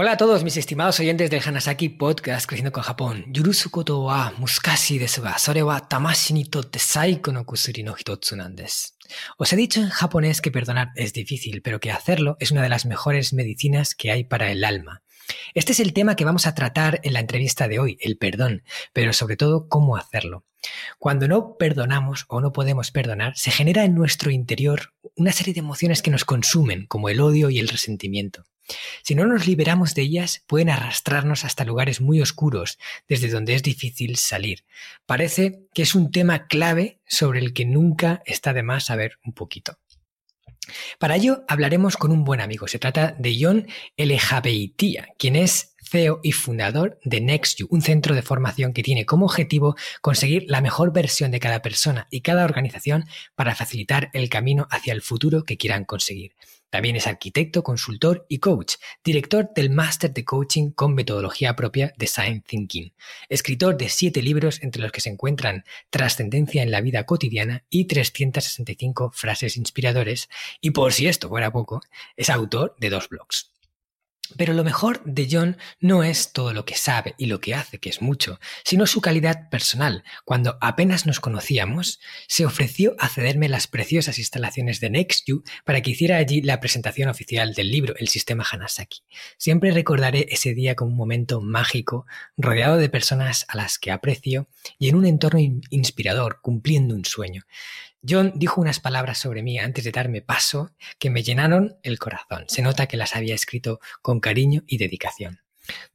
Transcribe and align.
Hola 0.00 0.12
a 0.12 0.16
todos 0.16 0.44
mis 0.44 0.56
estimados 0.56 1.00
oyentes 1.00 1.28
del 1.28 1.42
Hanasaki 1.44 1.88
Podcast 1.88 2.46
Creciendo 2.46 2.70
con 2.70 2.84
Japón. 2.84 3.24
Yurusu 3.32 3.68
koto 3.68 4.04
wa 4.04 4.32
muskashi 4.38 4.96
desu 4.96 5.22
ga, 5.22 5.36
sore 5.38 5.64
wa 5.64 5.80
tamashi 5.80 6.34
ni 6.34 6.44
totte 6.44 6.78
saiko 6.78 7.32
no 7.32 7.44
kusuri 7.44 7.82
no 7.82 7.96
hitotsu 7.96 8.36
nan. 8.36 8.54
Os 9.38 9.52
he 9.52 9.56
dicho 9.56 9.80
en 9.80 9.88
japonés 9.88 10.40
que 10.40 10.52
perdonar 10.52 10.92
es 10.94 11.12
difícil, 11.12 11.62
pero 11.62 11.80
que 11.80 11.90
hacerlo 11.90 12.36
es 12.38 12.52
una 12.52 12.62
de 12.62 12.68
las 12.68 12.86
mejores 12.86 13.32
medicinas 13.32 13.96
que 13.96 14.12
hay 14.12 14.22
para 14.22 14.52
el 14.52 14.62
alma. 14.62 15.02
Este 15.54 15.72
es 15.72 15.80
el 15.80 15.92
tema 15.92 16.16
que 16.16 16.24
vamos 16.24 16.46
a 16.46 16.54
tratar 16.54 17.00
en 17.02 17.12
la 17.12 17.20
entrevista 17.20 17.68
de 17.68 17.78
hoy, 17.78 17.98
el 18.00 18.18
perdón, 18.18 18.62
pero 18.92 19.12
sobre 19.12 19.36
todo 19.36 19.68
cómo 19.68 19.96
hacerlo. 19.96 20.44
Cuando 20.98 21.28
no 21.28 21.56
perdonamos 21.56 22.24
o 22.28 22.40
no 22.40 22.52
podemos 22.52 22.90
perdonar, 22.90 23.36
se 23.36 23.50
genera 23.50 23.84
en 23.84 23.94
nuestro 23.94 24.30
interior 24.30 24.92
una 25.16 25.32
serie 25.32 25.54
de 25.54 25.60
emociones 25.60 26.02
que 26.02 26.10
nos 26.10 26.24
consumen, 26.24 26.86
como 26.86 27.08
el 27.08 27.20
odio 27.20 27.50
y 27.50 27.58
el 27.58 27.68
resentimiento. 27.68 28.44
Si 29.02 29.14
no 29.14 29.26
nos 29.26 29.46
liberamos 29.46 29.94
de 29.94 30.02
ellas, 30.02 30.44
pueden 30.46 30.68
arrastrarnos 30.68 31.44
hasta 31.44 31.64
lugares 31.64 32.00
muy 32.00 32.20
oscuros, 32.20 32.78
desde 33.08 33.30
donde 33.30 33.54
es 33.54 33.62
difícil 33.62 34.16
salir. 34.16 34.64
Parece 35.06 35.60
que 35.72 35.82
es 35.82 35.94
un 35.94 36.10
tema 36.10 36.46
clave 36.46 37.00
sobre 37.06 37.40
el 37.40 37.54
que 37.54 37.64
nunca 37.64 38.22
está 38.26 38.52
de 38.52 38.62
más 38.62 38.86
saber 38.86 39.18
un 39.24 39.32
poquito. 39.32 39.78
Para 40.98 41.16
ello 41.16 41.44
hablaremos 41.48 41.96
con 41.96 42.12
un 42.12 42.24
buen 42.24 42.40
amigo. 42.40 42.68
Se 42.68 42.78
trata 42.78 43.14
de 43.18 43.36
John 43.40 43.66
Elejabeitia, 43.96 45.08
quien 45.18 45.36
es 45.36 45.74
CEO 45.82 46.20
y 46.22 46.32
fundador 46.32 46.98
de 47.04 47.20
NextU, 47.20 47.66
un 47.70 47.82
centro 47.82 48.14
de 48.14 48.22
formación 48.22 48.72
que 48.72 48.82
tiene 48.82 49.06
como 49.06 49.26
objetivo 49.26 49.76
conseguir 50.00 50.44
la 50.48 50.60
mejor 50.60 50.92
versión 50.92 51.30
de 51.30 51.40
cada 51.40 51.62
persona 51.62 52.06
y 52.10 52.20
cada 52.20 52.44
organización 52.44 53.04
para 53.34 53.54
facilitar 53.54 54.10
el 54.12 54.28
camino 54.28 54.66
hacia 54.70 54.92
el 54.92 55.02
futuro 55.02 55.44
que 55.44 55.56
quieran 55.56 55.84
conseguir. 55.84 56.32
También 56.70 56.96
es 56.96 57.06
arquitecto, 57.06 57.62
consultor 57.62 58.26
y 58.28 58.38
coach, 58.38 58.74
director 59.02 59.50
del 59.54 59.70
máster 59.70 60.12
de 60.12 60.24
coaching 60.24 60.70
con 60.70 60.94
metodología 60.94 61.56
propia 61.56 61.94
Design 61.96 62.42
Thinking, 62.42 62.92
escritor 63.28 63.76
de 63.76 63.88
siete 63.88 64.22
libros 64.22 64.62
entre 64.62 64.82
los 64.82 64.92
que 64.92 65.00
se 65.00 65.08
encuentran 65.08 65.64
Trascendencia 65.90 66.62
en 66.62 66.70
la 66.70 66.80
vida 66.80 67.04
cotidiana 67.04 67.64
y 67.70 67.86
365 67.86 69.12
frases 69.14 69.56
inspiradores, 69.56 70.28
y 70.60 70.72
por 70.72 70.92
si 70.92 71.06
esto 71.06 71.28
fuera 71.28 71.50
poco, 71.50 71.80
es 72.16 72.28
autor 72.30 72.76
de 72.78 72.90
dos 72.90 73.08
blogs. 73.08 73.57
Pero 74.36 74.52
lo 74.52 74.64
mejor 74.64 75.02
de 75.04 75.28
John 75.30 75.56
no 75.80 76.02
es 76.02 76.32
todo 76.32 76.52
lo 76.52 76.64
que 76.64 76.74
sabe 76.74 77.14
y 77.18 77.26
lo 77.26 77.40
que 77.40 77.54
hace, 77.54 77.78
que 77.78 77.88
es 77.88 78.02
mucho, 78.02 78.38
sino 78.64 78.86
su 78.86 79.00
calidad 79.00 79.48
personal. 79.48 80.04
Cuando 80.24 80.58
apenas 80.60 81.06
nos 81.06 81.20
conocíamos, 81.20 82.00
se 82.26 82.44
ofreció 82.44 82.94
a 82.98 83.08
cederme 83.08 83.48
las 83.48 83.66
preciosas 83.66 84.18
instalaciones 84.18 84.80
de 84.80 84.90
NextU 84.90 85.42
para 85.64 85.80
que 85.80 85.90
hiciera 85.90 86.16
allí 86.16 86.42
la 86.42 86.60
presentación 86.60 87.08
oficial 87.08 87.54
del 87.54 87.70
libro 87.70 87.94
El 87.96 88.08
sistema 88.08 88.44
Hanasaki. 88.50 89.00
Siempre 89.36 89.70
recordaré 89.70 90.26
ese 90.30 90.54
día 90.54 90.74
como 90.74 90.90
un 90.90 90.96
momento 90.96 91.40
mágico, 91.40 92.06
rodeado 92.36 92.76
de 92.76 92.88
personas 92.88 93.46
a 93.48 93.56
las 93.56 93.78
que 93.78 93.90
aprecio 93.90 94.48
y 94.78 94.88
en 94.88 94.96
un 94.96 95.06
entorno 95.06 95.40
inspirador, 95.70 96.40
cumpliendo 96.42 96.94
un 96.94 97.04
sueño. 97.04 97.44
John 98.06 98.32
dijo 98.36 98.60
unas 98.60 98.80
palabras 98.80 99.18
sobre 99.18 99.42
mí 99.42 99.58
antes 99.58 99.84
de 99.84 99.92
darme 99.92 100.22
paso 100.22 100.70
que 100.98 101.10
me 101.10 101.22
llenaron 101.22 101.78
el 101.82 101.98
corazón. 101.98 102.44
Se 102.48 102.62
nota 102.62 102.86
que 102.86 102.96
las 102.96 103.16
había 103.16 103.34
escrito 103.34 103.80
con 104.02 104.20
cariño 104.20 104.62
y 104.66 104.78
dedicación. 104.78 105.40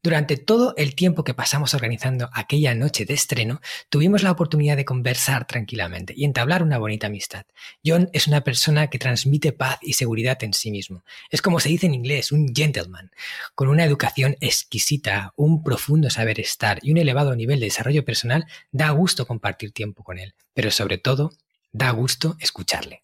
Durante 0.01 0.37
todo 0.37 0.73
el 0.77 0.95
tiempo 0.95 1.23
que 1.23 1.33
pasamos 1.33 1.73
organizando 1.73 2.29
aquella 2.33 2.75
noche 2.75 3.05
de 3.05 3.13
estreno, 3.13 3.61
tuvimos 3.89 4.23
la 4.23 4.31
oportunidad 4.31 4.77
de 4.77 4.85
conversar 4.85 5.47
tranquilamente 5.47 6.13
y 6.15 6.25
entablar 6.25 6.61
una 6.61 6.77
bonita 6.77 7.07
amistad. 7.07 7.45
John 7.83 8.09
es 8.13 8.27
una 8.27 8.43
persona 8.43 8.87
que 8.87 8.99
transmite 8.99 9.51
paz 9.51 9.79
y 9.81 9.93
seguridad 9.93 10.43
en 10.43 10.53
sí 10.53 10.71
mismo. 10.71 11.03
Es 11.29 11.41
como 11.41 11.59
se 11.59 11.69
dice 11.69 11.87
en 11.87 11.93
inglés, 11.93 12.31
un 12.31 12.53
gentleman, 12.53 13.11
con 13.55 13.67
una 13.67 13.85
educación 13.85 14.35
exquisita, 14.41 15.33
un 15.35 15.63
profundo 15.63 16.09
saber 16.09 16.39
estar 16.39 16.79
y 16.81 16.91
un 16.91 16.97
elevado 16.97 17.35
nivel 17.35 17.59
de 17.59 17.67
desarrollo 17.67 18.05
personal. 18.05 18.45
Da 18.71 18.89
gusto 18.91 19.25
compartir 19.25 19.71
tiempo 19.71 20.03
con 20.03 20.19
él, 20.19 20.35
pero 20.53 20.69
sobre 20.69 20.97
todo 20.97 21.31
Da 21.75 21.89
gusto 21.89 22.35
escucharle. 22.39 23.01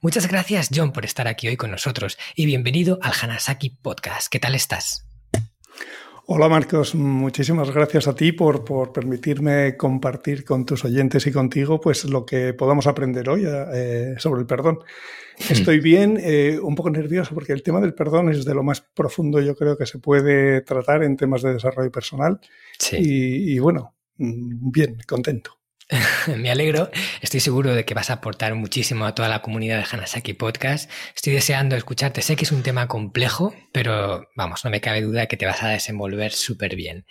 Muchas 0.00 0.26
gracias 0.26 0.70
John 0.74 0.90
por 0.90 1.04
estar 1.04 1.28
aquí 1.28 1.48
hoy 1.48 1.58
con 1.58 1.70
nosotros 1.70 2.16
y 2.34 2.46
bienvenido 2.46 2.98
al 3.02 3.12
Hanasaki 3.12 3.76
Podcast. 3.82 4.28
¿Qué 4.32 4.38
tal 4.38 4.54
estás? 4.54 5.06
Hola 6.24 6.48
Marcos, 6.48 6.94
muchísimas 6.94 7.70
gracias 7.70 8.08
a 8.08 8.14
ti 8.14 8.32
por, 8.32 8.64
por, 8.64 8.90
permitirme 8.90 9.76
compartir 9.76 10.46
con 10.46 10.64
tus 10.64 10.86
oyentes 10.86 11.26
y 11.26 11.30
contigo 11.30 11.78
pues 11.78 12.06
lo 12.06 12.24
que 12.24 12.54
podamos 12.54 12.86
aprender 12.86 13.28
hoy 13.28 13.44
eh, 13.46 14.14
sobre 14.16 14.40
el 14.40 14.46
perdón. 14.46 14.78
Estoy 15.50 15.80
bien, 15.80 16.18
eh, 16.18 16.58
un 16.58 16.74
poco 16.74 16.88
nervioso 16.88 17.34
porque 17.34 17.52
el 17.52 17.62
tema 17.62 17.82
del 17.82 17.92
perdón 17.92 18.30
es 18.30 18.46
de 18.46 18.54
lo 18.54 18.62
más 18.62 18.80
profundo 18.80 19.42
yo 19.42 19.54
creo 19.54 19.76
que 19.76 19.84
se 19.84 19.98
puede 19.98 20.62
tratar 20.62 21.02
en 21.02 21.18
temas 21.18 21.42
de 21.42 21.52
desarrollo 21.52 21.92
personal. 21.92 22.40
Sí. 22.78 22.96
y 22.98 23.58
bueno, 23.58 23.94
mm, 24.16 24.70
bien, 24.70 24.96
contento. 25.06 25.58
Me 26.36 26.50
alegro, 26.50 26.90
estoy 27.20 27.38
seguro 27.38 27.72
de 27.72 27.84
que 27.84 27.94
vas 27.94 28.10
a 28.10 28.14
aportar 28.14 28.56
muchísimo 28.56 29.04
a 29.04 29.14
toda 29.14 29.28
la 29.28 29.40
comunidad 29.40 29.78
de 29.78 29.86
Hanasaki 29.88 30.32
Podcast. 30.32 30.90
Estoy 31.14 31.34
deseando 31.34 31.76
escucharte. 31.76 32.22
Sé 32.22 32.34
que 32.34 32.44
es 32.44 32.50
un 32.50 32.64
tema 32.64 32.88
complejo, 32.88 33.54
pero 33.70 34.28
vamos, 34.34 34.64
no 34.64 34.70
me 34.70 34.80
cabe 34.80 35.02
duda 35.02 35.26
que 35.26 35.36
te 35.36 35.46
vas 35.46 35.62
a 35.62 35.68
desenvolver 35.68 36.32
súper 36.32 36.74
bien. 36.74 37.06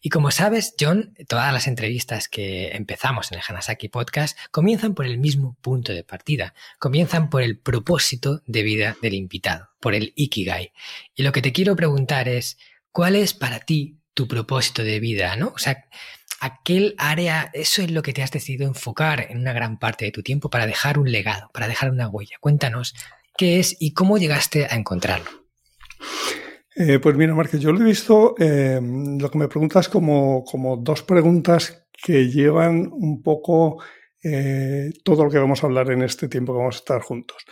Y 0.00 0.08
como 0.08 0.32
sabes, 0.32 0.74
John, 0.78 1.14
todas 1.28 1.52
las 1.52 1.68
entrevistas 1.68 2.28
que 2.28 2.70
empezamos 2.70 3.30
en 3.30 3.38
el 3.38 3.44
Hanasaki 3.46 3.88
Podcast 3.88 4.36
comienzan 4.50 4.94
por 4.94 5.06
el 5.06 5.18
mismo 5.18 5.56
punto 5.60 5.92
de 5.92 6.02
partida. 6.02 6.52
Comienzan 6.80 7.30
por 7.30 7.42
el 7.42 7.58
propósito 7.58 8.42
de 8.46 8.64
vida 8.64 8.96
del 9.02 9.14
invitado, 9.14 9.68
por 9.78 9.94
el 9.94 10.12
Ikigai. 10.16 10.72
Y 11.14 11.22
lo 11.22 11.30
que 11.30 11.42
te 11.42 11.52
quiero 11.52 11.76
preguntar 11.76 12.28
es, 12.28 12.58
¿cuál 12.90 13.14
es 13.14 13.34
para 13.34 13.60
ti 13.60 14.00
tu 14.14 14.26
propósito 14.26 14.82
de 14.82 14.98
vida? 14.98 15.36
¿no? 15.36 15.52
O 15.54 15.58
sea, 15.58 15.84
aquel 16.40 16.94
área, 16.98 17.50
eso 17.52 17.82
es 17.82 17.90
lo 17.90 18.02
que 18.02 18.12
te 18.12 18.22
has 18.22 18.30
decidido 18.30 18.66
enfocar 18.66 19.26
en 19.30 19.38
una 19.38 19.52
gran 19.52 19.78
parte 19.78 20.04
de 20.04 20.12
tu 20.12 20.22
tiempo 20.22 20.50
para 20.50 20.66
dejar 20.66 20.98
un 20.98 21.10
legado, 21.10 21.50
para 21.52 21.68
dejar 21.68 21.90
una 21.90 22.08
huella. 22.08 22.36
Cuéntanos 22.40 22.94
qué 23.36 23.58
es 23.58 23.76
y 23.80 23.92
cómo 23.92 24.18
llegaste 24.18 24.66
a 24.66 24.76
encontrarlo. 24.76 25.30
Eh, 26.74 26.98
pues 26.98 27.16
mira, 27.16 27.34
Márquez, 27.34 27.60
yo 27.60 27.72
lo 27.72 27.80
he 27.80 27.84
visto, 27.84 28.34
eh, 28.38 28.80
lo 28.82 29.30
que 29.30 29.38
me 29.38 29.48
preguntas 29.48 29.88
como, 29.88 30.44
como, 30.44 30.76
dos 30.76 31.02
preguntas 31.02 31.86
que 31.90 32.28
llevan 32.28 32.90
un 32.92 33.22
poco 33.22 33.82
eh, 34.22 34.92
todo 35.02 35.24
lo 35.24 35.30
que 35.30 35.38
vamos 35.38 35.62
a 35.62 35.66
hablar 35.66 35.90
en 35.90 36.02
este 36.02 36.28
tiempo 36.28 36.52
que 36.52 36.58
vamos 36.58 36.76
a 36.76 36.78
estar 36.78 37.00
juntos. 37.00 37.44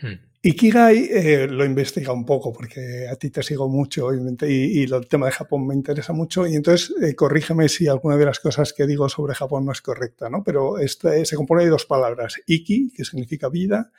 Hmm. 0.00 0.29
Ikigai 0.42 1.08
eh, 1.10 1.46
lo 1.48 1.66
investiga 1.66 2.14
un 2.14 2.24
poco 2.24 2.50
porque 2.50 3.06
a 3.06 3.16
ti 3.16 3.28
te 3.28 3.42
sigo 3.42 3.68
mucho 3.68 4.08
y 4.14 4.82
el 4.84 5.06
tema 5.06 5.26
de 5.26 5.32
Japón 5.32 5.66
me 5.66 5.74
interesa 5.74 6.14
mucho 6.14 6.46
y 6.46 6.56
entonces 6.56 6.94
eh, 7.02 7.14
corrígeme 7.14 7.68
si 7.68 7.88
alguna 7.88 8.16
de 8.16 8.24
las 8.24 8.40
cosas 8.40 8.72
que 8.72 8.86
digo 8.86 9.06
sobre 9.10 9.34
Japón 9.34 9.66
no 9.66 9.72
es 9.72 9.82
correcta, 9.82 10.30
¿no? 10.30 10.42
Pero 10.42 10.78
este, 10.78 11.26
se 11.26 11.36
compone 11.36 11.64
de 11.64 11.70
dos 11.70 11.84
palabras, 11.84 12.40
Iki, 12.46 12.90
que 12.96 13.04
significa 13.04 13.50
vida, 13.50 13.92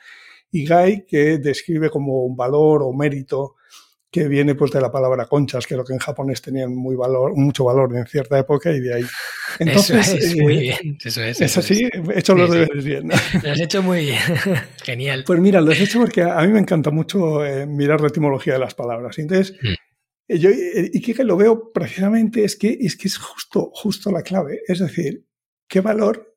y 0.50 0.64
Gai, 0.66 1.06
que 1.06 1.38
describe 1.38 1.90
como 1.90 2.24
un 2.24 2.36
valor 2.36 2.82
o 2.82 2.92
mérito 2.92 3.54
que 4.12 4.28
viene 4.28 4.54
pues 4.54 4.70
de 4.70 4.80
la 4.80 4.92
palabra 4.92 5.24
conchas, 5.24 5.66
que 5.66 5.74
lo 5.74 5.84
que 5.84 5.94
en 5.94 5.98
japonés 5.98 6.42
tenían 6.42 6.74
muy 6.76 6.94
valor, 6.94 7.34
mucho 7.34 7.64
valor 7.64 7.96
en 7.96 8.06
cierta 8.06 8.38
época 8.38 8.70
y 8.70 8.80
de 8.80 8.94
ahí. 8.94 9.04
Entonces, 9.58 10.08
eso 10.08 10.16
es, 10.18 10.36
muy 10.36 10.54
eh, 10.54 10.60
bien, 10.60 10.98
eso 11.02 11.22
es. 11.22 11.40
Es 11.40 11.56
así, 11.56 11.88
he 12.14 12.18
hecho 12.18 12.34
los 12.34 12.50
deberes 12.50 12.84
bien. 12.84 13.08
Lo 13.42 13.50
has 13.50 13.60
hecho 13.60 13.82
muy 13.82 14.04
bien, 14.04 14.20
genial. 14.84 15.24
Pues 15.26 15.40
mira, 15.40 15.62
lo 15.62 15.72
he 15.72 15.82
hecho 15.82 15.98
porque 15.98 16.22
a 16.22 16.40
mí 16.42 16.48
me 16.48 16.60
encanta 16.60 16.90
mucho 16.90 17.42
eh, 17.44 17.66
mirar 17.66 18.02
la 18.02 18.08
etimología 18.08 18.52
de 18.52 18.58
las 18.58 18.74
palabras. 18.74 19.18
Entonces, 19.18 19.56
mm. 19.62 19.74
Eh, 20.28 20.38
yo, 20.38 20.50
y 20.52 21.00
que 21.00 21.24
lo 21.24 21.36
veo 21.36 21.72
precisamente 21.72 22.44
es 22.44 22.56
que 22.56 22.76
es, 22.80 22.96
que 22.96 23.08
es 23.08 23.16
justo, 23.16 23.70
justo 23.74 24.10
la 24.12 24.22
clave. 24.22 24.60
Es 24.66 24.78
decir, 24.78 25.24
¿qué 25.66 25.80
valor 25.80 26.36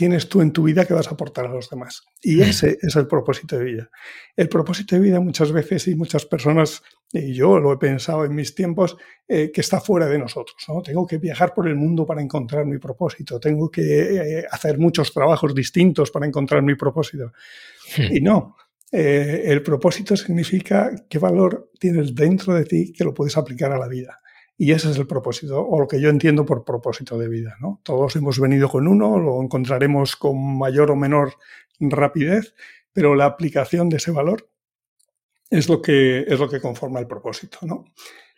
tienes 0.00 0.30
tú 0.30 0.40
en 0.40 0.50
tu 0.50 0.62
vida 0.62 0.86
que 0.86 0.94
vas 0.94 1.08
a 1.08 1.10
aportar 1.10 1.44
a 1.44 1.50
los 1.50 1.68
demás. 1.68 2.04
Y 2.22 2.40
ese 2.40 2.78
es 2.80 2.96
el 2.96 3.06
propósito 3.06 3.58
de 3.58 3.64
vida. 3.64 3.90
El 4.34 4.48
propósito 4.48 4.96
de 4.96 5.02
vida 5.02 5.20
muchas 5.20 5.52
veces 5.52 5.86
y 5.88 5.94
muchas 5.94 6.24
personas, 6.24 6.82
y 7.12 7.34
yo 7.34 7.58
lo 7.58 7.70
he 7.70 7.76
pensado 7.76 8.24
en 8.24 8.34
mis 8.34 8.54
tiempos, 8.54 8.96
eh, 9.28 9.50
que 9.52 9.60
está 9.60 9.78
fuera 9.78 10.06
de 10.06 10.18
nosotros. 10.18 10.56
¿no? 10.68 10.80
Tengo 10.80 11.06
que 11.06 11.18
viajar 11.18 11.52
por 11.52 11.68
el 11.68 11.76
mundo 11.76 12.06
para 12.06 12.22
encontrar 12.22 12.64
mi 12.64 12.78
propósito. 12.78 13.38
Tengo 13.38 13.70
que 13.70 13.82
eh, 13.82 14.46
hacer 14.50 14.78
muchos 14.78 15.12
trabajos 15.12 15.54
distintos 15.54 16.10
para 16.10 16.24
encontrar 16.24 16.62
mi 16.62 16.76
propósito. 16.76 17.32
Y 18.10 18.22
no. 18.22 18.56
Eh, 18.90 19.42
el 19.44 19.62
propósito 19.62 20.16
significa 20.16 20.92
qué 21.10 21.18
valor 21.18 21.70
tienes 21.78 22.14
dentro 22.14 22.54
de 22.54 22.64
ti 22.64 22.90
que 22.90 23.04
lo 23.04 23.12
puedes 23.12 23.36
aplicar 23.36 23.70
a 23.70 23.78
la 23.78 23.86
vida. 23.86 24.19
Y 24.62 24.72
ese 24.72 24.90
es 24.90 24.98
el 24.98 25.06
propósito, 25.06 25.66
o 25.66 25.80
lo 25.80 25.88
que 25.88 25.98
yo 26.02 26.10
entiendo 26.10 26.44
por 26.44 26.66
propósito 26.66 27.16
de 27.16 27.30
vida. 27.30 27.56
¿no? 27.62 27.80
Todos 27.82 28.14
hemos 28.16 28.38
venido 28.38 28.68
con 28.68 28.86
uno, 28.88 29.18
lo 29.18 29.42
encontraremos 29.42 30.16
con 30.16 30.58
mayor 30.58 30.90
o 30.90 30.96
menor 30.96 31.32
rapidez, 31.80 32.54
pero 32.92 33.14
la 33.14 33.24
aplicación 33.24 33.88
de 33.88 33.96
ese 33.96 34.10
valor 34.10 34.50
es 35.48 35.66
lo 35.66 35.80
que, 35.80 36.26
es 36.28 36.38
lo 36.38 36.46
que 36.46 36.60
conforma 36.60 37.00
el 37.00 37.06
propósito. 37.06 37.56
¿no? 37.62 37.86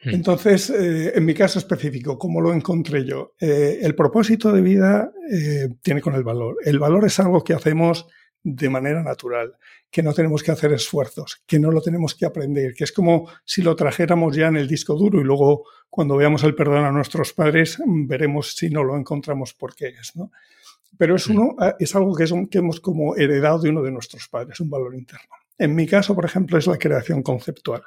Hmm. 0.04 0.10
Entonces, 0.10 0.70
eh, 0.70 1.10
en 1.12 1.24
mi 1.24 1.34
caso 1.34 1.58
específico, 1.58 2.16
¿cómo 2.16 2.40
lo 2.40 2.52
encontré 2.52 3.04
yo? 3.04 3.34
Eh, 3.40 3.80
el 3.82 3.96
propósito 3.96 4.52
de 4.52 4.60
vida 4.60 5.10
eh, 5.28 5.70
tiene 5.82 6.00
con 6.00 6.14
el 6.14 6.22
valor. 6.22 6.58
El 6.64 6.78
valor 6.78 7.04
es 7.04 7.18
algo 7.18 7.42
que 7.42 7.54
hacemos 7.54 8.06
de 8.44 8.68
manera 8.68 9.02
natural, 9.02 9.56
que 9.90 10.02
no 10.02 10.12
tenemos 10.12 10.42
que 10.42 10.50
hacer 10.50 10.72
esfuerzos, 10.72 11.42
que 11.46 11.58
no 11.58 11.70
lo 11.70 11.80
tenemos 11.80 12.14
que 12.14 12.26
aprender, 12.26 12.74
que 12.74 12.84
es 12.84 12.92
como 12.92 13.28
si 13.44 13.62
lo 13.62 13.76
trajéramos 13.76 14.34
ya 14.34 14.48
en 14.48 14.56
el 14.56 14.66
disco 14.66 14.94
duro 14.94 15.20
y 15.20 15.24
luego 15.24 15.64
cuando 15.88 16.16
veamos 16.16 16.42
el 16.44 16.54
perdón 16.54 16.84
a 16.84 16.90
nuestros 16.90 17.32
padres 17.32 17.78
veremos 17.86 18.54
si 18.56 18.70
no 18.70 18.82
lo 18.82 18.96
encontramos 18.96 19.54
por 19.54 19.74
qué 19.74 19.88
es, 19.88 20.16
¿no? 20.16 20.32
Pero 20.98 21.16
es, 21.16 21.26
uno, 21.26 21.54
ah, 21.58 21.74
es 21.78 21.94
algo 21.94 22.14
que, 22.14 22.24
es 22.24 22.32
que 22.50 22.58
hemos 22.58 22.80
como 22.80 23.16
heredado 23.16 23.60
de 23.60 23.70
uno 23.70 23.82
de 23.82 23.90
nuestros 23.90 24.28
padres, 24.28 24.60
un 24.60 24.68
valor 24.68 24.94
interno. 24.94 25.28
En 25.56 25.74
mi 25.74 25.86
caso, 25.86 26.14
por 26.14 26.24
ejemplo, 26.24 26.58
es 26.58 26.66
la 26.66 26.78
creación 26.78 27.22
conceptual, 27.22 27.82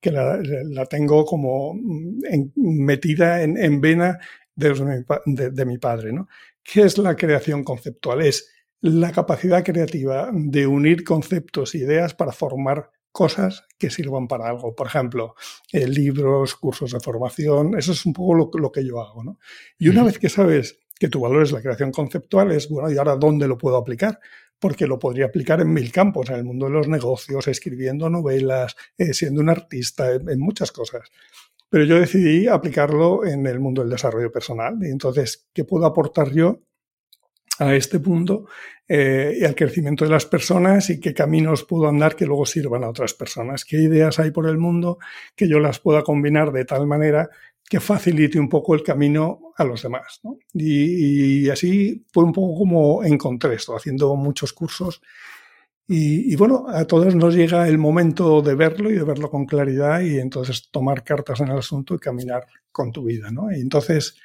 que 0.00 0.10
la, 0.10 0.86
tengo 0.86 1.24
como 1.24 1.74
mm, 1.74 2.50
metida 2.56 3.42
en, 3.42 3.80
vena 3.80 4.18
de, 4.54 5.04
de, 5.26 5.50
de 5.50 5.64
mi 5.64 5.78
padre, 5.78 6.12
¿no? 6.12 6.28
¿Qué 6.62 6.82
es 6.82 6.98
la 6.98 7.16
creación 7.16 7.64
conceptual? 7.64 8.22
Es 8.22 8.50
la 8.80 9.12
capacidad 9.12 9.64
creativa 9.64 10.30
de 10.32 10.66
unir 10.66 11.04
conceptos 11.04 11.74
e 11.74 11.78
ideas 11.78 12.14
para 12.14 12.32
formar 12.32 12.90
cosas 13.12 13.66
que 13.78 13.90
sirvan 13.90 14.28
para 14.28 14.48
algo. 14.48 14.74
Por 14.74 14.86
ejemplo, 14.86 15.34
eh, 15.72 15.88
libros, 15.88 16.54
cursos 16.54 16.92
de 16.92 17.00
formación, 17.00 17.76
eso 17.76 17.92
es 17.92 18.06
un 18.06 18.12
poco 18.12 18.58
lo, 18.58 18.72
que 18.72 18.86
yo 18.86 19.00
hago. 19.00 19.24
¿no? 19.24 19.38
Y 19.78 19.88
una 19.88 20.04
vez 20.04 20.18
que 20.18 20.28
sabes 20.28 20.78
que 20.98 21.08
tu 21.08 21.20
valor 21.20 21.42
es 21.42 21.52
la 21.52 21.62
creación 21.62 21.90
conceptual, 21.90 22.52
es, 22.52 22.68
bueno, 22.68 22.90
¿y 22.90 22.96
ahora 22.96 23.16
dónde 23.16 23.48
lo 23.48 23.58
puedo 23.58 23.76
aplicar? 23.76 24.20
Porque 24.58 24.86
lo 24.86 24.98
podría 24.98 25.26
aplicar 25.26 25.60
en 25.60 25.72
mil 25.72 25.90
campos, 25.92 26.30
en 26.30 26.36
el 26.36 26.44
mundo 26.44 26.66
de 26.66 26.72
los 26.72 26.88
negocios, 26.88 27.46
escribiendo 27.46 28.10
novelas, 28.10 28.76
eh, 28.96 29.14
siendo 29.14 29.40
un 29.40 29.48
artista, 29.48 30.12
en 30.12 30.40
muchas 30.40 30.72
cosas. 30.72 31.08
Pero 31.70 31.84
yo 31.84 32.00
decidí 32.00 32.48
aplicarlo 32.48 33.24
en 33.24 33.46
el 33.46 33.60
mundo 33.60 33.82
del 33.82 33.90
desarrollo 33.90 34.32
personal. 34.32 34.78
Y 34.80 34.90
entonces, 34.90 35.48
¿qué 35.52 35.64
puedo 35.64 35.86
aportar 35.86 36.32
yo 36.32 36.62
a 37.58 37.74
este 37.74 38.00
punto 38.00 38.46
eh, 38.86 39.36
y 39.40 39.44
al 39.44 39.54
crecimiento 39.54 40.04
de 40.04 40.10
las 40.10 40.26
personas 40.26 40.88
y 40.90 41.00
qué 41.00 41.12
caminos 41.12 41.64
puedo 41.64 41.88
andar 41.88 42.16
que 42.16 42.24
luego 42.24 42.46
sirvan 42.46 42.84
a 42.84 42.88
otras 42.88 43.14
personas, 43.14 43.64
qué 43.64 43.76
ideas 43.76 44.18
hay 44.18 44.30
por 44.30 44.48
el 44.48 44.58
mundo 44.58 44.98
que 45.36 45.48
yo 45.48 45.58
las 45.58 45.78
pueda 45.78 46.02
combinar 46.02 46.52
de 46.52 46.64
tal 46.64 46.86
manera 46.86 47.28
que 47.68 47.80
facilite 47.80 48.40
un 48.40 48.48
poco 48.48 48.74
el 48.74 48.82
camino 48.82 49.52
a 49.56 49.64
los 49.64 49.82
demás. 49.82 50.20
Y, 50.54 51.48
así 51.50 52.06
fue 52.10 52.24
un 52.24 52.32
poco 52.32 52.58
como 52.58 53.04
encontré 53.04 53.54
esto, 53.54 53.76
haciendo 53.76 54.16
muchos 54.16 54.52
cursos. 54.54 55.02
Y, 55.86 56.34
bueno, 56.36 56.66
a 56.68 56.86
todos 56.86 57.14
nos 57.14 57.34
llega 57.34 57.66
el 57.68 57.78
momento 57.78 58.42
de 58.42 58.54
verlo 58.54 58.90
y 58.90 58.94
de 58.94 59.04
verlo 59.04 59.30
con 59.30 59.46
claridad 59.46 60.00
y 60.00 60.18
entonces 60.18 60.70
tomar 60.70 61.02
cartas 61.02 61.40
en 61.40 61.48
el 61.48 61.58
asunto 61.58 61.94
y 61.94 61.98
caminar 61.98 62.46
con 62.70 62.92
tu 62.92 63.04
vida. 63.04 63.30
¿no? 63.30 63.50
Entonces, 63.50 64.16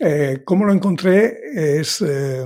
eh, 0.00 0.42
¿Cómo 0.44 0.64
lo 0.64 0.72
encontré? 0.72 1.36
Es, 1.54 2.00
eh, 2.00 2.44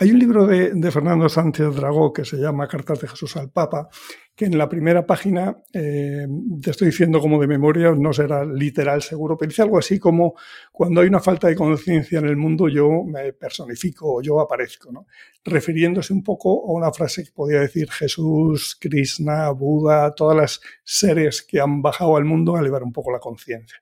hay 0.00 0.12
un 0.12 0.18
libro 0.20 0.46
de, 0.46 0.90
Fernando 0.92 1.28
Sánchez 1.28 1.74
Dragó 1.74 2.12
que 2.12 2.24
se 2.24 2.36
llama 2.36 2.68
Cartas 2.68 3.00
de 3.00 3.08
Jesús 3.08 3.36
al 3.36 3.50
Papa, 3.50 3.88
que 4.36 4.44
en 4.44 4.56
la 4.56 4.68
primera 4.68 5.04
página, 5.04 5.56
eh, 5.72 6.24
te 6.62 6.70
estoy 6.70 6.88
diciendo 6.88 7.20
como 7.20 7.40
de 7.40 7.48
memoria, 7.48 7.90
no 7.90 8.12
será 8.12 8.44
literal 8.44 9.02
seguro, 9.02 9.36
pero 9.36 9.48
dice 9.48 9.62
algo 9.62 9.76
así 9.76 9.98
como 9.98 10.34
cuando 10.70 11.00
hay 11.00 11.08
una 11.08 11.18
falta 11.18 11.48
de 11.48 11.56
conciencia 11.56 12.20
en 12.20 12.26
el 12.26 12.36
mundo 12.36 12.68
yo 12.68 13.02
me 13.02 13.32
personifico 13.32 14.14
o 14.14 14.22
yo 14.22 14.38
aparezco, 14.38 14.92
¿no? 14.92 15.06
refiriéndose 15.44 16.12
un 16.12 16.22
poco 16.22 16.70
a 16.70 16.72
una 16.74 16.92
frase 16.92 17.24
que 17.24 17.32
podía 17.32 17.58
decir 17.58 17.90
Jesús, 17.90 18.78
Krishna, 18.80 19.50
Buda, 19.50 20.14
todas 20.14 20.36
las 20.36 20.60
seres 20.84 21.42
que 21.42 21.58
han 21.60 21.82
bajado 21.82 22.16
al 22.16 22.24
mundo 22.24 22.54
a 22.54 22.60
elevar 22.60 22.84
un 22.84 22.92
poco 22.92 23.10
la 23.10 23.18
conciencia. 23.18 23.78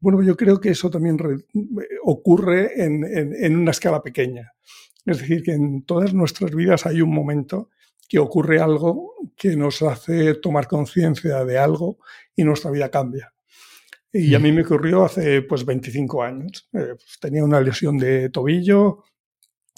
Bueno, 0.00 0.22
yo 0.22 0.36
creo 0.36 0.58
que 0.60 0.70
eso 0.70 0.90
también 0.90 1.18
ocurre 2.04 2.82
en, 2.82 3.56
una 3.56 3.70
escala 3.70 4.02
pequeña. 4.02 4.52
Es 5.04 5.18
decir, 5.18 5.42
que 5.42 5.52
en 5.52 5.84
todas 5.84 6.14
nuestras 6.14 6.54
vidas 6.54 6.86
hay 6.86 7.02
un 7.02 7.10
momento 7.10 7.68
que 8.08 8.18
ocurre 8.18 8.60
algo 8.60 9.14
que 9.36 9.56
nos 9.56 9.82
hace 9.82 10.34
tomar 10.34 10.66
conciencia 10.66 11.44
de 11.44 11.58
algo 11.58 11.98
y 12.34 12.44
nuestra 12.44 12.70
vida 12.70 12.90
cambia. 12.90 13.32
Y 14.12 14.34
a 14.34 14.40
mí 14.40 14.50
me 14.50 14.62
ocurrió 14.62 15.04
hace 15.04 15.42
pues 15.42 15.64
25 15.64 16.22
años. 16.22 16.68
Eh, 16.72 16.94
pues, 16.94 17.18
tenía 17.20 17.44
una 17.44 17.60
lesión 17.60 17.96
de 17.96 18.30
tobillo, 18.30 19.04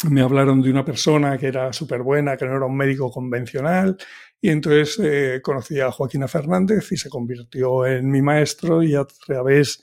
me 0.08 0.22
hablaron 0.22 0.62
de 0.62 0.70
una 0.70 0.84
persona 0.84 1.36
que 1.36 1.48
era 1.48 1.72
súper 1.72 2.02
buena, 2.02 2.36
que 2.36 2.46
no 2.46 2.56
era 2.56 2.66
un 2.66 2.76
médico 2.76 3.10
convencional, 3.10 3.96
y 4.40 4.48
entonces 4.48 4.98
eh, 5.02 5.40
conocí 5.42 5.80
a 5.80 5.92
Joaquina 5.92 6.26
Fernández 6.26 6.90
y 6.92 6.96
se 6.96 7.08
convirtió 7.08 7.86
en 7.86 8.10
mi 8.10 8.22
maestro 8.22 8.82
y 8.82 8.94
a 8.94 9.04
través 9.04 9.82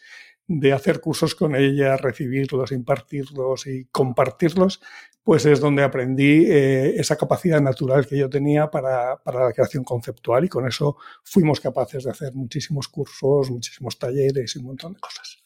de 0.51 0.73
hacer 0.73 0.99
cursos 0.99 1.35
con 1.35 1.55
ella, 1.55 1.95
recibirlos, 1.95 2.71
impartirlos 2.71 3.67
y 3.67 3.85
compartirlos, 3.85 4.81
pues 5.23 5.45
es 5.45 5.59
donde 5.59 5.83
aprendí 5.83 6.45
eh, 6.47 6.95
esa 6.99 7.15
capacidad 7.15 7.61
natural 7.61 8.07
que 8.07 8.17
yo 8.17 8.27
tenía 8.31 8.71
para, 8.71 9.21
la 9.25 9.53
creación 9.53 9.83
conceptual 9.83 10.45
y 10.45 10.49
con 10.49 10.67
eso 10.67 10.97
fuimos 11.23 11.59
capaces 11.59 12.03
de 12.03 12.09
hacer 12.09 12.33
muchísimos 12.33 12.87
cursos, 12.87 13.51
muchísimos 13.51 13.99
talleres 13.99 14.55
y 14.55 14.59
un 14.59 14.65
montón 14.65 14.93
de 14.93 14.99
cosas. 14.99 15.37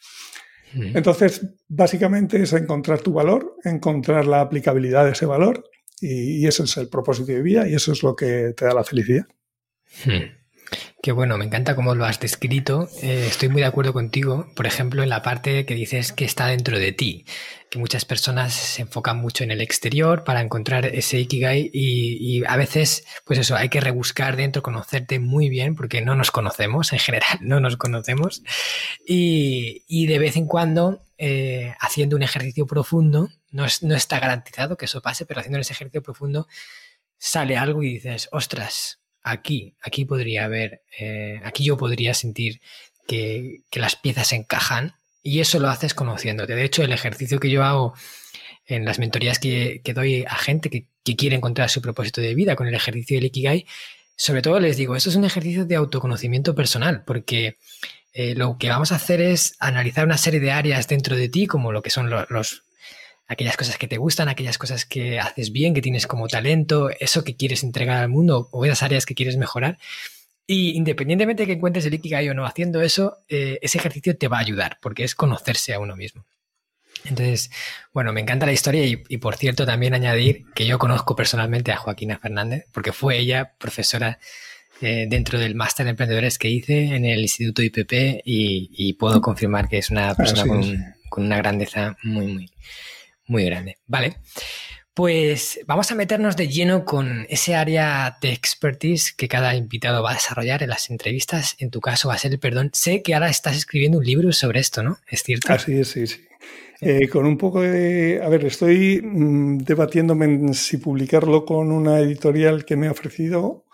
Entonces, 0.74 1.46
básicamente 1.68 2.42
es 2.42 2.54
encontrar 2.54 3.00
tu 3.02 3.14
valor, 3.14 3.58
encontrar 3.64 4.26
la 4.26 4.40
aplicabilidad 4.40 5.06
de 5.06 5.12
ese 5.12 5.26
valor 5.26 5.70
y, 6.00 6.48
ese 6.48 6.64
es 6.64 6.78
el 6.78 6.88
propósito 6.88 7.32
de 7.32 7.42
vida 7.42 7.68
y 7.68 7.76
eso 7.76 7.92
es 7.92 8.02
lo 8.02 8.16
que 8.16 8.54
te 8.56 8.66
da 8.66 8.74
la 8.74 8.84
felicidad. 8.84 9.28
Qué 11.02 11.12
bueno, 11.12 11.38
me 11.38 11.46
encanta 11.46 11.76
cómo 11.76 11.96
lo 11.96 12.06
has 12.06 12.20
descrito. 12.20 12.88
Eh, 13.02 13.26
estoy 13.28 13.50
muy 13.50 13.62
de 13.62 13.68
acuerdo 13.68 13.92
contigo, 13.92 14.48
por 14.56 14.66
ejemplo, 14.66 15.04
en 15.04 15.10
la 15.10 15.22
parte 15.22 15.66
que 15.66 15.76
dices 15.76 16.14
que 16.14 16.24
está 16.24 16.48
dentro 16.48 16.80
de 16.80 16.94
ti, 16.94 17.26
que 17.70 17.78
muchas 17.78 18.06
personas 18.06 18.54
se 18.54 18.84
enfocan 18.84 19.18
mucho 19.18 19.44
en 19.44 19.52
el 19.52 19.60
exterior 19.60 20.24
para 20.24 20.42
encontrar 20.42 20.86
ese 20.86 21.20
ikigai 21.20 21.70
y, 21.74 22.44
a 22.46 22.56
veces, 22.56 23.06
pues 23.26 23.40
eso, 23.40 23.56
hay 23.56 23.70
que 23.70 23.82
rebuscar 23.82 24.38
dentro, 24.38 24.62
conocerte 24.62 25.20
muy 25.20 25.50
bien, 25.50 25.76
porque 25.76 26.02
no 26.02 26.16
nos 26.16 26.32
conocemos, 26.32 26.94
en 26.94 27.00
general 27.00 27.40
no 27.42 27.60
nos 27.60 27.76
conocemos, 27.76 28.44
y, 29.06 30.06
de 30.06 30.20
vez 30.20 30.38
en 30.38 30.48
cuando, 30.48 31.02
eh, 31.18 31.74
haciendo 31.80 32.16
un 32.16 32.24
ejercicio 32.24 32.66
profundo, 32.66 33.30
no, 33.52 33.66
no 33.82 33.96
está 33.96 34.20
garantizado 34.20 34.78
que 34.78 34.86
eso 34.86 35.02
pase, 35.02 35.26
pero 35.26 35.42
haciendo 35.42 35.60
ese 35.60 35.74
ejercicio 35.74 36.02
profundo, 36.02 36.48
sale 37.18 37.58
algo 37.58 37.84
y 37.84 37.94
dices, 37.94 38.30
ostras, 38.32 39.03
aquí, 39.24 39.76
aquí 39.82 40.06
podría 40.06 40.46
haber, 40.46 40.84
eh, 41.00 41.40
aquí 41.44 41.64
yo 41.64 41.78
podría 41.78 42.14
sentir 42.14 42.62
que, 43.08 43.62
las 43.74 43.96
piezas 43.96 44.34
encajan 44.34 44.96
y 45.22 45.40
eso 45.40 45.60
lo 45.60 45.70
haces 45.70 45.94
conociéndote. 45.94 46.56
De 46.56 46.64
hecho, 46.64 46.84
el 46.84 46.92
ejercicio 46.92 47.40
que 47.40 47.50
yo 47.50 47.64
hago 47.64 47.94
en 48.66 48.86
las 48.86 49.00
mentorías 49.00 49.40
que, 49.40 49.82
doy 49.96 50.26
a 50.28 50.36
gente 50.36 50.70
que, 50.70 50.88
quiere 51.16 51.36
encontrar 51.36 51.70
su 51.70 51.82
propósito 51.82 52.22
de 52.22 52.34
vida 52.34 52.56
con 52.56 52.68
el 52.68 52.76
ejercicio 52.76 53.18
del 53.18 53.26
Ikigai, 53.26 53.66
sobre 54.16 54.42
todo 54.42 54.60
les 54.60 54.78
digo, 54.78 54.96
esto 54.96 55.10
es 55.10 55.16
un 55.16 55.26
ejercicio 55.26 55.66
de 55.66 55.76
autoconocimiento 55.76 56.56
personal, 56.56 57.04
porque 57.04 57.58
eh, 58.14 58.36
lo 58.36 58.58
que 58.58 58.70
vamos 58.70 58.92
a 58.92 58.96
hacer 58.96 59.20
es 59.22 59.56
analizar 59.60 60.06
una 60.06 60.18
serie 60.18 60.40
de 60.40 60.52
áreas 60.52 60.88
dentro 60.88 61.16
de 61.18 61.30
ti, 61.30 61.48
como 61.48 61.72
lo 61.72 61.82
que 61.82 61.90
son 61.90 62.10
los, 62.10 62.64
aquellas 63.28 63.58
cosas 63.58 63.78
que 63.78 63.88
te 63.88 63.98
gustan, 63.98 64.30
aquellas 64.30 64.58
cosas 64.58 64.86
que 64.86 65.20
haces 65.20 65.52
bien, 65.52 65.74
que 65.74 65.82
tienes 65.82 66.08
como 66.08 66.28
talento, 66.28 66.90
eso 67.00 67.24
que 67.24 67.36
quieres 67.36 67.64
entregar 67.64 68.02
al 68.02 68.10
mundo 68.10 68.50
o 68.52 68.66
esas 68.66 68.84
áreas 68.84 69.06
que 69.06 69.16
quieres 69.16 69.38
mejorar. 69.38 69.78
Y 70.46 70.72
independientemente 70.72 71.44
de 71.44 71.48
que 71.48 71.54
encuentres 71.54 71.86
el 71.86 71.94
Ikigai 71.94 72.30
o 72.30 72.34
no 72.34 72.46
haciendo 72.46 72.82
eso, 72.82 73.18
eh, 73.30 73.60
ese 73.62 73.78
ejercicio 73.78 74.18
te 74.18 74.28
va 74.28 74.38
a 74.38 74.42
ayudar 74.42 74.78
porque 74.82 75.04
es 75.04 75.16
conocerse 75.16 75.74
a 75.74 75.80
uno 75.80 75.96
mismo. 75.96 76.26
Entonces, 77.06 77.52
bueno, 77.94 78.14
me 78.14 78.22
encanta 78.22 78.46
la 78.46 78.54
historia 78.54 78.86
y, 78.86 79.18
por 79.18 79.36
cierto 79.36 79.66
también 79.66 79.94
añadir 79.94 80.46
que 80.56 80.66
yo 80.66 80.80
conozco 80.80 81.16
personalmente 81.16 81.72
a 81.72 81.78
Joaquina 81.78 82.18
Fernández 82.18 82.66
porque 82.72 82.94
fue 82.94 83.18
ella 83.18 83.54
profesora 83.58 84.20
eh, 84.82 85.08
dentro 85.10 85.38
del 85.38 85.56
máster 85.56 85.86
de 85.86 85.92
emprendedores 85.92 86.38
que 86.38 86.50
hice 86.50 86.96
en 86.96 87.06
el 87.06 87.22
Instituto 87.22 87.62
IPP 87.62 88.22
y, 88.26 88.94
puedo 88.94 89.22
confirmar 89.22 89.68
que 89.68 89.80
es 89.80 89.90
una 89.90 90.16
persona 90.16 90.46
con, 90.46 90.86
con, 91.10 91.26
una 91.26 91.38
grandeza 91.38 91.98
muy, 92.04 92.28
muy, 92.28 92.52
muy 93.28 93.46
grande. 93.46 93.78
Vale. 93.88 94.18
Pues 94.94 95.60
vamos 95.66 95.92
a 95.92 95.96
meternos 95.96 96.36
de 96.36 96.48
lleno 96.48 96.86
con 96.86 97.26
ese 97.28 97.56
área 97.56 98.18
de 98.22 98.32
expertise 98.32 99.12
que 99.12 99.28
cada 99.28 99.56
invitado 99.56 100.04
va 100.04 100.12
a 100.12 100.16
desarrollar 100.16 100.62
en 100.62 100.70
las 100.70 100.92
entrevistas. 100.92 101.56
En 101.58 101.72
tu 101.72 101.82
caso 101.82 102.10
va 102.10 102.14
a 102.14 102.20
ser 102.20 102.32
el 102.32 102.40
perdón. 102.40 102.70
Sé 102.74 103.02
que 103.02 103.16
ahora 103.16 103.30
estás 103.30 103.58
escribiendo 103.58 103.98
un 103.98 104.06
libro 104.06 104.32
sobre 104.32 104.60
esto, 104.60 104.84
¿no? 104.84 105.00
¿Es 105.10 105.24
cierto? 105.24 105.52
Así 105.52 105.80
es, 105.80 105.88
sí, 105.88 106.06
sí. 106.06 106.22
Eh, 106.80 107.08
con 107.08 107.26
un 107.26 107.38
poco 107.38 107.62
de... 107.62 108.22
A 108.24 108.30
ver, 108.30 108.46
estoy 108.46 109.02
mm, 109.02 109.60
debatiéndome 109.60 110.26
en 110.26 110.54
si 110.54 110.78
publicarlo 110.78 111.44
con 111.44 111.72
una 111.72 112.00
editorial 112.00 112.64
que 112.64 112.76
me 112.76 112.88
ha 112.88 112.92
ofrecido 112.92 113.66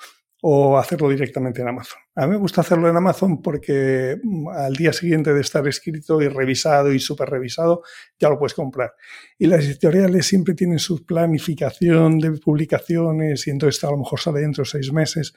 o 0.42 0.78
hacerlo 0.78 1.10
directamente 1.10 1.62
en 1.62 1.68
Amazon. 1.68 2.00
A 2.16 2.26
mí 2.26 2.32
me 2.32 2.38
gusta 2.38 2.62
hacerlo 2.62 2.90
en 2.90 2.96
Amazon 2.96 3.42
porque 3.42 4.18
mm, 4.22 4.48
al 4.50 4.74
día 4.76 4.94
siguiente 4.94 5.34
de 5.34 5.42
estar 5.42 5.68
escrito 5.68 6.22
y 6.22 6.28
revisado 6.28 6.94
y 6.94 7.00
súper 7.00 7.30
revisado, 7.30 7.84
ya 8.20 8.30
lo 8.30 8.40
puedes 8.40 8.54
comprar. 8.54 8.94
Y 9.38 9.48
las 9.48 9.66
editoriales 9.66 10.26
siempre 10.26 10.54
tienen 10.54 10.80
su 10.80 11.06
planificación 11.06 12.20
de 12.20 12.32
publicaciones 12.32 13.48
y 13.48 13.52
entonces 13.52 13.84
a 13.84 13.92
lo 13.92 13.98
mejor 13.98 14.20
sale 14.20 14.42
dentro 14.42 14.64
de 14.64 14.70
seis 14.70 14.94
meses. 14.94 15.34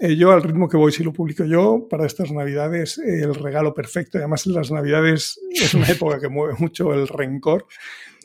Eh, 0.00 0.14
yo 0.14 0.30
al 0.30 0.42
ritmo 0.42 0.68
que 0.68 0.76
voy, 0.76 0.92
si 0.92 1.02
lo 1.02 1.12
publico 1.12 1.44
yo, 1.44 1.88
para 1.88 2.06
estas 2.06 2.30
navidades, 2.30 2.98
el 2.98 3.34
regalo 3.34 3.74
perfecto. 3.74 4.18
Y 4.18 4.20
además 4.20 4.46
en 4.46 4.54
las 4.54 4.70
navidades 4.70 5.40
es 5.50 5.74
una 5.74 5.86
época 5.88 6.20
que 6.20 6.28
mueve 6.28 6.54
mucho 6.58 6.92
el 6.92 7.08
rencor 7.08 7.66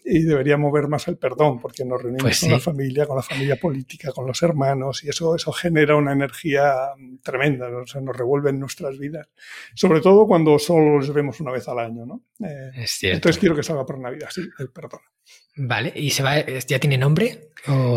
y 0.05 0.23
debería 0.23 0.57
mover 0.57 0.87
más 0.87 1.07
el 1.07 1.17
perdón, 1.17 1.59
porque 1.59 1.85
nos 1.85 2.01
reunimos 2.01 2.23
pues 2.23 2.39
con 2.41 2.51
la 2.51 2.59
familia, 2.59 3.05
con 3.05 3.15
la 3.15 3.23
familia 3.23 3.55
política, 3.55 4.11
con 4.11 4.27
los 4.27 4.41
hermanos, 4.41 5.03
y 5.03 5.09
eso, 5.09 5.35
eso 5.35 5.51
genera 5.51 5.95
una 5.95 6.11
energía 6.11 6.73
tremenda, 7.21 7.69
¿no? 7.69 7.79
nos 7.79 8.17
revuelve 8.17 8.49
en 8.49 8.59
nuestras 8.59 8.97
vidas, 8.97 9.29
sobre 9.75 10.01
todo 10.01 10.27
cuando 10.27 10.59
solo 10.59 10.97
los 10.97 11.13
vemos 11.13 11.39
una 11.39 11.51
vez 11.51 11.67
al 11.67 11.79
año. 11.79 12.05
¿no? 12.05 12.21
Eh, 12.45 12.71
es 12.75 12.91
cierto. 12.91 13.15
Entonces 13.17 13.39
quiero 13.39 13.55
que 13.55 13.63
salga 13.63 13.85
por 13.85 13.99
Navidad, 13.99 14.29
sí, 14.29 14.41
el 14.59 14.69
perdón. 14.69 15.01
Vale, 15.55 15.93
¿y 15.95 16.09
se 16.09 16.23
va, 16.23 16.45
ya 16.45 16.79
tiene 16.79 16.97
nombre? 16.97 17.49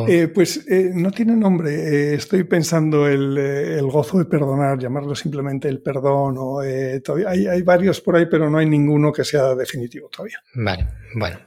Eh, 0.09 0.29
pues 0.29 0.65
eh, 0.69 0.91
no 0.95 1.11
tiene 1.11 1.35
nombre. 1.35 2.15
estoy 2.15 2.45
pensando 2.45 3.09
el, 3.09 3.37
el, 3.37 3.87
gozo 3.87 4.19
de 4.19 4.27
perdonar, 4.27 4.79
llamarlo 4.79 5.15
simplemente 5.15 5.69
el 5.69 5.81
perdón. 5.81 6.37
O, 6.39 6.61
todavía 7.03 7.31
hay, 7.31 7.47
hay, 7.47 7.63
varios 7.63 8.01
por 8.01 8.17
ahí, 8.17 8.27
pero 8.31 8.49
no 8.49 8.59
hay 8.59 8.67
ninguno 8.67 9.13
que 9.13 9.25
sea 9.25 9.55
definitivo 9.55 10.09
todavía. 10.09 10.41
Vale, 10.55 10.87
bueno. 11.15 11.41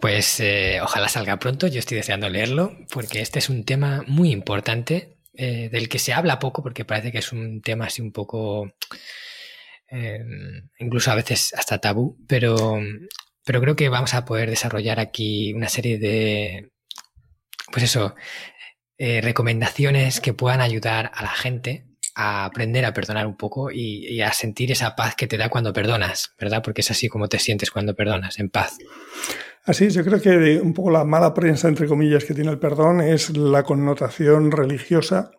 Pues 0.00 0.38
eh, 0.38 0.78
ojalá 0.80 1.08
salga 1.08 1.38
pronto, 1.38 1.66
yo 1.66 1.80
estoy 1.80 1.96
deseando 1.96 2.28
leerlo, 2.28 2.76
porque 2.92 3.20
este 3.20 3.40
es 3.40 3.48
un 3.48 3.64
tema 3.64 4.04
muy 4.06 4.30
importante, 4.30 5.16
eh, 5.34 5.68
del 5.72 5.88
que 5.88 5.98
se 5.98 6.12
habla 6.12 6.38
poco, 6.38 6.62
porque 6.62 6.84
parece 6.84 7.10
que 7.10 7.18
es 7.18 7.32
un 7.32 7.60
tema 7.62 7.86
así 7.86 8.00
un 8.00 8.12
poco, 8.12 8.72
eh, 9.90 10.24
incluso 10.78 11.10
a 11.10 11.16
veces 11.16 11.52
hasta 11.56 11.78
tabú, 11.78 12.16
pero, 12.28 12.80
pero 13.48 13.62
creo 13.62 13.76
que 13.76 13.88
vamos 13.88 14.12
a 14.12 14.26
poder 14.26 14.50
desarrollar 14.50 15.00
aquí 15.00 15.54
una 15.54 15.70
serie 15.70 15.96
de, 15.98 16.70
pues 17.72 17.82
eso, 17.82 18.14
recomendaciones 18.98 20.20
que 20.20 20.34
puedan 20.34 20.60
ayudar 20.60 21.10
a 21.14 21.22
la 21.22 21.30
gente 21.30 21.86
a 22.14 22.44
aprender 22.44 22.84
a 22.84 22.92
perdonar 22.92 23.26
un 23.26 23.38
poco 23.38 23.70
y, 23.70 24.06
y, 24.06 24.20
a 24.20 24.34
sentir 24.34 24.70
esa 24.70 24.94
paz 24.94 25.14
que 25.16 25.26
te 25.26 25.38
da 25.38 25.48
cuando 25.48 25.72
perdonas, 25.72 26.34
¿verdad? 26.38 26.62
Porque 26.62 26.82
es 26.82 26.90
así 26.90 27.08
como 27.08 27.26
te 27.26 27.38
sientes 27.38 27.70
cuando 27.70 27.94
perdonas, 27.94 28.38
en 28.38 28.50
paz. 28.50 28.76
Así, 29.64 29.88
yo 29.88 30.04
creo 30.04 30.20
que 30.20 30.60
un 30.60 30.74
poco 30.74 30.90
la 30.90 31.04
mala 31.04 31.32
prensa, 31.32 31.68
entre 31.68 31.86
comillas, 31.86 32.26
que 32.26 32.34
tiene 32.34 32.50
el 32.50 32.58
perdón 32.58 33.00
es 33.00 33.34
la 33.34 33.62
connotación 33.62 34.50
religiosa, 34.50 35.30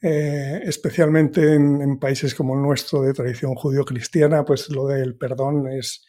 eh, 0.00 0.62
especialmente 0.64 1.52
en, 1.52 1.98
países 1.98 2.34
como 2.34 2.54
el 2.54 2.62
nuestro 2.62 3.02
de 3.02 3.12
tradición 3.12 3.54
judío-cristiana, 3.54 4.46
pues 4.46 4.70
lo 4.70 4.86
del 4.86 5.14
perdón 5.18 5.68
es, 5.68 6.06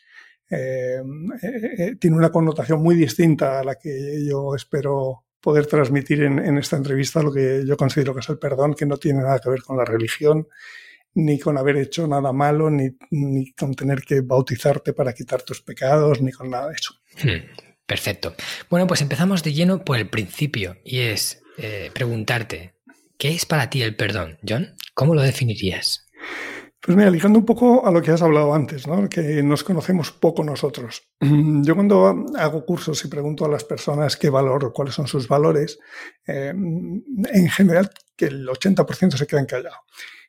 eh, 0.50 1.02
eh, 1.42 1.96
tiene 2.00 2.18
una 2.18 2.32
connotación 2.32 2.82
muy 2.82 2.96
distinta 2.96 3.60
a 3.60 3.64
la 3.64 3.76
que 3.76 4.26
yo 4.26 4.56
espero 4.56 5.24
poder 5.42 5.68
transmitir 5.68 6.24
en, 6.24 6.58
esta 6.58 6.76
entrevista, 6.76 7.22
lo 7.22 7.32
que 7.32 7.64
yo 7.68 7.78
considero 7.78 8.16
que 8.16 8.22
es 8.22 8.30
el 8.30 8.40
perdón, 8.40 8.74
que 8.74 8.88
no 8.88 8.98
tiene 8.98 9.22
nada 9.22 9.40
que 9.40 9.50
ver 9.50 9.62
con 9.62 9.78
la 9.78 9.86
religión, 9.86 10.48
ni 11.14 11.40
con 11.40 11.58
haber 11.58 11.78
hecho 11.78 12.08
nada 12.08 12.34
malo, 12.34 12.72
ni, 12.72 13.52
con 13.54 13.76
tener 13.76 14.02
que 14.02 14.22
bautizarte 14.22 14.94
para 14.94 15.14
quitar 15.14 15.44
tus 15.44 15.62
pecados, 15.62 16.20
ni 16.20 16.32
con 16.32 16.50
nada 16.50 16.70
de 16.70 16.74
eso. 16.74 16.96
Hmm, 17.24 17.46
perfecto. 17.86 18.34
Bueno, 18.72 18.88
pues 18.88 19.02
empezamos 19.02 19.44
de 19.44 19.54
lleno 19.54 19.86
por 19.86 19.98
el 19.98 20.10
principio 20.10 20.78
y 20.84 21.02
es 21.02 21.44
eh, 21.60 21.92
preguntarte, 21.94 22.74
¿qué 23.20 23.30
es 23.30 23.46
para 23.46 23.70
ti 23.70 23.84
el 23.84 23.96
perdón, 23.96 24.40
John? 24.48 24.76
¿Cómo 24.96 25.14
lo 25.14 25.22
definirías? 25.22 26.08
Pues 26.86 26.96
mira, 26.96 27.10
ligando 27.10 27.40
un 27.40 27.46
poco 27.46 27.84
a 27.84 27.90
lo 27.90 28.00
que 28.00 28.12
has 28.12 28.22
hablado 28.22 28.54
antes, 28.54 28.86
¿no? 28.86 29.10
que 29.10 29.42
nos 29.42 29.64
conocemos 29.64 30.12
poco 30.12 30.44
nosotros. 30.44 31.02
Yo 31.20 31.74
cuando 31.74 32.28
hago 32.38 32.64
cursos 32.64 33.04
y 33.04 33.08
pregunto 33.08 33.44
a 33.44 33.50
las 33.50 33.64
personas 33.64 34.16
qué 34.16 34.30
valor, 34.30 34.72
cuáles 34.72 34.94
son 34.94 35.08
sus 35.08 35.28
valores, 35.28 35.80
eh, 36.28 36.54
en 36.54 37.50
general 37.50 37.90
que 38.16 38.26
el 38.26 38.48
80% 38.48 39.18
se 39.18 39.26
quedan 39.26 39.48
callados. 39.48 39.80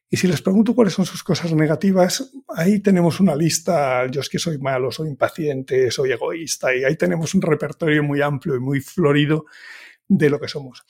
Y 0.08 0.16
si 0.16 0.28
les 0.28 0.40
pregunto 0.40 0.74
cuáles 0.74 0.94
son 0.94 1.04
sus 1.04 1.22
cosas 1.22 1.52
negativas, 1.52 2.32
ahí 2.48 2.80
tenemos 2.80 3.20
una 3.20 3.36
lista, 3.36 4.06
yo 4.06 4.22
es 4.22 4.30
que 4.30 4.38
soy 4.38 4.56
malo, 4.56 4.90
soy 4.90 5.08
impaciente, 5.08 5.90
soy 5.90 6.12
egoísta, 6.12 6.74
y 6.74 6.84
ahí 6.84 6.96
tenemos 6.96 7.34
un 7.34 7.42
repertorio 7.42 8.02
muy 8.02 8.22
amplio 8.22 8.56
y 8.56 8.60
muy 8.60 8.80
florido 8.80 9.44
de 10.08 10.30
lo 10.30 10.40
que 10.40 10.48
somos. 10.48 10.86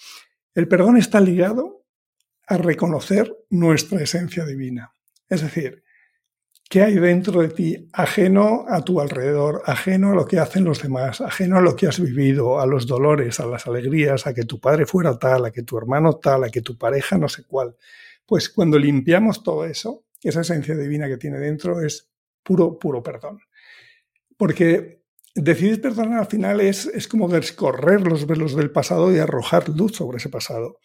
El 0.54 0.68
perdón 0.68 0.96
está 0.96 1.20
ligado 1.20 1.86
a 2.46 2.56
reconocer 2.56 3.34
nuestra 3.50 4.00
esencia 4.00 4.44
divina. 4.44 4.92
Es 5.28 5.42
decir, 5.42 5.82
¿qué 6.68 6.82
hay 6.82 6.94
dentro 6.94 7.40
de 7.40 7.48
ti 7.48 7.88
ajeno 7.92 8.64
a 8.68 8.82
tu 8.82 9.00
alrededor, 9.00 9.62
ajeno 9.66 10.12
a 10.12 10.14
lo 10.14 10.26
que 10.26 10.38
hacen 10.38 10.64
los 10.64 10.82
demás, 10.82 11.20
ajeno 11.20 11.58
a 11.58 11.60
lo 11.60 11.76
que 11.76 11.86
has 11.86 12.00
vivido, 12.00 12.60
a 12.60 12.66
los 12.66 12.86
dolores, 12.86 13.40
a 13.40 13.46
las 13.46 13.66
alegrías, 13.66 14.26
a 14.26 14.34
que 14.34 14.44
tu 14.44 14.60
padre 14.60 14.86
fuera 14.86 15.18
tal, 15.18 15.44
a 15.44 15.50
que 15.50 15.62
tu 15.62 15.78
hermano 15.78 16.14
tal, 16.14 16.44
a 16.44 16.50
que 16.50 16.62
tu 16.62 16.76
pareja 16.78 17.18
no 17.18 17.28
sé 17.28 17.44
cuál? 17.44 17.76
Pues 18.24 18.48
cuando 18.48 18.78
limpiamos 18.78 19.42
todo 19.42 19.64
eso, 19.64 20.04
esa 20.22 20.40
esencia 20.40 20.76
divina 20.76 21.08
que 21.08 21.16
tiene 21.16 21.38
dentro 21.38 21.80
es 21.82 22.10
puro, 22.42 22.78
puro 22.78 23.02
perdón. 23.02 23.40
Porque 24.36 25.02
decidir 25.34 25.80
perdonar 25.80 26.20
al 26.20 26.26
final 26.26 26.60
es, 26.60 26.86
es 26.86 27.08
como 27.08 27.28
descorrer 27.28 28.06
los 28.06 28.26
velos 28.26 28.56
del 28.56 28.70
pasado 28.70 29.14
y 29.14 29.18
arrojar 29.18 29.68
luz 29.68 29.96
sobre 29.96 30.18
ese 30.18 30.28
pasado. 30.28 30.78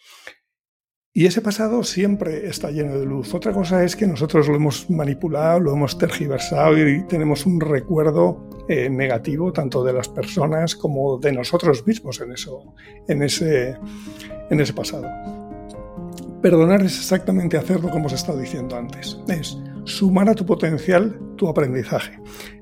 Y 1.13 1.25
ese 1.25 1.41
pasado 1.41 1.84
siempre 1.84 2.48
está 2.48 2.72
lleno 2.72 2.98
de 2.98 3.06
luz. 3.06 3.34
Otra 3.34 3.51
cosa 3.51 3.84
es 3.84 3.98
que 3.98 4.08
nosotros 4.08 4.48
lo 4.48 4.56
hemos 4.56 4.89
manipulado, 4.89 5.60
lo 5.60 5.74
hemos 5.74 5.98
tergiversado 5.98 6.77
y 6.77 7.03
tenemos 7.03 7.46
un 7.46 7.60
recuerdo 7.60 8.48
eh, 8.70 8.89
negativo 8.89 9.51
tanto 9.51 9.84
de 9.84 9.91
las 9.91 10.08
personas 10.08 10.74
como 10.74 11.18
de 11.18 11.34
nosotros 11.34 11.86
mismos 11.86 12.22
en, 12.22 12.32
eso, 12.32 12.74
en, 13.10 13.24
ese, 13.24 13.75
en 14.50 14.60
ese 14.62 14.72
pasado. 14.72 15.06
Perdonar 16.41 16.82
es 16.82 16.98
exactamente 16.98 17.58
hacer 17.58 17.84
lo 17.84 17.91
que 17.91 17.98
hemos 17.98 18.13
estado 18.13 18.39
diciendo 18.39 18.77
antes. 18.77 19.20
Es 19.27 19.58
sumar 19.84 20.30
a 20.30 20.34
tu 20.34 20.46
potencial 20.46 21.20
tu 21.36 21.50
aprendizaje. 21.50 22.18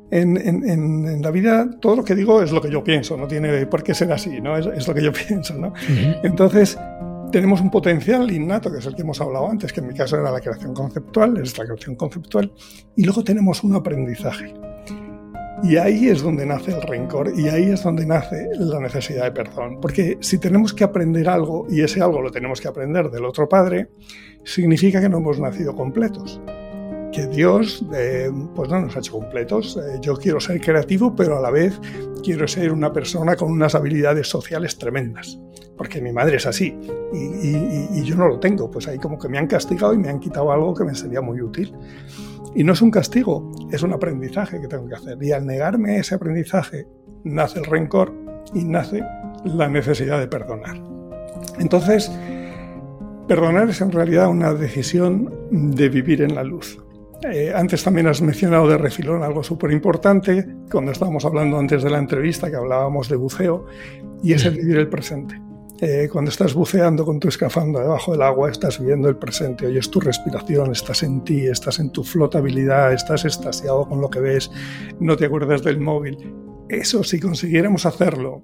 En, 0.10 0.38
en, 0.38 1.22
la 1.22 1.30
vida 1.30 1.70
todo 1.80 1.98
lo 1.98 2.04
que 2.04 2.16
digo 2.16 2.42
es 2.42 2.52
lo 2.52 2.64
que 2.64 2.72
yo 2.72 2.84
pienso, 2.84 3.16
no 3.16 3.28
tiene 3.28 3.68
por 3.68 3.84
qué 3.84 3.94
ser 3.94 4.12
así, 4.12 4.42
¿no? 4.42 4.58
Es, 4.58 4.88
lo 4.88 4.96
que 4.96 5.04
yo 5.04 5.14
pienso, 5.28 5.54
¿no? 5.54 5.72
Entonces, 6.24 6.80
tenemos 7.32 7.62
un 7.62 7.70
potencial 7.70 8.30
innato, 8.32 8.72
que 8.72 8.80
es 8.80 8.86
el 8.86 8.96
que 8.96 9.02
hemos 9.02 9.20
hablado 9.22 9.50
antes, 9.50 9.72
que 9.72 9.80
en 9.80 9.88
mi 9.88 9.94
caso 9.94 10.18
era 10.18 10.32
la 10.32 10.40
creación 10.40 10.74
conceptual, 10.74 11.38
es 11.38 11.58
la 11.58 11.66
creación 11.66 11.96
conceptual, 11.96 12.52
y 12.96 13.04
luego 13.04 13.24
tenemos 13.24 13.64
un 13.64 13.76
aprendizaje. 13.76 14.54
Y 15.62 15.76
ahí 15.76 16.08
es 16.08 16.22
donde 16.22 16.46
nace 16.46 16.72
el 16.72 16.82
rencor 16.82 17.34
y 17.36 17.50
ahí 17.50 17.70
es 17.70 17.84
donde 17.84 18.06
nace 18.06 18.48
la 18.58 18.80
necesidad 18.80 19.26
de 19.26 19.32
perdón. 19.32 19.80
Porque 19.82 20.18
si 20.22 20.38
tenemos 20.38 20.74
que 20.74 20.86
aprender 20.86 21.28
algo 21.28 21.68
y 21.70 21.82
ese 21.82 22.02
algo 22.02 22.22
lo 22.22 22.32
tenemos 22.32 22.62
que 22.62 22.70
aprender 22.70 23.10
del 23.10 23.26
otro 23.26 23.50
padre, 23.50 23.90
significa 24.46 25.02
que 25.02 25.10
no 25.10 25.18
hemos 25.18 25.38
nacido 25.38 25.76
completos. 25.76 26.42
Que 27.12 27.28
Dios 27.28 27.84
eh, 27.94 28.30
pues 28.56 28.70
no 28.70 28.82
nos 28.82 28.96
ha 28.96 29.00
hecho 29.00 29.14
completos. 29.14 29.78
Eh, 29.78 30.00
yo 30.02 30.16
quiero 30.16 30.40
ser 30.40 30.62
creativo, 30.62 31.16
pero 31.16 31.38
a 31.38 31.42
la 31.42 31.52
vez 31.52 31.80
quiero 32.24 32.48
ser 32.48 32.72
una 32.72 32.94
persona 32.94 33.36
con 33.36 33.52
unas 33.52 33.76
habilidades 33.76 34.28
sociales 34.28 34.78
tremendas. 34.78 35.40
Porque 35.78 36.02
mi 36.02 36.12
madre 36.12 36.38
es 36.38 36.46
así 36.46 36.78
y, 37.14 37.98
y 37.98 38.04
yo 38.04 38.16
no 38.16 38.28
lo 38.28 38.40
tengo. 38.40 38.70
Pues 38.70 38.88
ahí 38.88 38.98
como 38.98 39.18
que 39.18 39.30
me 39.30 39.38
han 39.38 39.48
castigado 39.48 39.94
y 39.94 39.98
me 39.98 40.10
han 40.10 40.20
quitado 40.20 40.52
algo 40.52 40.74
que 40.74 40.84
me 40.84 40.94
sería 40.94 41.22
muy 41.22 41.42
útil. 41.42 41.74
Y 42.56 42.64
no 42.64 42.74
es 42.74 42.82
un 42.82 42.92
castigo, 42.92 43.52
es 43.72 43.84
un 43.84 43.94
aprendizaje 43.94 44.60
que 44.60 44.68
tengo 44.68 44.88
que 44.88 44.96
hacer. 44.96 45.18
Y 45.22 45.32
al 45.32 45.46
negarme 45.46 45.98
ese 45.98 46.16
aprendizaje, 46.16 46.88
nace 47.24 47.60
el 47.60 47.66
rencor 47.66 48.14
y 48.54 48.64
nace 48.64 49.04
la 49.46 49.68
necesidad 49.68 50.20
de 50.20 50.28
perdonar. 50.28 50.82
Entonces, 51.60 52.12
perdonar 53.28 53.70
es 53.70 53.82
en 53.82 53.92
realidad 53.92 54.30
una 54.30 54.54
decisión 54.54 55.34
de 55.52 55.90
vivir 55.90 56.22
en 56.22 56.36
la 56.36 56.44
luz. 56.44 56.80
Eh, 57.24 57.52
antes 57.54 57.84
también 57.84 58.08
has 58.08 58.22
mencionado 58.22 58.68
de 58.68 58.78
refilón 58.78 59.24
algo 59.24 59.44
súper 59.44 59.72
importante, 59.72 60.46
cuando 60.72 60.92
estábamos 60.92 61.26
hablando 61.26 61.60
antes 61.60 61.84
de 61.84 61.90
la 61.90 61.98
entrevista, 61.98 62.50
que 62.50 62.56
hablábamos 62.56 63.10
de 63.10 63.18
buceo, 63.18 63.66
y 64.24 64.34
es 64.34 64.46
el 64.46 64.56
vivir 64.56 64.78
el 64.78 64.88
presente. 64.88 65.40
Eh, 65.82 66.10
cuando 66.12 66.30
estás 66.30 66.54
buceando 66.54 67.06
con 67.06 67.20
tu 67.20 67.30
escafandra 67.30 67.84
debajo 67.84 68.12
del 68.12 68.22
agua, 68.22 68.50
estás 68.52 68.84
viendo 68.84 69.08
el 69.08 69.16
presente, 69.16 69.66
oyes 69.66 69.90
tu 69.90 70.02
respiración, 70.02 70.72
estás 70.72 71.04
en 71.04 71.24
ti, 71.24 71.48
estás 71.48 71.80
en 71.80 71.92
tu 71.92 72.04
flotabilidad, 72.04 72.92
estás 72.94 73.24
extasiado 73.24 73.88
con 73.88 74.02
lo 74.02 74.10
que 74.10 74.20
ves, 74.20 74.52
no 75.00 75.16
te 75.16 75.26
acuerdas 75.26 75.64
del 75.64 75.80
móvil. 75.80 76.18
Eso, 76.68 77.04
si 77.04 77.20
consiguiéramos 77.20 77.86
hacerlo 77.86 78.44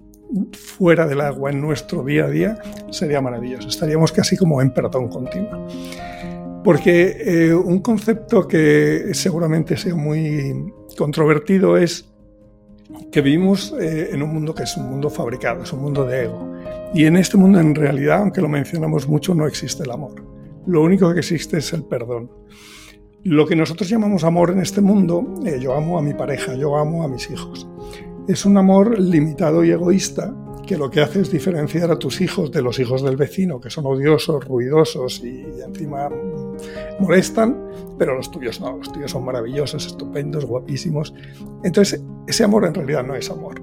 fuera 0.54 1.06
del 1.08 1.22
agua 1.22 1.52
en 1.52 1.62
nuestro 1.62 2.04
día 2.04 2.26
a 2.26 2.30
día, 2.30 2.58
sería 2.90 3.22
maravilloso. 3.22 3.68
Estaríamos 3.68 4.12
casi 4.12 4.38
como 4.38 4.62
en 4.62 4.72
perdón 4.72 5.10
continuo. 5.10 5.68
Porque 6.66 7.18
eh, 7.20 7.54
un 7.54 7.78
concepto 7.80 8.48
que 8.48 9.12
seguramente 9.14 9.78
sea 9.78 9.94
muy 9.94 10.74
controvertido 10.98 11.78
es 11.78 12.12
que 13.12 13.22
vivimos 13.22 13.72
eh, 13.80 14.10
en 14.12 14.24
un 14.24 14.34
mundo 14.34 14.56
que 14.56 14.64
es 14.64 14.76
un 14.76 14.90
mundo 14.90 15.12
fabricado, 15.12 15.62
es 15.62 15.72
un 15.72 15.84
mundo 15.84 16.06
de 16.06 16.24
ego. 16.24 16.56
Y 16.92 17.06
en 17.06 17.18
este 17.18 17.38
mundo, 17.38 17.60
en 17.60 17.76
realidad, 17.76 18.18
aunque 18.18 18.42
lo 18.42 18.50
mencionamos 18.50 19.08
mucho, 19.08 19.36
no 19.36 19.46
existe 19.46 19.84
el 19.84 19.92
amor. 19.92 20.16
Lo 20.66 20.82
único 20.82 21.14
que 21.14 21.20
existe 21.20 21.60
es 21.60 21.72
el 21.72 21.84
perdón. 21.84 22.32
Lo 23.24 23.46
que 23.46 23.56
nosotros 23.56 23.88
llamamos 23.88 24.24
amor 24.24 24.50
en 24.50 24.60
este 24.60 24.82
mundo, 24.82 25.36
eh, 25.46 25.60
yo 25.62 25.76
amo 25.76 26.00
a 26.00 26.02
mi 26.02 26.16
pareja, 26.16 26.56
yo 26.56 26.78
amo 26.78 27.04
a 27.04 27.08
mis 27.08 27.30
hijos, 27.30 27.68
es 28.28 28.44
un 28.44 28.58
amor 28.58 29.00
limitado 29.00 29.64
y 29.64 29.70
egoísta 29.70 30.36
que 30.66 30.78
lo 30.78 30.90
que 30.90 31.02
hace 31.02 31.22
es 31.22 31.32
diferenciar 31.32 31.92
a 31.92 32.00
tus 32.00 32.22
hijos 32.22 32.52
de 32.52 32.62
los 32.62 32.80
hijos 32.80 33.04
del 33.04 33.18
vecino, 33.18 33.60
que 33.60 33.70
son 33.70 33.86
odiosos, 33.86 34.44
ruidosos 34.46 35.22
y 35.24 35.46
encima 35.66 36.10
molestan, 37.00 37.58
pero 37.98 38.16
los 38.16 38.32
tuyos 38.32 38.60
no, 38.60 38.78
los 38.78 38.92
tuyos 38.92 39.12
son 39.12 39.26
maravillosos, 39.26 39.86
estupendos, 39.86 40.46
guapísimos. 40.46 41.14
Entonces, 41.64 42.02
ese 42.28 42.44
amor 42.44 42.66
en 42.66 42.74
realidad 42.74 43.04
no 43.04 43.16
es 43.16 43.30
amor. 43.30 43.62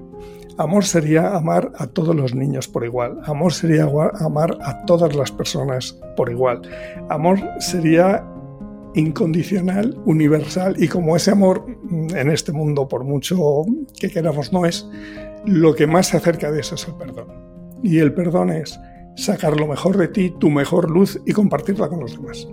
Amor 0.57 0.85
sería 0.85 1.35
amar 1.35 1.71
a 1.77 1.87
todos 1.87 2.15
los 2.15 2.35
niños 2.35 2.67
por 2.67 2.85
igual. 2.85 3.19
Amor 3.25 3.53
sería 3.53 3.89
amar 4.19 4.57
a 4.61 4.85
todas 4.85 5.15
las 5.15 5.31
personas 5.31 5.99
por 6.15 6.29
igual. 6.29 6.61
Amor 7.09 7.39
sería 7.59 8.23
incondicional, 8.95 9.97
universal 10.05 10.75
y 10.77 10.87
como 10.87 11.15
ese 11.15 11.31
amor 11.31 11.65
en 11.89 12.29
este 12.29 12.51
mundo, 12.51 12.87
por 12.87 13.03
mucho 13.03 13.65
que 13.99 14.11
queramos, 14.11 14.53
no 14.53 14.65
es, 14.65 14.87
lo 15.45 15.75
que 15.75 15.87
más 15.87 16.07
se 16.07 16.17
acerca 16.17 16.51
de 16.51 16.61
eso 16.61 16.75
es 16.75 16.87
el 16.87 16.95
perdón. 16.95 17.27
Y 17.83 17.99
el 17.99 18.13
perdón 18.13 18.49
es 18.49 18.79
sacar 19.15 19.59
lo 19.59 19.67
mejor 19.67 19.97
de 19.97 20.07
ti, 20.07 20.33
tu 20.39 20.49
mejor 20.49 20.89
luz 20.89 21.19
y 21.25 21.33
compartirla 21.33 21.89
con 21.89 21.99
los 21.99 22.13
demás. 22.13 22.47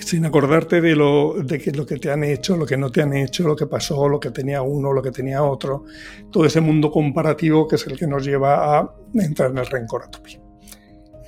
Sin 0.00 0.24
acordarte 0.24 0.80
de 0.80 0.96
lo, 0.96 1.34
de 1.42 1.58
que, 1.58 1.70
lo 1.72 1.86
que 1.86 1.98
te 1.98 2.10
han 2.10 2.24
hecho, 2.24 2.56
lo 2.56 2.66
que 2.66 2.76
no 2.76 2.90
te 2.90 3.02
han 3.02 3.12
hecho, 3.12 3.46
lo 3.46 3.54
que 3.54 3.66
pasó, 3.66 4.08
lo 4.08 4.18
que 4.18 4.30
tenía 4.30 4.62
uno, 4.62 4.92
lo 4.92 5.02
que 5.02 5.12
tenía 5.12 5.42
otro. 5.42 5.84
Todo 6.32 6.46
ese 6.46 6.60
mundo 6.60 6.90
comparativo 6.90 7.68
que 7.68 7.76
es 7.76 7.86
el 7.86 7.98
que 7.98 8.06
nos 8.06 8.24
lleva 8.24 8.78
a 8.78 8.94
entrar 9.14 9.50
en 9.50 9.58
el 9.58 9.66
rencor 9.66 10.02
a 10.04 10.10
tu 10.10 10.20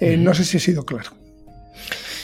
eh, 0.02 0.16
no 0.16 0.34
sé 0.34 0.44
si 0.44 0.56
he 0.56 0.60
sido 0.60 0.84
claro. 0.84 1.10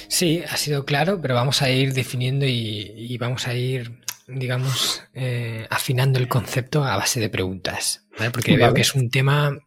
Sí, 0.08 0.42
ha 0.50 0.56
sido 0.56 0.84
claro, 0.84 1.20
pero 1.20 1.34
vamos 1.34 1.62
a 1.62 1.70
ir 1.70 1.94
definiendo 1.94 2.44
y, 2.44 3.16
vamos 3.18 3.46
a 3.46 3.54
ir, 3.54 4.00
digamos, 4.28 5.02
eh, 5.14 5.66
afinando 5.70 6.18
el 6.18 6.28
concepto 6.28 6.84
a 6.84 6.96
base 6.96 7.18
de 7.18 7.30
preguntas, 7.30 8.06
porque 8.32 8.56
veo 8.56 8.74
que 8.74 8.82
es 8.82 8.94
un 8.94 9.10
tema 9.10 9.58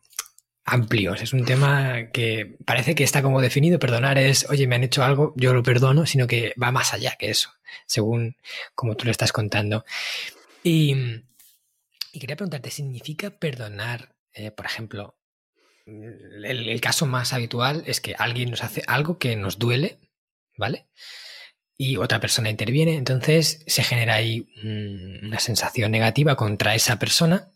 amplio, 0.63 1.15
es 1.15 1.33
un 1.33 1.43
tema 1.43 2.11
que 2.13 2.57
parece 2.65 2.93
que 2.93 3.03
está 3.03 3.21
como 3.21 3.41
definido, 3.41 3.79
perdonar 3.79 4.17
es, 4.17 4.47
oye, 4.49 4.67
me 4.67 4.75
han 4.75 4.83
hecho 4.83 5.03
algo, 5.03 5.33
yo 5.35 5.53
lo 5.53 5.63
perdono, 5.63 6.05
sino 6.05 6.27
que 6.27 6.53
va 6.61 6.71
más 6.71 6.93
allá 6.93 7.15
que 7.17 7.31
eso, 7.31 7.51
según 7.87 8.37
como 8.75 8.95
tú 8.95 9.05
lo 9.05 9.11
estás 9.11 9.31
contando. 9.31 9.83
Y, 10.63 10.95
quería 12.13 12.35
preguntarte, 12.35 12.69
¿significa 12.69 13.31
perdonar, 13.31 14.15
eh, 14.33 14.51
por 14.51 14.65
ejemplo, 14.67 15.17
el, 15.85 16.79
caso 16.79 17.05
más 17.07 17.33
habitual 17.33 17.83
es 17.87 17.99
que 17.99 18.15
alguien 18.17 18.51
nos 18.51 18.63
hace 18.63 18.83
algo 18.87 19.17
que 19.17 19.35
nos 19.35 19.57
duele, 19.57 19.99
¿vale? 20.55 20.87
Y 21.77 21.97
otra 21.97 22.19
persona 22.19 22.49
interviene, 22.49 22.95
entonces 22.95 23.63
se 23.65 23.83
genera 23.83 24.15
ahí 24.15 24.47
una 25.23 25.39
sensación 25.39 25.91
negativa 25.91 26.35
contra 26.35 26.75
esa 26.75 26.99
persona 26.99 27.47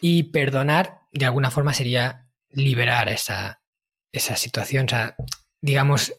y 0.00 0.24
perdonar 0.24 1.00
de 1.12 1.24
alguna 1.24 1.50
forma 1.50 1.72
sería 1.72 2.26
liberar 2.50 3.08
esa, 3.08 3.60
esa 4.12 4.36
situación, 4.36 4.86
o 4.86 4.88
sea, 4.88 5.16
digamos, 5.60 6.12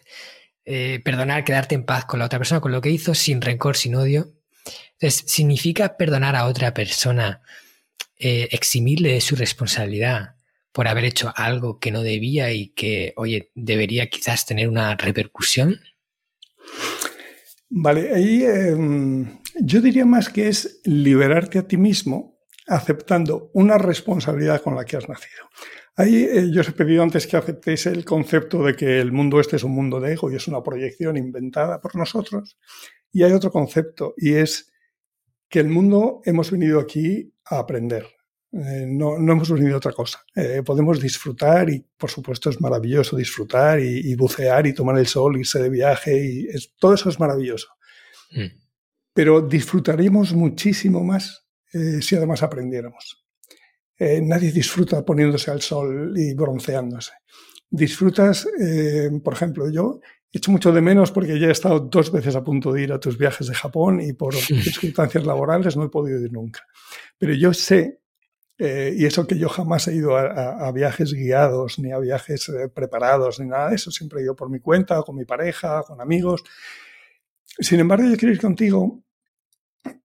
eh, 0.65 1.01
perdonar, 1.03 1.43
quedarte 1.43 1.75
en 1.75 1.85
paz 1.85 2.05
con 2.05 2.19
la 2.19 2.25
otra 2.25 2.39
persona, 2.39 2.61
con 2.61 2.71
lo 2.71 2.81
que 2.81 2.89
hizo, 2.89 3.15
sin 3.15 3.41
rencor, 3.41 3.77
sin 3.77 3.95
odio. 3.95 4.33
Entonces, 4.93 5.23
¿significa 5.31 5.97
perdonar 5.97 6.35
a 6.35 6.45
otra 6.45 6.73
persona, 6.73 7.41
eh, 8.17 8.49
eximirle 8.51 9.13
de 9.13 9.21
su 9.21 9.35
responsabilidad 9.35 10.35
por 10.71 10.88
haber 10.88 11.05
hecho 11.05 11.33
algo 11.35 11.79
que 11.79 11.91
no 11.91 12.03
debía 12.03 12.51
y 12.51 12.67
que, 12.67 13.13
oye, 13.15 13.51
debería 13.55 14.10
quizás 14.10 14.45
tener 14.45 14.67
una 14.67 14.95
repercusión? 14.95 15.82
Vale, 17.69 18.13
ahí 18.13 18.43
em, 18.43 19.39
yo 19.62 19.79
diría 19.79 20.05
más 20.05 20.29
que 20.29 20.47
es 20.47 20.82
liberarte 20.86 21.60
a 21.60 21.67
ti 21.67 21.77
mismo 21.77 22.39
aceptando 22.67 23.49
una 23.53 23.77
responsabilidad 23.77 24.62
con 24.62 24.75
la 24.75 24.86
que 24.86 24.97
has 24.97 25.08
nacido. 25.10 25.49
Ahí 25.95 26.23
eh, 26.23 26.49
yo 26.51 26.62
os 26.62 26.69
he 26.69 26.71
pedido 26.71 27.03
antes 27.03 27.27
que 27.27 27.36
aceptéis 27.36 27.86
el 27.88 28.05
concepto 28.05 28.63
de 28.63 28.75
que 28.75 28.99
el 28.99 29.12
mundo 29.12 29.39
este 29.39 29.58
es 29.58 29.63
un 29.63 29.71
mundo 29.71 29.99
de 29.99 30.13
ego 30.13 30.32
y 30.32 30.36
es 30.36 30.47
una 30.47 30.63
proyección 30.63 31.17
inventada 31.17 31.82
por 31.82 31.95
nosotros. 31.95 32.58
Y 33.12 33.23
hay 33.23 33.34
otro 33.34 33.51
concepto 33.51 34.13
y 34.17 34.34
es 34.34 34.71
que 35.49 35.60
el 35.60 35.67
mundo 35.67 36.21
hemos 36.25 36.51
venido 36.51 36.79
aquí 36.79 37.34
a 37.45 37.60
aprender, 37.60 38.05
eh, 38.51 38.85
no, 38.88 39.15
hemos 39.17 39.51
venido 39.51 39.75
a 39.75 39.77
otra 39.77 39.91
cosa. 39.91 40.25
Eh, 40.35 40.63
podemos 40.65 40.99
disfrutar 40.99 41.69
y, 41.69 41.85
por 41.97 42.09
supuesto, 42.09 42.49
es 42.49 42.59
maravilloso 42.59 43.15
disfrutar 43.15 43.79
y, 43.79 44.15
bucear 44.15 44.65
y 44.65 44.73
tomar 44.73 44.97
el 44.97 45.07
sol, 45.07 45.38
irse 45.38 45.59
de 45.59 45.69
viaje 45.69 46.17
y 46.17 46.47
todo 46.79 46.93
eso 46.93 47.09
es 47.09 47.19
maravilloso. 47.19 47.67
Mm. 48.31 48.57
Pero 49.13 49.41
disfrutaríamos 49.41 50.33
muchísimo 50.33 51.03
más 51.03 51.45
eh, 51.73 52.01
si 52.01 52.15
además 52.15 52.41
aprendiéramos. 52.41 53.23
nadie 53.99 54.51
disfruta 54.51 55.05
poniéndose 55.05 55.51
al 55.51 55.62
sol 55.62 56.13
y 56.17 56.33
bronceándose. 56.33 57.12
Disfrutas, 57.69 58.47
por 59.23 59.33
ejemplo, 59.33 59.69
yo 59.69 59.99
echo 60.31 60.51
mucho 60.51 60.71
de 60.71 60.81
menos 60.81 61.12
porque 61.12 61.39
ya 61.39 61.47
he 61.47 61.51
estado 61.51 61.79
dos 61.79 62.12
veces 62.12 62.35
a 62.35 62.43
punto 62.43 62.71
de 62.71 62.83
ir 62.83 62.93
a 62.93 62.99
tus 62.99 63.17
viajes 63.17 63.47
de 63.47 63.53
Japón 63.53 64.01
y 64.01 64.13
por 64.13 64.33
circunstancias 64.35 65.25
laborales 65.25 65.75
no 65.75 65.83
he 65.83 65.89
podido 65.89 66.19
ir 66.19 66.31
nunca. 66.31 66.65
Pero 67.17 67.33
yo 67.33 67.53
sé 67.53 67.99
eh, 68.62 68.93
y 68.93 69.06
eso 69.06 69.26
que 69.26 69.38
yo 69.38 69.48
jamás 69.48 69.88
he 69.88 69.95
ido 69.95 70.17
a, 70.17 70.69
viajes 70.74 71.13
guiados, 71.13 71.80
ni 71.80 71.93
a 71.93 71.98
viajes 71.98 72.50
eh, 72.50 72.67
preparados, 72.67 73.39
ni 73.39 73.48
nada 73.48 73.69
de 73.69 73.76
eso. 73.76 73.89
Siempre 73.89 74.19
he 74.19 74.24
ido 74.24 74.36
por 74.36 74.50
mi 74.50 74.60
cuenta, 74.60 75.02
con 75.04 75.15
mi 75.15 75.24
pareja, 75.24 75.82
con 75.84 76.02
amigos. 76.02 76.43
Sin 77.58 77.80
embargo, 77.80 78.06
yo 78.10 78.17
quiero 78.17 78.34
ir 78.34 78.41
contigo 78.41 79.02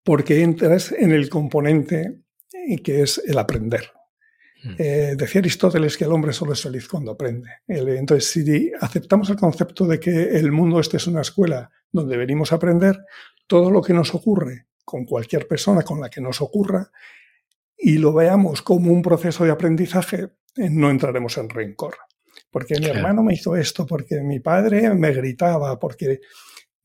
porque 0.03 0.43
entras 0.43 0.91
en 0.91 1.11
el 1.11 1.29
componente 1.29 2.19
que 2.83 3.01
es 3.01 3.21
el 3.25 3.39
aprender. 3.39 3.91
Hmm. 4.63 4.75
Eh, 4.77 5.15
decía 5.17 5.39
Aristóteles 5.39 5.97
que 5.97 6.05
el 6.05 6.11
hombre 6.11 6.31
solo 6.31 6.53
es 6.53 6.61
feliz 6.61 6.87
cuando 6.87 7.11
aprende. 7.11 7.49
Entonces, 7.67 8.29
si 8.29 8.71
aceptamos 8.79 9.31
el 9.31 9.35
concepto 9.35 9.87
de 9.87 9.99
que 9.99 10.37
el 10.37 10.51
mundo 10.51 10.79
este 10.79 10.97
es 10.97 11.07
una 11.07 11.21
escuela 11.21 11.71
donde 11.91 12.17
venimos 12.17 12.51
a 12.51 12.55
aprender, 12.55 12.99
todo 13.47 13.71
lo 13.71 13.81
que 13.81 13.93
nos 13.93 14.13
ocurre 14.13 14.67
con 14.85 15.05
cualquier 15.05 15.47
persona 15.47 15.81
con 15.81 15.99
la 15.99 16.09
que 16.09 16.21
nos 16.21 16.39
ocurra 16.39 16.91
y 17.85 17.97
lo 17.97 18.13
veamos 18.13 18.61
como 18.61 18.93
un 18.93 19.01
proceso 19.01 19.43
de 19.43 19.51
aprendizaje, 19.51 20.29
eh, 20.55 20.69
no 20.69 20.89
entraremos 20.89 21.37
en 21.37 21.49
rencor. 21.49 21.97
Porque 22.49 22.79
mi 22.79 22.85
hermano 22.85 23.23
me 23.23 23.33
hizo 23.33 23.57
esto, 23.57 23.85
porque 23.85 24.21
mi 24.21 24.39
padre 24.39 24.93
me 24.93 25.11
gritaba, 25.11 25.77
porque 25.77 26.21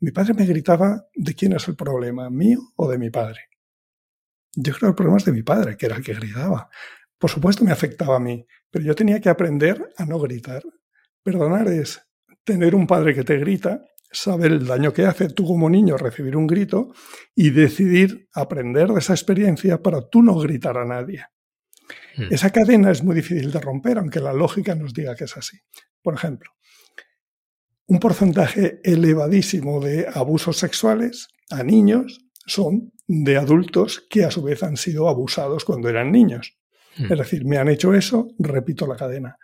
mi 0.01 0.11
padre 0.11 0.35
me 0.35 0.45
gritaba 0.45 1.07
de 1.15 1.35
quién 1.35 1.53
es 1.53 1.69
el 1.69 1.77
problema, 1.77 2.29
mío 2.31 2.59
o 2.75 2.91
de 2.91 2.99
mi 2.99 3.11
padre. 3.11 3.43
Yo 4.57 4.73
creo 4.73 4.81
que 4.81 4.87
el 4.89 4.95
problema 4.97 5.19
es 5.19 5.25
de 5.25 5.33
mi 5.33 5.45
padre, 5.45 5.77
que 5.77 5.87
era 5.87 5.97
el 5.97 6.03
que 6.03 6.15
gritaba. 6.15 6.69
Por 7.17 7.31
supuesto 7.31 7.65
me 7.65 7.71
afectaba 7.71 8.17
a 8.17 8.21
mí, 8.21 8.45
pero 8.69 8.85
yo 8.85 8.97
tenía 8.97 9.21
que 9.21 9.29
aprender 9.29 9.91
a 9.99 10.05
no 10.05 10.19
gritar. 10.19 10.65
Perdonar 11.23 11.69
es 11.69 12.03
tener 12.43 12.75
un 12.75 12.89
padre 12.89 13.15
que 13.15 13.23
te 13.23 13.39
grita 13.39 13.85
saber 14.11 14.53
el 14.53 14.67
daño 14.67 14.93
que 14.93 15.07
hace 15.07 15.29
tú 15.29 15.47
como 15.47 15.69
niño 15.69 15.97
recibir 15.97 16.37
un 16.37 16.47
grito 16.47 16.93
y 17.35 17.51
decidir 17.51 18.29
aprender 18.33 18.89
de 18.89 18.99
esa 19.01 19.13
experiencia 19.13 19.83
para 19.83 20.09
tú 20.09 20.23
no 20.23 20.35
gritar 20.39 20.79
a 20.79 20.85
nadie. 20.85 21.25
Hmm. 22.17 22.27
Esa 22.31 22.51
cadena 22.51 22.91
es 22.91 23.03
muy 23.03 23.15
difícil 23.15 23.51
de 23.51 23.61
romper, 23.61 23.99
aunque 23.99 24.21
la 24.21 24.33
lógica 24.33 24.75
nos 24.75 24.95
diga 24.95 25.15
que 25.15 25.25
es 25.25 25.37
así. 25.37 25.59
Por 26.03 26.15
ejemplo, 26.15 26.51
un 27.87 28.01
porcentaje 28.01 28.81
elevadísimo 28.83 29.81
de 29.81 30.07
abusos 30.13 30.59
sexuales 30.59 31.29
a 31.51 31.63
niños 31.63 32.21
son 32.47 32.93
de 33.07 33.37
adultos 33.37 34.07
que 34.11 34.25
a 34.25 34.31
su 34.31 34.43
vez 34.43 34.63
han 34.63 34.77
sido 34.77 35.09
abusados 35.09 35.65
cuando 35.65 35.89
eran 35.89 36.13
niños. 36.13 36.59
Hmm. 36.97 37.13
Es 37.13 37.19
decir, 37.19 37.45
me 37.45 37.59
han 37.59 37.69
hecho 37.69 37.95
eso, 37.95 38.29
repito 38.39 38.87
la 38.87 38.97
cadena. 38.97 39.39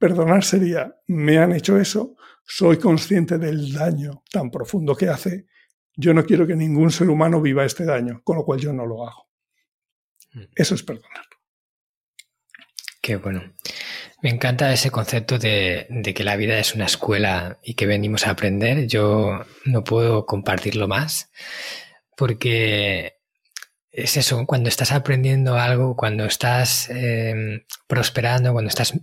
Perdonar 0.00 0.42
sería, 0.44 0.96
me 1.08 1.36
han 1.36 1.52
hecho 1.52 1.78
eso, 1.78 2.16
soy 2.42 2.78
consciente 2.78 3.36
del 3.36 3.70
daño 3.70 4.22
tan 4.32 4.50
profundo 4.50 4.96
que 4.96 5.10
hace, 5.10 5.46
yo 5.94 6.14
no 6.14 6.24
quiero 6.24 6.46
que 6.46 6.56
ningún 6.56 6.90
ser 6.90 7.10
humano 7.10 7.42
viva 7.42 7.66
este 7.66 7.84
daño, 7.84 8.22
con 8.24 8.38
lo 8.38 8.44
cual 8.46 8.58
yo 8.58 8.72
no 8.72 8.86
lo 8.86 9.06
hago. 9.06 9.28
Mm. 10.32 10.44
Eso 10.56 10.74
es 10.74 10.82
perdonar. 10.82 11.26
Qué 13.02 13.16
bueno. 13.16 13.42
Me 14.22 14.30
encanta 14.30 14.72
ese 14.72 14.90
concepto 14.90 15.38
de, 15.38 15.86
que 16.14 16.24
la 16.24 16.36
vida 16.36 16.58
es 16.58 16.74
una 16.74 16.86
escuela 16.86 17.58
y 17.62 17.74
que 17.74 17.84
venimos 17.84 18.26
a 18.26 18.30
aprender. 18.30 18.86
Yo 18.86 19.44
no 19.66 19.84
puedo 19.84 20.24
compartirlo 20.24 20.88
más 20.88 21.30
porque 22.16 23.18
es 23.90 24.16
eso, 24.16 24.46
cuando 24.46 24.70
estás 24.70 24.92
aprendiendo 24.92 25.56
algo, 25.56 25.94
cuando 25.94 26.24
estás 26.24 26.88
em, 26.88 27.64
prosperando, 27.86 28.54
cuando 28.54 28.70
estás 28.70 28.94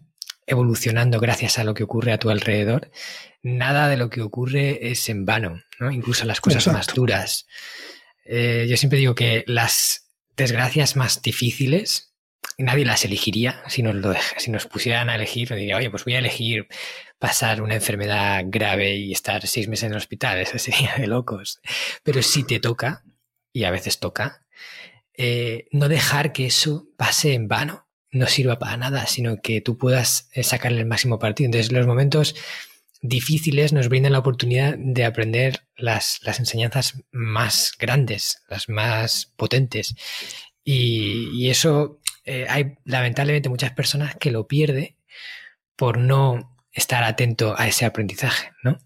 evolucionando 0.48 1.20
gracias 1.20 1.60
a 1.60 1.64
lo 1.64 1.74
que 1.74 1.84
ocurre 1.84 2.14
a 2.14 2.18
tu 2.18 2.30
alrededor, 2.30 2.90
nada 3.44 3.90
de 3.90 3.98
lo 3.98 4.10
que 4.10 4.22
ocurre 4.22 4.90
es 4.90 5.10
en 5.10 5.26
vano, 5.26 5.62
¿no? 5.80 5.92
Incluso 5.92 6.26
las 6.26 6.42
cosas 6.42 6.68
más 6.68 6.88
duras. 6.88 7.46
Eh, 8.26 8.66
yo 8.70 8.78
siempre 8.78 9.00
digo 9.00 9.14
que 9.14 9.44
las 9.46 10.10
desgracias 10.36 10.96
más 10.96 11.22
difíciles, 11.22 12.14
nadie 12.58 12.86
las 12.86 13.04
elegiría 13.06 13.62
si 13.68 13.84
nos, 13.84 13.96
lo, 13.96 14.14
si 14.38 14.50
nos 14.50 14.66
pusieran 14.66 15.10
a 15.10 15.16
elegir, 15.16 15.54
diría, 15.54 15.78
oye, 15.78 15.90
pues 15.90 16.06
voy 16.06 16.16
a 16.16 16.20
elegir 16.20 16.68
pasar 17.20 17.62
una 17.62 17.76
enfermedad 17.76 18.44
grave 18.48 18.96
y 18.96 19.12
estar 19.12 19.46
seis 19.48 19.68
meses 19.68 19.86
en 19.86 19.92
el 19.92 19.98
hospital, 19.98 20.40
eso 20.40 20.58
sería 20.58 20.96
de 20.98 21.08
locos. 21.08 21.60
Pero 22.04 22.22
si 22.22 22.44
te 22.44 22.60
toca, 22.60 23.04
y 23.52 23.66
a 23.66 23.72
veces 23.72 24.00
toca, 24.00 24.46
eh, 25.14 25.68
no 25.72 25.90
dejar 25.90 26.32
que 26.32 26.46
eso 26.46 26.88
pase 26.96 27.34
en 27.34 27.48
vano, 27.48 27.87
no 28.12 28.28
sirva 28.28 28.60
para 28.60 28.78
nada, 28.78 29.08
sino 29.08 29.41
que 29.41 29.62
tú 29.62 29.78
puedas 29.78 30.30
eh, 30.34 30.43
sacarle 30.43 30.80
el 30.80 30.86
máximo 30.86 31.20
partido. 31.20 31.48
Entonces, 31.48 31.72
los 31.72 31.88
momentos 31.88 32.36
difíciles 33.02 33.74
nos 33.74 33.89
brindan 33.89 34.13
la 34.13 34.20
oportunidad 34.20 34.76
de 34.78 35.06
aprender 35.06 35.67
las, 35.76 36.20
las 36.24 36.39
enseñanzas 36.39 37.04
más 37.12 37.74
grandes, 37.80 38.43
las 38.50 38.70
más 38.70 39.34
potentes. 39.36 39.96
Y, 40.63 41.50
eso 41.50 42.02
eh, 42.26 42.46
hay 42.50 42.76
lamentablemente 42.84 43.50
muchas 43.50 43.72
personas 43.72 44.15
que 44.15 44.32
lo 44.32 44.48
pierden 44.48 44.98
por 45.76 45.98
no 45.98 46.58
estar 46.74 47.04
atento 47.04 47.56
a 47.58 47.67
ese 47.67 47.86
aprendizaje, 47.86 48.52
¿no? 48.63 48.78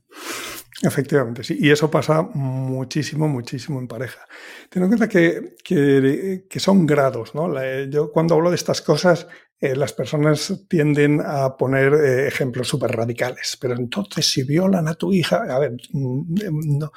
Efectivamente, 0.84 1.44
sí. 1.44 1.58
Y 1.60 1.70
eso 1.70 1.92
pasa 1.92 2.24
muchísimo, 2.34 3.28
muchísimo 3.28 3.80
en 3.80 3.88
pareja. 3.88 4.26
Ten 4.70 4.82
en 4.82 4.90
cuenta 4.90 5.08
que, 5.08 5.56
que, 5.64 6.60
son 6.60 6.88
grados, 6.88 7.36
¿no? 7.36 7.50
Yo 7.86 8.12
cuando 8.12 8.34
hablo 8.34 8.50
de 8.50 8.56
estas 8.56 8.82
cosas, 8.82 9.28
eh, 9.60 9.76
las 9.76 9.94
personas 9.94 10.66
tienden 10.68 11.22
a 11.24 11.56
poner 11.56 11.94
eh, 11.94 12.28
ejemplos 12.28 12.68
súper 12.68 12.92
radicales. 12.92 13.58
Pero 13.62 13.76
entonces, 13.76 14.26
si 14.26 14.44
violan 14.44 14.88
a 14.88 14.96
tu 14.96 15.14
hija, 15.14 15.44
a 15.48 15.60
ver, 15.60 15.74
mm, 15.92 16.80
no. 16.80 16.92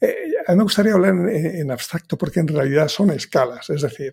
Eh, 0.00 0.14
a 0.46 0.52
mí 0.52 0.58
me 0.58 0.62
gustaría 0.62 0.92
hablar 0.92 1.14
en 1.28 1.70
abstracto 1.72 2.16
porque 2.16 2.40
en 2.40 2.48
realidad 2.48 2.86
son 2.88 3.10
escalas. 3.10 3.68
Es 3.70 3.82
decir, 3.82 4.12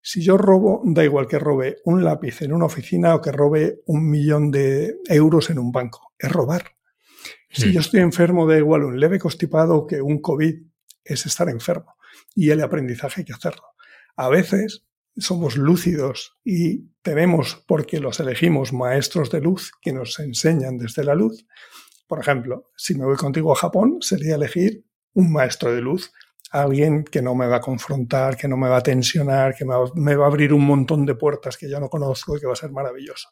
si 0.00 0.22
yo 0.22 0.38
robo, 0.38 0.82
da 0.84 1.04
igual 1.04 1.26
que 1.28 1.38
robe 1.38 1.76
un 1.84 2.02
lápiz 2.02 2.40
en 2.42 2.52
una 2.54 2.66
oficina 2.66 3.14
o 3.14 3.20
que 3.20 3.32
robe 3.32 3.82
un 3.86 4.08
millón 4.08 4.50
de 4.50 4.96
euros 5.08 5.50
en 5.50 5.58
un 5.58 5.72
banco. 5.72 6.12
Es 6.18 6.32
robar. 6.32 6.72
Si 7.52 7.72
yo 7.72 7.80
estoy 7.80 8.00
enfermo, 8.00 8.46
da 8.46 8.56
igual 8.56 8.84
un 8.84 8.98
leve 8.98 9.18
constipado 9.18 9.86
que 9.86 10.00
un 10.00 10.20
COVID, 10.20 10.54
es 11.04 11.26
estar 11.26 11.48
enfermo. 11.48 11.94
Y 12.34 12.50
el 12.50 12.62
aprendizaje 12.62 13.20
hay 13.20 13.24
que 13.24 13.32
hacerlo. 13.32 13.64
A 14.16 14.28
veces 14.28 14.86
somos 15.16 15.56
lúcidos 15.56 16.38
y 16.44 16.90
tenemos, 17.02 17.62
porque 17.66 18.00
los 18.00 18.20
elegimos, 18.20 18.72
maestros 18.72 19.30
de 19.30 19.40
luz 19.40 19.72
que 19.80 19.92
nos 19.92 20.18
enseñan 20.18 20.78
desde 20.78 21.04
la 21.04 21.14
luz. 21.14 21.46
Por 22.06 22.20
ejemplo, 22.20 22.70
si 22.76 22.94
me 22.94 23.04
voy 23.04 23.16
contigo 23.16 23.52
a 23.52 23.56
Japón, 23.56 23.98
sería 24.00 24.36
elegir 24.36 24.84
un 25.14 25.32
maestro 25.32 25.74
de 25.74 25.82
luz, 25.82 26.12
alguien 26.50 27.04
que 27.04 27.22
no 27.22 27.34
me 27.34 27.46
va 27.46 27.56
a 27.56 27.60
confrontar, 27.60 28.36
que 28.36 28.48
no 28.48 28.56
me 28.56 28.68
va 28.68 28.78
a 28.78 28.82
tensionar, 28.82 29.54
que 29.54 29.64
me 29.64 30.14
va 30.16 30.24
a 30.24 30.28
abrir 30.28 30.52
un 30.52 30.66
montón 30.66 31.04
de 31.06 31.14
puertas 31.14 31.56
que 31.56 31.68
yo 31.68 31.80
no 31.80 31.88
conozco 31.88 32.36
y 32.36 32.40
que 32.40 32.46
va 32.46 32.52
a 32.52 32.56
ser 32.56 32.70
maravilloso. 32.70 33.30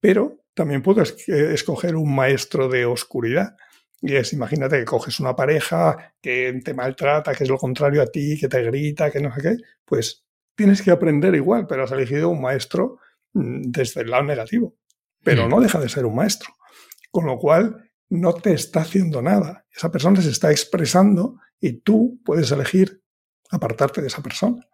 Pero 0.00 0.38
también 0.54 0.82
puedes 0.82 1.28
escoger 1.28 1.96
un 1.96 2.14
maestro 2.14 2.68
de 2.68 2.86
oscuridad. 2.86 3.56
Y 4.00 4.14
es, 4.14 4.32
imagínate 4.32 4.78
que 4.78 4.84
coges 4.84 5.18
una 5.20 5.34
pareja 5.34 6.14
que 6.20 6.60
te 6.64 6.74
maltrata, 6.74 7.34
que 7.34 7.44
es 7.44 7.50
lo 7.50 7.58
contrario 7.58 8.02
a 8.02 8.06
ti, 8.06 8.38
que 8.38 8.48
te 8.48 8.62
grita, 8.62 9.10
que 9.10 9.20
no 9.20 9.34
sé 9.34 9.42
qué, 9.42 9.56
pues 9.84 10.24
tienes 10.54 10.82
que 10.82 10.90
aprender 10.90 11.34
igual, 11.34 11.66
pero 11.66 11.84
has 11.84 11.92
elegido 11.92 12.28
un 12.28 12.40
maestro 12.40 12.98
mm, 13.32 13.70
desde 13.70 14.02
el 14.02 14.10
lado 14.10 14.24
negativo. 14.24 14.76
Pero 15.22 15.46
mm. 15.46 15.48
no 15.48 15.60
deja 15.60 15.80
de 15.80 15.88
ser 15.88 16.06
un 16.06 16.16
maestro. 16.16 16.52
Con 17.10 17.26
lo 17.26 17.38
cual, 17.38 17.90
no 18.10 18.34
te 18.34 18.52
está 18.52 18.80
haciendo 18.80 19.22
nada. 19.22 19.66
Esa 19.74 19.90
persona 19.90 20.20
se 20.20 20.30
está 20.30 20.50
expresando 20.50 21.36
y 21.60 21.80
tú 21.80 22.20
puedes 22.24 22.50
elegir 22.50 23.02
apartarte 23.50 24.00
de 24.00 24.08
esa 24.08 24.22
persona. 24.22 24.66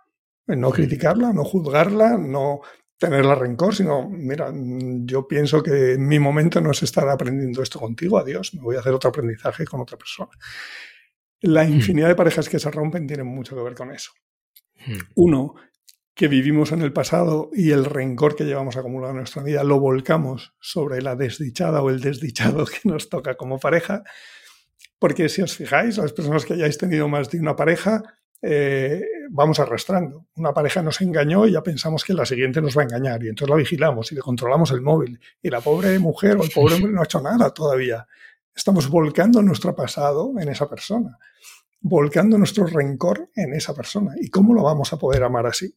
No 0.46 0.70
mm. 0.70 0.72
criticarla, 0.72 1.32
no 1.32 1.44
juzgarla, 1.44 2.16
no 2.18 2.60
tenerla 2.98 3.34
rencor, 3.34 3.74
sino, 3.74 4.08
mira, 4.08 4.52
yo 4.54 5.26
pienso 5.26 5.62
que 5.62 5.92
en 5.92 6.06
mi 6.06 6.18
momento 6.18 6.60
no 6.60 6.70
es 6.70 6.82
estar 6.82 7.08
aprendiendo 7.08 7.62
esto 7.62 7.78
contigo, 7.78 8.18
adiós, 8.18 8.54
me 8.54 8.62
voy 8.62 8.76
a 8.76 8.80
hacer 8.80 8.92
otro 8.92 9.10
aprendizaje 9.10 9.64
con 9.64 9.80
otra 9.80 9.98
persona. 9.98 10.30
La 11.40 11.64
hmm. 11.64 11.72
infinidad 11.72 12.08
de 12.08 12.14
parejas 12.14 12.48
que 12.48 12.58
se 12.58 12.70
rompen 12.70 13.06
tienen 13.06 13.26
mucho 13.26 13.56
que 13.56 13.62
ver 13.62 13.74
con 13.74 13.90
eso. 13.90 14.12
Hmm. 14.86 14.98
Uno, 15.16 15.54
que 16.14 16.28
vivimos 16.28 16.70
en 16.72 16.82
el 16.82 16.92
pasado 16.92 17.50
y 17.52 17.72
el 17.72 17.84
rencor 17.84 18.36
que 18.36 18.44
llevamos 18.44 18.76
acumulado 18.76 19.10
en 19.10 19.18
nuestra 19.18 19.42
vida 19.42 19.64
lo 19.64 19.80
volcamos 19.80 20.54
sobre 20.60 21.02
la 21.02 21.16
desdichada 21.16 21.82
o 21.82 21.90
el 21.90 22.00
desdichado 22.00 22.64
que 22.66 22.88
nos 22.88 23.08
toca 23.08 23.34
como 23.34 23.58
pareja. 23.58 24.04
Porque 24.98 25.28
si 25.28 25.42
os 25.42 25.56
fijáis, 25.56 25.98
las 25.98 26.12
personas 26.12 26.44
que 26.44 26.54
hayáis 26.54 26.78
tenido 26.78 27.08
más 27.08 27.30
de 27.30 27.40
una 27.40 27.56
pareja, 27.56 28.02
eh, 28.46 29.02
vamos 29.30 29.58
arrastrando. 29.58 30.26
Una 30.36 30.52
pareja 30.52 30.82
nos 30.82 31.00
engañó 31.00 31.46
y 31.46 31.52
ya 31.52 31.62
pensamos 31.62 32.04
que 32.04 32.12
la 32.12 32.26
siguiente 32.26 32.60
nos 32.60 32.76
va 32.76 32.82
a 32.82 32.84
engañar 32.84 33.24
y 33.24 33.28
entonces 33.28 33.48
la 33.48 33.56
vigilamos 33.56 34.12
y 34.12 34.16
le 34.16 34.20
controlamos 34.20 34.70
el 34.70 34.82
móvil. 34.82 35.18
Y 35.42 35.48
la 35.48 35.62
pobre 35.62 35.98
mujer 35.98 36.36
o 36.36 36.44
el 36.44 36.50
pobre 36.50 36.74
hombre 36.74 36.92
no 36.92 37.00
ha 37.00 37.04
hecho 37.04 37.22
nada 37.22 37.54
todavía. 37.54 38.06
Estamos 38.54 38.90
volcando 38.90 39.40
nuestro 39.42 39.74
pasado 39.74 40.32
en 40.38 40.50
esa 40.50 40.68
persona, 40.68 41.18
volcando 41.80 42.36
nuestro 42.36 42.66
rencor 42.66 43.30
en 43.34 43.54
esa 43.54 43.74
persona. 43.74 44.12
¿Y 44.20 44.28
cómo 44.28 44.52
lo 44.52 44.62
vamos 44.62 44.92
a 44.92 44.98
poder 44.98 45.22
amar 45.24 45.46
así? 45.46 45.74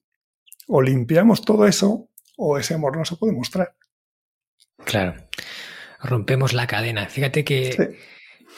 O 0.67 0.82
limpiamos 0.82 1.41
todo 1.41 1.65
eso 1.67 2.10
o 2.36 2.58
ese 2.58 2.73
amor 2.73 2.97
no 2.97 3.06
se 3.06 3.15
puede 3.15 3.32
mostrar. 3.32 3.75
Claro. 4.84 5.13
Rompemos 6.01 6.53
la 6.53 6.67
cadena. 6.67 7.08
Fíjate 7.08 7.45
que 7.45 7.97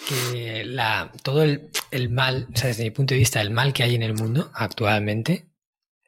que 0.08 0.64
la, 0.66 1.12
todo 1.24 1.44
el, 1.44 1.70
el, 1.92 2.10
mal, 2.10 2.48
o 2.54 2.58
sea, 2.58 2.68
desde 2.68 2.84
mi 2.84 2.92
punto 2.92 3.14
de 3.14 3.20
vista, 3.20 3.42
el 3.42 3.52
mal 3.52 3.74
que 3.74 3.84
hay 3.84 3.96
en 3.96 4.04
el 4.04 4.14
mundo 4.14 4.52
actualmente, 4.54 5.50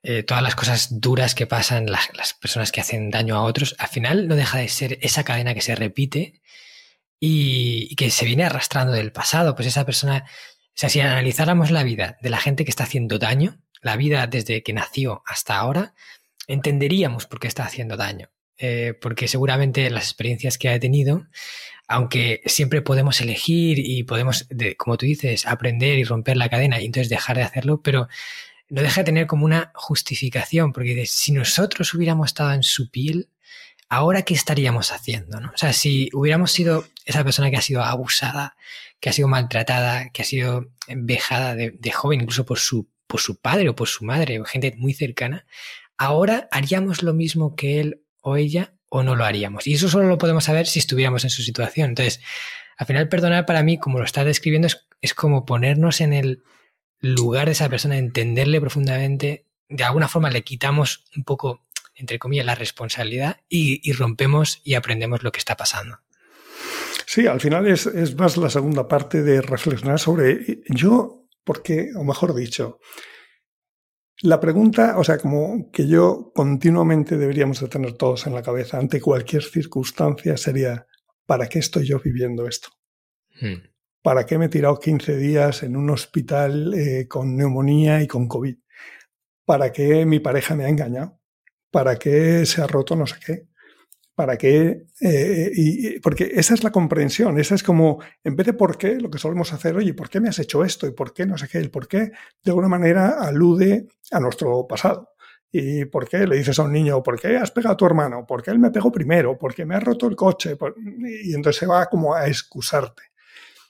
eh, 0.04 0.24
todas 0.24 0.42
las 0.42 0.56
cosas 0.56 1.00
duras 1.00 1.36
que 1.36 1.46
pasan, 1.46 1.92
las, 1.92 2.10
las, 2.16 2.34
personas 2.34 2.72
que 2.72 2.82
hacen 2.82 3.12
daño 3.12 3.36
a 3.36 3.44
otros, 3.44 3.76
al 3.78 3.88
final 3.88 4.28
no 4.28 4.36
deja 4.36 4.58
de 4.58 4.68
ser 4.68 4.98
esa 5.02 5.24
cadena 5.24 5.54
que 5.54 5.62
se 5.62 5.76
repite 5.76 6.42
y, 7.20 7.96
que 7.96 8.10
se 8.10 8.26
viene 8.26 8.44
arrastrando 8.44 8.94
del 8.94 9.12
pasado. 9.12 9.56
Pues 9.56 9.68
esa 9.68 9.86
persona, 9.86 10.26
o 10.26 10.72
sea, 10.74 10.90
si 10.90 11.00
analizáramos 11.00 11.72
la 11.72 11.84
vida 11.84 12.18
de 12.22 12.32
la 12.32 12.40
gente 12.40 12.66
que 12.66 12.72
está 12.72 12.86
haciendo 12.86 13.20
daño, 13.20 13.62
la 13.82 13.96
vida 13.96 14.26
desde 14.28 14.64
que 14.64 14.74
nació 14.74 15.22
hasta 15.26 15.58
ahora, 15.58 15.94
entenderíamos 16.48 17.28
por 17.28 17.40
qué 17.40 17.48
está 17.48 17.64
haciendo 17.64 17.96
daño. 17.96 18.32
Eh, 18.58 18.94
porque 19.00 19.28
seguramente 19.28 19.90
las 19.90 20.06
experiencias 20.06 20.58
que 20.58 20.70
ha 20.70 20.80
tenido 20.80 21.28
aunque 21.92 22.42
siempre 22.46 22.82
podemos 22.82 23.20
elegir 23.20 23.78
y 23.80 24.04
podemos, 24.04 24.48
como 24.78 24.98
tú 24.98 25.06
dices, 25.06 25.46
aprender 25.46 26.00
y 26.00 26.06
romper 26.06 26.38
la 26.38 26.50
cadena 26.50 26.80
y 26.80 26.86
entonces 26.86 27.10
dejar 27.10 27.36
de 27.36 27.44
hacerlo, 27.44 27.82
pero 27.82 28.08
no 28.70 28.82
deja 28.82 29.02
de 29.02 29.06
tener 29.06 29.28
como 29.28 29.44
una 29.44 29.72
justificación, 29.76 30.72
porque 30.72 31.06
si 31.06 31.34
nosotros 31.34 31.94
hubiéramos 31.94 32.28
estado 32.28 32.54
en 32.54 32.64
su 32.64 32.90
piel, 32.90 33.28
ahora 33.90 34.22
qué 34.22 34.34
estaríamos 34.34 34.94
haciendo, 34.94 35.42
¿no? 35.42 35.52
O 35.54 35.58
sea, 35.58 35.74
si 35.74 36.10
hubiéramos 36.14 36.54
sido 36.54 36.86
esa 37.06 37.26
persona 37.26 37.52
que 37.52 37.58
ha 37.58 37.62
sido 37.62 37.84
abusada, 37.84 38.56
que 39.02 39.10
ha 39.10 39.14
sido 39.14 39.28
maltratada, 39.28 40.12
que 40.12 40.22
ha 40.22 40.26
sido 40.26 40.72
vejada 40.88 41.56
de, 41.56 41.72
de 41.72 41.92
joven, 41.92 42.22
incluso 42.22 42.46
por 42.46 42.60
su, 42.60 42.88
por 43.06 43.20
su 43.20 43.36
padre 43.42 43.68
o 43.68 43.76
por 43.76 43.90
su 43.90 44.06
madre, 44.06 44.40
o 44.40 44.46
gente 44.46 44.74
muy 44.78 44.94
cercana, 44.94 45.46
ahora 45.98 46.48
haríamos 46.52 47.04
lo 47.04 47.14
mismo 47.14 47.58
que 47.58 47.82
él 47.82 48.02
o 48.22 48.38
ella 48.38 48.74
o 48.94 49.04
no 49.04 49.16
lo 49.16 49.24
haríamos. 49.24 49.66
Y 49.68 49.74
eso 49.74 49.88
solo 49.88 50.08
lo 50.08 50.18
podemos 50.18 50.44
saber 50.44 50.68
si 50.68 50.80
estuviéramos 50.80 51.24
en 51.24 51.30
su 51.30 51.42
situación. 51.42 51.92
Entonces, 51.92 52.20
al 52.78 52.86
final, 52.86 53.08
perdonar 53.08 53.46
para 53.46 53.64
mí, 53.64 53.80
como 53.80 54.00
lo 54.00 54.04
estás 54.04 54.26
describiendo, 54.26 54.68
es, 55.02 55.14
como 55.14 55.46
ponernos 55.46 56.02
en 56.02 56.12
el 56.12 56.44
lugar 57.00 57.46
de 57.46 57.54
esa 57.54 57.70
persona, 57.70 57.98
entenderle 57.98 58.60
profundamente. 58.60 59.46
De 59.70 59.86
alguna 59.86 60.10
forma 60.10 60.30
le 60.30 60.44
quitamos 60.44 61.06
un 61.16 61.24
poco, 61.24 61.64
entre 61.96 62.20
comillas, 62.20 62.46
la 62.46 62.56
responsabilidad 62.56 63.38
y, 63.48 63.94
rompemos 63.94 64.60
y 64.66 64.74
aprendemos 64.74 65.24
lo 65.24 65.32
que 65.32 65.40
está 65.40 65.56
pasando. 65.56 66.00
Sí, 67.06 67.28
al 67.28 67.40
final 67.40 67.68
es, 67.68 67.86
es, 67.86 68.18
más 68.18 68.36
la 68.36 68.50
segunda 68.50 68.90
parte 68.90 69.24
de 69.24 69.42
reflexionar 69.42 70.00
sobre 70.00 70.64
yo, 70.68 71.28
porque, 71.46 71.92
o 71.96 72.04
mejor 72.04 72.36
dicho, 72.36 72.80
la 74.24 74.40
pregunta, 74.40 74.98
o 74.98 75.04
sea, 75.04 75.18
como 75.18 75.72
que 75.72 75.88
yo 75.88 76.32
continuamente 76.36 77.18
deberíamos 77.18 77.60
de 77.60 77.68
tener 77.68 77.94
todos 77.94 78.28
en 78.28 78.34
la 78.34 78.44
cabeza 78.44 78.78
ante 78.78 79.02
cualquier 79.02 79.44
circunstancia 79.44 80.38
sería, 80.38 80.86
¿para 81.26 81.48
qué 81.48 81.60
estoy 81.60 81.88
yo 81.88 82.00
viviendo 82.00 82.48
esto? 82.48 82.70
Hmm. 83.40 83.64
¿Para 84.04 84.26
qué 84.26 84.38
me 84.38 84.46
he 84.46 84.50
tirado 84.50 84.80
15 84.80 85.18
días 85.18 85.64
en 85.64 85.76
un 85.76 85.90
hospital 85.90 86.74
eh, 86.74 87.08
con 87.08 87.36
neumonía 87.36 88.02
y 88.02 88.08
con 88.08 88.28
COVID? 88.28 88.56
¿Para 89.46 89.72
qué 89.72 90.06
mi 90.06 90.20
pareja 90.20 90.56
me 90.56 90.66
ha 90.66 90.70
engañado? 90.70 91.20
¿Para 91.72 91.98
qué 91.98 92.46
se 92.46 92.62
ha 92.62 92.68
roto 92.68 92.96
no 92.96 93.08
sé 93.08 93.16
qué? 93.26 93.48
¿Para 94.16 94.38
qué? 94.38 94.84
Eh, 95.00 95.52
y, 95.54 96.00
porque 96.00 96.32
esa 96.36 96.54
es 96.54 96.64
la 96.64 96.72
comprensión, 96.72 97.40
esa 97.40 97.56
es 97.56 97.64
como, 97.64 98.00
en 98.24 98.36
vez 98.36 98.46
de 98.48 98.54
por 98.54 98.78
qué, 98.78 98.96
lo 99.00 99.10
que 99.10 99.18
solemos 99.18 99.54
hacer, 99.54 99.76
oye, 99.76 99.94
¿por 99.94 100.10
qué 100.10 100.20
me 100.20 100.30
has 100.30 100.40
hecho 100.40 100.64
esto? 100.66 100.86
¿Y 100.86 100.92
por 100.92 101.14
qué 101.14 101.26
no 101.26 101.38
sé 101.38 101.48
qué? 101.48 101.60
El 101.60 101.72
por 101.72 101.88
qué, 101.88 102.12
de 102.44 102.52
alguna 102.52 102.68
manera, 102.68 103.22
alude 103.22 103.88
a 104.12 104.20
nuestro 104.20 104.68
pasado. 104.68 105.12
¿Y 105.52 105.86
por 105.86 106.08
qué 106.08 106.26
le 106.28 106.38
dices 106.38 106.60
a 106.60 106.64
un 106.64 106.72
niño, 106.72 107.04
por 107.04 107.20
qué 107.20 107.38
has 107.38 107.52
pegado 107.52 107.74
a 107.74 107.78
tu 107.78 107.86
hermano? 107.86 108.26
¿Por 108.26 108.42
qué 108.44 108.52
él 108.52 108.60
me 108.60 108.72
pegó 108.72 108.92
primero? 108.92 109.38
¿Por 109.38 109.54
qué 109.54 109.66
me 109.66 109.76
ha 109.76 109.80
roto 109.80 110.08
el 110.08 110.16
coche? 110.16 110.58
Y 111.24 111.34
entonces 111.34 111.60
se 111.60 111.66
va 111.66 111.88
como 111.88 112.14
a 112.14 112.28
excusarte. 112.28 113.04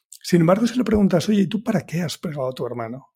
Sin 0.09 0.41
embargo, 0.41 0.67
si 0.67 0.77
le 0.77 0.83
preguntas, 0.83 1.27
oye, 1.29 1.41
¿y 1.41 1.47
tú 1.47 1.63
para 1.63 1.81
qué 1.81 2.01
has 2.01 2.17
pegado 2.17 2.49
a 2.49 2.53
tu 2.53 2.65
hermano? 2.65 3.13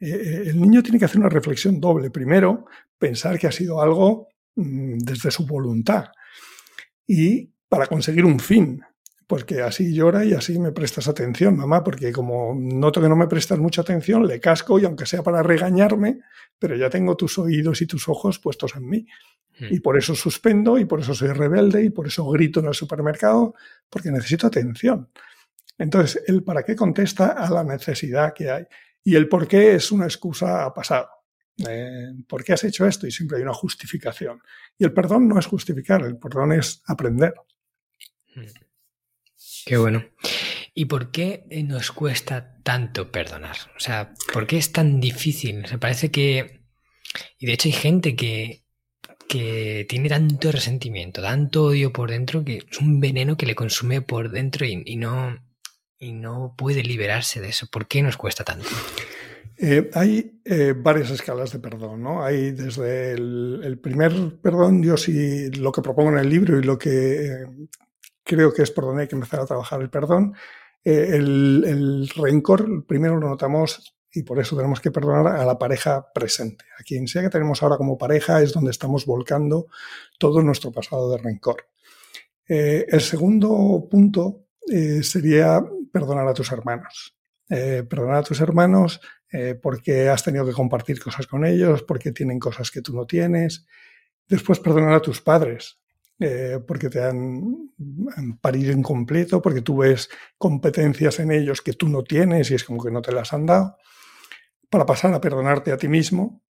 Eh, 0.00 0.10
eh, 0.10 0.42
el 0.46 0.60
niño 0.60 0.82
tiene 0.82 0.98
que 0.98 1.04
hacer 1.04 1.20
una 1.20 1.28
reflexión 1.28 1.80
doble. 1.80 2.10
Primero, 2.10 2.66
pensar 2.98 3.38
que 3.38 3.46
ha 3.46 3.52
sido 3.52 3.80
algo 3.80 4.28
mm, 4.56 4.98
desde 4.98 5.30
su 5.30 5.46
voluntad 5.46 6.06
y 7.06 7.52
para 7.68 7.86
conseguir 7.86 8.24
un 8.24 8.40
fin. 8.40 8.82
Pues 9.26 9.44
que 9.44 9.62
así 9.62 9.94
llora 9.94 10.24
y 10.24 10.34
así 10.34 10.58
me 10.58 10.72
prestas 10.72 11.08
atención, 11.08 11.56
mamá, 11.56 11.82
porque 11.82 12.12
como 12.12 12.54
noto 12.54 13.00
que 13.00 13.08
no 13.08 13.16
me 13.16 13.28
prestas 13.28 13.58
mucha 13.58 13.80
atención, 13.80 14.26
le 14.26 14.40
casco 14.40 14.78
y 14.78 14.84
aunque 14.84 15.06
sea 15.06 15.22
para 15.22 15.42
regañarme, 15.42 16.20
pero 16.58 16.76
ya 16.76 16.90
tengo 16.90 17.16
tus 17.16 17.38
oídos 17.38 17.80
y 17.80 17.86
tus 17.86 18.08
ojos 18.08 18.38
puestos 18.38 18.76
en 18.76 18.88
mí. 18.88 19.06
Hmm. 19.58 19.68
Y 19.70 19.80
por 19.80 19.96
eso 19.96 20.14
suspendo 20.14 20.78
y 20.78 20.84
por 20.84 21.00
eso 21.00 21.14
soy 21.14 21.28
rebelde 21.28 21.82
y 21.82 21.90
por 21.90 22.06
eso 22.06 22.28
grito 22.28 22.60
en 22.60 22.66
el 22.66 22.74
supermercado, 22.74 23.54
porque 23.88 24.10
necesito 24.10 24.46
atención. 24.46 25.08
Entonces, 25.78 26.22
el 26.26 26.42
para 26.42 26.62
qué 26.62 26.76
contesta 26.76 27.28
a 27.28 27.50
la 27.50 27.64
necesidad 27.64 28.34
que 28.34 28.50
hay. 28.50 28.66
Y 29.02 29.16
el 29.16 29.28
por 29.28 29.48
qué 29.48 29.74
es 29.74 29.90
una 29.90 30.04
excusa 30.04 30.64
a 30.64 30.74
pasado. 30.74 31.08
Eh, 31.68 32.12
¿Por 32.26 32.44
qué 32.44 32.52
has 32.52 32.64
hecho 32.64 32.86
esto? 32.86 33.06
Y 33.06 33.10
siempre 33.10 33.38
hay 33.38 33.42
una 33.42 33.54
justificación. 33.54 34.40
Y 34.78 34.84
el 34.84 34.92
perdón 34.92 35.28
no 35.28 35.38
es 35.38 35.46
justificar, 35.46 36.02
el 36.04 36.18
perdón 36.18 36.52
es 36.52 36.82
aprender. 36.86 37.34
Hmm. 38.34 38.44
Qué 39.66 39.76
bueno. 39.76 40.04
¿Y 40.74 40.86
por 40.86 41.10
qué 41.10 41.44
nos 41.64 41.92
cuesta 41.92 42.56
tanto 42.62 43.12
perdonar? 43.12 43.56
O 43.76 43.80
sea, 43.80 44.14
¿por 44.32 44.46
qué 44.46 44.56
es 44.56 44.72
tan 44.72 45.00
difícil? 45.00 45.66
Se 45.66 45.78
parece 45.78 46.10
que... 46.10 46.62
Y 47.38 47.46
de 47.46 47.52
hecho 47.52 47.68
hay 47.68 47.72
gente 47.72 48.16
que, 48.16 48.64
que 49.28 49.84
tiene 49.88 50.08
tanto 50.08 50.50
resentimiento, 50.50 51.20
tanto 51.20 51.64
odio 51.64 51.92
por 51.92 52.10
dentro, 52.10 52.42
que 52.42 52.64
es 52.70 52.78
un 52.78 53.00
veneno 53.00 53.36
que 53.36 53.44
le 53.44 53.54
consume 53.54 54.00
por 54.00 54.30
dentro 54.30 54.64
y 54.64 54.96
no, 54.96 55.36
y 56.02 56.12
no 56.12 56.54
puede 56.58 56.82
liberarse 56.82 57.40
de 57.40 57.50
eso. 57.50 57.68
¿Por 57.68 57.86
qué 57.86 58.02
nos 58.02 58.16
cuesta 58.16 58.42
tanto? 58.42 58.68
Eh, 59.64 59.90
hay 59.94 60.40
eh, 60.44 60.74
varias 60.76 61.10
escalas 61.10 61.52
de 61.52 61.60
perdón, 61.60 62.02
¿no? 62.02 62.24
Hay 62.24 62.50
desde 62.50 63.12
el, 63.12 63.78
primer 63.80 64.40
perdón, 64.40 64.82
yo 64.82 64.96
sí 64.96 65.52
lo 65.52 65.70
que 65.70 65.82
propongo 65.82 66.10
en 66.10 66.18
el 66.18 66.28
libro 66.28 66.58
y 66.58 66.64
lo 66.64 66.76
que 66.76 67.26
eh, 67.26 67.46
creo 68.24 68.52
que 68.52 68.62
es 68.62 68.72
por 68.72 68.86
donde 68.86 69.02
hay 69.02 69.08
que 69.08 69.14
empezar 69.14 69.38
a 69.38 69.46
trabajar 69.46 69.80
el 69.80 69.88
perdón. 69.88 70.34
El, 70.82 72.10
rencor, 72.16 72.84
primero 72.86 73.20
lo 73.20 73.28
notamos 73.28 73.94
y 74.12 74.24
por 74.24 74.40
eso 74.40 74.56
tenemos 74.56 74.80
que 74.80 74.90
perdonar 74.90 75.28
a 75.28 75.44
la 75.44 75.56
pareja 75.56 76.12
presente. 76.12 76.64
A 76.76 76.82
quien 76.82 77.06
sea 77.06 77.22
que 77.22 77.30
tenemos 77.30 77.62
ahora 77.62 77.76
como 77.76 77.96
pareja 77.96 78.42
es 78.42 78.52
donde 78.52 78.72
estamos 78.72 79.06
volcando 79.06 79.68
todo 80.18 80.42
nuestro 80.42 80.72
pasado 80.72 81.08
de 81.12 81.18
rencor. 81.18 81.68
el 82.48 83.00
segundo 83.00 83.86
punto 83.88 84.46
sería 85.02 85.64
perdonar 85.92 86.26
a 86.26 86.34
tus 86.34 86.50
hermanos. 86.50 87.16
Perdonar 87.48 88.16
a 88.16 88.22
tus 88.24 88.40
hermanos 88.40 89.00
eh, 89.32 89.54
porque 89.54 90.08
has 90.10 90.22
tenido 90.22 90.44
que 90.44 90.52
compartir 90.52 91.02
cosas 91.02 91.26
con 91.26 91.46
ellos, 91.46 91.82
porque 91.82 92.12
tienen 92.12 92.38
cosas 92.38 92.70
que 92.70 92.82
tú 92.82 92.94
no 92.94 93.06
tienes. 93.06 93.66
Después 94.28 94.60
perdonar 94.60 94.92
a 94.92 95.00
tus 95.00 95.22
padres, 95.22 95.80
eh, 96.20 96.60
porque 96.66 96.90
te 96.90 97.02
han, 97.02 97.70
parido 98.40 98.72
incompleto, 98.72 99.40
porque 99.40 99.62
tú 99.62 99.78
ves 99.78 100.10
competencias 100.36 101.18
en 101.18 101.32
ellos 101.32 101.62
que 101.62 101.72
tú 101.72 101.88
no 101.88 102.04
tienes 102.04 102.50
y 102.50 102.54
es 102.54 102.64
como 102.64 102.84
que 102.84 102.90
no 102.90 103.00
te 103.00 103.12
las 103.12 103.32
han 103.32 103.46
dado. 103.46 103.76
Para 104.68 104.86
pasar 104.86 105.12
a 105.14 105.20
perdonarte 105.20 105.72
a 105.72 105.76
ti 105.76 105.88
mismo. 105.88 106.42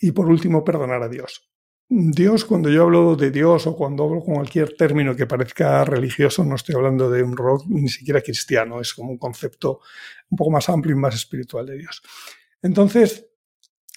Y 0.00 0.12
por 0.12 0.28
último, 0.28 0.64
perdonar 0.64 1.02
a 1.02 1.08
Dios. 1.08 1.50
Dios, 1.90 2.44
cuando 2.44 2.68
yo 2.68 2.82
hablo 2.82 3.16
de 3.16 3.30
Dios 3.30 3.66
o 3.66 3.74
cuando 3.74 4.04
hablo 4.04 4.20
con 4.20 4.34
cualquier 4.34 4.76
término 4.76 5.16
que 5.16 5.26
parezca 5.26 5.84
religioso, 5.86 6.44
no 6.44 6.54
estoy 6.54 6.74
hablando 6.74 7.10
de 7.10 7.22
un 7.22 7.34
rock 7.34 7.64
ni 7.68 7.88
siquiera 7.88 8.20
cristiano, 8.20 8.80
es 8.80 8.92
como 8.92 9.10
un 9.10 9.16
concepto 9.16 9.80
un 10.28 10.36
poco 10.36 10.50
más 10.50 10.68
amplio 10.68 10.94
y 10.94 10.98
más 10.98 11.14
espiritual 11.14 11.64
de 11.64 11.78
Dios. 11.78 12.02
Entonces, 12.60 13.26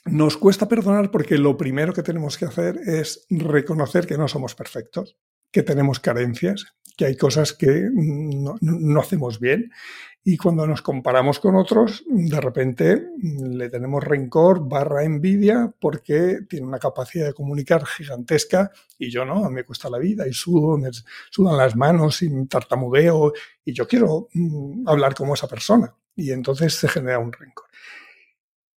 nos 0.05 0.37
cuesta 0.37 0.69
perdonar 0.69 1.11
porque 1.11 1.37
lo 1.37 1.57
primero 1.57 1.91
que 1.91 2.01
tenemos 2.01 2.37
que 2.37 2.45
hacer 2.45 2.77
es 2.77 3.25
reconocer 3.29 4.07
que 4.07 4.17
no 4.17 4.29
somos 4.29 4.55
perfectos, 4.55 5.17
que 5.51 5.61
tenemos 5.61 5.99
carencias, 5.99 6.73
que 6.95 7.05
hay 7.05 7.17
cosas 7.17 7.51
que 7.51 7.89
no, 7.91 8.55
no 8.61 8.99
hacemos 9.01 9.39
bien 9.39 9.69
y 10.23 10.37
cuando 10.37 10.67
nos 10.67 10.83
comparamos 10.83 11.39
con 11.39 11.55
otros, 11.55 12.03
de 12.07 12.39
repente 12.39 13.07
le 13.17 13.69
tenemos 13.69 14.03
rencor 14.03 14.67
barra 14.67 15.03
envidia 15.03 15.73
porque 15.79 16.41
tiene 16.47 16.67
una 16.67 16.77
capacidad 16.77 17.25
de 17.25 17.33
comunicar 17.33 17.85
gigantesca 17.87 18.71
y 18.99 19.09
yo 19.09 19.25
no, 19.25 19.49
me 19.49 19.63
cuesta 19.63 19.89
la 19.89 19.97
vida 19.97 20.27
y 20.27 20.33
sudo, 20.33 20.77
me 20.77 20.89
sudan 21.31 21.57
las 21.57 21.75
manos 21.75 22.21
y 22.21 22.45
tartamudeo 22.45 23.33
y 23.65 23.73
yo 23.73 23.87
quiero 23.87 24.29
mm, 24.33 24.87
hablar 24.87 25.15
como 25.15 25.33
esa 25.33 25.47
persona. 25.47 25.95
Y 26.15 26.31
entonces 26.31 26.75
se 26.75 26.87
genera 26.87 27.17
un 27.17 27.31
rencor. 27.31 27.65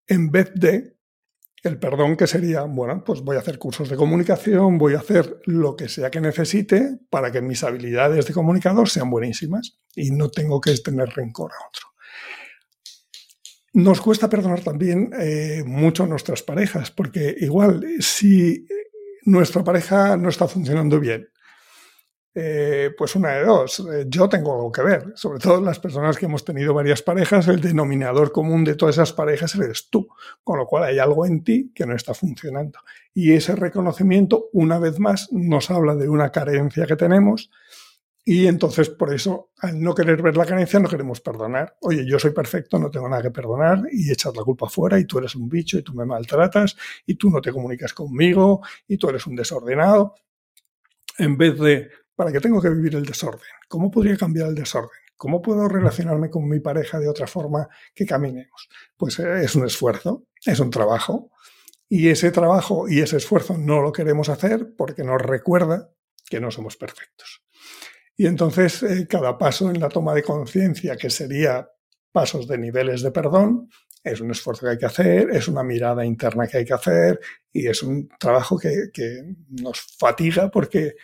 En 0.07 0.31
vez 0.31 0.51
de 0.55 0.94
el 1.65 1.79
perdón 1.79 2.17
que 2.17 2.27
sería, 2.27 2.63
bueno, 2.63 3.03
pues 3.03 3.23
voy 3.23 3.37
a 3.37 3.41
hacer 3.41 3.59
cursos 3.59 3.89
de 3.89 3.97
comunicación, 3.97 4.77
voy 4.77 4.95
a 4.95 4.99
hacer 4.99 5.41
lo 5.47 5.77
que 5.77 5.89
sea 5.89 6.11
que 6.11 6.21
necesite 6.21 6.99
para 7.09 7.33
que 7.33 7.41
mis 7.41 7.65
habilidades 7.65 8.27
de 8.27 8.35
comunicador 8.35 8.91
sean 8.91 9.09
buenísimas 9.09 9.79
y 9.97 10.11
no 10.11 10.29
tengo 10.29 10.61
que 10.61 10.77
tener 10.77 11.09
rencor 11.09 11.53
a 11.53 11.67
otro. 11.67 11.89
Nos 13.73 14.01
cuesta 14.03 14.29
perdonar 14.29 14.61
también 14.61 15.11
eh, 15.19 15.65
mucho 15.67 16.05
a 16.05 16.07
nuestras 16.07 16.43
parejas, 16.43 16.91
porque 16.91 17.35
igual 17.41 17.85
si 17.99 18.69
nuestra 19.25 19.65
pareja 19.65 20.19
no 20.19 20.29
está 20.29 20.47
funcionando 20.47 21.01
bien, 21.01 21.29
eh, 22.35 22.91
pues 22.99 23.15
una 23.15 23.31
de 23.31 23.45
dos, 23.45 23.81
eh, 23.81 24.07
yo 24.09 24.29
tengo 24.29 24.55
algo 24.55 24.73
que 24.73 24.83
ver, 24.83 25.13
sobre 25.15 25.39
todo 25.39 25.61
las 25.61 25.79
personas 25.79 26.19
que 26.19 26.27
hemos 26.27 26.45
tenido 26.45 26.75
varias 26.75 27.01
parejas, 27.01 27.47
el 27.47 27.61
denominador 27.61 28.33
común 28.33 28.65
de 28.65 28.75
todas 28.75 28.97
esas 28.97 29.13
parejas 29.13 29.55
eres 29.55 29.89
tú, 29.89 30.09
con 30.43 30.59
lo 30.59 30.67
cual 30.67 30.85
hay 30.85 30.99
algo 30.99 31.27
en 31.27 31.45
ti 31.45 31.71
que 31.75 31.87
no 31.87 31.95
está 31.95 32.13
funcionando. 32.13 32.81
Y 33.15 33.33
ese 33.33 33.55
reconocimiento, 33.55 34.47
una 34.53 34.81
vez 34.81 34.99
más, 34.99 35.33
nos 35.33 35.71
habla 35.71 35.95
de 35.95 36.09
una 36.09 36.31
carencia 36.33 36.87
que 36.87 36.97
tenemos 36.97 37.51
y 38.27 38.47
entonces 38.47 38.89
por 38.89 39.13
eso, 39.13 39.51
al 39.59 39.81
no 39.83 39.95
querer 39.95 40.23
ver 40.23 40.35
la 40.37 40.47
carencia, 40.47 40.81
no 40.81 40.89
queremos 40.89 41.21
perdonar. 41.21 41.77
Oye, 41.83 42.07
yo 42.09 42.19
soy 42.19 42.31
perfecto, 42.31 42.79
no 42.79 42.91
tengo 42.91 43.07
nada 43.07 43.23
que 43.23 43.31
perdonar 43.31 43.83
y 43.93 44.11
echas 44.11 44.35
la 44.35 44.43
culpa 44.43 44.67
fuera 44.69 44.99
y 44.99 45.05
tú 45.05 45.19
eres 45.19 45.35
un 45.35 45.47
bicho 45.47 45.79
y 45.79 45.83
tú 45.83 45.93
me 45.93 46.07
maltratas 46.07 46.75
y 47.05 47.17
tú 47.17 47.29
no 47.29 47.43
te 47.43 47.53
comunicas 47.53 47.93
conmigo 47.93 48.63
y 48.89 48.97
tú 48.97 49.11
eres 49.11 49.27
un 49.27 49.37
desordenado. 49.37 50.15
En 51.19 51.37
vez 51.37 51.61
de 51.61 51.91
¿Para 52.15 52.31
qué 52.31 52.41
tengo 52.41 52.61
que 52.61 52.71
vivir 52.71 52.95
el 52.95 53.05
desorden? 53.05 53.41
¿Cómo 53.69 53.91
podría 53.91 54.17
cambiar 54.17 54.49
el 54.49 54.55
desorden? 54.55 54.91
¿Cómo 55.17 55.41
puedo 55.41 55.69
relacionarme 55.69 56.31
con 56.31 56.49
mi 56.49 56.61
pareja 56.61 56.99
de 56.99 57.09
otra 57.09 57.27
forma 57.27 57.69
que 57.95 58.07
caminemos? 58.07 58.69
Pues 58.97 59.19
eh, 59.19 59.43
es 59.43 59.55
un 59.55 59.67
esfuerzo, 59.67 60.27
es 60.45 60.61
un 60.61 60.71
trabajo. 60.71 61.31
Y 61.89 62.09
ese 62.09 62.31
trabajo 62.31 62.89
y 62.89 63.01
ese 63.01 63.19
esfuerzo 63.19 63.57
no 63.57 63.81
lo 63.81 63.93
queremos 63.93 64.29
hacer 64.29 64.75
porque 64.77 65.05
nos 65.05 65.21
recuerda 65.21 65.91
que 66.29 66.41
no 66.41 66.51
somos 66.51 66.77
perfectos. 66.77 67.43
Y 68.17 68.27
entonces 68.27 68.83
eh, 68.83 69.07
cada 69.09 69.37
paso 69.39 69.71
en 69.71 69.81
la 69.81 69.89
toma 69.89 70.15
de 70.15 70.23
conciencia, 70.23 70.97
que 70.97 71.11
sería 71.11 71.69
pasos 72.13 72.47
de 72.47 72.59
niveles 72.59 73.03
de 73.03 73.11
perdón, 73.11 73.69
es 74.03 74.21
un 74.21 74.31
esfuerzo 74.31 74.67
que 74.67 74.73
hay 74.73 74.79
que 74.79 74.87
hacer, 74.87 75.31
es 75.31 75.49
una 75.49 75.63
mirada 75.63 76.05
interna 76.05 76.47
que 76.47 76.59
hay 76.59 76.65
que 76.65 76.75
hacer 76.75 77.19
y 77.53 77.67
es 77.67 77.83
un 77.83 78.09
trabajo 78.19 78.59
que, 78.59 78.91
que 78.93 79.25
nos 79.49 79.81
fatiga 79.99 80.51
porque 80.51 80.95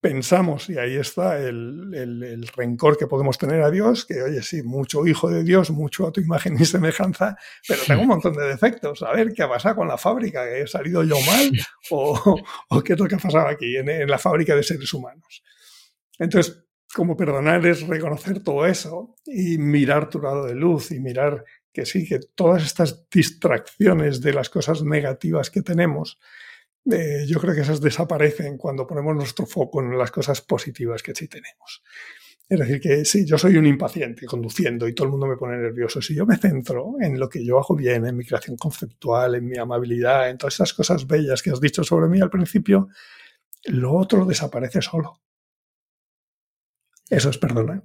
pensamos, 0.00 0.70
y 0.70 0.78
ahí 0.78 0.96
está 0.96 1.38
el, 1.38 2.50
rencor 2.56 2.96
que 2.96 3.06
podemos 3.06 3.36
tener 3.36 3.62
a 3.62 3.70
Dios, 3.70 4.06
que 4.06 4.22
oye, 4.22 4.42
sí, 4.42 4.62
mucho 4.62 5.06
hijo 5.06 5.28
de 5.28 5.44
Dios, 5.44 5.70
mucho 5.70 6.06
a 6.06 6.12
tu 6.12 6.20
imagen 6.20 6.56
y 6.58 6.64
semejanza, 6.64 7.36
pero 7.68 7.82
tengo 7.86 8.02
un 8.02 8.08
montón 8.08 8.32
de 8.34 8.46
defectos. 8.46 9.02
A 9.02 9.12
ver 9.12 9.32
qué 9.32 9.42
ha 9.42 9.48
pasado 9.48 9.76
con 9.76 9.88
la 9.88 9.98
fábrica, 9.98 10.48
he 10.48 10.66
salido 10.66 11.02
yo 11.04 11.16
mal, 11.20 11.50
o, 11.90 12.82
qué 12.82 12.94
es 12.94 12.98
lo 12.98 13.06
que 13.06 13.16
ha 13.16 13.18
pasado 13.18 13.48
aquí 13.48 13.76
en, 13.76 13.88
en, 13.88 14.08
la 14.08 14.18
fábrica 14.18 14.56
de 14.56 14.62
seres 14.62 14.92
humanos. 14.94 15.42
Entonces, 16.18 16.64
como 16.94 17.16
perdonar 17.16 17.64
es 17.66 17.86
reconocer 17.86 18.42
todo 18.42 18.66
eso 18.66 19.16
y 19.26 19.58
mirar 19.58 20.08
tu 20.08 20.20
lado 20.20 20.46
de 20.46 20.54
luz 20.54 20.90
y 20.90 21.00
mirar 21.00 21.44
que 21.72 21.86
sí, 21.86 22.06
que 22.06 22.18
todas 22.34 22.64
estas 22.64 23.08
distracciones 23.10 24.20
de 24.20 24.32
las 24.32 24.50
cosas 24.50 24.82
negativas 24.82 25.50
que 25.50 25.62
tenemos, 25.62 26.18
eh, 26.90 27.24
yo 27.26 27.40
creo 27.40 27.54
que 27.54 27.60
esas 27.60 27.80
desaparecen 27.80 28.56
cuando 28.56 28.86
ponemos 28.86 29.14
nuestro 29.14 29.46
foco 29.46 29.80
en 29.80 29.96
las 29.98 30.10
cosas 30.10 30.40
positivas 30.40 31.02
que 31.02 31.14
sí 31.14 31.28
tenemos. 31.28 31.82
Es 32.48 32.58
decir, 32.58 32.80
que 32.80 33.04
sí, 33.04 33.24
yo 33.24 33.38
soy 33.38 33.56
un 33.56 33.66
impaciente 33.66 34.26
conduciendo 34.26 34.88
y 34.88 34.94
todo 34.94 35.04
el 35.04 35.12
mundo 35.12 35.28
me 35.28 35.36
pone 35.36 35.56
nervioso. 35.56 36.02
Si 36.02 36.16
yo 36.16 36.26
me 36.26 36.36
centro 36.36 36.94
en 37.00 37.18
lo 37.18 37.28
que 37.28 37.44
yo 37.44 37.58
hago 37.58 37.76
bien, 37.76 38.06
en 38.06 38.16
mi 38.16 38.24
creación 38.24 38.56
conceptual, 38.56 39.36
en 39.36 39.46
mi 39.46 39.56
amabilidad, 39.56 40.28
en 40.28 40.36
todas 40.36 40.54
esas 40.54 40.74
cosas 40.74 41.06
bellas 41.06 41.42
que 41.42 41.50
has 41.50 41.60
dicho 41.60 41.84
sobre 41.84 42.08
mí 42.08 42.20
al 42.20 42.28
principio, 42.28 42.88
lo 43.66 43.94
otro 43.94 44.24
desaparece 44.24 44.82
solo. 44.82 45.20
Eso 47.08 47.30
es 47.30 47.38
perdonar. 47.38 47.84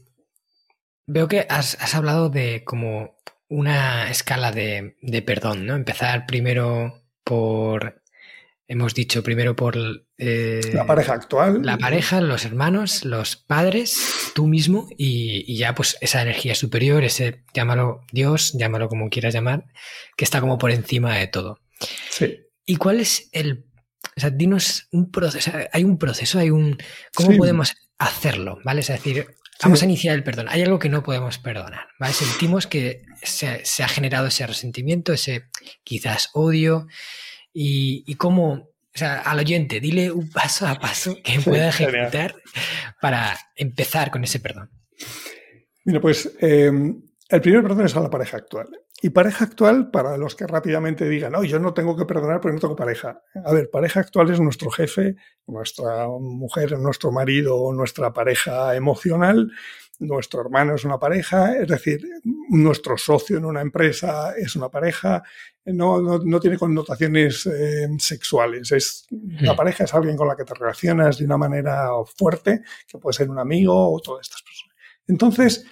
Veo 1.13 1.27
que 1.27 1.45
has, 1.49 1.93
hablado 1.93 2.29
de 2.29 2.63
como 2.63 3.17
una 3.49 4.09
escala 4.09 4.53
de, 4.53 4.95
perdón, 5.25 5.65
¿no? 5.65 5.75
Empezar 5.75 6.25
primero 6.25 7.03
por, 7.25 8.01
hemos 8.65 8.93
dicho 8.93 9.21
primero 9.21 9.53
por... 9.53 9.75
Eh, 10.17 10.61
la 10.73 10.85
pareja 10.85 11.15
actual. 11.15 11.63
La 11.63 11.77
pareja, 11.77 12.21
los 12.21 12.45
hermanos, 12.45 13.03
los 13.03 13.35
padres, 13.35 14.31
tú 14.33 14.47
mismo 14.47 14.87
y, 14.97 15.53
ya 15.57 15.75
pues 15.75 15.97
esa 15.99 16.21
energía 16.21 16.55
superior, 16.55 17.03
ese, 17.03 17.43
llámalo 17.53 18.05
Dios, 18.13 18.53
llámalo 18.53 18.87
como 18.87 19.09
quieras 19.09 19.33
llamar, 19.33 19.65
que 20.15 20.23
está 20.23 20.39
como 20.39 20.57
por 20.57 20.71
encima 20.71 21.17
de 21.17 21.27
todo. 21.27 21.59
Sí. 22.09 22.39
¿Y 22.65 22.77
cuál 22.77 23.01
es 23.01 23.27
el... 23.33 23.65
O 24.15 24.19
sea, 24.19 24.29
dinos 24.29 24.87
un 24.93 25.11
proceso, 25.11 25.51
hay 25.73 25.83
un 25.83 25.97
proceso, 25.97 26.39
hay 26.39 26.51
un... 26.51 26.77
¿Cómo 27.13 27.35
podemos 27.35 27.75
hacerlo? 27.97 28.59
¿Vale? 28.63 28.79
Es 28.79 28.87
decir, 28.87 29.27
Vamos 29.63 29.81
a 29.81 29.85
iniciar 29.85 30.15
el 30.15 30.23
perdón. 30.23 30.47
Hay 30.49 30.61
algo 30.63 30.79
que 30.79 30.89
no 30.89 31.03
podemos 31.03 31.37
perdonar. 31.37 31.87
¿vale? 31.99 32.13
Sentimos 32.13 32.67
que 32.67 33.03
se, 33.21 33.83
ha 33.83 33.87
generado 33.87 34.27
ese 34.27 34.45
resentimiento, 34.47 35.13
ese 35.13 35.45
quizás 35.83 36.29
odio. 36.33 36.87
Y, 37.53 38.15
cómo, 38.15 38.53
o 38.53 38.69
sea, 38.93 39.21
al 39.21 39.39
oyente, 39.39 39.79
dile 39.79 40.11
un 40.11 40.29
paso 40.29 40.67
a 40.67 40.79
paso 40.79 41.17
que 41.23 41.39
pueda 41.39 41.69
ejecutar 41.69 42.35
para 43.01 43.37
empezar 43.55 44.09
con 44.09 44.23
ese 44.23 44.39
perdón. 44.39 44.69
Mira, 45.83 45.99
pues 45.99 46.31
eh, 46.41 46.71
el 47.31 47.41
primer 47.41 47.63
perdón 47.63 47.85
es 47.85 47.95
a 47.95 48.01
la 48.01 48.09
pareja 48.09 48.37
actual. 48.37 48.69
Y 49.01 49.09
pareja 49.09 49.45
actual, 49.45 49.89
para 49.89 50.15
los 50.17 50.35
que 50.35 50.45
rápidamente 50.45 51.09
digan, 51.09 51.31
no, 51.31 51.43
yo 51.43 51.59
no 51.59 51.73
tengo 51.73 51.97
que 51.97 52.05
perdonar 52.05 52.39
porque 52.39 52.53
no 52.53 52.59
tengo 52.59 52.75
pareja. 52.75 53.23
A 53.43 53.51
ver, 53.51 53.69
pareja 53.71 54.01
actual 54.01 54.29
es 54.29 54.39
nuestro 54.39 54.69
jefe, 54.69 55.15
nuestra 55.47 56.07
mujer, 56.07 56.77
nuestro 56.77 57.11
marido, 57.11 57.73
nuestra 57.73 58.13
pareja 58.13 58.75
emocional, 58.75 59.51
nuestro 60.01 60.41
hermano 60.41 60.75
es 60.75 60.83
una 60.83 60.99
pareja, 60.99 61.57
es 61.57 61.67
decir, 61.67 62.01
nuestro 62.49 62.97
socio 62.97 63.37
en 63.37 63.45
una 63.45 63.61
empresa 63.61 64.33
es 64.35 64.55
una 64.55 64.69
pareja, 64.69 65.23
no, 65.65 66.01
no, 66.01 66.39
tiene 66.39 66.57
connotaciones 66.57 67.45
eh, 67.45 67.87
sexuales. 67.97 68.71
Es, 68.71 69.07
La 69.09 69.53
hmm. 69.53 69.55
pareja 69.55 69.83
es 69.85 69.93
alguien 69.93 70.17
con 70.17 70.27
la 70.27 70.35
que 70.35 70.43
te 70.43 70.53
relacionas 70.53 71.17
de 71.17 71.25
una 71.25 71.37
manera 71.37 71.89
fuerte, 72.15 72.61
que 72.87 72.97
puede 72.97 73.13
ser 73.13 73.29
un 73.29 73.39
amigo 73.39 73.93
o 73.93 73.99
todas 73.99 74.27
estas 74.27 74.41
personas. 74.41 74.75
Entonces, 75.07 75.65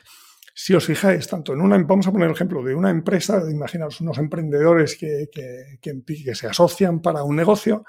si 0.62 0.76
os 0.76 0.86
fijáis, 0.86 1.26
tanto 1.26 1.54
en 1.54 1.62
una, 1.62 1.78
vamos 1.78 2.06
a 2.06 2.12
poner 2.12 2.28
el 2.28 2.36
ejemplo 2.36 2.62
de 2.62 2.76
una 2.76 2.90
empresa, 2.90 3.42
imaginaos 3.50 4.02
unos 4.02 4.18
emprendedores 4.18 4.98
que, 4.98 5.30
que, 5.32 6.36
se 6.36 6.48
asocian 6.48 7.02
para 7.02 7.24
un 7.24 7.38
negocio 7.38 7.86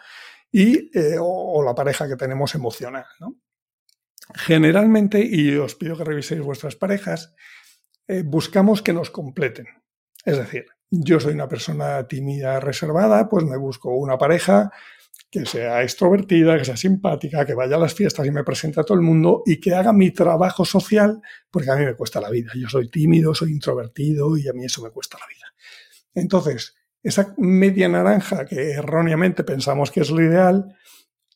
y, 0.52 0.96
eh, 0.96 1.16
o, 1.18 1.64
la 1.64 1.74
pareja 1.74 2.06
que 2.06 2.14
tenemos 2.14 2.54
emocional. 2.54 3.06
Generalmente, 4.36 5.18
y 5.20 5.56
os 5.56 5.74
pido 5.74 5.96
que 5.96 6.04
reviséis 6.04 6.42
vuestras 6.42 6.76
parejas, 6.76 7.34
eh, 8.06 8.22
buscamos 8.24 8.82
que 8.82 8.92
nos 8.92 9.10
completen. 9.10 9.66
Es 10.24 10.36
decir, 10.36 10.66
yo 10.92 11.18
soy 11.18 11.34
una 11.34 11.48
persona 11.48 12.06
tímida, 12.06 12.60
reservada, 12.60 13.28
pues 13.28 13.44
me 13.44 13.56
busco 13.56 13.96
una 13.96 14.16
pareja 14.16 14.70
que 15.30 15.46
sea 15.46 15.82
extrovertida, 15.82 16.58
que 16.58 16.64
sea 16.64 16.76
simpática, 16.76 17.44
que 17.44 17.54
vaya 17.54 17.76
a 17.76 17.78
las 17.78 17.94
fiestas 17.94 18.26
y 18.26 18.30
me 18.30 18.44
presente 18.44 18.80
a 18.80 18.84
todo 18.84 18.96
el 18.96 19.04
mundo 19.04 19.42
y 19.46 19.60
que 19.60 19.74
haga 19.74 19.92
mi 19.92 20.10
trabajo 20.10 20.64
social, 20.64 21.20
porque 21.50 21.70
a 21.70 21.76
mí 21.76 21.84
me 21.84 21.94
cuesta 21.94 22.20
la 22.20 22.30
vida. 22.30 22.52
Yo 22.56 22.68
soy 22.68 22.88
tímido, 22.88 23.34
soy 23.34 23.52
introvertido 23.52 24.36
y 24.36 24.48
a 24.48 24.52
mí 24.52 24.64
eso 24.64 24.82
me 24.82 24.90
cuesta 24.90 25.18
la 25.18 25.26
vida. 25.26 25.46
Entonces, 26.14 26.74
esa 27.02 27.34
media 27.38 27.88
naranja 27.88 28.44
que 28.44 28.72
erróneamente 28.72 29.44
pensamos 29.44 29.90
que 29.90 30.00
es 30.00 30.10
lo 30.10 30.22
ideal, 30.22 30.76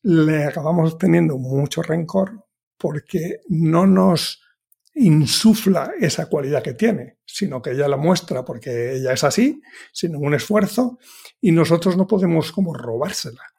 le 0.03 0.45
acabamos 0.45 0.99
teniendo 0.99 1.39
mucho 1.39 1.83
rencor 1.83 2.45
porque 2.77 3.41
no 3.49 3.87
nos 3.87 4.43
insufla 4.97 5.93
esa 5.99 6.27
cualidad 6.27 6.63
que 6.63 6.75
tiene, 6.75 7.19
sino 7.25 7.63
que 7.63 7.71
ella 7.71 7.89
la 7.89 7.97
muestra 7.97 8.45
porque 8.45 8.95
ella 8.97 9.13
es 9.13 9.25
así, 9.25 9.61
sin 9.93 10.13
ningún 10.13 10.35
esfuerzo, 10.35 10.99
y 11.41 11.53
nosotros 11.53 11.97
no 11.97 12.07
podemos 12.07 12.53
como 12.53 12.75
robársela 12.75 13.54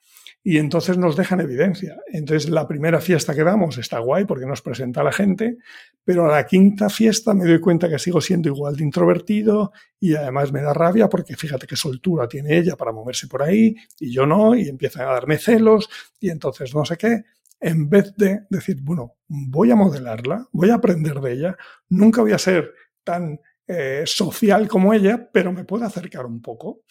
y 0.47 0.60
entonces 0.60 0.99
nos 0.99 1.15
dejan 1.15 1.41
evidencia. 1.41 1.97
Entonces 2.05 2.51
la 2.51 2.67
primera 2.67 3.01
fiesta 3.01 3.34
que 3.34 3.43
damos 3.43 3.79
está 3.79 3.97
guay 3.97 4.25
porque 4.25 4.45
nos 4.45 4.62
presenta 4.62 5.01
la 5.01 5.12
gente, 5.12 5.58
pero 6.03 6.25
a 6.25 6.36
la 6.36 6.45
quinta 6.45 6.88
fiesta 6.88 7.34
me 7.34 7.45
doy 7.45 7.60
cuenta 7.60 7.89
que 7.89 7.97
sigo 7.97 8.21
siendo 8.21 8.49
igual 8.49 8.75
de 8.75 8.84
introvertido 8.84 9.73
y 9.99 10.13
además 10.13 10.51
me 10.51 10.62
da 10.62 10.71
rabia 10.71 11.10
porque 11.10 11.36
fíjate 11.36 11.65
qué 11.65 11.75
soltura 11.75 12.27
tiene 12.27 12.60
ella 12.60 12.75
para 12.75 12.91
moverse 12.91 13.25
por 13.27 13.41
ahí 13.41 13.75
y 13.99 14.12
yo 14.12 14.27
no, 14.27 14.53
y 14.53 14.69
empiezan 14.69 15.08
a 15.08 15.13
darme 15.13 15.39
celos 15.39 15.89
y 16.19 16.29
entonces 16.29 16.75
no 16.75 16.86
sé 16.86 16.95
qué. 16.95 17.23
En 17.60 17.89
vez 17.89 18.13
de 18.15 18.41
decir, 18.47 18.77
bueno, 18.84 19.15
voy 19.27 19.71
a 19.71 19.75
modelarla, 19.75 20.47
voy 20.51 20.69
a 20.69 20.75
aprender 20.75 21.21
de 21.21 21.34
ella, 21.34 21.58
nunca 21.89 22.21
voy 22.21 22.34
a 22.34 22.38
ser 22.38 22.71
tan 23.03 23.39
eh, 23.65 24.03
social 24.05 24.67
como 24.67 24.93
ella, 24.93 25.27
pero 25.34 25.51
me 25.51 25.63
puedo 25.63 25.86
acercar 25.86 26.27
un 26.27 26.39
poco. 26.39 26.81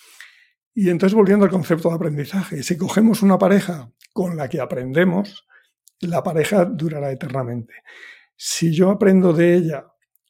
Y 0.74 0.90
entonces 0.90 1.14
volviendo 1.14 1.44
al 1.44 1.50
concepto 1.50 1.88
de 1.88 1.94
aprendizaje, 1.94 2.62
si 2.62 2.76
cogemos 2.76 3.22
una 3.22 3.38
pareja 3.38 3.92
con 4.12 4.36
la 4.36 4.48
que 4.48 4.60
aprendemos, 4.60 5.46
la 6.00 6.22
pareja 6.22 6.64
durará 6.64 7.12
eternamente. 7.12 7.74
Si 8.36 8.72
yo 8.72 8.90
aprendo 8.90 9.32
de 9.32 9.54
ella 9.54 9.86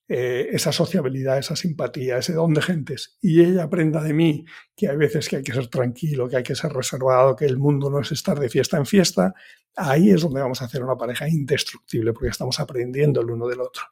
eh, 0.07 0.49
esa 0.53 0.71
sociabilidad, 0.71 1.39
esa 1.39 1.57
simpatía, 1.57 2.19
ese 2.19 2.35
don 2.35 2.53
de 2.53 2.61
gentes, 2.61 3.17
y 3.23 3.43
ella 3.43 3.65
aprenda 3.65 4.03
de 4.03 4.13
mí 4.13 4.45
que 4.77 4.89
hay 4.89 4.97
veces 4.97 5.29
que 5.31 5.37
hay 5.37 5.43
que 5.43 5.55
ser 5.55 5.69
tranquilo, 5.69 6.29
que 6.29 6.37
hay 6.37 6.43
que 6.43 6.55
ser 6.55 6.73
reservado, 6.73 7.35
que 7.35 7.47
el 7.47 7.57
mundo 7.57 7.89
no 7.89 8.01
es 8.01 8.13
estar 8.13 8.39
de 8.39 8.51
fiesta 8.51 8.77
en 8.77 8.85
fiesta, 8.85 9.35
ahí 9.75 10.11
es 10.11 10.21
donde 10.21 10.43
vamos 10.43 10.61
a 10.61 10.67
hacer 10.67 10.85
una 10.85 10.97
pareja 10.97 11.27
indestructible, 11.27 12.13
porque 12.13 12.29
estamos 12.29 12.61
aprendiendo 12.61 13.23
el 13.23 13.31
uno 13.31 13.49
del 13.49 13.63
otro. 13.63 13.85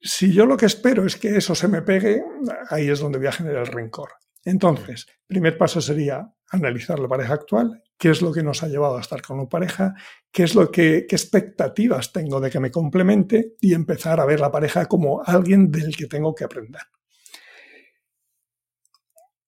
Si 0.00 0.32
yo 0.32 0.46
lo 0.46 0.56
que 0.56 0.66
espero 0.66 1.04
es 1.04 1.16
que 1.16 1.36
eso 1.36 1.54
se 1.54 1.68
me 1.68 1.82
pegue, 1.82 2.22
ahí 2.70 2.88
es 2.88 3.00
donde 3.00 3.18
voy 3.18 3.26
a 3.26 3.32
generar 3.32 3.66
el 3.66 3.72
rencor. 3.72 4.10
Entonces, 4.44 5.06
primer 5.26 5.56
paso 5.56 5.80
sería 5.80 6.32
analizar 6.50 6.98
la 6.98 7.08
pareja 7.08 7.34
actual, 7.34 7.82
qué 7.98 8.10
es 8.10 8.22
lo 8.22 8.32
que 8.32 8.42
nos 8.42 8.62
ha 8.62 8.68
llevado 8.68 8.96
a 8.96 9.00
estar 9.00 9.22
con 9.22 9.38
una 9.38 9.48
pareja, 9.48 9.94
qué 10.30 10.42
es 10.42 10.54
lo 10.54 10.70
que, 10.70 11.06
qué 11.08 11.16
expectativas 11.16 12.12
tengo 12.12 12.40
de 12.40 12.50
que 12.50 12.60
me 12.60 12.70
complemente 12.70 13.54
y 13.60 13.74
empezar 13.74 14.20
a 14.20 14.26
ver 14.26 14.40
la 14.40 14.52
pareja 14.52 14.86
como 14.86 15.22
alguien 15.24 15.70
del 15.70 15.96
que 15.96 16.06
tengo 16.06 16.34
que 16.34 16.44
aprender. 16.44 16.82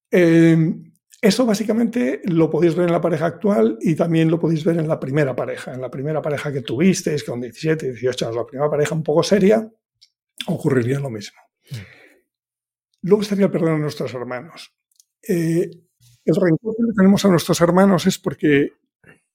Em, 0.09 0.91
eso 1.21 1.45
básicamente 1.45 2.21
lo 2.25 2.49
podéis 2.49 2.75
ver 2.75 2.87
en 2.87 2.93
la 2.93 3.01
pareja 3.01 3.25
actual 3.25 3.77
y 3.81 3.95
también 3.95 4.29
lo 4.29 4.39
podéis 4.39 4.63
ver 4.63 4.77
en 4.77 4.87
la 4.87 4.99
primera 4.99 5.35
pareja. 5.35 5.73
En 5.73 5.81
la 5.81 5.91
primera 5.91 6.21
pareja 6.21 6.51
que 6.51 6.61
tuvisteis, 6.61 7.23
con 7.23 7.41
17, 7.41 7.91
18 7.91 8.25
años, 8.25 8.37
la 8.37 8.45
primera 8.45 8.69
pareja 8.69 8.95
un 8.95 9.03
poco 9.03 9.23
seria, 9.23 9.69
ocurriría 10.47 10.99
lo 10.99 11.09
mismo. 11.09 11.39
Mm. 11.71 11.75
Luego 13.03 13.21
estaría 13.21 13.45
el 13.45 13.51
perdón 13.51 13.75
a 13.75 13.77
nuestros 13.79 14.13
hermanos. 14.13 14.76
Eh, 15.27 15.69
el 16.25 16.35
rencor 16.35 16.75
que 16.75 16.93
tenemos 16.95 17.23
a 17.25 17.29
nuestros 17.29 17.61
hermanos 17.61 18.05
es 18.05 18.17
porque 18.17 18.73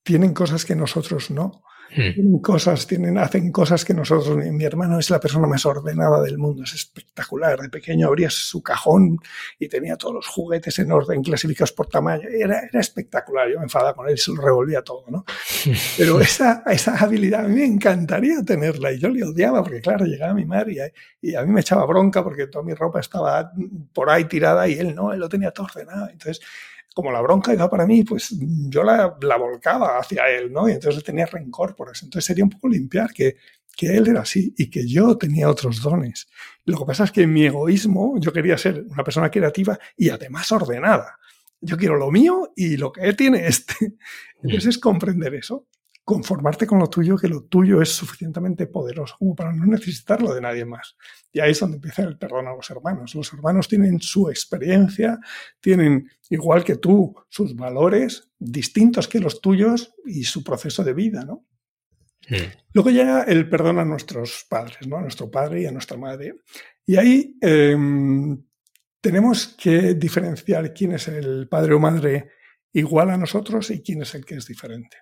tienen 0.02 0.34
cosas 0.34 0.64
que 0.64 0.74
nosotros 0.74 1.30
no. 1.30 1.62
Hmm. 1.94 2.14
Tienen 2.14 2.38
cosas, 2.38 2.86
tienen, 2.86 3.18
hacen 3.18 3.52
cosas 3.52 3.84
que 3.84 3.92
nosotros. 3.94 4.36
Mi 4.36 4.64
hermano 4.64 4.98
es 4.98 5.10
la 5.10 5.20
persona 5.20 5.46
más 5.46 5.66
ordenada 5.66 6.22
del 6.22 6.38
mundo, 6.38 6.62
es 6.64 6.74
espectacular. 6.74 7.60
De 7.60 7.68
pequeño 7.68 8.06
abría 8.06 8.30
su 8.30 8.62
cajón 8.62 9.18
y 9.58 9.68
tenía 9.68 9.96
todos 9.96 10.14
los 10.14 10.26
juguetes 10.26 10.78
en 10.78 10.90
orden, 10.92 11.22
clasificados 11.22 11.72
por 11.72 11.88
tamaño. 11.88 12.28
Era, 12.28 12.60
era 12.60 12.80
espectacular. 12.80 13.50
Yo 13.50 13.58
me 13.58 13.64
enfadaba 13.64 13.94
con 13.94 14.08
él 14.08 14.18
se 14.18 14.32
lo 14.32 14.40
revolvía 14.40 14.82
todo, 14.82 15.04
¿no? 15.08 15.24
Pero 15.98 16.20
esa, 16.20 16.62
esa 16.66 16.96
habilidad 16.96 17.44
a 17.44 17.48
mí 17.48 17.56
me 17.56 17.66
encantaría 17.66 18.42
tenerla 18.42 18.92
y 18.92 18.98
yo 18.98 19.08
le 19.08 19.24
odiaba 19.24 19.62
porque, 19.62 19.80
claro, 19.80 20.06
llegaba 20.06 20.34
mi 20.34 20.44
madre 20.44 20.92
y, 21.20 21.30
y 21.30 21.34
a 21.34 21.42
mí 21.42 21.52
me 21.52 21.60
echaba 21.60 21.84
bronca 21.84 22.22
porque 22.24 22.46
toda 22.46 22.64
mi 22.64 22.74
ropa 22.74 23.00
estaba 23.00 23.52
por 23.92 24.10
ahí 24.10 24.24
tirada 24.24 24.66
y 24.68 24.74
él 24.74 24.94
no, 24.94 25.12
él 25.12 25.20
lo 25.20 25.28
tenía 25.28 25.50
todo 25.50 25.66
ordenado. 25.66 26.08
Entonces, 26.08 26.40
como 26.94 27.10
la 27.10 27.20
bronca 27.20 27.52
iba 27.52 27.68
para 27.68 27.86
mí, 27.86 28.04
pues 28.04 28.34
yo 28.38 28.82
la, 28.82 29.16
la 29.20 29.36
volcaba 29.36 29.98
hacia 29.98 30.28
él, 30.28 30.52
¿no? 30.52 30.68
Y 30.68 30.72
entonces 30.72 31.02
tenía 31.02 31.26
rencor 31.26 31.74
por 31.74 31.90
eso. 31.90 32.04
Entonces 32.04 32.26
sería 32.26 32.44
un 32.44 32.50
poco 32.50 32.68
limpiar 32.68 33.12
que, 33.12 33.36
que 33.76 33.96
él 33.96 34.08
era 34.08 34.20
así 34.20 34.54
y 34.56 34.70
que 34.70 34.86
yo 34.86 35.16
tenía 35.16 35.48
otros 35.48 35.82
dones. 35.82 36.28
Lo 36.64 36.78
que 36.78 36.84
pasa 36.84 37.04
es 37.04 37.12
que 37.12 37.22
en 37.22 37.32
mi 37.32 37.44
egoísmo 37.44 38.14
yo 38.18 38.32
quería 38.32 38.58
ser 38.58 38.84
una 38.88 39.04
persona 39.04 39.30
creativa 39.30 39.78
y 39.96 40.10
además 40.10 40.50
ordenada. 40.52 41.18
Yo 41.60 41.76
quiero 41.76 41.96
lo 41.96 42.10
mío 42.10 42.52
y 42.56 42.76
lo 42.76 42.92
que 42.92 43.02
él 43.02 43.16
tiene 43.16 43.46
este. 43.46 43.94
Entonces 44.42 44.66
es 44.66 44.78
comprender 44.78 45.34
eso 45.34 45.66
conformarte 46.04 46.66
con 46.66 46.78
lo 46.78 46.88
tuyo, 46.88 47.16
que 47.16 47.28
lo 47.28 47.44
tuyo 47.44 47.80
es 47.80 47.90
suficientemente 47.90 48.66
poderoso 48.66 49.16
como 49.18 49.36
para 49.36 49.52
no 49.52 49.66
necesitarlo 49.66 50.34
de 50.34 50.40
nadie 50.40 50.64
más. 50.64 50.96
Y 51.32 51.40
ahí 51.40 51.52
es 51.52 51.60
donde 51.60 51.76
empieza 51.76 52.02
el 52.02 52.18
perdón 52.18 52.48
a 52.48 52.54
los 52.54 52.68
hermanos. 52.70 53.14
Los 53.14 53.32
hermanos 53.32 53.68
tienen 53.68 54.00
su 54.00 54.28
experiencia, 54.28 55.18
tienen, 55.60 56.10
igual 56.28 56.64
que 56.64 56.76
tú, 56.76 57.14
sus 57.28 57.54
valores 57.54 58.30
distintos 58.38 59.06
que 59.06 59.20
los 59.20 59.40
tuyos 59.40 59.94
y 60.04 60.24
su 60.24 60.42
proceso 60.42 60.82
de 60.82 60.94
vida, 60.94 61.24
¿no? 61.24 61.46
Luego 62.72 62.90
llega 62.90 63.24
el 63.24 63.48
perdón 63.48 63.78
a 63.78 63.84
nuestros 63.84 64.46
padres, 64.48 64.86
¿no? 64.86 64.96
A 64.96 65.02
nuestro 65.02 65.30
padre 65.30 65.62
y 65.62 65.66
a 65.66 65.72
nuestra 65.72 65.96
madre. 65.96 66.36
Y 66.86 66.96
ahí 66.96 67.36
em, 67.40 68.42
tenemos 69.00 69.56
que 69.58 69.94
diferenciar 69.94 70.72
quién 70.72 70.92
es 70.92 71.08
el 71.08 71.48
padre 71.48 71.74
o 71.74 71.80
madre 71.80 72.30
igual 72.72 73.10
a 73.10 73.16
nosotros 73.16 73.70
y 73.70 73.82
quién 73.82 74.02
es 74.02 74.14
el 74.14 74.24
que 74.24 74.36
es 74.36 74.46
diferente. 74.46 74.98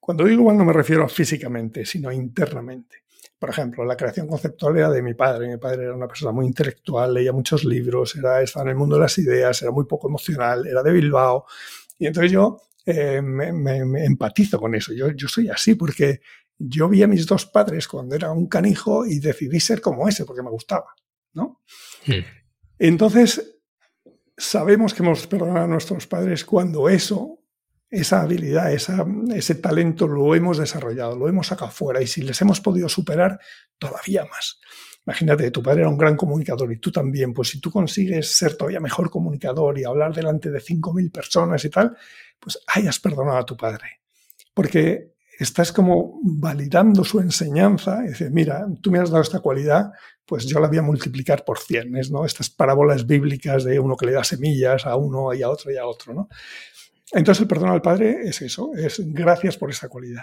Cuando 0.00 0.24
digo 0.24 0.40
igual 0.40 0.58
no 0.58 0.64
me 0.64 0.72
refiero 0.72 1.04
a 1.04 1.08
físicamente, 1.08 1.84
sino 1.86 2.10
internamente. 2.10 3.02
Por 3.38 3.50
ejemplo, 3.50 3.84
la 3.84 3.96
creación 3.96 4.28
conceptual 4.28 4.76
era 4.76 4.90
de 4.90 5.02
mi 5.02 5.14
padre. 5.14 5.48
Mi 5.48 5.56
padre 5.56 5.84
era 5.84 5.94
una 5.94 6.06
persona 6.06 6.30
muy 6.30 6.46
intelectual, 6.46 7.12
leía 7.12 7.32
muchos 7.32 7.64
libros, 7.64 8.14
era, 8.14 8.40
estaba 8.40 8.64
en 8.64 8.70
el 8.70 8.76
mundo 8.76 8.96
de 8.96 9.02
las 9.02 9.18
ideas, 9.18 9.60
era 9.62 9.72
muy 9.72 9.84
poco 9.84 10.08
emocional, 10.08 10.66
era 10.66 10.82
de 10.82 10.92
Bilbao. 10.92 11.46
Y 11.98 12.06
entonces 12.06 12.30
yo 12.30 12.58
eh, 12.86 13.20
me, 13.20 13.48
empatizo 14.04 14.60
con 14.60 14.74
eso. 14.74 14.92
Yo, 14.92 15.10
yo 15.10 15.28
soy 15.28 15.48
así 15.48 15.74
porque 15.74 16.20
yo 16.58 16.88
vi 16.88 17.02
a 17.02 17.08
mis 17.08 17.26
dos 17.26 17.46
padres 17.46 17.88
cuando 17.88 18.14
era 18.14 18.30
un 18.30 18.46
canijo 18.46 19.04
y 19.06 19.18
decidí 19.18 19.58
ser 19.58 19.80
como 19.80 20.08
ese 20.08 20.24
porque 20.24 20.42
me 20.42 20.50
gustaba, 20.50 20.94
¿no? 21.32 21.62
Entonces, 22.78 23.51
sabemos 24.42 24.92
que 24.92 25.02
hemos 25.02 25.26
perdonado 25.26 25.64
a 25.64 25.68
nuestros 25.68 26.06
padres 26.06 26.44
cuando 26.44 26.88
eso 26.88 27.38
esa 27.88 28.22
habilidad, 28.22 28.72
ese 28.72 29.54
talento 29.56 30.08
lo 30.08 30.34
hemos 30.34 30.56
desarrollado, 30.56 31.14
lo 31.14 31.28
hemos 31.28 31.48
sacado 31.48 31.70
fuera 31.70 32.00
y 32.00 32.06
si 32.06 32.22
les 32.22 32.40
hemos 32.40 32.58
podido 32.60 32.88
superar, 32.88 33.38
todavía 33.78 34.24
más. 34.24 34.60
Imagínate, 35.06 35.50
tu 35.50 35.62
padre 35.62 35.80
era 35.80 35.90
un 35.90 35.98
gran 35.98 36.16
comunicador 36.16 36.72
y 36.72 36.78
tú 36.78 36.90
también, 36.90 37.34
pues 37.34 37.50
si 37.50 37.60
tú 37.60 37.70
consigues 37.70 38.34
ser 38.34 38.56
todavía 38.56 38.80
mejor 38.80 39.10
comunicador 39.10 39.78
y 39.78 39.84
hablar 39.84 40.14
delante 40.14 40.50
de 40.50 40.58
5.000 40.58 41.12
personas 41.12 41.62
y 41.66 41.70
tal, 41.70 41.94
pues 42.40 42.58
hayas 42.68 42.98
perdonado 42.98 43.36
a 43.36 43.44
tu 43.44 43.58
padre. 43.58 44.00
Porque 44.54 45.12
estás 45.38 45.70
como 45.70 46.18
validando 46.22 47.04
su 47.04 47.20
enseñanza 47.20 48.02
y 48.04 48.08
dices, 48.08 48.30
mira, 48.30 48.66
tú 48.80 48.90
me 48.90 49.00
has 49.00 49.10
dado 49.10 49.22
esta 49.22 49.40
cualidad, 49.40 49.92
pues 50.32 50.46
yo 50.46 50.58
la 50.60 50.68
voy 50.68 50.78
a 50.78 50.82
multiplicar 50.82 51.44
por 51.44 51.58
100, 51.58 51.92
¿no? 52.10 52.24
Estas 52.24 52.48
parábolas 52.48 53.06
bíblicas 53.06 53.64
de 53.64 53.78
uno 53.78 53.98
que 53.98 54.06
le 54.06 54.12
da 54.12 54.24
semillas 54.24 54.86
a 54.86 54.96
uno 54.96 55.34
y 55.34 55.42
a 55.42 55.50
otro 55.50 55.70
y 55.70 55.76
a 55.76 55.84
otro, 55.84 56.14
¿no? 56.14 56.30
Entonces 57.10 57.42
el 57.42 57.48
perdón 57.48 57.68
al 57.68 57.82
Padre 57.82 58.20
es 58.22 58.40
eso, 58.40 58.72
es 58.74 59.02
gracias 59.12 59.58
por 59.58 59.68
esa 59.68 59.90
cualidad. 59.90 60.22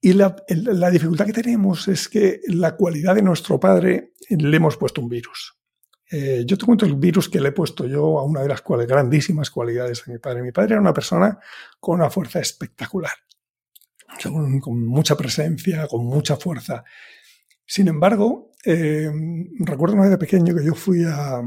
Y 0.00 0.12
la, 0.12 0.36
dificultad 0.92 1.26
que 1.26 1.32
tenemos 1.32 1.88
es 1.88 2.08
que 2.08 2.40
la 2.46 2.76
cualidad 2.76 3.16
de 3.16 3.22
nuestro 3.22 3.58
Padre 3.58 4.12
le 4.28 4.56
hemos 4.56 4.76
puesto 4.76 5.00
un 5.00 5.08
virus. 5.08 5.56
Eh, 6.08 6.44
yo 6.46 6.56
te 6.56 6.64
cuento 6.64 6.86
el 6.86 6.94
virus 6.94 7.28
que 7.28 7.40
le 7.40 7.48
he 7.48 7.52
puesto 7.52 7.86
yo 7.86 8.16
a 8.20 8.22
una 8.22 8.42
de 8.42 8.48
las 8.48 8.62
grandísimas 8.62 9.50
cualidades 9.50 10.04
de 10.06 10.12
mi 10.12 10.20
padre. 10.20 10.40
Mi 10.40 10.52
padre 10.52 10.74
era 10.74 10.80
una 10.80 10.94
persona 10.94 11.36
con 11.80 11.98
una 11.98 12.10
fuerza 12.10 12.38
espectacular, 12.38 13.10
con 14.22 14.86
mucha 14.86 15.16
presencia, 15.16 15.88
con 15.88 16.06
mucha 16.06 16.36
fuerza. 16.36 16.84
Sin 17.66 17.88
embargo, 17.88 18.49
eh, 18.64 19.10
recuerdo 19.60 19.96
vez 19.96 20.10
de 20.10 20.18
pequeño 20.18 20.54
que 20.54 20.64
yo 20.64 20.74
fui 20.74 21.02
a, 21.04 21.40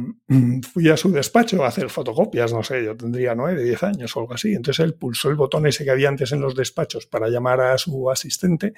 fui 0.72 0.90
a 0.90 0.98
su 0.98 1.12
despacho 1.12 1.64
a 1.64 1.68
hacer 1.68 1.90
fotocopias, 1.90 2.52
no 2.54 2.64
sé, 2.64 2.84
yo 2.84 2.98
tendría 2.98 3.36
nueve, 3.36 3.64
diez 3.64 3.84
años 3.84 4.16
o 4.16 4.22
algo 4.22 4.34
así. 4.34 4.54
Entonces 4.54 4.84
él 4.84 4.96
pulsó 4.96 5.30
el 5.30 5.36
botón 5.36 5.68
ese 5.68 5.84
que 5.84 5.92
había 5.92 6.10
antes 6.10 6.32
en 6.32 6.42
los 6.42 6.56
despachos 6.56 7.06
para 7.06 7.30
llamar 7.30 7.62
a 7.62 7.78
su 7.78 8.10
asistente 8.10 8.74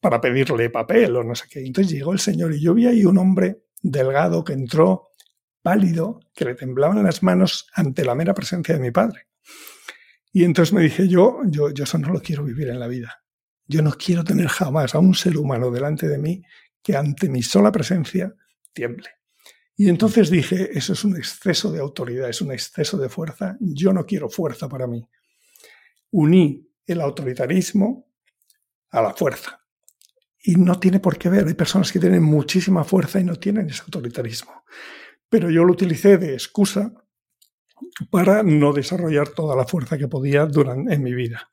para 0.00 0.20
pedirle 0.20 0.70
papel 0.70 1.16
o 1.16 1.24
no 1.24 1.34
sé 1.34 1.46
qué. 1.50 1.60
Entonces 1.60 1.92
llegó 1.92 2.12
el 2.12 2.20
señor 2.20 2.54
y 2.54 2.60
yo 2.60 2.74
vi 2.74 2.86
ahí 2.86 3.04
un 3.04 3.18
hombre 3.18 3.64
delgado 3.82 4.44
que 4.44 4.52
entró 4.52 5.08
pálido, 5.62 6.20
que 6.34 6.44
le 6.44 6.54
temblaban 6.54 7.02
las 7.02 7.22
manos 7.22 7.66
ante 7.74 8.04
la 8.04 8.14
mera 8.14 8.32
presencia 8.32 8.74
de 8.74 8.80
mi 8.80 8.92
padre. 8.92 9.26
Y 10.32 10.44
entonces 10.44 10.72
me 10.72 10.82
dije 10.82 11.08
yo, 11.08 11.40
yo, 11.46 11.70
yo 11.70 11.84
eso 11.84 11.98
no 11.98 12.12
lo 12.12 12.20
quiero 12.20 12.44
vivir 12.44 12.68
en 12.68 12.78
la 12.78 12.86
vida. 12.86 13.24
Yo 13.66 13.82
no 13.82 13.92
quiero 13.92 14.24
tener 14.24 14.48
jamás 14.48 14.94
a 14.94 15.00
un 15.00 15.14
ser 15.14 15.36
humano 15.36 15.70
delante 15.70 16.08
de 16.08 16.18
mí 16.18 16.42
que 16.82 16.96
ante 16.96 17.28
mi 17.28 17.42
sola 17.42 17.70
presencia 17.72 18.34
tiemble. 18.72 19.08
Y 19.76 19.88
entonces 19.88 20.28
dije, 20.28 20.76
eso 20.76 20.92
es 20.92 21.04
un 21.04 21.16
exceso 21.16 21.72
de 21.72 21.80
autoridad, 21.80 22.28
es 22.28 22.42
un 22.42 22.52
exceso 22.52 22.98
de 22.98 23.08
fuerza. 23.08 23.56
Yo 23.60 23.92
no 23.92 24.04
quiero 24.04 24.28
fuerza 24.28 24.68
para 24.68 24.86
mí. 24.86 25.02
Uní 26.10 26.68
el 26.86 27.00
autoritarismo 27.00 28.06
a 28.90 29.00
la 29.00 29.14
fuerza. 29.14 29.60
Y 30.42 30.56
no 30.56 30.78
tiene 30.78 31.00
por 31.00 31.16
qué 31.16 31.28
ver. 31.30 31.46
Hay 31.46 31.54
personas 31.54 31.92
que 31.92 31.98
tienen 31.98 32.22
muchísima 32.22 32.84
fuerza 32.84 33.20
y 33.20 33.24
no 33.24 33.36
tienen 33.36 33.70
ese 33.70 33.82
autoritarismo. 33.82 34.64
Pero 35.28 35.48
yo 35.48 35.64
lo 35.64 35.72
utilicé 35.72 36.18
de 36.18 36.34
excusa 36.34 36.92
para 38.10 38.42
no 38.42 38.72
desarrollar 38.72 39.30
toda 39.30 39.56
la 39.56 39.66
fuerza 39.66 39.96
que 39.96 40.08
podía 40.08 40.46
durante, 40.46 40.94
en 40.94 41.02
mi 41.02 41.14
vida. 41.14 41.50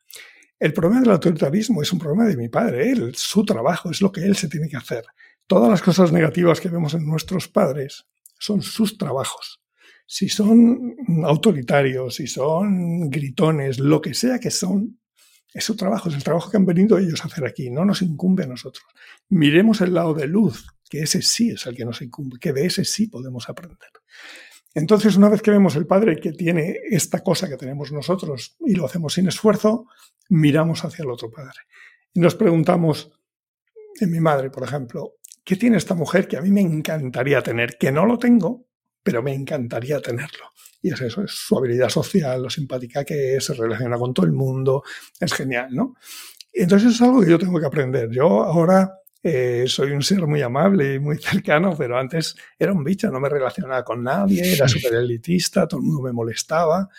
El 0.60 0.74
problema 0.74 1.02
del 1.02 1.12
autoritarismo 1.12 1.84
es 1.84 1.94
un 1.94 2.00
problema 2.00 2.26
de 2.26 2.36
mi 2.36 2.50
padre, 2.50 2.90
él, 2.90 3.14
su 3.16 3.46
trabajo, 3.46 3.92
es 3.92 4.02
lo 4.02 4.12
que 4.12 4.22
él 4.22 4.36
se 4.36 4.50
tiene 4.50 4.68
que 4.68 4.78
hacer. 4.78 5.06
Todas 5.46 5.70
las 5.70 5.82
cosas 5.82 6.12
negativas 6.12 6.60
que 6.60 6.70
vemos 6.70 6.94
en 6.96 7.06
nuestros 7.06 7.48
padres 7.48 8.08
son 8.40 8.62
sus 8.62 8.98
trabajos. 8.98 9.62
Si 10.08 10.30
son 10.30 10.96
autoritarios, 11.26 12.16
si 12.16 12.28
son 12.28 13.10
gritones, 13.10 13.80
lo 13.80 14.02
que 14.02 14.14
sea 14.14 14.40
que 14.40 14.52
son, 14.52 15.00
es 15.54 15.64
su 15.64 15.76
trabajo, 15.76 16.10
es 16.10 16.16
el 16.16 16.24
trabajo 16.24 16.50
que 16.50 16.58
han 16.58 16.66
venido 16.66 16.98
ellos 16.98 17.22
a 17.24 17.28
hacer 17.28 17.46
aquí, 17.46 17.70
no 17.70 17.86
nos 17.86 18.02
incumbe 18.02 18.44
a 18.44 18.48
nosotros. 18.48 18.86
Miremos 19.30 19.82
el 19.82 19.94
lado 19.94 20.14
de 20.14 20.28
luz, 20.28 20.66
que 20.90 21.02
ese 21.02 21.22
sí 21.22 21.52
es 21.52 21.66
el 21.66 21.76
que 21.76 21.86
nos 21.86 22.02
incumbe, 22.02 22.40
que 22.40 22.54
de 22.54 22.66
ese 22.66 22.84
sí 22.84 23.08
podemos 23.08 23.48
aprender. 23.50 23.90
Entonces, 24.78 25.18
una 25.18 25.28
vez 25.28 25.42
que 25.42 25.50
vemos 25.50 25.76
el 25.76 25.88
Padre 25.88 26.20
que 26.20 26.34
tiene 26.34 26.82
esta 26.92 27.24
cosa 27.24 27.50
que 27.50 27.58
tenemos 27.58 27.92
nosotros 27.92 28.58
y 28.60 28.76
lo 28.76 28.86
hacemos 28.86 29.16
sin 29.16 29.28
esfuerzo, 29.28 29.88
miramos 30.30 30.86
hacia 30.86 31.02
el 31.02 31.10
otro 31.10 31.32
Padre. 31.32 31.62
Y 32.14 32.20
nos 32.20 32.36
preguntamos, 32.36 33.12
en 34.00 34.12
mi 34.12 34.20
madre, 34.20 34.52
por 34.52 34.64
ejemplo, 34.64 35.16
¿qué 35.44 35.56
tiene 35.56 35.78
esta 35.78 35.96
mujer 35.96 36.28
que 36.28 36.38
a 36.38 36.42
mí 36.42 36.52
me 36.52 36.62
encantaría 36.62 37.42
tener? 37.42 37.80
Que 37.80 37.92
no 37.92 38.06
lo 38.06 38.20
tengo, 38.20 38.68
pero 39.02 39.24
me 39.24 39.34
encantaría 39.34 40.00
tenerlo. 40.00 40.52
Y 40.80 40.94
es 40.94 41.02
eso, 41.02 41.24
es 41.24 41.32
su 41.32 41.58
habilidad 41.58 41.90
social, 41.90 42.44
lo 42.44 42.50
simpática 42.52 43.04
que 43.04 43.38
es, 43.38 43.46
se 43.46 43.56
relaciona 43.56 43.98
con 43.98 44.14
todo 44.14 44.28
el 44.28 44.34
mundo, 44.34 44.84
es 45.20 45.34
genial, 45.34 45.70
¿no? 45.72 45.96
Entonces 46.54 46.94
es 46.94 47.02
algo 47.02 47.22
que 47.22 47.32
yo 47.32 47.40
tengo 47.40 47.60
que 47.60 47.66
aprender. 47.66 48.12
Yo 48.12 48.44
ahora 48.44 48.92
eh, 49.24 49.66
soy 49.68 49.92
un 49.92 50.02
ser 50.02 50.26
muy 50.28 50.42
amable 50.42 50.96
y 50.96 51.00
muy 51.00 51.18
cercano, 51.22 51.76
pero 51.78 51.98
antes 51.98 52.36
era 52.58 52.74
un 52.74 52.84
bicho, 52.84 53.10
no 53.10 53.20
me 53.20 53.30
relacionaba 53.30 53.84
con 53.84 54.04
nadie, 54.04 54.54
era 54.54 54.68
súper 54.68 54.96
elitista, 54.96 55.68
todo 55.68 55.80
el 55.80 55.88
mundo 55.88 56.04
me 56.04 56.14
molestaba. 56.14 56.90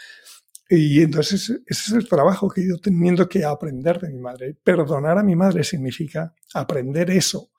Y 0.71 1.01
entonces 1.01 1.49
ese 1.49 1.61
es 1.67 1.93
el 1.93 2.07
trabajo 2.07 2.51
que 2.51 2.61
he 2.61 2.65
ido 2.65 2.79
teniendo 2.79 3.27
que 3.27 3.45
aprender 3.45 3.99
de 3.99 4.11
mi 4.11 4.19
madre. 4.19 4.55
Perdonar 4.63 5.17
a 5.17 5.23
mi 5.23 5.35
madre 5.35 5.65
significa 5.65 6.35
aprender 6.53 7.11
eso, 7.11 7.53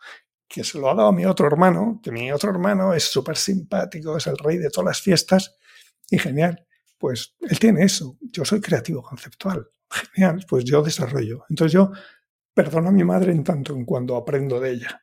que 0.48 0.64
se 0.64 0.78
lo 0.78 0.90
ha 0.90 0.96
dado 0.96 1.10
a 1.10 1.14
mi 1.14 1.26
otro 1.26 1.48
hermano, 1.48 2.00
que 2.04 2.12
mi 2.12 2.32
otro 2.32 2.52
hermano 2.52 2.94
es 2.94 3.06
súper 3.06 3.36
simpático, 3.36 4.16
es 4.18 4.28
el 4.28 4.38
rey 4.38 4.58
de 4.58 4.70
todas 4.70 4.86
las 4.86 5.02
fiestas 5.02 5.56
y 6.10 6.20
genial. 6.20 6.68
Pues 7.00 7.36
él 7.42 7.58
tiene 7.58 7.84
eso. 7.84 8.18
Yo 8.22 8.46
soy 8.46 8.62
creativo 8.62 9.02
conceptual. 9.02 9.68
Genial. 10.14 10.46
Pues 10.48 10.66
yo 10.66 10.84
desarrollo. 10.84 11.46
Entonces 11.50 11.74
yo 11.74 11.92
Perdono 12.60 12.90
a 12.90 12.92
mi 12.92 13.06
madre 13.06 13.32
en 13.32 13.42
tanto 13.42 13.74
en 13.74 13.86
cuando 13.86 14.18
aprendo 14.18 14.60
de 14.60 14.72
ella. 14.72 15.02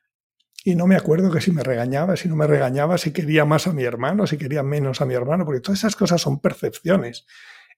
Y 0.63 0.75
no 0.75 0.85
me 0.85 0.95
acuerdo 0.95 1.31
que 1.31 1.41
si 1.41 1.51
me 1.51 1.63
regañaba, 1.63 2.15
si 2.15 2.29
no 2.29 2.35
me 2.35 2.45
regañaba, 2.45 2.99
si 2.99 3.11
quería 3.11 3.45
más 3.45 3.65
a 3.65 3.73
mi 3.73 3.83
hermano, 3.83 4.27
si 4.27 4.37
quería 4.37 4.61
menos 4.61 5.01
a 5.01 5.07
mi 5.07 5.15
hermano, 5.15 5.43
porque 5.43 5.59
todas 5.59 5.79
esas 5.79 5.95
cosas 5.95 6.21
son 6.21 6.39
percepciones. 6.39 7.25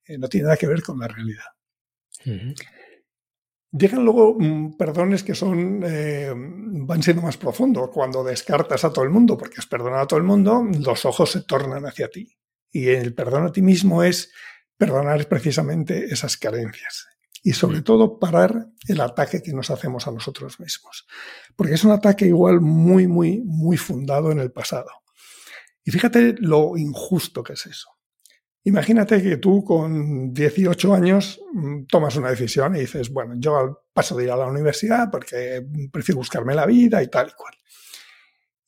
Eh, 0.03 0.17
no 0.17 0.27
tiene 0.27 0.47
nada 0.47 0.57
que 0.57 0.67
ver 0.67 0.83
con 0.83 0.99
la 0.99 1.07
realidad. 1.07 1.45
Llegan 3.71 4.03
luego 4.03 4.35
mm, 4.37 4.75
perdones 4.75 5.23
que 5.23 5.33
son 5.33 5.81
eh, 5.85 6.33
van 6.35 7.01
siendo 7.01 7.21
más 7.21 7.37
profundos. 7.37 7.89
Cuando 7.93 8.21
descartas 8.21 8.83
a 8.83 8.91
todo 8.91 9.05
el 9.05 9.11
mundo, 9.11 9.37
porque 9.37 9.59
has 9.59 9.65
perdonado 9.65 10.01
a 10.01 10.07
todo 10.07 10.19
el 10.19 10.25
mundo, 10.25 10.61
los 10.77 11.05
ojos 11.05 11.31
se 11.31 11.43
tornan 11.43 11.85
hacia 11.85 12.09
ti. 12.09 12.35
Y 12.69 12.89
el 12.89 13.13
perdón 13.13 13.45
a 13.45 13.53
ti 13.53 13.61
mismo 13.61 14.03
es 14.03 14.33
perdonar 14.75 15.25
precisamente 15.29 16.03
esas 16.13 16.35
carencias 16.35 17.07
y 17.43 17.53
sobre 17.53 17.81
todo 17.81 18.19
parar 18.19 18.67
el 18.87 19.01
ataque 19.01 19.41
que 19.41 19.53
nos 19.53 19.69
hacemos 19.69 20.07
a 20.07 20.11
nosotros 20.11 20.59
mismos. 20.59 21.07
Porque 21.55 21.75
es 21.75 21.83
un 21.83 21.91
ataque 21.91 22.25
igual 22.25 22.61
muy, 22.61 23.07
muy, 23.07 23.41
muy 23.45 23.77
fundado 23.77 24.31
en 24.31 24.39
el 24.39 24.51
pasado. 24.51 24.89
Y 25.83 25.91
fíjate 25.91 26.35
lo 26.39 26.77
injusto 26.77 27.43
que 27.43 27.53
es 27.53 27.65
eso. 27.65 27.89
Imagínate 28.63 29.23
que 29.23 29.37
tú 29.37 29.63
con 29.63 30.33
18 30.33 30.93
años 30.93 31.39
mm, 31.53 31.85
tomas 31.85 32.15
una 32.17 32.29
decisión 32.29 32.75
y 32.75 32.81
dices, 32.81 33.09
bueno, 33.09 33.35
yo 33.37 33.85
paso 33.93 34.15
de 34.15 34.25
ir 34.25 34.31
a 34.31 34.35
la 34.35 34.47
universidad 34.47 35.09
porque 35.09 35.65
prefiero 35.91 36.19
buscarme 36.19 36.53
la 36.53 36.65
vida 36.65 37.01
y 37.01 37.07
tal 37.07 37.29
y 37.29 37.31
cual. 37.31 37.53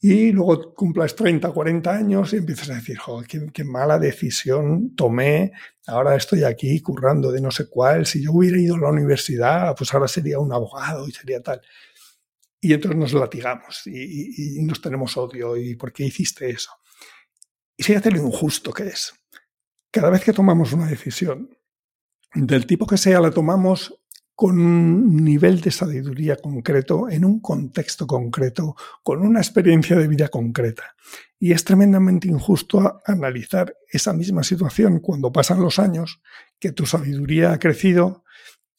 Y 0.04 0.32
luego 0.32 0.74
cumplas 0.74 1.16
30, 1.16 1.52
40 1.52 1.92
años 1.92 2.34
y 2.34 2.38
empiezas 2.38 2.72
a 2.72 2.76
decir, 2.76 2.98
joder, 2.98 3.28
qué, 3.54 3.64
mala 3.64 4.00
decisión 4.00 4.96
tomé, 4.96 5.52
ahora 5.86 6.16
estoy 6.16 6.44
aquí 6.44 6.82
currando 6.82 7.32
de 7.32 7.40
no 7.40 7.52
sé 7.52 7.70
cuál, 7.70 8.08
si 8.08 8.24
yo 8.24 8.32
hubiera 8.32 8.58
ido 8.58 8.76
a 8.76 8.80
la 8.80 8.90
universidad, 8.90 9.76
pues 9.78 9.94
ahora 9.94 10.08
sería 10.08 10.40
un 10.40 10.52
abogado 10.52 11.08
y 11.08 11.12
sería 11.12 11.44
tal. 11.44 11.62
Y 12.60 12.74
entonces 12.74 13.00
nos 13.00 13.14
latigamos 13.14 13.84
y, 13.86 14.60
nos 14.64 14.82
tenemos 14.82 15.16
odio 15.18 15.56
y 15.56 15.76
¿por 15.76 15.94
qué 15.94 16.06
hiciste 16.06 16.50
eso? 16.50 16.72
Y 17.78 17.84
fíjate 17.84 18.10
lo 18.10 18.26
injusto 18.26 18.74
que 18.74 18.88
es. 18.88 19.14
Cada 19.92 20.10
vez 20.10 20.24
que 20.24 20.34
tomamos 20.34 20.74
una 20.74 20.88
decisión, 20.88 21.56
del 22.34 22.66
tipo 22.66 22.88
que 22.88 22.98
sea, 22.98 23.20
la 23.20 23.30
tomamos 23.30 24.01
con 24.42 24.60
un 24.60 25.24
nivel 25.24 25.62
de 25.62 25.70
sabiduría 25.70 26.36
concreto, 26.36 27.08
en 27.08 27.26
un 27.26 27.42
contexto 27.42 28.08
concreto, 28.08 28.76
con 29.04 29.22
una 29.22 29.40
experiencia 29.40 29.96
de 29.96 30.08
vida 30.08 30.30
concreta. 30.30 30.96
Y 31.38 31.52
es 31.52 31.64
tremendamente 31.64 32.28
injusto 32.28 33.02
analizar 33.06 33.76
esa 33.88 34.14
misma 34.14 34.42
situación 34.42 35.00
cuando 35.00 35.32
pasan 35.32 35.62
los 35.62 35.78
años, 35.78 36.24
que 36.60 36.72
tu 36.72 36.88
sabiduría 36.88 37.54
ha 37.54 37.60
crecido, 37.60 38.24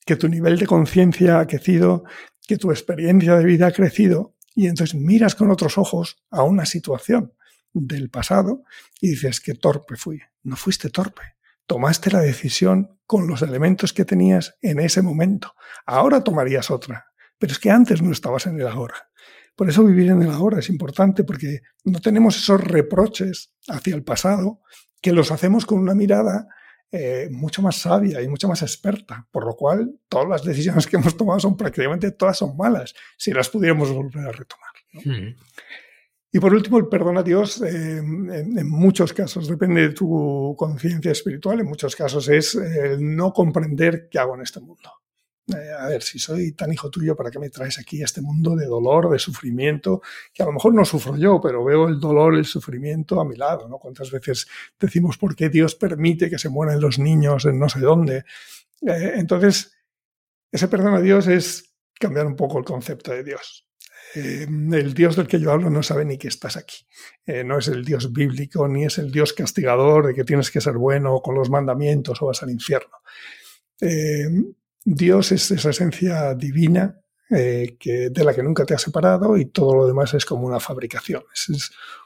que 0.04 0.16
tu 0.16 0.28
nivel 0.28 0.58
de 0.58 0.66
conciencia 0.66 1.38
ha 1.38 1.46
crecido, 1.46 2.02
que 2.48 2.56
tu 2.56 2.72
experiencia 2.72 3.36
de 3.36 3.44
vida 3.44 3.68
ha 3.68 3.72
crecido, 3.72 4.34
y 4.56 4.66
entonces 4.66 4.96
miras 4.96 5.36
con 5.36 5.52
otros 5.52 5.78
ojos 5.78 6.24
a 6.32 6.42
una 6.42 6.66
situación 6.66 7.34
del 7.72 8.10
pasado 8.10 8.64
y 9.00 9.10
dices 9.10 9.40
que 9.40 9.54
torpe 9.54 9.94
fui. 9.94 10.20
No 10.42 10.56
fuiste 10.56 10.90
torpe 10.90 11.22
tomaste 11.66 12.10
la 12.10 12.20
decisión 12.20 12.98
con 13.06 13.26
los 13.26 13.42
elementos 13.42 13.92
que 13.92 14.04
tenías 14.04 14.56
en 14.62 14.80
ese 14.80 15.02
momento. 15.02 15.54
Ahora 15.86 16.24
tomarías 16.24 16.70
otra, 16.70 17.06
pero 17.38 17.52
es 17.52 17.58
que 17.58 17.70
antes 17.70 18.02
no 18.02 18.12
estabas 18.12 18.46
en 18.46 18.60
el 18.60 18.68
ahora. 18.68 19.10
Por 19.54 19.68
eso 19.68 19.84
vivir 19.84 20.10
en 20.10 20.22
el 20.22 20.30
ahora 20.30 20.60
es 20.60 20.70
importante 20.70 21.24
porque 21.24 21.60
no 21.84 22.00
tenemos 22.00 22.36
esos 22.36 22.60
reproches 22.60 23.52
hacia 23.68 23.94
el 23.94 24.02
pasado 24.02 24.60
que 25.00 25.12
los 25.12 25.30
hacemos 25.30 25.66
con 25.66 25.78
una 25.78 25.94
mirada 25.94 26.46
eh, 26.90 27.28
mucho 27.30 27.62
más 27.62 27.76
sabia 27.76 28.20
y 28.22 28.28
mucho 28.28 28.48
más 28.48 28.62
experta, 28.62 29.26
por 29.30 29.46
lo 29.46 29.56
cual 29.56 29.98
todas 30.08 30.28
las 30.28 30.44
decisiones 30.44 30.86
que 30.86 30.96
hemos 30.96 31.16
tomado 31.16 31.40
son 31.40 31.56
prácticamente 31.56 32.10
todas 32.12 32.38
son 32.38 32.56
malas 32.56 32.94
si 33.16 33.32
las 33.32 33.48
pudiéramos 33.48 33.90
volver 33.90 34.26
a 34.26 34.32
retomar. 34.32 34.72
Hmm. 34.92 35.34
Y 36.35 36.41
por 36.41 36.55
último, 36.55 36.78
el 36.78 36.89
perdón 36.89 37.18
a 37.18 37.22
Dios, 37.22 37.61
eh, 37.61 37.99
en, 37.99 38.68
muchos 38.70 39.12
casos, 39.12 39.47
depende 39.47 39.83
de 39.83 39.93
tu 39.93 40.55
conciencia 40.59 41.12
espiritual, 41.12 41.61
en 41.61 41.66
muchos 41.66 41.95
casos 41.95 42.26
es 42.30 42.55
el 42.55 43.14
no 43.14 43.35
comprender 43.35 44.09
qué 44.11 44.18
hago 44.18 44.35
en 44.35 44.41
este 44.41 44.61
mundo. 44.61 44.91
Eh, 45.49 45.70
a 45.78 45.89
ver, 45.89 46.03
si 46.03 46.18
soy 46.18 46.53
tan 46.53 46.72
hijo 46.72 46.89
tuyo, 46.89 47.14
¿para 47.14 47.30
qué 47.30 47.39
me 47.39 47.51
traes 47.51 47.78
aquí 47.78 48.01
a 48.01 48.07
este 48.07 48.22
mundo 48.22 48.57
de 48.57 48.64
dolor, 48.64 49.11
de 49.11 49.18
sufrimiento? 49.18 50.01
Que 50.33 50.43
a 50.43 50.47
lo 50.47 50.53
mejor 50.53 50.72
no 50.72 50.87
sufro 50.87 51.18
yo, 51.18 51.39
pero 51.39 51.62
veo 51.64 51.89
el 51.89 52.01
dolor, 52.01 52.35
el 52.35 52.47
sufrimiento 52.47 53.20
a 53.20 53.26
mi 53.26 53.37
lado, 53.37 53.68
¿no? 53.68 53.78
¿Cuántas 53.78 54.11
veces 54.11 54.47
decimos 54.80 55.18
por 55.18 55.37
qué 55.37 55.51
Dios 55.51 55.74
permite 55.74 56.30
que 56.30 56.39
se 56.39 56.49
mueran 56.49 56.80
los 56.80 56.99
niños 56.99 57.45
en 57.45 57.59
no 57.59 57.68
sé 57.68 57.80
dónde? 57.80 58.24
Eh, 58.80 59.12
entonces, 59.16 59.76
ese 60.51 60.68
perdón 60.68 60.95
a 60.95 61.01
Dios 61.01 61.26
es 61.26 61.74
cambiar 61.93 62.26
un 62.26 62.37
poco 62.37 62.59
el 62.59 62.64
concepto 62.64 63.12
de 63.12 63.22
Dios. 63.22 63.66
Eh, 64.14 64.46
el 64.48 64.94
Dios 64.94 65.16
del 65.16 65.26
que 65.26 65.40
yo 65.40 65.52
hablo 65.52 65.70
no 65.70 65.82
sabe 65.82 66.04
ni 66.04 66.18
que 66.18 66.28
estás 66.28 66.56
aquí. 66.56 66.86
Eh, 67.24 67.44
no 67.44 67.58
es 67.58 67.68
el 67.68 67.84
Dios 67.84 68.12
bíblico, 68.12 68.68
ni 68.68 68.84
es 68.84 68.98
el 68.98 69.10
Dios 69.10 69.32
castigador 69.32 70.06
de 70.06 70.14
que 70.14 70.24
tienes 70.24 70.50
que 70.50 70.60
ser 70.60 70.74
bueno 70.74 71.20
con 71.20 71.34
los 71.34 71.50
mandamientos 71.50 72.20
o 72.20 72.26
vas 72.26 72.42
al 72.42 72.50
infierno. 72.50 72.98
Eh, 73.80 74.28
Dios 74.84 75.32
es 75.32 75.50
esa 75.50 75.70
esencia 75.70 76.34
divina 76.34 76.98
que, 77.30 78.10
de 78.10 78.24
la 78.24 78.34
que 78.34 78.42
nunca 78.42 78.66
te 78.66 78.74
has 78.74 78.82
separado 78.82 79.38
y 79.38 79.46
todo 79.46 79.74
lo 79.74 79.86
demás 79.86 80.12
es 80.12 80.26
como 80.26 80.46
una 80.46 80.60
fabricación. 80.60 81.22
Es, 81.32 81.48
un 81.48 81.56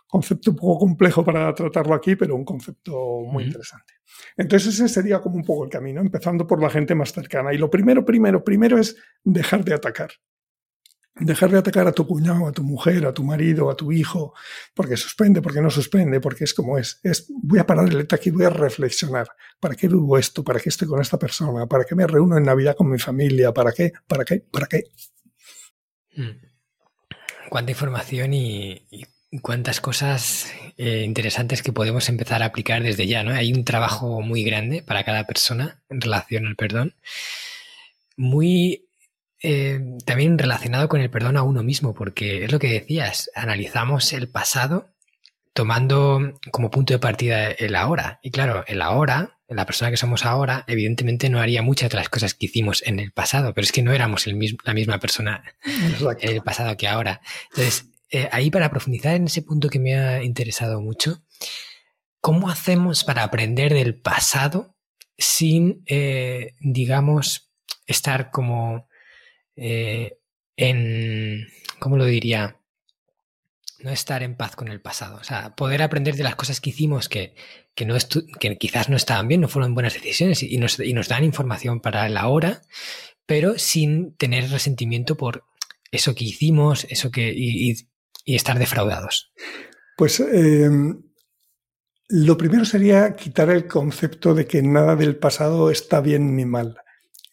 concepto 0.06 0.52
un 0.52 0.56
poco 0.56 0.78
complejo 0.78 1.24
para 1.24 1.52
tratarlo 1.52 1.94
aquí, 1.94 2.14
pero 2.14 2.36
un 2.36 2.44
concepto 2.44 3.22
muy 3.22 3.44
interesante. 3.44 3.94
Entonces 4.36 4.74
ese 4.74 4.88
sería 4.88 5.20
como 5.20 5.34
un 5.34 5.44
poco 5.44 5.64
el 5.64 5.70
camino, 5.70 6.00
empezando 6.00 6.46
por 6.46 6.62
la 6.62 6.70
gente 6.70 6.94
más 6.94 7.12
cercana. 7.12 7.52
Y 7.52 7.58
lo 7.58 7.68
primero, 7.68 8.04
primero, 8.04 8.44
primero 8.44 8.78
es 8.78 8.96
dejar 9.24 9.64
de 9.64 9.74
atacar 9.74 10.10
dejar 11.18 11.50
de 11.50 11.58
atacar 11.58 11.86
a 11.86 11.92
tu 11.92 12.06
cuñado, 12.06 12.46
a 12.46 12.52
tu 12.52 12.62
mujer, 12.62 13.06
a 13.06 13.14
tu 13.14 13.24
marido, 13.24 13.70
a 13.70 13.76
tu 13.76 13.90
hijo, 13.90 14.34
porque 14.74 14.96
suspende, 14.96 15.40
porque 15.40 15.62
no 15.62 15.70
suspende, 15.70 16.20
porque 16.20 16.44
es 16.44 16.52
como 16.52 16.78
es. 16.78 17.00
Es 17.02 17.26
voy 17.42 17.58
a 17.58 17.66
parar 17.66 17.88
el 17.88 18.00
ataque 18.00 18.28
y 18.28 18.32
voy 18.32 18.44
a 18.44 18.50
reflexionar. 18.50 19.28
¿Para 19.58 19.74
qué 19.74 19.88
vivo 19.88 20.18
esto? 20.18 20.44
¿Para 20.44 20.60
qué 20.60 20.68
estoy 20.68 20.88
con 20.88 21.00
esta 21.00 21.18
persona? 21.18 21.66
¿Para 21.66 21.84
qué 21.84 21.94
me 21.94 22.06
reúno 22.06 22.36
en 22.36 22.44
Navidad 22.44 22.76
con 22.76 22.90
mi 22.90 22.98
familia? 22.98 23.52
¿Para 23.52 23.72
qué? 23.72 23.92
¿Para 24.06 24.24
qué? 24.24 24.44
¿Para 24.50 24.66
qué? 24.66 24.84
Hmm. 26.14 26.38
Cuánta 27.48 27.70
información 27.70 28.34
y, 28.34 28.86
cuántas 29.42 29.80
cosas 29.80 30.50
eh, 30.76 31.02
interesantes 31.04 31.62
que 31.62 31.72
podemos 31.72 32.08
empezar 32.08 32.42
a 32.42 32.46
aplicar 32.46 32.82
desde 32.82 33.06
ya, 33.06 33.22
¿no? 33.22 33.32
Hay 33.32 33.52
un 33.52 33.64
trabajo 33.64 34.20
muy 34.20 34.42
grande 34.42 34.82
para 34.82 35.04
cada 35.04 35.26
persona 35.26 35.82
en 35.88 36.00
relación 36.00 36.46
al 36.46 36.56
perdón. 36.56 36.94
Muy 38.16 38.85
eh, 39.42 39.80
también 40.04 40.38
relacionado 40.38 40.88
con 40.88 41.00
el 41.00 41.10
perdón 41.10 41.36
a 41.36 41.42
uno 41.42 41.62
mismo, 41.62 41.94
porque 41.94 42.44
es 42.44 42.52
lo 42.52 42.58
que 42.58 42.72
decías, 42.72 43.30
analizamos 43.34 44.12
el 44.12 44.28
pasado 44.28 44.92
tomando 45.52 46.38
como 46.52 46.70
punto 46.70 46.92
de 46.92 46.98
partida 46.98 47.50
el 47.50 47.76
ahora. 47.76 48.20
Y 48.22 48.30
claro, 48.30 48.64
el 48.66 48.82
ahora, 48.82 49.38
la 49.48 49.64
persona 49.64 49.90
que 49.90 49.96
somos 49.96 50.26
ahora, 50.26 50.64
evidentemente 50.66 51.30
no 51.30 51.40
haría 51.40 51.62
muchas 51.62 51.88
de 51.90 51.96
las 51.96 52.10
cosas 52.10 52.34
que 52.34 52.46
hicimos 52.46 52.82
en 52.86 53.00
el 53.00 53.10
pasado, 53.12 53.54
pero 53.54 53.64
es 53.64 53.72
que 53.72 53.82
no 53.82 53.92
éramos 53.92 54.26
el 54.26 54.34
mismo, 54.34 54.58
la 54.64 54.74
misma 54.74 54.98
persona 54.98 55.42
en 55.64 56.30
el 56.30 56.42
pasado 56.42 56.76
que 56.76 56.88
ahora. 56.88 57.22
Entonces, 57.50 57.86
eh, 58.10 58.28
ahí 58.32 58.50
para 58.50 58.70
profundizar 58.70 59.14
en 59.14 59.24
ese 59.24 59.42
punto 59.42 59.70
que 59.70 59.78
me 59.78 59.94
ha 59.94 60.22
interesado 60.22 60.80
mucho, 60.80 61.22
¿cómo 62.20 62.50
hacemos 62.50 63.02
para 63.02 63.22
aprender 63.22 63.72
del 63.72 63.98
pasado 63.98 64.76
sin, 65.16 65.82
eh, 65.86 66.54
digamos, 66.60 67.50
estar 67.86 68.30
como 68.30 68.88
eh, 69.56 70.18
en, 70.56 71.48
¿cómo 71.78 71.96
lo 71.96 72.04
diría? 72.04 72.58
No 73.80 73.90
estar 73.90 74.22
en 74.22 74.36
paz 74.36 74.56
con 74.56 74.68
el 74.68 74.80
pasado. 74.80 75.16
O 75.16 75.24
sea, 75.24 75.54
poder 75.54 75.82
aprender 75.82 76.14
de 76.16 76.24
las 76.24 76.36
cosas 76.36 76.60
que 76.60 76.70
hicimos 76.70 77.08
que, 77.08 77.34
que, 77.74 77.84
no 77.84 77.96
que 78.40 78.56
quizás 78.56 78.88
no 78.88 78.96
estaban 78.96 79.28
bien, 79.28 79.40
no 79.40 79.48
fueron 79.48 79.74
buenas 79.74 79.94
decisiones 79.94 80.42
y 80.42 80.56
nos, 80.58 80.80
y 80.80 80.92
nos 80.92 81.08
dan 81.08 81.24
información 81.24 81.80
para 81.80 82.08
la 82.08 82.28
hora, 82.28 82.62
pero 83.26 83.58
sin 83.58 84.14
tener 84.16 84.50
resentimiento 84.50 85.16
por 85.16 85.44
eso 85.90 86.14
que 86.14 86.24
hicimos, 86.24 86.86
eso 86.88 87.10
que, 87.10 87.32
y, 87.34 87.76
estar 88.24 88.58
defraudados. 88.58 89.32
Pues 89.96 90.20
eh, 90.20 90.68
lo 92.08 92.36
primero 92.36 92.64
sería 92.64 93.14
quitar 93.14 93.50
el 93.50 93.66
concepto 93.66 94.34
de 94.34 94.46
que 94.46 94.62
nada 94.62 94.96
del 94.96 95.16
pasado 95.16 95.70
está 95.70 96.00
bien 96.00 96.34
ni 96.34 96.44
mal. 96.44 96.76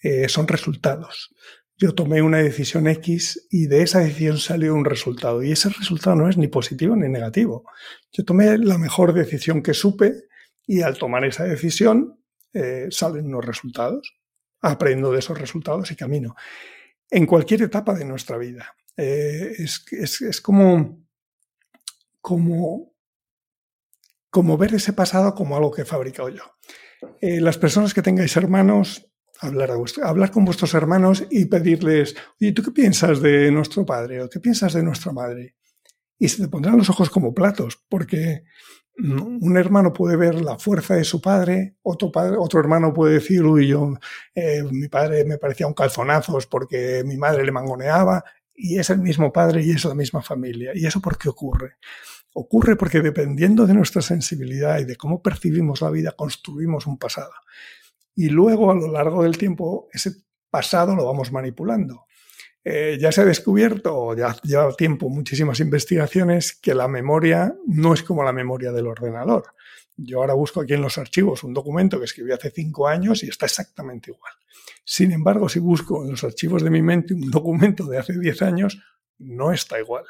Eh, 0.01 0.27
son 0.29 0.47
resultados 0.47 1.33
yo 1.77 1.95
tomé 1.95 2.21
una 2.21 2.37
decisión 2.37 2.87
X 2.87 3.47
y 3.49 3.67
de 3.67 3.81
esa 3.81 3.99
decisión 3.99 4.37
salió 4.37 4.75
un 4.75 4.85
resultado. 4.85 5.41
Y 5.43 5.51
ese 5.51 5.69
resultado 5.69 6.15
no 6.15 6.29
es 6.29 6.37
ni 6.37 6.47
positivo 6.47 6.95
ni 6.95 7.09
negativo. 7.09 7.65
Yo 8.11 8.23
tomé 8.23 8.57
la 8.57 8.77
mejor 8.77 9.13
decisión 9.13 9.63
que 9.63 9.73
supe 9.73 10.25
y 10.65 10.81
al 10.81 10.97
tomar 10.97 11.25
esa 11.25 11.43
decisión 11.43 12.19
eh, 12.53 12.87
salen 12.91 13.27
unos 13.27 13.45
resultados. 13.45 14.15
Aprendo 14.61 15.11
de 15.11 15.19
esos 15.19 15.37
resultados 15.37 15.91
y 15.91 15.95
camino. 15.95 16.35
En 17.09 17.25
cualquier 17.25 17.63
etapa 17.63 17.93
de 17.93 18.05
nuestra 18.05 18.37
vida. 18.37 18.75
Eh, 18.95 19.55
es, 19.57 20.41
como, 20.41 21.05
como, 22.21 22.93
como 24.29 24.57
ver 24.57 24.75
ese 24.75 24.93
pasado 24.93 25.33
como 25.33 25.57
algo 25.57 25.71
que 25.71 25.81
he 25.81 25.85
fabricado 25.85 26.29
yo. 26.29 26.43
Eh, 27.19 27.41
las 27.41 27.57
personas 27.57 27.93
que 27.93 28.01
tengáis 28.01 28.37
hermanos, 28.37 29.12
hablar, 29.43 29.71
hablar 30.03 30.31
con 30.31 30.45
vuestros 30.45 30.73
hermanos 30.73 31.25
y 31.29 31.45
pedirles, 31.45 32.15
oye, 32.39 32.51
¿tú 32.53 32.63
qué 32.63 32.71
piensas 32.71 33.21
de 33.21 33.51
nuestro 33.51 33.85
padre 33.85 34.21
o 34.23 34.29
qué 34.29 34.39
piensas 34.39 34.73
de 34.73 34.83
nuestra 34.83 35.11
madre? 35.11 35.55
Y 36.17 36.29
se 36.29 36.41
te 36.41 36.47
pondrán 36.47 36.77
los 36.77 36.89
ojos 36.89 37.09
como 37.09 37.33
platos, 37.33 37.83
porque 37.89 38.43
mm, 38.97 39.43
un 39.43 39.57
hermano 39.57 39.91
puede 39.91 40.15
ver 40.15 40.41
la 40.41 40.57
fuerza 40.57 40.95
de 40.95 41.03
su 41.03 41.21
padre, 41.21 41.75
otro, 41.81 42.11
padre, 42.11 42.37
otro 42.37 42.59
hermano 42.59 42.93
puede 42.93 43.15
decir, 43.15 43.43
uy, 43.43 43.67
yo, 43.67 43.93
eh, 44.33 44.63
mi 44.71 44.87
padre 44.87 45.25
me 45.25 45.37
parecía 45.37 45.67
un 45.67 45.73
calzonazos 45.73 46.47
porque 46.47 47.03
mi 47.05 47.17
madre 47.17 47.43
le 47.43 47.51
mangoneaba, 47.51 48.23
y 48.55 48.77
es 48.77 48.89
el 48.91 48.99
mismo 48.99 49.33
padre 49.33 49.63
y 49.63 49.71
es 49.71 49.83
la 49.83 49.95
misma 49.95 50.21
familia. 50.21 50.71
¿Y 50.75 50.85
eso 50.85 51.01
por 51.01 51.17
qué 51.17 51.27
ocurre? 51.27 51.77
Ocurre 52.35 52.75
porque 52.75 53.01
dependiendo 53.01 53.65
de 53.65 53.73
nuestra 53.73 54.01
sensibilidad 54.01 54.79
y 54.79 54.85
de 54.85 54.95
cómo 54.95 55.21
percibimos 55.21 55.81
la 55.81 55.89
vida, 55.89 56.13
construimos 56.15 56.87
un 56.87 56.97
pasado 56.97 57.31
y 58.15 58.29
luego 58.29 58.71
a 58.71 58.75
lo 58.75 58.91
largo 58.91 59.23
del 59.23 59.37
tiempo 59.37 59.87
ese 59.91 60.11
pasado 60.49 60.95
lo 60.95 61.05
vamos 61.05 61.31
manipulando. 61.31 62.05
Eh, 62.65 62.97
ya 62.99 63.11
se 63.11 63.21
ha 63.21 63.25
descubierto, 63.25 64.15
ya 64.15 64.35
lleva 64.43 64.73
tiempo, 64.73 65.09
muchísimas 65.09 65.59
investigaciones, 65.59 66.53
que 66.53 66.73
la 66.73 66.87
memoria 66.87 67.53
no 67.67 67.93
es 67.93 68.03
como 68.03 68.23
la 68.23 68.31
memoria 68.31 68.71
del 68.71 68.87
ordenador. 68.87 69.43
Yo 69.97 70.19
ahora 70.19 70.33
busco 70.33 70.61
aquí 70.61 70.73
en 70.73 70.81
los 70.81 70.97
archivos 70.97 71.43
un 71.43 71.53
documento 71.53 71.99
que 71.99 72.05
escribí 72.05 72.31
hace 72.31 72.51
cinco 72.51 72.87
años 72.87 73.23
y 73.23 73.29
está 73.29 73.45
exactamente 73.45 74.11
igual. 74.11 74.33
Sin 74.85 75.11
embargo, 75.11 75.49
si 75.49 75.59
busco 75.59 76.03
en 76.03 76.11
los 76.11 76.23
archivos 76.23 76.63
de 76.63 76.69
mi 76.69 76.81
mente 76.81 77.13
un 77.13 77.29
documento 77.29 77.85
de 77.85 77.97
hace 77.97 78.17
diez 78.17 78.41
años, 78.41 78.81
no 79.19 79.51
está 79.51 79.79
igual. 79.79 80.05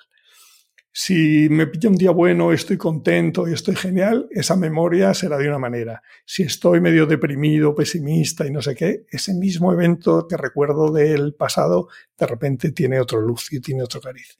Si 0.95 1.49
me 1.49 1.65
pilla 1.65 1.89
un 1.89 1.95
día 1.95 2.11
bueno, 2.11 2.53
estoy 2.53 2.77
contento 2.77 3.47
y 3.47 3.53
estoy 3.53 3.75
genial, 3.75 4.27
esa 4.29 4.55
memoria 4.55 5.11
será 5.15 5.39
de 5.39 5.47
una 5.47 5.57
manera. 5.57 6.03
Si 6.23 6.43
estoy 6.43 6.81
medio 6.81 7.07
deprimido, 7.07 7.73
pesimista 7.73 8.45
y 8.45 8.51
no 8.51 8.61
sé 8.61 8.75
qué, 8.75 9.07
ese 9.09 9.33
mismo 9.33 9.73
evento 9.73 10.27
que 10.27 10.37
recuerdo 10.37 10.91
del 10.91 11.33
pasado, 11.33 11.87
de 12.15 12.27
repente 12.27 12.71
tiene 12.73 12.99
otro 12.99 13.19
luz 13.21 13.51
y 13.51 13.59
tiene 13.59 13.81
otro 13.81 14.01
cariz. 14.01 14.37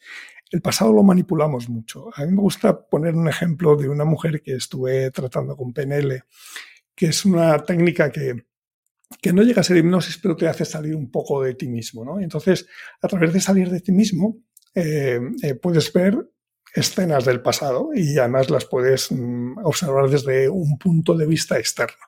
El 0.51 0.62
pasado 0.62 0.93
lo 0.93 1.01
manipulamos 1.01 1.70
mucho. 1.70 2.12
A 2.16 2.24
mí 2.24 2.32
me 2.32 2.41
gusta 2.41 2.88
poner 2.88 3.16
un 3.16 3.28
ejemplo 3.28 3.76
de 3.76 3.89
una 3.89 4.06
mujer 4.06 4.43
que 4.43 4.54
estuve 4.54 5.10
tratando 5.10 5.58
con 5.58 5.74
PNL, 5.74 6.24
que 6.93 7.08
es 7.08 7.26
una 7.26 7.64
técnica 7.64 8.12
que, 8.12 8.45
que 9.20 9.34
no 9.34 9.41
llega 9.41 9.62
a 9.62 9.64
ser 9.64 9.78
hipnosis, 9.78 10.20
pero 10.20 10.36
te 10.36 10.47
hace 10.47 10.66
salir 10.66 10.95
un 10.95 11.10
poco 11.10 11.41
de 11.41 11.56
ti 11.56 11.68
mismo. 11.68 12.06
¿no? 12.06 12.20
Entonces, 12.20 12.68
a 13.01 13.08
través 13.08 13.34
de 13.34 13.41
salir 13.41 13.72
de 13.72 13.80
ti 13.80 13.91
mismo, 13.91 14.38
eh, 14.76 15.20
eh, 15.41 15.56
puedes 15.56 15.91
ver 15.91 16.33
escenas 16.74 17.24
del 17.24 17.41
pasado 17.41 17.91
y 17.93 18.17
además 18.17 18.49
las 18.49 18.65
puedes 18.65 19.11
mm, 19.11 19.59
observar 19.63 20.09
desde 20.09 20.49
un 20.49 20.78
punto 20.78 21.15
de 21.15 21.28
vista 21.28 21.57
externo. 21.59 22.03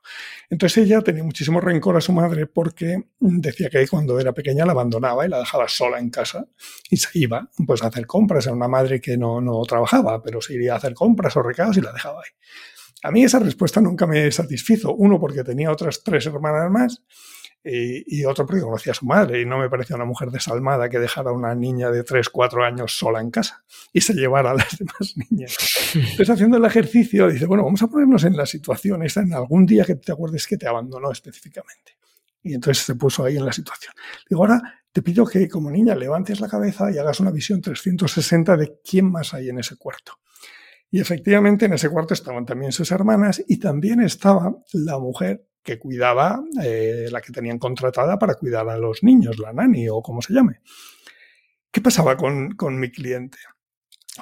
Entonces 0.49 0.86
ella 0.86 1.01
tenía 1.01 1.24
muchísimo 1.24 1.61
rencor 1.61 1.95
a 1.97 2.01
su 2.01 2.11
madre 2.11 2.47
porque 2.47 3.03
decía 3.20 3.70
que 3.70 3.88
cuando 3.88 4.20
era 4.20 4.34
pequeña 4.34 4.66
la 4.66 4.72
abandonaba 4.72 5.26
y 5.26 5.30
la 5.30 5.39
dejaba 5.39 5.68
sola 5.68 5.99
en 5.99 6.09
casa 6.09 6.47
y 6.89 6.97
se 6.97 7.09
iba 7.20 7.49
pues, 7.66 7.84
a 7.84 7.88
hacer 7.88 8.07
compras. 8.07 8.47
Era 8.47 8.55
una 8.55 8.68
madre 8.68 8.99
que 8.99 9.18
no, 9.18 9.39
no 9.39 9.61
trabajaba, 9.63 10.22
pero 10.24 10.41
se 10.41 10.53
iría 10.55 10.74
a 10.74 10.78
hacer 10.78 10.93
compras 10.95 11.38
o 11.38 11.43
recados 11.43 11.78
y 11.78 11.82
la 11.82 11.91
dejaba 11.91 12.22
ahí. 12.22 12.32
A 13.03 13.11
mí 13.11 13.24
esa 13.24 13.38
respuesta 13.38 13.82
nunca 13.82 14.07
me 14.07 14.32
satisfizo. 14.32 14.95
Uno, 14.95 15.20
porque 15.20 15.43
tenía 15.43 15.72
otras 15.72 16.01
tres 16.03 16.26
hermanas 16.26 16.72
más 16.72 17.03
y, 17.68 18.24
otro 18.26 18.45
porque 18.45 18.61
conocía 18.61 18.91
a 18.91 18.95
su 18.95 19.05
madre 19.05 19.41
y 19.41 19.45
no 19.45 19.57
me 19.57 19.70
parecía 19.70 19.95
una 19.95 20.05
mujer 20.05 20.30
desalmada 20.30 20.88
que 20.88 20.99
dejara 20.99 21.32
a 21.32 21.34
una 21.34 21.55
niña 21.55 21.89
de 21.89 22.03
3, 22.03 22.30
4 22.30 22.63
años 22.63 22.95
sola 22.95 23.20
en 23.22 23.32
casa 23.32 23.63
y 23.91 24.01
se 24.01 24.13
llevara 24.13 24.51
a 24.51 24.53
las 24.53 24.78
demás 24.78 25.16
niñas. 25.16 25.57
Entonces, 25.95 26.30
haciendo 26.30 26.57
el 26.57 26.66
ejercicio, 26.66 27.28
dice, 27.28 27.47
bueno, 27.47 27.63
vamos 27.63 27.82
a 27.82 27.88
ponernos 27.88 28.24
en 28.24 28.38
la 28.38 28.45
situación 28.45 29.01
esta, 29.01 29.22
en 29.22 29.34
algún 29.34 29.66
día 29.66 29.84
que 29.84 29.95
te 29.95 30.11
acuerdes 30.11 30.45
que 30.45 30.57
te 30.57 30.68
abandonó 30.68 31.11
específicamente. 31.11 31.97
Y 32.43 32.53
entonces 32.53 32.86
se 32.86 32.93
puso 32.93 33.26
ahí 33.26 33.38
en 33.38 33.45
la 33.45 33.51
situación. 33.51 33.93
Digo, 34.30 34.43
ahora 34.43 34.61
te 34.91 35.01
pido 35.01 35.26
que 35.26 35.49
como 35.49 35.72
niña 35.72 35.95
levantes 35.95 36.39
la 36.39 36.47
cabeza 36.47 36.91
y 36.91 36.99
hagas 36.99 37.20
una 37.20 37.32
visión 37.32 37.61
360 37.61 38.57
de 38.57 38.80
quién 38.88 39.11
más 39.11 39.34
hay 39.34 39.49
en 39.49 39.57
ese 39.57 39.76
cuarto. 39.76 40.20
Y 40.91 40.99
efectivamente 40.99 41.66
en 41.66 41.74
ese 41.74 41.89
cuarto 41.89 42.13
estaban 42.13 42.45
también 42.45 42.72
sus 42.72 42.91
hermanas 42.91 43.43
y 43.47 43.57
también 43.57 44.01
estaba 44.01 44.55
la 44.72 44.99
mujer 44.99 45.47
que 45.66 45.80
cuidaba, 45.80 46.41
eh, 46.63 47.07
la 47.11 47.20
que 47.20 47.34
tenían 47.34 47.57
contratada 47.57 48.18
para 48.20 48.36
cuidar 48.36 48.70
a 48.70 48.78
los 48.78 49.01
niños, 49.03 49.39
la 49.39 49.51
nani 49.51 49.89
o 49.89 50.01
como 50.01 50.22
se 50.22 50.34
llame. 50.34 50.61
¿Qué 51.72 51.82
pasaba 51.82 52.16
con, 52.16 52.51
con 52.51 52.80
mi 52.80 52.91
cliente? 52.91 53.39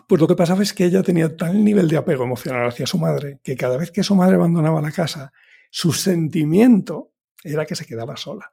Pues 0.07 0.19
lo 0.19 0.27
que 0.27 0.35
pasaba 0.35 0.63
es 0.63 0.73
que 0.73 0.85
ella 0.85 1.03
tenía 1.03 1.35
tal 1.35 1.63
nivel 1.63 1.87
de 1.87 1.97
apego 1.97 2.23
emocional 2.23 2.67
hacia 2.67 2.87
su 2.87 2.97
madre 2.97 3.39
que 3.43 3.55
cada 3.55 3.77
vez 3.77 3.91
que 3.91 4.03
su 4.03 4.15
madre 4.15 4.35
abandonaba 4.35 4.81
la 4.81 4.91
casa, 4.91 5.33
su 5.69 5.91
sentimiento 5.91 7.11
era 7.43 7.65
que 7.65 7.75
se 7.75 7.85
quedaba 7.85 8.15
sola. 8.15 8.49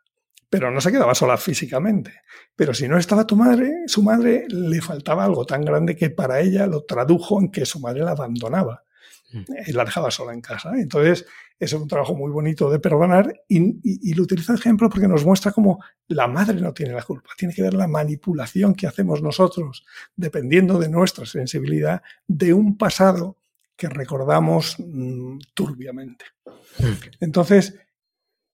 Pero 0.50 0.72
no 0.72 0.80
se 0.80 0.90
quedaba 0.90 1.14
sola 1.14 1.36
físicamente. 1.36 2.22
Pero 2.56 2.74
si 2.74 2.88
no 2.88 2.98
estaba 2.98 3.24
tu 3.24 3.36
madre, 3.36 3.72
su 3.86 4.02
madre 4.02 4.46
le 4.48 4.80
faltaba 4.82 5.24
algo 5.24 5.46
tan 5.46 5.64
grande 5.64 5.94
que 5.94 6.10
para 6.10 6.40
ella 6.40 6.66
lo 6.66 6.82
tradujo 6.82 7.40
en 7.40 7.52
que 7.52 7.64
su 7.64 7.78
madre 7.78 8.02
la 8.02 8.10
abandonaba. 8.10 8.82
Mm. 9.32 9.44
Y 9.68 9.72
la 9.72 9.84
dejaba 9.84 10.10
sola 10.10 10.32
en 10.34 10.40
casa. 10.40 10.72
Entonces, 10.74 11.24
es 11.60 11.74
un 11.74 11.86
trabajo 11.86 12.14
muy 12.14 12.30
bonito 12.30 12.70
de 12.70 12.78
perdonar 12.78 13.44
y, 13.46 14.14
lo 14.14 14.22
utilizo 14.22 14.52
de 14.52 14.58
ejemplo 14.58 14.88
porque 14.88 15.06
nos 15.06 15.24
muestra 15.24 15.52
cómo 15.52 15.78
la 16.08 16.26
madre 16.26 16.58
no 16.58 16.72
tiene 16.72 16.94
la 16.94 17.02
culpa. 17.02 17.30
Tiene 17.36 17.54
que 17.54 17.62
ver 17.62 17.74
la 17.74 17.86
manipulación 17.86 18.74
que 18.74 18.86
hacemos 18.86 19.22
nosotros, 19.22 19.84
dependiendo 20.16 20.78
de 20.78 20.88
nuestra 20.88 21.26
sensibilidad, 21.26 22.02
de 22.26 22.54
un 22.54 22.78
pasado 22.78 23.36
que 23.76 23.88
recordamos 23.88 24.76
mm, 24.78 25.38
turbiamente. 25.54 26.24
Hmm. 26.78 26.94
Entonces, 27.20 27.78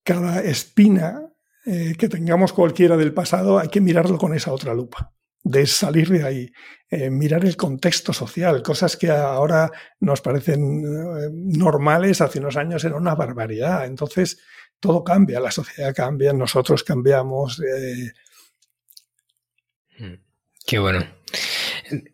cada 0.02 0.40
espina 0.42 1.32
eh, 1.64 1.94
que 1.96 2.08
tengamos 2.08 2.52
cualquiera 2.52 2.96
del 2.96 3.14
pasado 3.14 3.58
hay 3.58 3.68
que 3.68 3.80
mirarlo 3.80 4.18
con 4.18 4.34
esa 4.34 4.52
otra 4.52 4.74
lupa 4.74 5.15
de 5.46 5.64
salir 5.64 6.08
de 6.08 6.24
ahí, 6.24 6.52
eh, 6.90 7.08
mirar 7.08 7.44
el 7.44 7.56
contexto 7.56 8.12
social, 8.12 8.62
cosas 8.64 8.96
que 8.96 9.10
ahora 9.10 9.70
nos 10.00 10.20
parecen 10.20 10.82
eh, 10.82 11.30
normales, 11.32 12.20
hace 12.20 12.40
unos 12.40 12.56
años 12.56 12.84
era 12.84 12.96
una 12.96 13.14
barbaridad. 13.14 13.86
Entonces, 13.86 14.40
todo 14.80 15.04
cambia, 15.04 15.38
la 15.38 15.52
sociedad 15.52 15.94
cambia, 15.94 16.32
nosotros 16.32 16.82
cambiamos. 16.82 17.60
Eh. 17.60 18.12
Mm, 20.00 20.14
qué 20.66 20.78
bueno. 20.80 21.06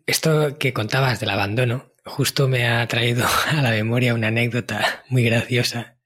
Esto 0.05 0.59
que 0.59 0.71
contabas 0.71 1.19
del 1.19 1.31
abandono, 1.31 1.91
justo 2.05 2.47
me 2.47 2.67
ha 2.67 2.87
traído 2.87 3.25
a 3.49 3.63
la 3.63 3.71
memoria 3.71 4.13
una 4.13 4.27
anécdota 4.27 5.03
muy 5.09 5.23
graciosa 5.23 5.97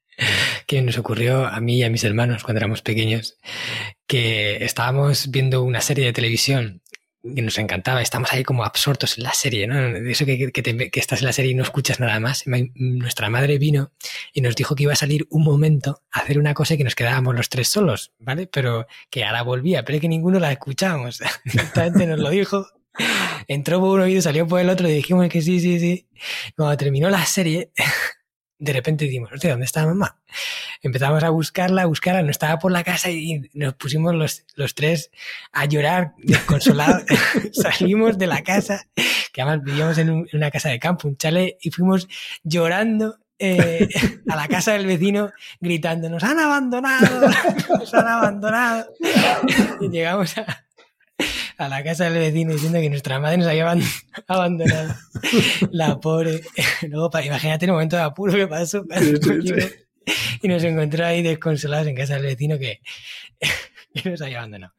que 0.65 0.81
nos 0.81 0.97
ocurrió 0.97 1.45
a 1.45 1.59
mí 1.59 1.79
y 1.79 1.83
a 1.83 1.89
mis 1.89 2.05
hermanos 2.05 2.43
cuando 2.43 2.59
éramos 2.59 2.81
pequeños, 2.81 3.37
que 4.07 4.63
estábamos 4.63 5.29
viendo 5.29 5.61
una 5.61 5.81
serie 5.81 6.05
de 6.05 6.13
televisión 6.13 6.81
que 7.35 7.41
nos 7.41 7.57
encantaba. 7.57 8.01
Estamos 8.01 8.31
ahí 8.33 8.43
como 8.43 8.63
absortos 8.63 9.17
en 9.17 9.23
la 9.23 9.33
serie, 9.33 9.67
¿no? 9.67 9.97
Eso 10.09 10.25
que, 10.25 10.51
que, 10.51 10.99
estás 10.99 11.19
en 11.19 11.25
la 11.25 11.33
serie 11.33 11.51
y 11.51 11.55
no 11.55 11.63
escuchas 11.63 11.99
nada 11.99 12.19
más. 12.19 12.43
Nuestra 12.75 13.29
madre 13.29 13.57
vino 13.57 13.91
y 14.33 14.41
nos 14.41 14.55
dijo 14.55 14.75
que 14.75 14.83
iba 14.83 14.93
a 14.93 14.97
salir 14.97 15.27
un 15.29 15.43
momento 15.43 16.03
a 16.11 16.19
hacer 16.19 16.39
una 16.39 16.53
cosa 16.53 16.73
y 16.73 16.77
que 16.77 16.83
nos 16.83 16.95
quedábamos 16.95 17.35
los 17.35 17.49
tres 17.49 17.67
solos, 17.67 18.13
¿vale? 18.19 18.47
Pero 18.47 18.87
que 19.09 19.25
ahora 19.25 19.41
volvía, 19.43 19.83
pero 19.83 19.99
que 19.99 20.07
ninguno 20.07 20.39
la 20.39 20.51
escuchábamos. 20.51 21.19
Directamente 21.45 22.05
nos 22.05 22.19
lo 22.19 22.29
dijo. 22.29 22.67
Entró 23.47 23.79
por 23.79 23.91
un 23.91 24.01
oído, 24.01 24.21
salió 24.21 24.47
por 24.47 24.59
el 24.59 24.69
otro 24.69 24.89
y 24.89 24.93
dijimos 24.93 25.29
que 25.29 25.41
sí, 25.41 25.59
sí, 25.59 25.79
sí. 25.79 26.07
Cuando 26.55 26.75
terminó 26.77 27.09
la 27.09 27.25
serie, 27.25 27.71
de 28.59 28.73
repente 28.73 29.05
dijimos, 29.05 29.31
hostia, 29.31 29.51
¿dónde 29.51 29.65
está 29.65 29.85
mamá? 29.85 30.17
Empezamos 30.81 31.23
a 31.23 31.29
buscarla, 31.29 31.83
a 31.83 31.85
buscarla, 31.85 32.23
no 32.23 32.31
estaba 32.31 32.57
por 32.59 32.71
la 32.71 32.83
casa 32.83 33.09
y 33.11 33.49
nos 33.53 33.75
pusimos 33.75 34.15
los, 34.15 34.45
los 34.55 34.73
tres 34.73 35.11
a 35.51 35.65
llorar 35.65 36.13
desconsolados. 36.17 37.03
Salimos 37.51 38.17
de 38.17 38.27
la 38.27 38.41
casa, 38.43 38.87
que 39.31 39.41
además 39.41 39.63
vivíamos 39.63 39.97
en, 39.97 40.27
una 40.33 40.51
casa 40.51 40.69
de 40.69 40.79
campo, 40.79 41.07
un 41.07 41.17
chale, 41.17 41.57
y 41.61 41.71
fuimos 41.71 42.07
llorando 42.43 43.17
eh, 43.39 43.87
a 44.29 44.35
la 44.35 44.47
casa 44.47 44.73
del 44.73 44.87
vecino 44.87 45.31
gritando, 45.59 46.09
nos 46.09 46.23
han 46.23 46.39
abandonado, 46.39 47.29
nos 47.69 47.93
han 47.93 48.07
abandonado. 48.07 48.91
Y 49.81 49.89
llegamos 49.89 50.37
a, 50.37 50.66
a 51.57 51.67
la 51.67 51.83
casa 51.83 52.05
del 52.05 52.19
vecino 52.19 52.53
diciendo 52.53 52.79
que 52.79 52.89
nuestra 52.89 53.19
madre 53.19 53.37
nos 53.37 53.47
había 53.47 53.75
abandonado. 54.27 54.93
La 55.71 55.99
pobre. 55.99 56.41
Luego, 56.89 57.09
imagínate 57.23 57.65
el 57.65 57.71
momento 57.71 57.95
de 57.95 58.03
apuro 58.03 58.33
que 58.33 58.47
pasó. 58.47 58.85
Y 60.41 60.47
nos 60.47 60.63
encontró 60.63 61.05
ahí 61.05 61.21
desconsolados 61.21 61.87
en 61.87 61.95
casa 61.95 62.15
del 62.15 62.23
vecino 62.23 62.57
que, 62.57 62.79
nos 64.05 64.21
había 64.21 64.37
abandonado. 64.37 64.73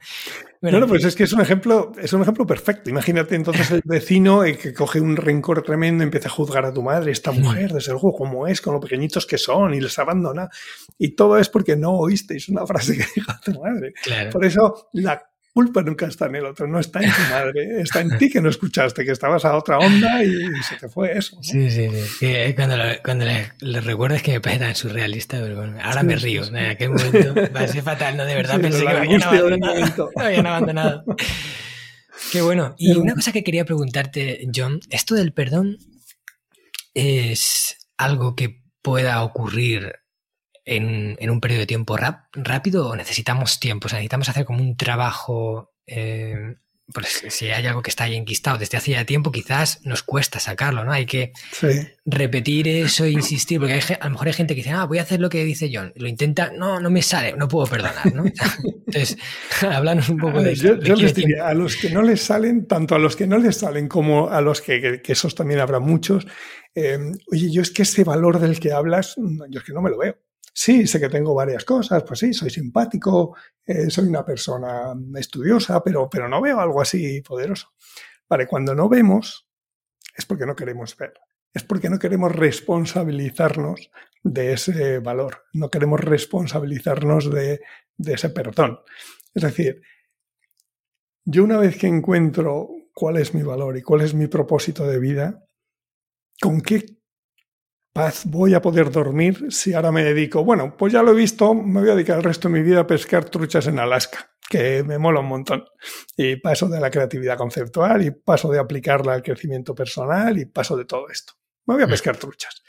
Bueno, 0.63 0.81
no, 0.81 0.87
pues 0.87 1.05
es 1.05 1.15
que 1.15 1.25
es 1.25 1.33
un 1.33 1.41
ejemplo, 1.41 1.93
es 2.01 2.13
un 2.13 2.23
ejemplo 2.23 2.47
perfecto. 2.47 2.89
Imagínate 2.91 3.35
entonces 3.35 3.71
el 3.71 3.83
vecino 3.85 4.43
que 4.43 4.73
coge 4.73 5.01
un 5.01 5.17
rencor 5.17 5.63
tremendo, 5.63 6.03
empieza 6.03 6.29
a 6.29 6.33
juzgar 6.33 6.65
a 6.65 6.73
tu 6.73 6.83
madre, 6.83 7.13
esta 7.13 7.31
mujer, 7.31 7.73
desde 7.73 7.93
luego, 7.93 8.13
cómo 8.13 8.47
es, 8.47 8.61
con 8.61 8.75
lo 8.75 8.81
pequeñitos 8.81 9.27
que 9.27 9.39
son, 9.39 9.75
y 9.75 9.81
les 9.81 9.99
abandona. 9.99 10.49
Y 10.97 11.11
todo 11.11 11.39
es 11.39 11.49
porque 11.49 11.77
no 11.77 11.93
oísteis 11.93 12.49
una 12.49 12.67
frase 12.67 12.97
que 12.97 13.05
dijo 13.15 13.33
tu 13.45 13.61
madre. 13.61 13.93
Por 14.33 14.45
eso 14.45 14.89
la 14.93 15.28
culpa 15.53 15.83
nunca 15.83 16.07
está 16.07 16.27
en 16.27 16.37
el 16.37 16.47
otro, 16.47 16.67
no 16.67 16.79
está 16.79 17.01
en 17.01 17.11
tu 17.11 17.21
madre, 17.31 17.81
está 17.81 18.01
en 18.01 18.17
ti 18.19 18.31
que 18.31 18.41
no 18.41 18.49
escuchaste, 18.49 19.05
que 19.05 19.13
estabas 19.13 19.45
a 19.45 19.57
otra 19.57 19.79
onda 19.79 20.23
y 20.23 20.35
se 20.63 20.77
te 20.77 20.89
fue 20.89 21.17
eso. 21.17 21.39
Sí, 21.43 21.71
sí, 21.71 21.89
sí. 22.19 22.55
cuando, 22.55 22.77
cuando 23.05 23.25
le, 23.25 23.81
recuerdo 23.81 24.17
es 24.17 24.23
que 24.23 24.33
me 24.33 24.41
parece 24.41 24.65
tan 24.65 24.75
surrealista, 24.75 25.41
pero 25.41 25.57
bueno, 25.57 25.79
ahora 25.83 26.03
me 26.03 26.17
río. 26.17 26.45
En 26.45 26.57
aquel 26.57 26.91
momento 26.91 27.35
va 27.55 27.61
a 27.61 27.69
ser 27.69 27.83
fatal, 27.83 28.17
¿no? 28.17 28.25
De 28.25 28.35
verdad 28.35 28.61
pensé 28.61 28.81
que 28.81 28.85
me 28.85 28.99
habían 28.99 29.23
abandonado. 29.23 30.11
me 30.17 30.25
habían 30.25 30.47
abandonado. 30.47 31.05
Qué 32.33 32.43
bueno. 32.43 32.75
Y 32.79 32.97
una 32.97 33.15
cosa 33.15 33.33
que 33.33 33.45
quería 33.45 33.65
preguntarte, 33.65 34.47
John, 34.55 34.81
¿esto 34.91 35.15
del 35.15 35.33
perdón 35.33 35.79
es 36.95 37.77
algo 37.97 38.35
que 38.35 38.63
pueda 38.83 39.23
ocurrir 39.23 39.93
en, 40.69 41.31
un 41.31 41.41
periodo 41.41 41.61
de 41.61 41.67
tiempo 41.67 41.97
rápido 42.33 42.89
o 42.89 42.97
necesitamos 42.97 43.61
tiempo? 43.61 43.87
O 43.87 43.89
sea, 43.89 43.99
necesitamos 43.99 44.29
hacer 44.29 44.45
como 44.45 44.63
un 44.63 44.77
trabajo 44.77 45.73
eh, 45.87 46.57
pues 46.93 47.23
si 47.29 47.51
hay 47.51 47.67
algo 47.67 47.83
que 47.83 47.91
está 47.91 48.05
ahí 48.05 48.17
enquistado 48.17 48.57
desde 48.57 48.79
hace 48.79 48.93
ya 48.93 49.05
tiempo, 49.05 49.31
quizás 49.31 49.81
nos 49.85 50.03
cuesta 50.03 50.41
sacarlo, 50.41 50.85
¿no? 50.85 50.93
Hay 50.93 51.05
que 51.05 51.33
repetir 52.07 52.67
eso 52.67 53.05
e 53.05 53.11
insistir, 53.11 53.61
porque 53.61 53.81
a 54.01 54.05
lo 54.07 54.13
mejor 54.13 54.29
hay 54.29 54.33
gente 54.33 54.55
que 54.55 54.63
dice, 54.63 54.71
ah, 54.71 54.87
voy 54.87 54.99
a 54.99 55.03
hacer 55.03 55.21
lo 55.21 55.29
que 55.29 55.45
dice 55.45 55.71
John, 55.73 55.93
lo 55.97 56.09
intenta, 56.09 56.51
no, 56.51 56.81
no 56.81 56.89
me 56.89 57.03
sale, 57.03 57.35
no 57.35 57.47
puedo 57.47 57.67
perdonar, 57.67 58.15
¿no? 58.15 58.25
Entonces, 58.87 59.19
háblanos 59.61 60.09
un 60.09 60.17
poco 60.17 60.43
de 60.43 60.53
eso. 60.53 60.81
Yo, 60.81 60.95
les 60.95 61.15
diría, 61.15 61.47
a 61.47 61.55
los 61.55 61.77
que 61.77 61.91
no 61.91 62.01
les 62.01 62.23
salen, 62.23 62.67
tanto 62.67 62.95
a 62.95 62.99
los 62.99 63.17
que 63.17 63.27
no 63.27 63.37
les 63.37 63.59
salen 63.59 63.87
como 63.87 64.31
a 64.31 64.41
los 64.41 64.63
que, 64.63 65.03
que, 65.03 65.13
esos 65.13 65.35
también 65.35 65.61
habrá 65.61 65.81
muchos, 65.81 66.27
eh, 66.75 66.99
oye, 67.31 67.53
yo 67.53 67.61
es 67.61 67.71
que 67.71 67.83
ese 67.83 68.03
valor 68.03 68.41
del 68.41 68.59
que 68.59 68.73
hablas, 68.73 69.15
yo 69.51 69.61
es 69.61 69.65
que 69.65 69.73
no 69.75 69.83
me 69.83 69.91
lo 69.91 69.99
veo. 69.99 70.17
Sí, 70.53 70.87
sé 70.87 70.99
que 70.99 71.09
tengo 71.09 71.35
varias 71.35 71.65
cosas, 71.65 72.03
pues 72.05 72.21
sí, 72.21 72.33
soy 72.33 72.51
simpático, 72.51 73.37
eh, 73.65 73.91
soy 73.91 74.09
una 74.09 74.25
persona 74.25 74.95
estudiosa, 75.17 75.83
pero, 75.83 76.09
pero 76.11 76.29
no 76.29 76.41
veo 76.41 76.61
algo 76.61 76.81
así 76.81 77.21
poderoso. 77.23 77.73
Vale, 78.29 78.47
cuando 78.47 78.75
no 78.75 78.89
vemos 78.89 79.49
es 80.17 80.27
porque 80.27 80.47
no 80.47 80.57
queremos 80.57 80.97
ver, 80.97 81.15
es 81.55 81.63
porque 81.63 81.89
no 81.89 81.99
queremos 81.99 82.35
responsabilizarnos 82.35 83.91
de 84.23 84.53
ese 84.53 84.99
valor, 84.99 85.45
no 85.53 85.71
queremos 85.71 86.01
responsabilizarnos 86.01 87.33
de, 87.33 87.61
de 87.97 88.13
ese 88.15 88.31
perdón. 88.31 88.81
Es 89.35 89.43
decir, 89.43 89.81
yo 91.25 91.45
una 91.45 91.59
vez 91.59 91.79
que 91.79 91.87
encuentro 91.87 92.69
cuál 92.93 93.19
es 93.19 93.35
mi 93.35 93.43
valor 93.43 93.77
y 93.77 93.83
cuál 93.83 94.01
es 94.01 94.15
mi 94.15 94.27
propósito 94.27 94.87
de 94.87 94.99
vida, 94.99 95.47
¿con 96.41 96.61
qué 96.61 96.98
paz 97.93 98.25
voy 98.27 98.55
a 98.55 98.63
poder 98.63 98.91
dormir 98.91 99.47
si 99.51 99.75
ahora 99.75 99.93
me 99.93 100.05
dedico, 100.05 100.45
bueno, 100.45 100.77
pues 100.77 100.93
ya 100.93 101.03
lo 101.03 101.13
he 101.13 101.15
visto, 101.15 101.55
me 101.55 101.81
voy 101.81 101.91
a 101.91 101.95
dedicar 101.95 102.19
el 102.19 102.25
resto 102.25 102.49
de 102.49 102.55
mi 102.55 102.63
vida 102.63 102.81
a 102.81 102.87
pescar 102.87 103.25
truchas 103.25 103.67
en 103.67 103.79
Alaska, 103.79 104.31
que 104.49 104.83
me 104.85 104.99
mola 104.99 105.21
un 105.21 105.27
montón. 105.27 105.65
Y 106.17 106.37
paso 106.37 106.69
de 106.69 106.81
la 106.81 106.91
creatividad 106.91 107.37
conceptual 107.37 108.05
y 108.05 108.11
paso 108.11 108.51
de 108.51 108.59
aplicarla 108.59 109.15
al 109.15 109.23
crecimiento 109.23 109.75
personal 109.75 110.39
y 110.39 110.47
paso 110.47 110.77
de 110.77 110.85
todo 110.85 111.09
esto. 111.09 111.35
Me 111.67 111.75
voy 111.75 111.83
a 111.83 111.87
mm. 111.87 111.91
pescar 111.91 112.17
truchas. 112.17 112.63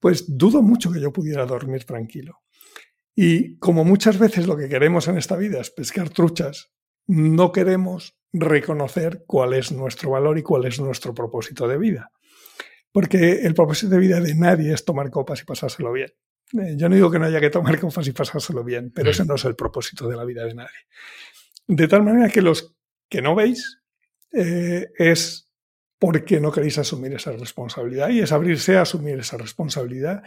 Pues 0.00 0.36
dudo 0.36 0.62
mucho 0.62 0.90
que 0.90 1.00
yo 1.00 1.12
pudiera 1.12 1.46
dormir 1.46 1.84
tranquilo. 1.84 2.40
Y 3.14 3.58
como 3.58 3.84
muchas 3.84 4.18
veces 4.18 4.46
lo 4.46 4.56
que 4.56 4.68
queremos 4.68 5.06
en 5.06 5.18
esta 5.18 5.36
vida 5.36 5.60
es 5.60 5.70
pescar 5.70 6.08
truchas, 6.08 6.72
no 7.06 7.52
queremos 7.52 8.16
reconocer 8.32 9.24
cuál 9.26 9.52
es 9.54 9.70
nuestro 9.70 10.10
valor 10.10 10.38
y 10.38 10.42
cuál 10.42 10.64
es 10.64 10.80
nuestro 10.80 11.14
propósito 11.14 11.68
de 11.68 11.78
vida. 11.78 12.10
Porque 12.92 13.40
el 13.42 13.54
propósito 13.54 13.90
de 13.90 13.98
vida 13.98 14.20
de 14.20 14.34
nadie 14.34 14.72
es 14.72 14.84
tomar 14.84 15.10
copas 15.10 15.40
y 15.40 15.44
pasárselo 15.44 15.92
bien. 15.92 16.12
Eh, 16.52 16.74
yo 16.76 16.88
no 16.88 16.94
digo 16.94 17.10
que 17.10 17.18
no 17.18 17.24
haya 17.24 17.40
que 17.40 17.50
tomar 17.50 17.78
copas 17.80 18.06
y 18.06 18.12
pasárselo 18.12 18.62
bien, 18.62 18.92
pero 18.94 19.10
ese 19.10 19.24
mm. 19.24 19.28
no 19.28 19.34
es 19.34 19.44
el 19.44 19.56
propósito 19.56 20.08
de 20.08 20.16
la 20.16 20.24
vida 20.24 20.44
de 20.44 20.54
nadie. 20.54 20.86
De 21.66 21.88
tal 21.88 22.02
manera 22.02 22.28
que 22.28 22.42
los 22.42 22.76
que 23.08 23.22
no 23.22 23.34
veis 23.34 23.80
eh, 24.32 24.90
es 24.98 25.50
porque 25.98 26.40
no 26.40 26.50
queréis 26.50 26.78
asumir 26.78 27.14
esa 27.14 27.32
responsabilidad 27.32 28.10
y 28.10 28.20
es 28.20 28.32
abrirse 28.32 28.76
a 28.76 28.82
asumir 28.82 29.18
esa 29.20 29.36
responsabilidad. 29.36 30.22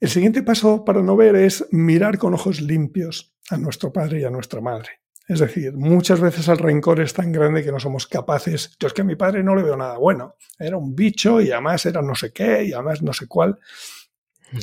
El 0.00 0.08
siguiente 0.08 0.42
paso 0.42 0.84
para 0.84 1.02
no 1.02 1.16
ver 1.16 1.36
es 1.36 1.66
mirar 1.70 2.16
con 2.16 2.32
ojos 2.32 2.62
limpios 2.62 3.34
a 3.50 3.58
nuestro 3.58 3.92
padre 3.92 4.20
y 4.20 4.24
a 4.24 4.30
nuestra 4.30 4.62
madre. 4.62 4.88
Es 5.30 5.38
decir, 5.38 5.72
muchas 5.74 6.18
veces 6.18 6.48
el 6.48 6.58
rencor 6.58 6.98
es 6.98 7.14
tan 7.14 7.30
grande 7.30 7.62
que 7.62 7.70
no 7.70 7.78
somos 7.78 8.08
capaces. 8.08 8.76
Yo 8.80 8.88
es 8.88 8.92
que 8.92 9.02
a 9.02 9.04
mi 9.04 9.14
padre 9.14 9.44
no 9.44 9.54
le 9.54 9.62
veo 9.62 9.76
nada 9.76 9.96
bueno. 9.96 10.34
Era 10.58 10.76
un 10.76 10.96
bicho 10.96 11.40
y 11.40 11.52
además 11.52 11.86
era 11.86 12.02
no 12.02 12.16
sé 12.16 12.32
qué 12.32 12.64
y 12.64 12.72
además 12.72 13.00
no 13.00 13.12
sé 13.12 13.28
cuál. 13.28 13.56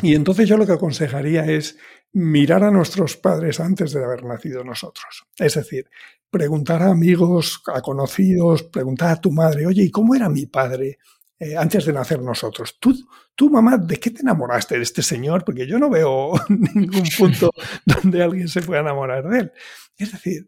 Y 0.01 0.13
entonces 0.13 0.49
yo 0.49 0.57
lo 0.57 0.65
que 0.65 0.74
aconsejaría 0.74 1.45
es 1.45 1.78
mirar 2.11 2.65
a 2.65 2.72
nuestros 2.72 3.15
padres 3.15 3.61
antes 3.61 3.93
de 3.93 4.03
haber 4.03 4.26
nacido 4.26 4.65
nosotros. 4.65 5.24
Es 5.38 5.53
decir, 5.53 5.89
preguntar 6.30 6.82
a 6.82 6.91
amigos, 6.91 7.61
a 7.74 7.80
conocidos, 7.80 8.63
preguntar 8.63 9.11
a 9.11 9.22
tu 9.22 9.32
madre, 9.32 9.68
oye, 9.68 9.84
¿y 9.84 9.89
cómo 9.89 10.15
era 10.15 10.28
mi 10.28 10.47
padre 10.47 10.97
eh, 11.40 11.56
antes 11.56 11.86
de 11.86 11.94
nacer 11.94 12.22
nosotros? 12.22 12.78
¿Tú, 12.80 12.96
tú, 13.36 13.50
mamá, 13.50 13.78
¿de 13.78 13.98
qué 13.98 14.12
te 14.12 14.22
enamoraste 14.22 14.76
de 14.76 14.84
este 14.84 15.04
señor? 15.04 15.44
Porque 15.44 15.68
yo 15.68 15.78
no 15.78 15.90
veo 15.90 16.34
ningún 16.50 17.08
punto 17.18 17.52
donde 17.86 18.24
alguien 18.24 18.48
se 18.48 18.62
pueda 18.62 18.82
enamorar 18.82 19.28
de 19.30 19.40
él. 19.40 19.52
Es 19.98 20.12
decir, 20.12 20.48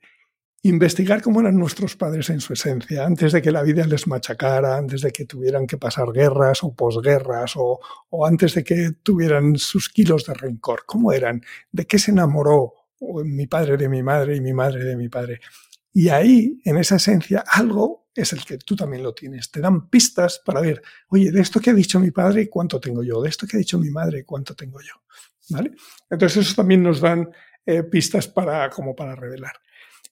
investigar 0.63 1.21
cómo 1.21 1.39
eran 1.39 1.57
nuestros 1.57 1.95
padres 1.95 2.29
en 2.29 2.41
su 2.41 2.53
esencia, 2.53 3.05
antes 3.05 3.31
de 3.31 3.41
que 3.41 3.51
la 3.51 3.63
vida 3.63 3.85
les 3.85 4.07
machacara, 4.07 4.77
antes 4.77 5.01
de 5.01 5.11
que 5.11 5.25
tuvieran 5.25 5.67
que 5.67 5.77
pasar 5.77 6.11
guerras 6.11 6.63
o 6.63 6.73
posguerras, 6.73 7.53
o, 7.55 7.79
o 8.09 8.25
antes 8.25 8.55
de 8.55 8.63
que 8.63 8.91
tuvieran 9.03 9.57
sus 9.57 9.89
kilos 9.89 10.25
de 10.25 10.33
rencor. 10.33 10.83
¿Cómo 10.85 11.13
eran? 11.13 11.41
¿De 11.71 11.85
qué 11.85 11.97
se 11.97 12.11
enamoró 12.11 12.73
mi 12.99 13.47
padre 13.47 13.77
de 13.77 13.87
mi 13.87 14.03
madre 14.03 14.35
y 14.35 14.41
mi 14.41 14.53
madre 14.53 14.83
de 14.83 14.97
mi 14.97 15.07
padre? 15.07 15.39
Y 15.93 16.09
ahí, 16.09 16.61
en 16.65 16.77
esa 16.77 16.97
esencia, 16.97 17.43
algo 17.47 17.98
es 18.21 18.33
el 18.33 18.43
que 18.45 18.57
tú 18.57 18.75
también 18.75 19.03
lo 19.03 19.13
tienes. 19.13 19.51
Te 19.51 19.59
dan 19.59 19.89
pistas 19.89 20.41
para 20.43 20.61
ver, 20.61 20.81
oye, 21.09 21.31
de 21.31 21.41
esto 21.41 21.59
que 21.59 21.69
ha 21.69 21.73
dicho 21.73 21.99
mi 21.99 22.11
padre, 22.11 22.49
¿cuánto 22.49 22.79
tengo 22.79 23.03
yo? 23.03 23.21
De 23.21 23.29
esto 23.29 23.47
que 23.47 23.57
ha 23.57 23.59
dicho 23.59 23.79
mi 23.79 23.89
madre, 23.89 24.25
¿cuánto 24.25 24.55
tengo 24.55 24.79
yo? 24.81 24.93
¿Vale? 25.49 25.71
Entonces, 26.09 26.45
eso 26.45 26.55
también 26.55 26.83
nos 26.83 27.01
dan 27.01 27.29
eh, 27.65 27.83
pistas 27.83 28.27
para, 28.27 28.69
como 28.69 28.95
para 28.95 29.15
revelar. 29.15 29.53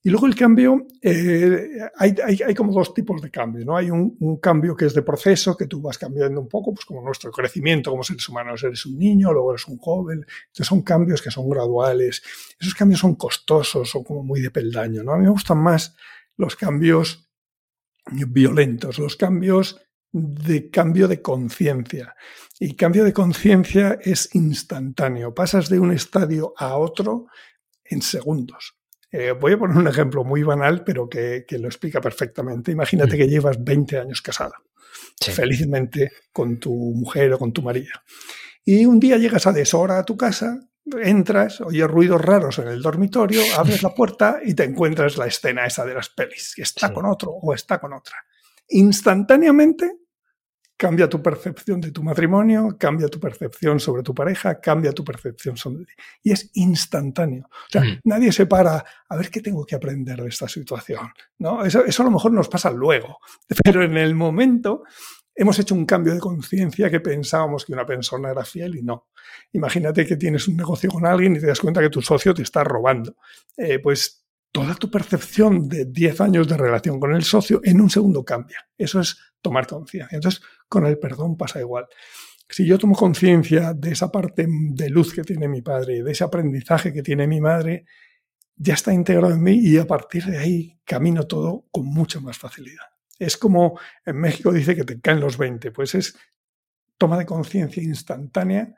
Y 0.04 0.10
luego 0.10 0.28
el 0.28 0.36
cambio, 0.36 0.88
eh, 1.02 1.80
hay, 1.98 2.16
hay, 2.24 2.56
como 2.56 2.72
dos 2.72 2.94
tipos 2.94 3.22
de 3.22 3.30
cambio, 3.30 3.66
¿no? 3.66 3.76
Hay 3.76 3.90
un, 3.90 4.16
un, 4.20 4.38
cambio 4.38 4.76
que 4.76 4.86
es 4.86 4.94
de 4.94 5.02
proceso, 5.02 5.58
que 5.58 5.66
tú 5.66 5.82
vas 5.82 5.98
cambiando 5.98 6.40
un 6.40 6.48
poco, 6.48 6.74
pues 6.74 6.86
como 6.86 7.02
nuestro 7.02 7.32
crecimiento 7.32 7.92
como 7.92 8.04
seres 8.04 8.30
humanos. 8.30 8.64
Eres 8.64 8.86
un 8.86 8.98
niño, 8.98 9.34
luego 9.34 9.52
eres 9.52 9.68
un 9.68 9.78
joven. 9.78 10.26
Entonces 10.46 10.68
son 10.68 10.82
cambios 10.84 11.22
que 11.22 11.32
son 11.32 11.50
graduales. 11.50 12.24
Esos 12.60 12.74
cambios 12.74 13.02
son 13.02 13.16
costosos, 13.16 13.90
son 13.90 14.04
como 14.04 14.24
muy 14.24 14.40
de 14.40 14.52
peldaño, 14.52 15.04
¿no? 15.04 15.14
A 15.14 15.18
mí 15.18 15.24
me 15.24 15.32
gustan 15.32 15.58
más 15.58 15.96
los 16.38 16.56
cambios 16.56 17.27
violentos, 18.12 19.00
los 19.00 19.16
cambios 19.16 19.82
de 20.12 20.70
cambio 20.70 21.08
de 21.08 21.22
conciencia. 21.22 22.16
Y 22.60 22.76
cambio 22.76 23.04
de 23.04 23.14
conciencia 23.14 24.00
es 24.02 24.34
instantáneo. 24.34 25.34
Pasas 25.34 25.70
de 25.70 25.80
un 25.80 25.92
estadio 25.92 26.54
a 26.58 26.78
otro 26.78 27.28
en 27.84 28.02
segundos. 28.02 28.76
Eh, 29.12 29.32
voy 29.32 29.54
a 29.54 29.58
poner 29.58 29.78
un 29.78 29.88
ejemplo 29.88 30.24
muy 30.24 30.44
banal, 30.44 30.84
pero 30.84 31.08
que, 31.08 31.46
lo 31.52 31.68
explica 31.68 32.02
perfectamente. 32.02 32.72
Imagínate 32.72 33.16
mm. 33.16 33.18
que 33.18 33.28
llevas 33.28 33.64
20 33.64 34.00
años 34.00 34.22
casada, 34.22 34.56
felizmente 35.20 36.12
con 36.32 36.60
tu 36.60 36.74
mujer 36.74 37.34
o 37.34 37.40
con 37.40 37.54
tu 37.54 37.62
marido. 37.62 37.94
Y 38.66 38.86
un 38.86 39.00
día 39.00 39.18
llegas 39.18 39.48
a 39.48 39.54
deshora 39.54 40.00
a 40.00 40.04
tu 40.04 40.18
casa, 40.18 40.60
entras, 41.04 41.62
oyes 41.62 41.88
ruidos 41.88 42.22
raros 42.22 42.60
en 42.60 42.68
el 42.68 42.82
dormitorio, 42.82 43.42
abres 43.58 43.84
la 43.84 43.94
puerta 43.94 44.40
y 44.44 44.54
te 44.54 44.64
encuentras 44.64 45.18
la 45.18 45.28
escena 45.28 45.66
esa 45.66 45.86
de 45.86 45.94
las 45.94 46.10
pelis, 46.10 46.54
que 46.56 46.64
está 46.64 46.94
con 46.94 47.06
otro 47.06 47.32
o 47.32 47.54
está 47.54 47.80
con 47.80 47.94
otra. 47.94 48.18
Instantáneamente 48.70 50.00
cambia 50.78 51.10
tu 51.10 51.22
percepción 51.22 51.82
de 51.82 51.92
tu 51.92 52.04
matrimonio, 52.04 52.78
cambia 52.80 53.08
tu 53.08 53.20
percepción 53.20 53.80
sobre 53.80 54.04
tu 54.04 54.14
pareja, 54.14 54.62
cambia 54.62 54.94
tu 54.94 55.04
percepción 55.04 55.58
sobre 55.58 55.86
ti. 55.86 55.94
Y 56.22 56.32
es 56.32 56.52
instantáneo. 56.54 57.50
O 57.50 57.72
sea, 57.72 57.82
mm. 57.82 58.02
nadie 58.04 58.32
se 58.32 58.46
para 58.46 58.86
a 59.10 59.16
ver 59.18 59.32
qué 59.32 59.42
tengo 59.42 59.66
que 59.66 59.76
aprender 59.76 60.22
de 60.22 60.30
esta 60.30 60.48
situación. 60.48 61.10
¿no? 61.40 61.66
Eso, 61.66 61.84
eso 61.84 62.04
a 62.04 62.06
lo 62.06 62.12
mejor 62.12 62.32
nos 62.32 62.48
pasa 62.48 62.70
luego, 62.70 63.18
pero 63.64 63.84
en 63.84 63.98
el 63.98 64.14
momento 64.14 64.84
hemos 65.38 65.60
hecho 65.60 65.76
un 65.76 65.86
cambio 65.86 66.14
de 66.16 66.20
conciencia 66.20 66.90
que 66.90 67.00
pensábamos 67.00 67.64
que 67.64 67.72
una 67.72 67.86
persona 67.86 68.32
era 68.32 68.44
fiel 68.44 68.76
y 68.76 68.82
no. 68.82 69.08
Imagínate 69.54 70.06
que 70.06 70.18
tienes 70.18 70.48
un 70.48 70.58
negocio 70.58 70.90
con 70.90 71.06
alguien 71.06 71.36
y 71.36 71.40
te 71.40 71.46
das 71.46 71.60
cuenta 71.60 71.80
que 71.80 71.92
tu 71.92 72.02
socio 72.02 72.34
te 72.34 72.42
está 72.42 72.64
robando. 72.64 73.16
Eh, 73.56 73.78
pues 73.80 74.26
toda 74.52 74.74
tu 74.74 74.90
percepción 74.90 75.70
de 75.70 75.86
10 75.86 76.22
años 76.22 76.48
de 76.48 76.58
relación 76.58 77.00
con 77.00 77.14
el 77.14 77.24
socio 77.24 77.62
en 77.64 77.80
un 77.80 77.90
segundo 77.92 78.26
cambia. 78.26 78.68
Eso 78.76 79.00
es 79.00 79.18
tomar 79.40 79.68
conciencia. 79.68 80.16
Entonces, 80.16 80.42
con 80.68 80.88
el 80.88 80.98
perdón 80.98 81.38
pasa 81.38 81.60
igual. 81.60 81.86
Si 82.50 82.66
yo 82.66 82.80
tomo 82.80 82.96
conciencia 82.96 83.74
de 83.74 83.92
esa 83.92 84.12
parte 84.12 84.48
de 84.50 84.90
luz 84.90 85.14
que 85.14 85.22
tiene 85.22 85.48
mi 85.48 85.62
padre, 85.62 86.02
de 86.02 86.12
ese 86.12 86.24
aprendizaje 86.24 86.92
que 86.92 87.04
tiene 87.04 87.28
mi 87.28 87.42
madre, 87.42 87.86
ya 88.56 88.74
está 88.74 88.92
integrado 88.92 89.34
en 89.34 89.44
mí 89.44 89.60
y 89.60 89.78
a 89.78 89.86
partir 89.86 90.26
de 90.26 90.40
ahí 90.40 90.80
camino 90.84 91.28
todo 91.28 91.66
con 91.72 91.86
mucha 91.86 92.20
más 92.20 92.40
facilidad. 92.40 92.97
Es 93.20 93.38
como 93.38 93.80
en 94.06 94.18
México 94.18 94.52
dice 94.52 94.76
que 94.76 94.84
te 94.84 95.00
caen 95.00 95.20
los 95.20 95.38
20, 95.38 95.72
pues 95.72 95.96
es 95.96 96.18
toma 96.98 97.18
de 97.18 97.26
conciencia 97.26 97.82
instantánea 97.84 98.76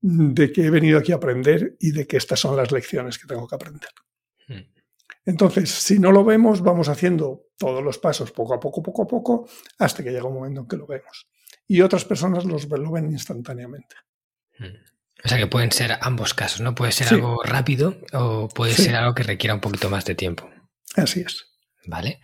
de 0.00 0.52
que 0.52 0.66
he 0.66 0.70
venido 0.70 0.98
aquí 0.98 1.12
a 1.12 1.16
aprender 1.16 1.76
y 1.78 1.92
de 1.92 2.06
que 2.06 2.16
estas 2.16 2.40
son 2.40 2.56
las 2.56 2.72
lecciones 2.72 3.18
que 3.18 3.26
tengo 3.26 3.46
que 3.46 3.54
aprender. 3.54 3.90
Hmm. 4.48 4.80
Entonces, 5.26 5.70
si 5.70 5.98
no 5.98 6.10
lo 6.10 6.24
vemos, 6.24 6.62
vamos 6.62 6.88
haciendo 6.88 7.48
todos 7.58 7.84
los 7.84 7.98
pasos 7.98 8.32
poco 8.32 8.54
a 8.54 8.60
poco, 8.60 8.82
poco 8.82 9.02
a 9.02 9.06
poco, 9.06 9.48
hasta 9.78 10.02
que 10.02 10.10
llega 10.10 10.24
un 10.24 10.34
momento 10.34 10.62
en 10.62 10.68
que 10.68 10.76
lo 10.76 10.86
vemos. 10.86 11.28
Y 11.66 11.82
otras 11.82 12.04
personas 12.04 12.44
los, 12.44 12.68
lo 12.68 12.90
ven 12.90 13.10
instantáneamente. 13.10 13.96
O 15.22 15.28
sea 15.28 15.38
que 15.38 15.46
pueden 15.46 15.70
ser 15.70 15.98
ambos 16.00 16.34
casos, 16.34 16.60
¿no? 16.60 16.74
Puede 16.74 16.92
ser 16.92 17.08
algo 17.08 17.42
rápido 17.44 18.00
o 18.12 18.48
puede 18.48 18.72
ser 18.72 18.96
algo 18.96 19.14
que 19.14 19.22
requiera 19.22 19.54
un 19.54 19.60
poquito 19.60 19.90
más 19.90 20.04
de 20.04 20.14
tiempo. 20.14 20.48
Así 20.96 21.20
es. 21.20 21.46
Vale. 21.86 22.20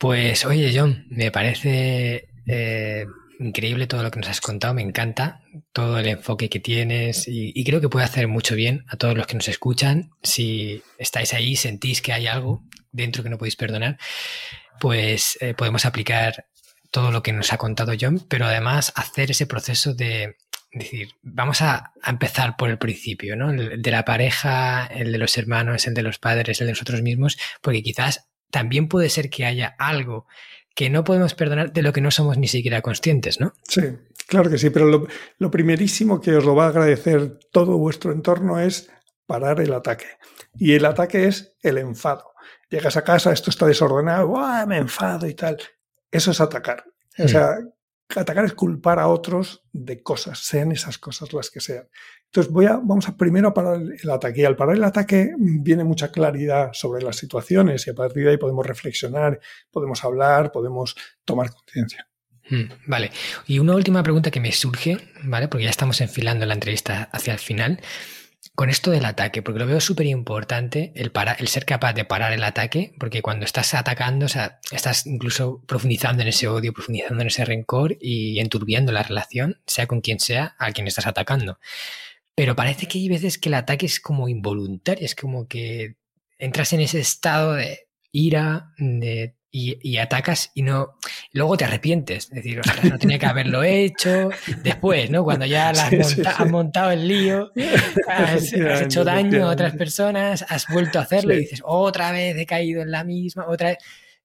Pues 0.00 0.46
oye, 0.46 0.72
John, 0.74 1.04
me 1.10 1.30
parece 1.30 2.30
eh, 2.46 3.04
increíble 3.38 3.86
todo 3.86 4.02
lo 4.02 4.10
que 4.10 4.18
nos 4.18 4.30
has 4.30 4.40
contado, 4.40 4.72
me 4.72 4.80
encanta 4.80 5.42
todo 5.74 5.98
el 5.98 6.08
enfoque 6.08 6.48
que 6.48 6.58
tienes 6.58 7.28
y, 7.28 7.62
creo 7.64 7.82
que 7.82 7.90
puede 7.90 8.06
hacer 8.06 8.26
mucho 8.26 8.54
bien 8.54 8.86
a 8.88 8.96
todos 8.96 9.14
los 9.14 9.26
que 9.26 9.34
nos 9.34 9.48
escuchan. 9.48 10.12
Si 10.22 10.82
estáis 10.96 11.34
ahí, 11.34 11.54
sentís 11.54 12.00
que 12.00 12.14
hay 12.14 12.28
algo, 12.28 12.64
dentro 12.90 13.22
que 13.22 13.28
no 13.28 13.36
podéis 13.36 13.56
perdonar, 13.56 13.98
pues 14.80 15.36
eh, 15.42 15.52
podemos 15.52 15.84
aplicar 15.84 16.46
todo 16.90 17.10
lo 17.10 17.22
que 17.22 17.34
nos 17.34 17.52
ha 17.52 17.58
contado 17.58 17.92
John, 18.00 18.24
pero 18.26 18.46
además 18.46 18.94
hacer 18.96 19.30
ese 19.32 19.46
proceso 19.46 19.92
de 19.92 20.38
decir, 20.72 21.10
vamos 21.20 21.60
a, 21.60 21.92
empezar 22.06 22.56
por 22.56 22.70
el 22.70 22.78
principio, 22.78 23.36
¿no? 23.36 23.50
El 23.50 23.82
de 23.82 23.90
la 23.90 24.06
pareja, 24.06 24.86
el 24.86 25.12
de 25.12 25.18
los 25.18 25.36
hermanos, 25.36 25.86
el 25.86 25.92
de 25.92 26.02
los 26.02 26.18
padres, 26.18 26.58
el 26.62 26.68
de 26.68 26.72
nosotros 26.72 27.02
mismos, 27.02 27.36
porque 27.60 27.82
quizás 27.82 28.29
también 28.50 28.88
puede 28.88 29.08
ser 29.08 29.30
que 29.30 29.44
haya 29.44 29.74
algo 29.78 30.26
que 30.74 30.90
no 30.90 31.04
podemos 31.04 31.34
perdonar 31.34 31.72
de 31.72 31.82
lo 31.82 31.92
que 31.92 32.00
no 32.00 32.10
somos 32.10 32.38
ni 32.38 32.48
siquiera 32.48 32.80
conscientes, 32.80 33.40
¿no? 33.40 33.52
Sí, 33.68 33.82
claro 34.26 34.50
que 34.50 34.58
sí, 34.58 34.70
pero 34.70 34.86
lo, 34.86 35.06
lo 35.38 35.50
primerísimo 35.50 36.20
que 36.20 36.36
os 36.36 36.44
lo 36.44 36.54
va 36.54 36.66
a 36.66 36.68
agradecer 36.68 37.38
todo 37.50 37.76
vuestro 37.76 38.12
entorno 38.12 38.58
es 38.60 38.90
parar 39.26 39.60
el 39.60 39.72
ataque. 39.72 40.06
Y 40.56 40.74
el 40.74 40.84
ataque 40.84 41.26
es 41.26 41.56
el 41.62 41.78
enfado. 41.78 42.32
Llegas 42.68 42.96
a 42.96 43.04
casa, 43.04 43.32
esto 43.32 43.50
está 43.50 43.66
desordenado, 43.66 44.34
me 44.66 44.78
enfado 44.78 45.26
y 45.26 45.34
tal. 45.34 45.58
Eso 46.10 46.30
es 46.30 46.40
atacar. 46.40 46.84
O 47.18 47.28
sea, 47.28 47.58
atacar 48.16 48.44
es 48.44 48.54
culpar 48.54 48.98
a 48.98 49.08
otros 49.08 49.62
de 49.72 50.02
cosas, 50.02 50.38
sean 50.38 50.72
esas 50.72 50.98
cosas 50.98 51.32
las 51.32 51.50
que 51.50 51.60
sean. 51.60 51.88
Entonces 52.30 52.52
voy 52.52 52.66
a, 52.66 52.76
vamos 52.76 53.06
primero 53.18 53.48
a 53.48 53.54
parar 53.54 53.80
el 53.80 54.10
ataque. 54.10 54.42
Y 54.42 54.44
al 54.44 54.54
parar 54.54 54.76
el 54.76 54.84
ataque 54.84 55.34
viene 55.36 55.82
mucha 55.82 56.12
claridad 56.12 56.70
sobre 56.72 57.02
las 57.02 57.16
situaciones 57.16 57.84
y 57.88 57.90
a 57.90 57.94
partir 57.94 58.24
de 58.24 58.30
ahí 58.30 58.36
podemos 58.36 58.64
reflexionar, 58.64 59.40
podemos 59.72 60.04
hablar, 60.04 60.52
podemos 60.52 60.94
tomar 61.24 61.50
conciencia. 61.50 62.06
Hmm, 62.48 62.66
vale. 62.86 63.10
Y 63.48 63.58
una 63.58 63.74
última 63.74 64.04
pregunta 64.04 64.30
que 64.30 64.38
me 64.38 64.52
surge, 64.52 64.98
¿vale? 65.24 65.48
Porque 65.48 65.64
ya 65.64 65.70
estamos 65.70 66.00
enfilando 66.00 66.46
la 66.46 66.54
entrevista 66.54 67.08
hacia 67.12 67.32
el 67.32 67.40
final 67.40 67.80
con 68.54 68.70
esto 68.70 68.92
del 68.92 69.04
ataque, 69.06 69.42
porque 69.42 69.58
lo 69.58 69.66
veo 69.66 69.80
súper 69.80 70.06
importante 70.06 70.92
el, 70.94 71.10
el 71.38 71.48
ser 71.48 71.64
capaz 71.64 71.94
de 71.94 72.04
parar 72.04 72.32
el 72.32 72.44
ataque, 72.44 72.94
porque 72.98 73.22
cuando 73.22 73.44
estás 73.44 73.74
atacando, 73.74 74.26
o 74.26 74.28
sea, 74.28 74.60
estás 74.70 75.06
incluso 75.06 75.62
profundizando 75.66 76.22
en 76.22 76.28
ese 76.28 76.46
odio, 76.46 76.72
profundizando 76.72 77.22
en 77.22 77.28
ese 77.28 77.44
rencor 77.44 77.96
y 78.00 78.38
enturbiando 78.38 78.92
la 78.92 79.02
relación, 79.02 79.60
sea 79.66 79.86
con 79.86 80.00
quien 80.00 80.20
sea, 80.20 80.54
a 80.58 80.70
quien 80.72 80.86
estás 80.86 81.06
atacando. 81.06 81.58
Pero 82.40 82.56
parece 82.56 82.88
que 82.88 82.96
hay 82.96 83.06
veces 83.06 83.36
que 83.36 83.50
el 83.50 83.54
ataque 83.54 83.84
es 83.84 84.00
como 84.00 84.26
involuntario, 84.26 85.04
es 85.04 85.14
como 85.14 85.46
que 85.46 85.96
entras 86.38 86.72
en 86.72 86.80
ese 86.80 86.98
estado 86.98 87.52
de 87.52 87.80
ira, 88.12 88.72
de 88.78 89.36
y, 89.50 89.98
atacas 89.98 90.50
y 90.54 90.62
no 90.62 90.94
luego 91.34 91.58
te 91.58 91.66
arrepientes. 91.66 92.30
Es 92.30 92.36
decir, 92.36 92.62
no 92.84 92.98
tenía 92.98 93.18
que 93.18 93.26
haberlo 93.26 93.62
hecho. 93.62 94.30
Después, 94.62 95.10
¿no? 95.10 95.22
Cuando 95.22 95.44
ya 95.44 95.68
has, 95.68 96.50
montado 96.50 96.92
el 96.92 97.06
lío, 97.06 97.52
has, 98.08 98.54
hecho 98.54 99.04
daño 99.04 99.46
a 99.46 99.52
otras 99.52 99.76
personas, 99.76 100.46
has 100.48 100.66
vuelto 100.66 100.98
a 100.98 101.02
hacerlo 101.02 101.34
y 101.34 101.40
dices, 101.40 101.60
otra 101.62 102.10
vez 102.10 102.34
he 102.38 102.46
caído 102.46 102.80
en 102.80 102.90
la 102.90 103.04
misma, 103.04 103.48
otra 103.48 103.68
vez 103.68 103.78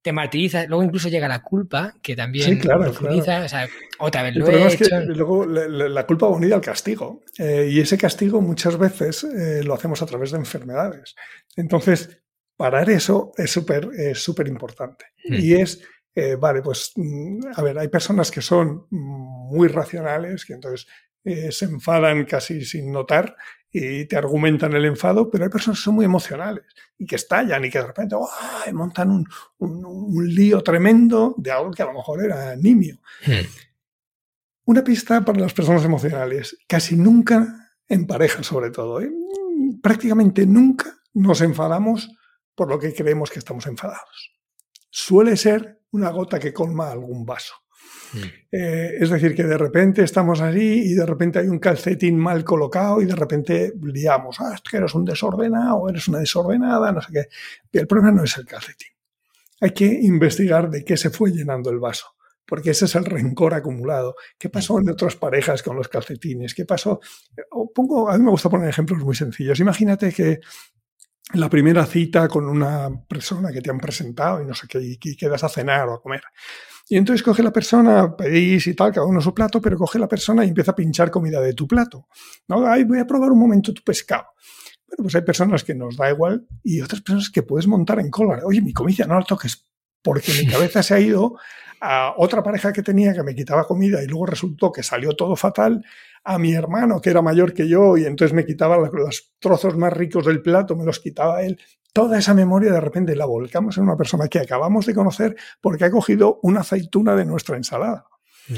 te 0.06 0.14
martirizas, 0.14 0.68
luego 0.68 0.84
incluso 0.84 1.10
llega 1.10 1.28
la 1.28 1.42
culpa, 1.42 1.96
que 2.04 2.16
también 2.16 2.60
profundiza, 2.60 3.44
o 3.44 3.50
sea, 3.50 3.68
otra 3.98 4.22
vez 4.22 4.36
lo 4.36 4.48
he 4.48 4.72
hecho. 4.72 5.00
luego 5.00 5.48
la, 5.48 6.06
culpa 6.06 6.28
va 6.28 6.36
unida 6.36 6.54
al 6.54 6.62
castigo, 6.62 7.24
eh, 7.40 7.70
y 7.72 7.80
ese 7.80 7.98
castigo 7.98 8.40
muchas 8.40 8.78
veces 8.78 9.24
eh, 9.24 9.64
lo 9.64 9.74
hacemos 9.74 10.04
a 10.04 10.06
través 10.06 10.30
de 10.30 10.38
enfermedades. 10.38 11.16
Entonces, 11.56 12.22
parar 12.56 12.88
eso 12.92 13.32
es 13.36 13.50
súper 13.50 13.90
súper 14.14 14.48
importante. 14.48 15.06
Hmm. 15.28 15.38
Y 15.40 15.54
es, 15.56 15.82
eh, 16.14 16.36
vale, 16.36 16.62
pues, 16.62 16.92
mm, 16.96 17.40
a 17.56 17.64
ver, 17.64 17.80
hay 17.80 17.88
personas 17.88 18.30
que 18.30 18.44
son 18.44 18.86
muy 18.92 19.70
racionales, 19.70 20.46
que 20.46 20.54
entonces 20.54 20.86
se 21.50 21.66
enfadan 21.66 22.26
casi 22.26 22.64
sin 22.64 22.92
notar 22.92 23.36
y 23.78 24.06
te 24.06 24.16
argumentan 24.16 24.72
el 24.72 24.86
enfado, 24.86 25.30
pero 25.30 25.44
hay 25.44 25.50
personas 25.50 25.80
que 25.80 25.84
son 25.84 25.96
muy 25.96 26.06
emocionales 26.06 26.64
y 26.98 27.06
que 27.06 27.18
estallan 27.18 27.66
y 27.66 27.70
que 27.70 27.80
de 27.80 27.88
repente 27.88 28.16
montan 28.72 29.12
un, 29.12 29.28
un, 29.58 30.34
lío 30.34 30.62
tremendo 30.62 31.36
de 31.38 31.52
algo 31.52 31.72
que 31.72 31.84
a 31.84 31.88
lo 31.88 31.94
mejor 31.94 32.24
era 32.24 32.56
nimio. 32.56 33.02
Hmm. 33.26 33.46
Una 34.64 34.82
pista 34.82 35.26
para 35.26 35.42
las 35.42 35.54
personas 35.54 35.84
emocionales, 35.84 36.58
casi 36.70 36.96
nunca 36.96 37.74
en 37.90 38.08
pareja 38.08 38.44
sobre 38.44 38.72
todo, 38.72 39.02
¿eh? 39.02 39.12
prácticamente 39.84 40.46
nunca 40.46 40.98
nos 41.14 41.42
enfadamos 41.42 42.10
por 42.56 42.70
lo 42.70 42.80
que 42.80 42.94
creemos 42.94 43.30
que 43.30 43.40
estamos 43.40 43.68
enfadados. 43.68 44.32
Suele 44.90 45.36
ser 45.36 45.82
una 45.92 46.12
gota 46.12 46.40
que 46.40 46.54
colma 46.54 46.92
algún 46.92 47.26
vaso. 47.26 47.56
Eh, 48.52 48.98
es 49.00 49.10
decir, 49.10 49.36
que 49.36 49.44
de 49.44 49.58
repente 49.58 50.04
estamos 50.04 50.42
allí 50.42 50.92
y 50.92 50.94
de 50.94 51.06
repente 51.06 51.40
hay 51.40 51.48
un 51.48 51.60
calcetín 51.60 52.18
mal 52.18 52.44
colocado 52.44 53.02
y 53.02 53.06
de 53.06 53.16
repente 53.16 53.74
liamos, 53.82 54.38
ah, 54.40 54.54
es 54.56 54.62
que 54.62 54.78
eres 54.78 54.94
un 54.96 55.06
desordenado 55.06 55.90
eres 55.90 56.08
una 56.08 56.20
desordenada, 56.20 56.92
no 56.92 57.02
sé 57.02 57.12
qué. 57.12 57.28
Y 57.72 57.78
el 57.78 57.88
problema 57.88 58.12
no 58.12 58.24
es 58.24 58.38
el 58.38 58.46
calcetín. 58.46 58.90
Hay 59.62 59.72
que 59.72 59.86
investigar 59.86 60.70
de 60.70 60.84
qué 60.84 60.98
se 60.98 61.10
fue 61.10 61.32
llenando 61.32 61.70
el 61.70 61.80
vaso, 61.80 62.16
porque 62.46 62.72
ese 62.72 62.86
es 62.86 62.96
el 62.96 63.06
rencor 63.06 63.54
acumulado. 63.54 64.16
¿Qué 64.38 64.50
pasó 64.50 64.80
en 64.80 64.90
otras 64.90 65.16
parejas 65.16 65.64
con 65.64 65.76
los 65.76 65.88
calcetines? 65.88 66.54
¿Qué 66.54 66.66
pasó? 66.66 67.00
pongo, 67.74 68.10
a 68.10 68.18
mí 68.18 68.24
me 68.24 68.32
gusta 68.32 68.50
poner 68.50 68.70
ejemplos 68.70 69.04
muy 69.04 69.16
sencillos. 69.16 69.60
Imagínate 69.60 70.12
que 70.12 70.40
la 71.34 71.50
primera 71.50 71.86
cita 71.86 72.28
con 72.28 72.48
una 72.48 72.90
persona 73.08 73.52
que 73.52 73.62
te 73.62 73.72
han 73.72 73.80
presentado 73.80 74.42
y 74.42 74.46
no 74.46 74.54
sé 74.54 74.68
qué, 74.68 74.80
y, 74.82 74.98
quedas 74.98 75.44
a 75.44 75.50
cenar 75.50 75.88
o 75.90 75.96
a 75.96 76.02
comer. 76.02 76.24
Y 76.88 76.98
entonces 76.98 77.24
coge 77.24 77.42
la 77.42 77.52
persona, 77.52 78.16
pedís 78.16 78.68
y 78.68 78.76
tal, 78.76 78.92
cada 78.92 79.08
uno 79.08 79.20
su 79.20 79.34
plato, 79.34 79.60
pero 79.60 79.78
coge 79.78 79.98
la 79.98 80.08
persona 80.08 80.46
y 80.46 80.50
empieza 80.50 80.72
a 80.72 80.76
pinchar 80.76 81.10
comida 81.10 81.42
de 81.42 81.54
tu 81.54 81.68
plato. 81.68 82.08
No, 82.48 82.68
Ay, 82.68 82.84
voy 82.84 83.00
a 83.00 83.08
probar 83.08 83.32
un 83.32 83.40
momento 83.40 83.74
tu 83.74 83.82
pescado. 83.82 84.26
Bueno, 84.88 85.04
pues 85.04 85.16
hay 85.16 85.22
personas 85.24 85.64
que 85.64 85.74
nos 85.74 85.98
da 85.98 86.12
igual 86.12 86.48
y 86.64 86.82
otras 86.82 87.02
personas 87.02 87.30
que 87.32 87.42
puedes 87.42 87.68
montar 87.68 88.00
en 88.00 88.12
cola. 88.12 88.40
Oye, 88.46 88.62
mi 88.62 88.72
comida 88.72 89.06
no 89.08 89.18
la 89.18 89.26
toques 89.26 89.66
porque 90.04 90.32
mi 90.34 90.46
cabeza 90.46 90.84
se 90.84 90.94
ha 90.94 91.00
ido 91.00 91.38
a 91.82 92.14
otra 92.18 92.44
pareja 92.44 92.72
que 92.72 92.84
tenía 92.84 93.14
que 93.14 93.24
me 93.24 93.36
quitaba 93.36 93.66
comida 93.66 94.04
y 94.04 94.08
luego 94.08 94.28
resultó 94.28 94.72
que 94.72 94.84
salió 94.84 95.14
todo 95.14 95.36
fatal 95.36 95.84
a 96.26 96.40
mi 96.40 96.54
hermano, 96.54 97.00
que 97.00 97.12
era 97.12 97.22
mayor 97.22 97.54
que 97.54 97.70
yo, 97.70 97.98
y 97.98 98.06
entonces 98.06 98.34
me 98.34 98.46
quitaba 98.46 98.78
los 98.78 99.36
trozos 99.40 99.78
más 99.78 99.94
ricos 99.94 100.26
del 100.26 100.42
plato, 100.42 100.76
me 100.76 100.84
los 100.84 101.00
quitaba 101.00 101.44
él. 101.44 101.62
Toda 101.94 102.18
esa 102.18 102.34
memoria 102.34 102.74
de 102.74 102.82
repente 102.82 103.16
la 103.16 103.26
volcamos 103.26 103.78
en 103.78 103.84
una 103.84 103.96
persona 103.96 104.28
que 104.28 104.40
acabamos 104.40 104.88
de 104.88 104.96
conocer 104.96 105.36
porque 105.62 105.86
ha 105.86 105.92
cogido 105.92 106.40
una 106.42 106.62
aceituna 106.62 107.16
de 107.16 107.26
nuestra 107.26 107.56
ensalada. 107.56 108.08
Mm. 108.50 108.56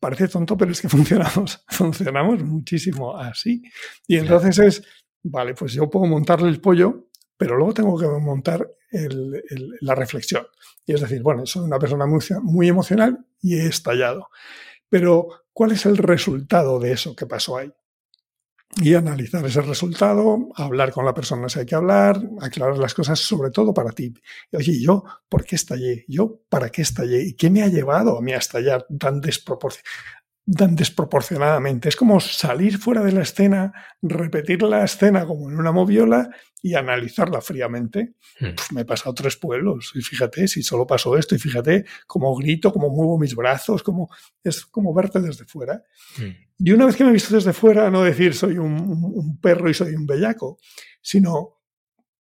Parece 0.00 0.28
tonto, 0.28 0.56
pero 0.56 0.72
es 0.72 0.80
que 0.80 0.88
funcionamos, 0.88 1.62
funcionamos 1.68 2.42
muchísimo 2.42 3.16
así. 3.16 3.62
Y 4.08 4.16
entonces 4.16 4.58
es, 4.58 4.82
vale, 5.22 5.54
pues 5.54 5.74
yo 5.74 5.90
puedo 5.90 6.06
montarle 6.06 6.48
el 6.48 6.60
pollo, 6.60 7.10
pero 7.36 7.56
luego 7.56 7.74
tengo 7.74 7.98
que 7.98 8.06
montar 8.06 8.66
la 9.80 9.94
reflexión. 9.94 10.46
Y 10.86 10.94
es 10.94 11.02
decir, 11.02 11.22
bueno, 11.22 11.44
soy 11.44 11.64
una 11.64 11.78
persona 11.78 12.06
muy, 12.06 12.20
muy 12.42 12.68
emocional 12.68 13.26
y 13.42 13.56
he 13.56 13.66
estallado. 13.66 14.28
Pero 14.88 15.43
cuál 15.54 15.72
es 15.72 15.86
el 15.86 15.96
resultado 15.96 16.78
de 16.78 16.92
eso 16.92 17.16
que 17.16 17.26
pasó 17.26 17.56
ahí. 17.56 17.72
Y 18.76 18.94
analizar 18.94 19.46
ese 19.46 19.62
resultado, 19.62 20.48
hablar 20.56 20.90
con 20.90 21.04
la 21.04 21.14
persona 21.14 21.48
si 21.48 21.60
hay 21.60 21.66
que 21.66 21.76
hablar, 21.76 22.20
aclarar 22.40 22.76
las 22.76 22.92
cosas, 22.92 23.20
sobre 23.20 23.50
todo 23.50 23.72
para 23.72 23.92
ti. 23.92 24.12
Oye, 24.52 24.82
¿yo 24.82 25.04
por 25.28 25.44
qué 25.44 25.54
estallé? 25.54 26.04
¿Yo 26.08 26.40
para 26.48 26.70
qué 26.70 26.82
estallé? 26.82 27.22
¿Y 27.22 27.34
qué 27.34 27.50
me 27.50 27.62
ha 27.62 27.68
llevado 27.68 28.18
a 28.18 28.20
mí 28.20 28.32
a 28.32 28.38
estallar 28.38 28.84
tan 28.98 29.20
desproporcionado? 29.20 29.88
Tan 30.52 30.76
desproporcionadamente. 30.76 31.88
Es 31.88 31.96
como 31.96 32.20
salir 32.20 32.78
fuera 32.78 33.02
de 33.02 33.12
la 33.12 33.22
escena, 33.22 33.72
repetir 34.02 34.62
la 34.62 34.84
escena 34.84 35.24
como 35.24 35.50
en 35.50 35.58
una 35.58 35.72
moviola 35.72 36.30
y 36.62 36.74
analizarla 36.74 37.40
fríamente. 37.40 38.14
Hmm. 38.40 38.74
me 38.74 38.82
he 38.82 38.84
pasado 38.84 39.14
tres 39.14 39.36
pueblos 39.36 39.92
y 39.94 40.02
fíjate 40.02 40.48
si 40.48 40.62
solo 40.62 40.86
pasó 40.86 41.16
esto 41.16 41.34
y 41.34 41.38
fíjate 41.38 41.84
cómo 42.06 42.34
grito, 42.36 42.72
cómo 42.72 42.90
muevo 42.90 43.18
mis 43.18 43.34
brazos, 43.34 43.82
cómo 43.82 44.08
es 44.42 44.64
como 44.66 44.92
verte 44.92 45.20
desde 45.20 45.44
fuera. 45.44 45.82
Hmm. 46.18 46.30
Y 46.58 46.72
una 46.72 46.86
vez 46.86 46.96
que 46.96 47.04
me 47.04 47.10
he 47.10 47.14
visto 47.14 47.34
desde 47.34 47.52
fuera, 47.52 47.90
no 47.90 48.02
decir 48.02 48.34
soy 48.34 48.58
un 48.58 49.38
perro 49.40 49.68
y 49.68 49.74
soy 49.74 49.94
un 49.94 50.06
bellaco, 50.06 50.58
sino 51.00 51.53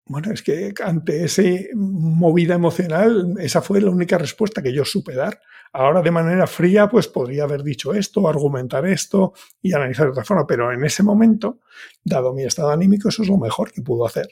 bueno, 0.06 0.34
es 0.34 0.44
que 0.44 0.74
ante 0.84 1.24
esa 1.24 1.44
movida 1.76 2.56
emocional, 2.56 3.36
esa 3.40 3.62
fue 3.62 3.80
la 3.80 3.90
única 3.90 4.18
respuesta 4.18 4.62
que 4.62 4.74
yo 4.74 4.84
supe 4.84 5.16
dar. 5.16 5.40
Ahora 5.72 6.02
de 6.02 6.12
manera 6.12 6.46
fría, 6.46 6.90
pues 6.90 7.08
podría 7.08 7.44
haber 7.44 7.64
dicho 7.64 7.94
esto, 7.94 8.28
argumentar 8.28 8.86
esto 8.86 9.34
y 9.62 9.74
analizar 9.74 10.06
de 10.06 10.12
otra 10.12 10.26
forma, 10.26 10.46
pero 10.46 10.72
en 10.72 10.84
ese 10.84 11.04
momento, 11.04 11.62
dado 12.04 12.34
mi 12.34 12.44
estado 12.44 12.72
anímico, 12.72 13.10
eso 13.10 13.24
es 13.24 13.30
lo 13.30 13.38
mejor 13.38 13.72
que 13.72 13.82
pudo 13.82 14.06
hacer. 14.06 14.28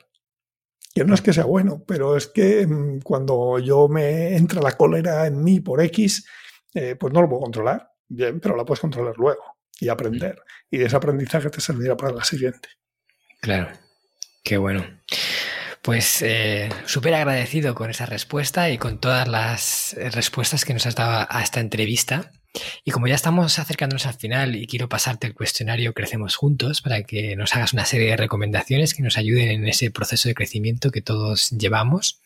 Que 0.94 1.06
no 1.06 1.14
es 1.14 1.22
que 1.22 1.32
sea 1.32 1.46
bueno, 1.46 1.82
pero 1.88 2.18
es 2.18 2.28
que 2.28 2.68
mm, 2.68 3.00
cuando 3.00 3.58
yo 3.60 3.88
me 3.88 4.36
entra 4.36 4.62
la 4.62 4.74
cólera 4.74 5.26
en 5.26 5.42
mí 5.42 5.62
por 5.62 5.82
X, 5.82 6.28
eh, 6.74 6.96
pues 7.00 7.14
no 7.14 7.22
lo 7.22 7.30
puedo 7.30 7.44
controlar. 7.44 7.92
Bien, 8.10 8.42
pero 8.42 8.58
la 8.58 8.66
puedes 8.66 8.82
controlar 8.82 9.16
luego 9.18 9.42
y 9.80 9.88
aprender. 9.88 10.42
Y 10.70 10.82
ese 10.82 10.98
aprendizaje 10.98 11.50
te 11.50 11.62
servirá 11.62 11.96
para 11.96 12.14
la 12.14 12.26
siguiente. 12.26 12.68
Claro, 13.40 13.70
qué 14.44 14.58
bueno. 14.58 14.84
Pues 15.82 16.22
eh, 16.22 16.70
súper 16.86 17.16
agradecido 17.16 17.74
con 17.74 17.90
esa 17.90 18.06
respuesta 18.06 18.70
y 18.70 18.78
con 18.78 19.00
todas 19.00 19.28
las 19.28 19.94
eh, 19.94 20.12
respuestas 20.12 20.64
que 20.64 20.74
nos 20.74 20.86
has 20.86 20.96
dado 20.96 21.26
a 21.28 21.42
esta 21.42 21.60
entrevista. 21.60 22.32
Y 22.84 22.92
como 22.92 23.08
ya 23.08 23.16
estamos 23.16 23.58
acercándonos 23.58 24.06
al 24.06 24.14
final 24.14 24.56
y 24.56 24.68
quiero 24.68 24.90
pasarte 24.90 25.26
el 25.26 25.34
cuestionario 25.34 25.94
Crecemos 25.94 26.36
Juntos 26.36 26.82
para 26.82 27.02
que 27.04 27.36
nos 27.36 27.56
hagas 27.56 27.74
una 27.74 27.86
serie 27.86 28.10
de 28.10 28.18
recomendaciones 28.18 28.94
que 28.94 29.02
nos 29.02 29.18
ayuden 29.18 29.50
en 29.50 29.68
ese 29.68 29.90
proceso 29.90 30.30
de 30.30 30.36
crecimiento 30.36 30.92
que 30.92 31.02
todos 31.02 31.50
llevamos. 31.52 32.22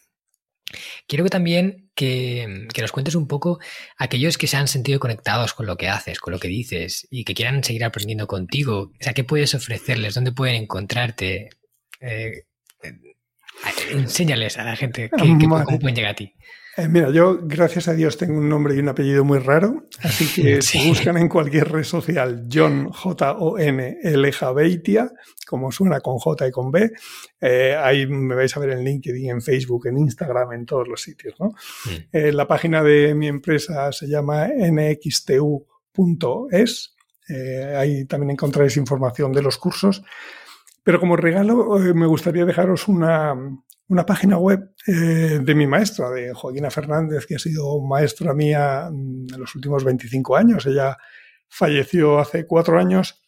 Quiero 1.07 1.23
que 1.23 1.29
también 1.29 1.91
que, 1.95 2.67
nos 2.77 2.91
cuentes 2.91 3.15
un 3.15 3.27
poco 3.27 3.59
aquellos 3.97 4.37
que 4.37 4.47
se 4.47 4.57
han 4.57 4.67
sentido 4.67 4.99
conectados 4.99 5.53
con 5.53 5.67
lo 5.67 5.77
que 5.77 5.87
haces, 5.87 6.19
con 6.19 6.33
lo 6.33 6.39
que 6.39 6.47
dices 6.47 7.07
y 7.09 7.23
que 7.23 7.35
quieran 7.35 7.63
seguir 7.63 7.85
aprendiendo 7.85 8.27
contigo. 8.27 8.91
O 8.99 9.03
sea, 9.03 9.13
¿qué 9.13 9.23
puedes 9.23 9.53
ofrecerles? 9.53 10.15
¿Dónde 10.15 10.31
pueden 10.31 10.55
encontrarte? 10.55 11.49
Eh, 12.01 12.45
enséñales 13.91 14.57
a 14.57 14.63
la 14.63 14.75
gente 14.75 15.09
que, 15.09 15.17
cómo 15.17 15.63
pueden 15.65 15.95
llegar 15.95 16.11
a 16.11 16.15
ti. 16.15 16.33
Eh, 16.77 16.89
mira, 16.89 17.09
yo, 17.09 17.39
gracias 17.41 17.87
a 17.87 17.93
Dios, 17.93 18.17
tengo 18.17 18.37
un 18.37 18.49
nombre 18.49 18.75
y 18.75 18.79
un 18.79 18.89
apellido 18.89 19.23
muy 19.23 19.39
raro, 19.39 19.87
así 20.01 20.27
que 20.35 20.61
si 20.61 20.89
buscan 20.89 21.15
en 21.15 21.29
cualquier 21.29 21.71
red 21.71 21.83
social 21.83 22.49
John 22.51 22.89
J-O-N 22.89 23.97
L 24.03 24.31
Beitia, 24.53 25.09
como 25.47 25.71
suena 25.71 26.01
con 26.01 26.17
J 26.17 26.47
y 26.47 26.51
con 26.51 26.71
B, 26.71 26.91
eh, 27.39 27.77
ahí 27.81 28.05
me 28.07 28.35
vais 28.35 28.57
a 28.57 28.59
ver 28.59 28.71
en 28.71 28.83
LinkedIn, 28.83 29.29
en 29.29 29.41
Facebook, 29.41 29.87
en 29.87 29.99
Instagram, 29.99 30.51
en 30.51 30.65
todos 30.65 30.89
los 30.89 31.01
sitios. 31.01 31.35
¿no? 31.39 31.51
Mm. 31.85 31.89
Eh, 32.11 32.33
la 32.33 32.45
página 32.45 32.83
de 32.83 33.15
mi 33.15 33.29
empresa 33.29 33.93
se 33.93 34.07
llama 34.07 34.47
nxtu.es, 34.47 35.95
ahí 37.77 38.03
también 38.05 38.31
encontraréis 38.31 38.75
información 38.75 39.31
de 39.31 39.41
los 39.41 39.57
cursos. 39.57 40.03
Pero 40.85 40.99
como 40.99 41.17
regalo 41.17 41.79
me 41.95 42.05
gustaría 42.05 42.45
dejaros 42.45 42.87
una, 42.87 43.35
una 43.87 44.05
página 44.05 44.37
web 44.37 44.71
eh, 44.87 45.39
de 45.41 45.55
mi 45.55 45.65
maestra, 45.67 46.09
de 46.11 46.33
Joaquina 46.33 46.71
Fernández, 46.71 47.25
que 47.25 47.35
ha 47.35 47.39
sido 47.39 47.81
maestra 47.81 48.33
mía 48.33 48.89
mm, 48.91 49.33
en 49.33 49.39
los 49.39 49.53
últimos 49.55 49.83
25 49.83 50.35
años. 50.35 50.65
Ella 50.65 50.97
falleció 51.47 52.19
hace 52.19 52.47
cuatro 52.47 52.79
años, 52.79 53.23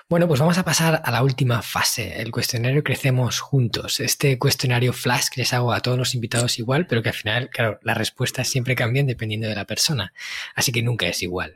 Bueno, 0.09 0.27
pues 0.27 0.41
vamos 0.41 0.57
a 0.57 0.65
pasar 0.65 1.01
a 1.05 1.11
la 1.11 1.23
última 1.23 1.61
fase, 1.61 2.21
el 2.21 2.31
cuestionario 2.31 2.83
Crecemos 2.83 3.39
Juntos. 3.39 4.01
Este 4.01 4.37
cuestionario 4.37 4.91
flash 4.91 5.27
que 5.33 5.39
les 5.39 5.53
hago 5.53 5.71
a 5.71 5.79
todos 5.79 5.97
los 5.97 6.13
invitados 6.15 6.59
igual, 6.59 6.85
pero 6.85 7.01
que 7.01 7.09
al 7.09 7.15
final, 7.15 7.49
claro, 7.49 7.79
las 7.81 7.97
respuestas 7.97 8.49
siempre 8.49 8.75
cambian 8.75 9.07
dependiendo 9.07 9.47
de 9.47 9.55
la 9.55 9.65
persona, 9.65 10.13
así 10.53 10.73
que 10.73 10.81
nunca 10.81 11.07
es 11.07 11.23
igual. 11.23 11.55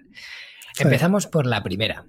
Empezamos 0.80 1.28
por 1.28 1.46
la 1.46 1.64
primera. 1.64 2.06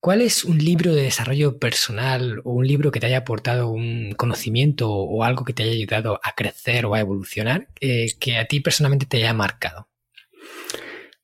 ¿Cuál 0.00 0.20
es 0.20 0.44
un 0.44 0.58
libro 0.58 0.94
de 0.94 1.02
desarrollo 1.02 1.58
personal 1.58 2.40
o 2.44 2.52
un 2.52 2.66
libro 2.66 2.90
que 2.92 3.00
te 3.00 3.06
haya 3.06 3.18
aportado 3.18 3.68
un 3.68 4.12
conocimiento 4.12 4.92
o 4.92 5.24
algo 5.24 5.44
que 5.44 5.52
te 5.52 5.62
haya 5.62 5.72
ayudado 5.72 6.20
a 6.22 6.34
crecer 6.34 6.86
o 6.86 6.94
a 6.94 7.00
evolucionar 7.00 7.68
eh, 7.80 8.12
que 8.20 8.36
a 8.36 8.44
ti 8.44 8.60
personalmente 8.60 9.06
te 9.06 9.16
haya 9.16 9.32
marcado? 9.32 9.88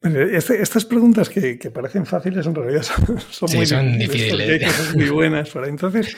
Este, 0.05 0.61
estas 0.61 0.84
preguntas 0.84 1.30
que, 1.30 1.57
parecen 1.72 2.05
fáciles 2.05 2.46
en 2.46 2.55
realidad 2.55 2.82
son, 3.30 3.50
muy 3.55 3.98
difíciles. 3.98 4.94
muy 4.94 5.09
buenas. 5.09 5.50
Entonces, 5.66 6.14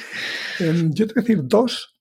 em, 0.59 0.93
yo 0.93 1.07
te 1.07 1.15
voy 1.15 1.21
a 1.21 1.27
decir 1.27 1.41
dos. 1.45 1.93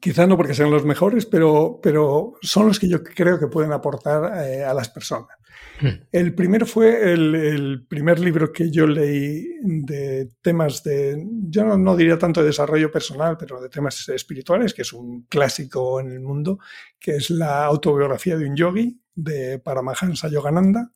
Quizá 0.00 0.26
no 0.26 0.36
porque 0.36 0.54
sean 0.54 0.70
los 0.70 0.84
mejores, 0.84 1.26
pero, 1.26 1.80
pero 1.82 2.34
son 2.42 2.66
los 2.68 2.78
que 2.78 2.88
yo 2.88 3.02
creo 3.02 3.38
que 3.38 3.48
pueden 3.48 3.72
aportar 3.72 4.46
eh, 4.46 4.62
a 4.62 4.72
las 4.74 4.88
personas. 4.90 5.36
Hmm. 5.80 6.04
El 6.12 6.34
primero 6.34 6.66
fue 6.66 7.10
el, 7.12 7.86
primer 7.88 8.20
libro 8.20 8.52
que 8.52 8.70
yo 8.70 8.86
leí 8.86 9.46
de 9.62 10.28
temas 10.42 10.82
de, 10.84 11.26
yo 11.48 11.64
no, 11.64 11.76
no, 11.76 11.96
diría 11.96 12.18
tanto 12.18 12.40
de 12.40 12.48
desarrollo 12.48 12.90
personal, 12.90 13.36
pero 13.38 13.60
de 13.60 13.68
temas 13.68 14.08
espirituales, 14.10 14.74
que 14.74 14.82
es 14.82 14.92
un 14.92 15.22
clásico 15.22 16.00
en 16.00 16.12
el 16.12 16.20
mundo, 16.20 16.58
que 16.98 17.16
es 17.16 17.30
la 17.30 17.64
autobiografía 17.64 18.36
de 18.36 18.46
un 18.46 18.56
yogi, 18.56 18.99
de 19.22 19.58
Paramahansa 19.58 20.28
Yogananda. 20.28 20.90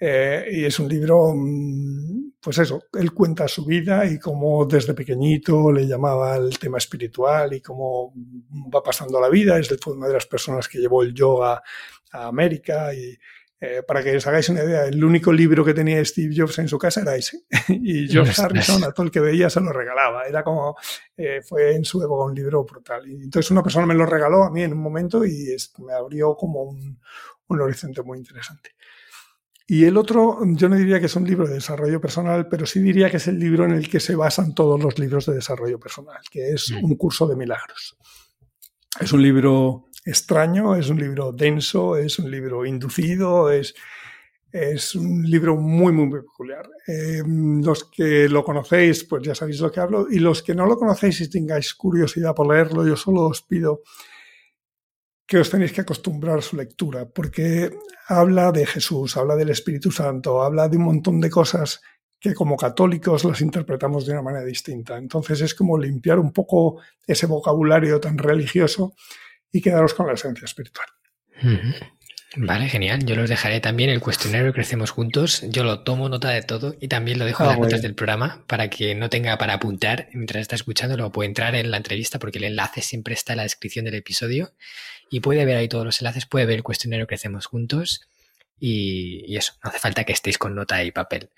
Eh, 0.00 0.46
y 0.52 0.64
es 0.64 0.78
un 0.78 0.88
libro, 0.88 1.34
mm, 1.34 2.32
pues 2.40 2.58
eso, 2.58 2.84
él 2.92 3.12
cuenta 3.12 3.48
su 3.48 3.64
vida 3.64 4.06
y 4.06 4.18
cómo 4.18 4.64
desde 4.64 4.94
pequeñito 4.94 5.72
le 5.72 5.88
llamaba 5.88 6.36
el 6.36 6.56
tema 6.58 6.78
espiritual 6.78 7.52
y 7.52 7.60
cómo 7.60 8.12
va 8.72 8.82
pasando 8.82 9.20
la 9.20 9.28
vida. 9.28 9.58
Es 9.58 9.70
una 9.86 10.06
de 10.06 10.14
las 10.14 10.26
personas 10.26 10.68
que 10.68 10.78
llevó 10.78 11.02
el 11.02 11.12
yoga 11.12 11.62
a 12.12 12.26
América 12.26 12.94
y 12.94 13.18
eh, 13.60 13.82
para 13.82 14.04
que 14.04 14.16
os 14.16 14.26
hagáis 14.28 14.48
una 14.50 14.62
idea, 14.62 14.84
el 14.84 15.02
único 15.02 15.32
libro 15.32 15.64
que 15.64 15.74
tenía 15.74 16.04
Steve 16.04 16.32
Jobs 16.36 16.60
en 16.60 16.68
su 16.68 16.78
casa 16.78 17.00
era 17.00 17.16
ese. 17.16 17.42
y 17.68 18.06
George 18.06 18.40
Harrison, 18.40 18.84
a 18.84 18.92
todo 18.92 19.06
el 19.06 19.10
que 19.10 19.18
veía, 19.18 19.50
se 19.50 19.60
lo 19.60 19.72
regalaba. 19.72 20.26
Era 20.26 20.44
como, 20.44 20.76
eh, 21.16 21.40
fue 21.42 21.74
en 21.74 21.84
su 21.84 22.00
época 22.00 22.24
un 22.24 22.36
libro 22.36 22.64
brutal. 22.64 23.08
Y 23.08 23.24
entonces 23.24 23.50
una 23.50 23.64
persona 23.64 23.84
me 23.84 23.94
lo 23.94 24.06
regaló 24.06 24.44
a 24.44 24.50
mí 24.50 24.62
en 24.62 24.74
un 24.74 24.80
momento 24.80 25.24
y 25.24 25.56
me 25.78 25.92
abrió 25.92 26.36
como 26.36 26.62
un, 26.62 27.00
un 27.48 27.60
horizonte 27.60 28.02
muy 28.02 28.18
interesante. 28.18 28.70
Y 29.70 29.84
el 29.84 29.98
otro, 29.98 30.38
yo 30.42 30.68
no 30.70 30.76
diría 30.76 30.98
que 30.98 31.06
es 31.06 31.16
un 31.16 31.26
libro 31.26 31.46
de 31.46 31.54
desarrollo 31.54 32.00
personal, 32.00 32.48
pero 32.48 32.64
sí 32.64 32.80
diría 32.80 33.10
que 33.10 33.18
es 33.18 33.28
el 33.28 33.38
libro 33.38 33.66
en 33.66 33.72
el 33.72 33.90
que 33.90 34.00
se 34.00 34.16
basan 34.16 34.54
todos 34.54 34.82
los 34.82 34.98
libros 34.98 35.26
de 35.26 35.34
desarrollo 35.34 35.78
personal, 35.78 36.22
que 36.30 36.52
es 36.52 36.70
mm. 36.70 36.84
un 36.84 36.96
curso 36.96 37.26
de 37.26 37.36
milagros. 37.36 37.98
Es 38.98 39.12
un 39.12 39.22
libro 39.22 39.90
extraño, 40.06 40.74
es 40.74 40.88
un 40.88 40.98
libro 40.98 41.32
denso, 41.32 41.96
es 41.96 42.18
un 42.18 42.30
libro 42.30 42.64
inducido, 42.64 43.50
es, 43.50 43.74
es 44.50 44.94
un 44.94 45.22
libro 45.28 45.54
muy, 45.56 45.92
muy, 45.92 46.10
peculiar. 46.22 46.66
Eh, 46.86 47.22
los 47.26 47.84
que 47.84 48.26
lo 48.26 48.42
conocéis, 48.42 49.04
pues 49.04 49.22
ya 49.22 49.34
sabéis 49.34 49.60
lo 49.60 49.70
que 49.70 49.80
hablo, 49.80 50.06
y 50.10 50.18
los 50.18 50.42
que 50.42 50.54
no 50.54 50.64
lo 50.64 50.78
conocéis 50.78 51.20
y 51.20 51.28
tengáis 51.28 51.74
curiosidad 51.74 52.34
por 52.34 52.48
leerlo, 52.48 52.86
yo 52.86 52.96
solo 52.96 53.26
os 53.26 53.42
pido 53.42 53.82
que 55.28 55.36
os 55.36 55.50
tenéis 55.50 55.72
que 55.72 55.82
acostumbrar 55.82 56.38
a 56.38 56.42
su 56.42 56.56
lectura, 56.56 57.04
porque 57.04 57.70
habla 58.08 58.50
de 58.50 58.64
Jesús, 58.64 59.14
habla 59.18 59.36
del 59.36 59.50
Espíritu 59.50 59.90
Santo, 59.90 60.42
habla 60.42 60.68
de 60.70 60.78
un 60.78 60.84
montón 60.84 61.20
de 61.20 61.28
cosas 61.28 61.82
que 62.18 62.32
como 62.32 62.56
católicos 62.56 63.24
las 63.24 63.42
interpretamos 63.42 64.06
de 64.06 64.12
una 64.12 64.22
manera 64.22 64.44
distinta. 64.46 64.96
Entonces 64.96 65.42
es 65.42 65.54
como 65.54 65.76
limpiar 65.76 66.18
un 66.18 66.32
poco 66.32 66.80
ese 67.06 67.26
vocabulario 67.26 68.00
tan 68.00 68.16
religioso 68.16 68.94
y 69.52 69.60
quedaros 69.60 69.92
con 69.92 70.06
la 70.06 70.14
esencia 70.14 70.46
espiritual. 70.46 70.88
Vale, 72.36 72.68
genial. 72.68 73.04
Yo 73.06 73.16
los 73.16 73.28
dejaré 73.28 73.60
también 73.60 73.88
el 73.88 74.00
cuestionario 74.00 74.52
Crecemos 74.52 74.90
Juntos. 74.90 75.42
Yo 75.48 75.64
lo 75.64 75.80
tomo 75.80 76.08
nota 76.08 76.28
de 76.28 76.42
todo 76.42 76.76
y 76.78 76.88
también 76.88 77.18
lo 77.18 77.24
dejo 77.24 77.42
en 77.42 77.48
ah, 77.48 77.52
las 77.52 77.60
notas 77.60 77.82
del 77.82 77.94
programa 77.94 78.44
para 78.46 78.68
que 78.68 78.94
no 78.94 79.08
tenga 79.08 79.38
para 79.38 79.54
apuntar 79.54 80.08
mientras 80.12 80.42
está 80.42 80.54
escuchando. 80.54 80.96
Lo 80.96 81.10
puede 81.10 81.28
entrar 81.28 81.54
en 81.54 81.70
la 81.70 81.78
entrevista 81.78 82.18
porque 82.18 82.38
el 82.38 82.44
enlace 82.44 82.82
siempre 82.82 83.14
está 83.14 83.32
en 83.32 83.38
la 83.38 83.42
descripción 83.44 83.86
del 83.86 83.94
episodio 83.94 84.52
y 85.10 85.20
puede 85.20 85.44
ver 85.46 85.56
ahí 85.56 85.68
todos 85.68 85.86
los 85.86 86.00
enlaces, 86.00 86.26
puede 86.26 86.44
ver 86.44 86.56
el 86.56 86.62
cuestionario 86.62 87.06
Crecemos 87.06 87.46
Juntos 87.46 88.02
y, 88.60 89.36
eso, 89.36 89.54
no 89.64 89.70
hace 89.70 89.78
falta 89.78 90.04
que 90.04 90.12
estéis 90.12 90.36
con 90.36 90.54
nota 90.54 90.82
y 90.84 90.90
papel. 90.90 91.30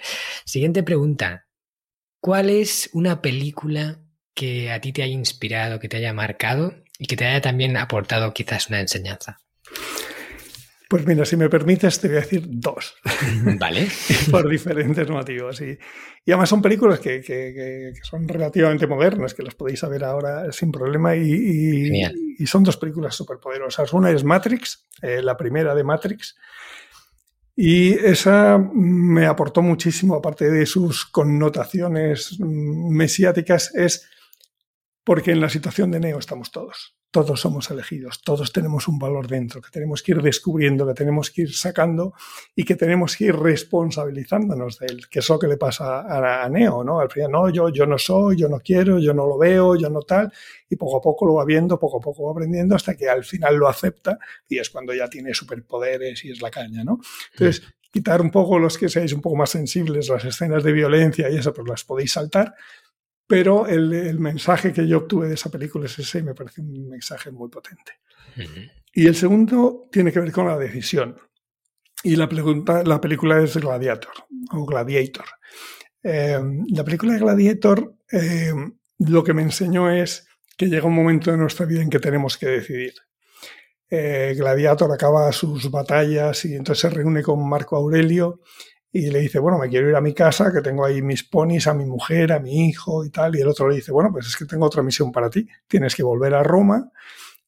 Siguiente 0.44 0.82
pregunta. 0.82 1.46
¿Cuál 2.20 2.50
es 2.50 2.90
una 2.92 3.22
película 3.22 4.00
que 4.34 4.70
a 4.70 4.80
ti 4.80 4.92
te 4.92 5.02
haya 5.02 5.14
inspirado, 5.14 5.78
que 5.78 5.88
te 5.88 5.98
haya 5.98 6.12
marcado 6.12 6.74
y 6.98 7.06
que 7.06 7.16
te 7.16 7.26
haya 7.26 7.40
también 7.40 7.76
aportado 7.76 8.34
quizás 8.34 8.68
una 8.68 8.80
enseñanza? 8.80 9.40
Pues 10.90 11.06
mira, 11.06 11.24
si 11.24 11.36
me 11.36 11.48
permites, 11.48 12.00
te 12.00 12.08
voy 12.08 12.16
a 12.16 12.20
decir 12.22 12.42
dos. 12.48 12.96
Vale. 13.60 13.86
Por 14.32 14.48
diferentes 14.50 15.08
motivos. 15.08 15.60
Y, 15.60 15.78
y 16.24 16.32
además 16.32 16.48
son 16.48 16.60
películas 16.60 16.98
que, 16.98 17.20
que, 17.20 17.92
son 18.02 18.26
relativamente 18.26 18.88
modernas, 18.88 19.32
que 19.32 19.44
las 19.44 19.54
podéis 19.54 19.80
ver 19.82 20.02
ahora 20.02 20.50
sin 20.50 20.72
problema. 20.72 21.14
Y, 21.14 22.02
y, 22.36 22.46
son 22.48 22.64
dos 22.64 22.76
películas 22.76 23.14
súper 23.14 23.38
poderosas. 23.38 23.92
Una 23.92 24.10
es 24.10 24.24
Matrix, 24.24 24.88
eh, 25.00 25.22
la 25.22 25.36
primera 25.36 25.76
de 25.76 25.84
Matrix. 25.84 26.36
Y 27.54 27.92
esa 27.92 28.58
me 28.58 29.26
aportó 29.26 29.62
muchísimo, 29.62 30.16
aparte 30.16 30.50
de 30.50 30.66
sus 30.66 31.04
connotaciones 31.06 32.36
mesiáticas, 32.40 33.72
es 33.76 34.10
porque 35.04 35.30
en 35.30 35.40
la 35.40 35.50
situación 35.50 35.92
de 35.92 36.00
Neo 36.00 36.18
estamos 36.18 36.50
todos. 36.50 36.99
Todos 37.10 37.40
somos 37.40 37.70
elegidos, 37.70 38.22
todos 38.22 38.52
tenemos 38.52 38.86
un 38.86 38.98
valor 38.98 39.26
dentro 39.26 39.60
que 39.60 39.70
tenemos 39.70 40.02
que 40.02 40.12
ir 40.12 40.22
descubriendo, 40.22 40.86
que 40.86 40.94
tenemos 40.94 41.30
que 41.30 41.42
ir 41.42 41.52
sacando 41.52 42.14
y 42.54 42.64
que 42.64 42.76
tenemos 42.76 43.16
que 43.16 43.24
ir 43.26 43.36
responsabilizándonos 43.36 44.78
de 44.78 44.86
él, 44.86 45.08
que 45.08 45.18
es 45.18 45.28
lo 45.28 45.38
que 45.38 45.48
le 45.48 45.56
pasa 45.56 46.02
a, 46.02 46.48
Neo, 46.48 46.84
¿no? 46.84 47.00
Al 47.00 47.10
final, 47.10 47.30
no, 47.32 47.50
yo, 47.50 47.68
yo 47.70 47.84
no 47.84 47.98
soy, 47.98 48.36
yo 48.36 48.48
no 48.48 48.60
quiero, 48.60 48.98
yo 48.98 49.12
no 49.12 49.26
lo 49.26 49.38
veo, 49.38 49.74
yo 49.74 49.90
no 49.90 50.02
tal, 50.02 50.32
y 50.68 50.76
poco 50.76 50.98
a 50.98 51.00
poco 51.00 51.26
lo 51.26 51.34
va 51.34 51.44
viendo, 51.44 51.78
poco 51.78 51.98
a 51.98 52.00
poco 52.00 52.26
va 52.26 52.32
aprendiendo 52.32 52.76
hasta 52.76 52.94
que 52.94 53.08
al 53.08 53.24
final 53.24 53.56
lo 53.56 53.68
acepta 53.68 54.18
y 54.48 54.58
es 54.58 54.70
cuando 54.70 54.94
ya 54.94 55.08
tiene 55.08 55.34
superpoderes 55.34 56.24
y 56.24 56.30
es 56.30 56.40
la 56.40 56.50
caña, 56.50 56.84
¿no? 56.84 57.00
Entonces, 57.32 57.62
quitar 57.90 58.20
un 58.22 58.30
poco 58.30 58.58
los 58.58 58.78
que 58.78 58.88
seáis 58.88 59.12
un 59.12 59.20
poco 59.20 59.36
más 59.36 59.50
sensibles, 59.50 60.08
las 60.08 60.24
escenas 60.24 60.62
de 60.62 60.72
violencia 60.72 61.28
y 61.28 61.36
eso, 61.36 61.52
pues 61.52 61.68
las 61.68 61.84
podéis 61.84 62.12
saltar, 62.12 62.54
pero 63.30 63.68
el, 63.68 64.18
mensaje 64.18 64.72
que 64.72 64.88
yo 64.88 64.98
obtuve 64.98 65.28
de 65.28 65.34
esa 65.34 65.50
película 65.50 65.86
es 65.86 65.96
ese 65.96 66.18
y 66.18 66.22
me 66.24 66.34
parece 66.34 66.62
un 66.62 66.88
mensaje 66.88 67.30
muy 67.30 67.48
potente. 67.48 67.92
Y 68.92 69.06
el 69.06 69.14
segundo 69.14 69.88
tiene 69.92 70.10
que 70.10 70.18
ver 70.18 70.32
con 70.32 70.48
la 70.48 70.58
decisión. 70.58 71.16
Y 72.02 72.16
la, 72.16 72.28
pregunta, 72.28 72.82
la 72.82 73.00
película 73.00 73.40
es 73.40 73.56
Gladiator 73.56 74.10
o 74.50 74.66
Gladiator. 74.66 75.26
Eh, 76.02 76.40
la 76.72 76.82
película 76.82 77.12
de 77.12 77.20
Gladiator 77.20 77.94
eh, 78.10 78.52
lo 78.98 79.22
que 79.22 79.32
me 79.32 79.42
enseñó 79.42 79.88
es 79.88 80.26
que 80.56 80.66
llega 80.66 80.88
un 80.88 80.96
momento 80.96 81.30
de 81.30 81.36
nuestra 81.36 81.66
vida 81.66 81.82
en 81.82 81.90
que 81.90 82.00
tenemos 82.00 82.36
que 82.36 82.46
decidir. 82.46 82.94
Eh, 83.88 84.34
Gladiator 84.36 84.90
acaba 84.90 85.30
sus 85.30 85.70
batallas 85.70 86.44
y 86.46 86.56
entonces 86.56 86.80
se 86.82 86.90
reúne 86.90 87.22
con 87.22 87.48
Marco 87.48 87.76
Aurelio 87.76 88.40
y 88.92 89.10
le 89.10 89.20
dice, 89.20 89.38
bueno, 89.38 89.58
me 89.58 89.68
quiero 89.68 89.88
ir 89.88 89.94
a 89.94 90.00
mi 90.00 90.12
casa, 90.12 90.52
que 90.52 90.62
tengo 90.62 90.84
ahí 90.84 91.00
mis 91.00 91.22
ponis, 91.22 91.66
a 91.68 91.74
mi 91.74 91.84
mujer, 91.84 92.32
a 92.32 92.40
mi 92.40 92.68
hijo 92.68 93.04
y 93.04 93.10
tal. 93.10 93.36
Y 93.36 93.40
el 93.40 93.48
otro 93.48 93.68
le 93.68 93.76
dice, 93.76 93.92
bueno, 93.92 94.10
pues 94.12 94.26
es 94.26 94.36
que 94.36 94.46
tengo 94.46 94.66
otra 94.66 94.82
misión 94.82 95.12
para 95.12 95.30
ti. 95.30 95.46
Tienes 95.68 95.94
que 95.94 96.02
volver 96.02 96.34
a 96.34 96.42
Roma, 96.42 96.90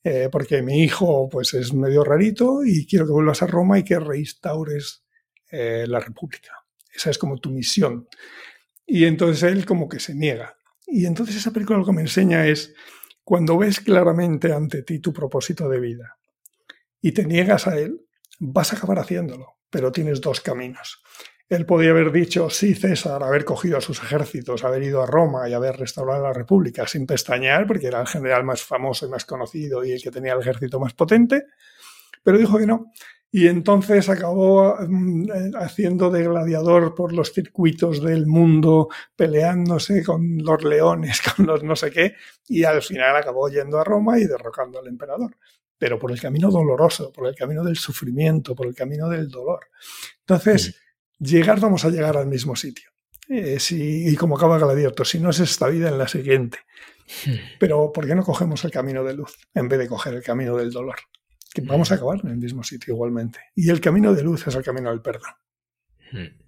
eh, 0.04 0.28
porque 0.30 0.62
mi 0.62 0.82
hijo 0.82 1.28
pues 1.28 1.54
es 1.54 1.72
medio 1.72 2.04
rarito 2.04 2.64
y 2.64 2.86
quiero 2.86 3.06
que 3.06 3.12
vuelvas 3.12 3.42
a 3.42 3.46
Roma 3.46 3.78
y 3.78 3.84
que 3.84 3.98
reinstaures 3.98 5.04
eh, 5.50 5.84
la 5.88 5.98
República. 5.98 6.64
Esa 6.94 7.10
es 7.10 7.18
como 7.18 7.38
tu 7.38 7.50
misión. 7.50 8.08
Y 8.86 9.04
entonces 9.04 9.42
él 9.42 9.66
como 9.66 9.88
que 9.88 9.98
se 9.98 10.14
niega. 10.14 10.56
Y 10.86 11.06
entonces 11.06 11.36
esa 11.36 11.52
película 11.52 11.78
lo 11.78 11.86
que 11.86 11.92
me 11.92 12.02
enseña 12.02 12.46
es, 12.46 12.74
cuando 13.24 13.56
ves 13.58 13.80
claramente 13.80 14.52
ante 14.52 14.82
ti 14.82 14.98
tu 14.98 15.12
propósito 15.12 15.68
de 15.68 15.80
vida 15.80 16.18
y 17.00 17.12
te 17.12 17.24
niegas 17.24 17.66
a 17.66 17.78
él, 17.78 18.06
vas 18.38 18.72
a 18.72 18.76
acabar 18.76 18.98
haciéndolo, 18.98 19.58
pero 19.70 19.92
tienes 19.92 20.20
dos 20.20 20.40
caminos. 20.40 21.02
Él 21.52 21.66
podía 21.66 21.90
haber 21.90 22.10
dicho, 22.12 22.48
sí, 22.48 22.74
César, 22.74 23.22
haber 23.22 23.44
cogido 23.44 23.76
a 23.76 23.82
sus 23.82 24.02
ejércitos, 24.02 24.64
haber 24.64 24.84
ido 24.84 25.02
a 25.02 25.06
Roma 25.06 25.46
y 25.50 25.52
haber 25.52 25.76
restaurado 25.76 26.22
la 26.22 26.32
República 26.32 26.86
sin 26.86 27.04
pestañear, 27.04 27.66
porque 27.66 27.88
era 27.88 28.00
el 28.00 28.06
general 28.06 28.42
más 28.42 28.62
famoso 28.62 29.04
y 29.04 29.10
más 29.10 29.26
conocido 29.26 29.84
y 29.84 29.92
el 29.92 30.02
que 30.02 30.10
tenía 30.10 30.32
el 30.32 30.40
ejército 30.40 30.80
más 30.80 30.94
potente, 30.94 31.44
pero 32.22 32.38
dijo 32.38 32.56
que 32.56 32.66
no. 32.66 32.90
Y 33.30 33.48
entonces 33.48 34.08
acabó 34.08 34.78
mm, 34.80 35.54
haciendo 35.56 36.10
de 36.10 36.22
gladiador 36.22 36.94
por 36.94 37.12
los 37.12 37.34
circuitos 37.34 38.02
del 38.02 38.26
mundo, 38.26 38.88
peleándose 39.14 40.02
con 40.02 40.38
los 40.38 40.64
leones, 40.64 41.20
con 41.36 41.44
los 41.44 41.62
no 41.62 41.76
sé 41.76 41.90
qué, 41.90 42.14
y 42.48 42.64
al 42.64 42.80
final 42.80 43.14
acabó 43.14 43.50
yendo 43.50 43.78
a 43.78 43.84
Roma 43.84 44.18
y 44.18 44.24
derrocando 44.24 44.78
al 44.78 44.86
emperador 44.86 45.36
pero 45.76 45.98
por 45.98 46.12
el 46.12 46.20
camino 46.20 46.48
doloroso, 46.48 47.12
por 47.12 47.26
el 47.26 47.34
camino 47.34 47.64
del 47.64 47.74
sufrimiento, 47.74 48.54
por 48.54 48.68
el 48.68 48.74
camino 48.74 49.08
del 49.08 49.28
dolor. 49.28 49.66
Entonces, 50.20 50.81
llegar 51.22 51.60
vamos 51.60 51.84
a 51.84 51.90
llegar 51.90 52.16
al 52.16 52.26
mismo 52.26 52.56
sitio. 52.56 52.90
Eh, 53.28 53.58
y 53.70 54.14
como 54.16 54.36
acaba 54.36 54.58
Gladiator, 54.58 55.06
si 55.06 55.18
no 55.18 55.30
es 55.30 55.40
esta 55.40 55.68
vida, 55.68 55.88
en 55.88 55.98
la 55.98 56.08
siguiente. 56.08 56.58
Hmm. 57.26 57.34
Pero 57.58 57.92
¿por 57.92 58.06
qué 58.06 58.14
no 58.14 58.22
cogemos 58.22 58.64
el 58.64 58.70
camino 58.70 59.04
de 59.04 59.14
luz 59.14 59.36
en 59.54 59.68
vez 59.68 59.78
de 59.78 59.88
coger 59.88 60.14
el 60.14 60.22
camino 60.22 60.56
del 60.56 60.70
dolor? 60.70 60.96
Que 61.54 61.62
vamos 61.62 61.90
a 61.90 61.94
hmm. 61.94 61.98
acabar 61.98 62.20
en 62.24 62.30
el 62.30 62.36
mismo 62.36 62.62
sitio 62.62 62.94
igualmente. 62.94 63.38
Y 63.54 63.70
el 63.70 63.80
camino 63.80 64.14
de 64.14 64.22
luz 64.22 64.46
es 64.46 64.54
el 64.54 64.62
camino 64.62 64.90
del 64.90 65.00
perdón. 65.00 65.32
Hmm. 66.10 66.42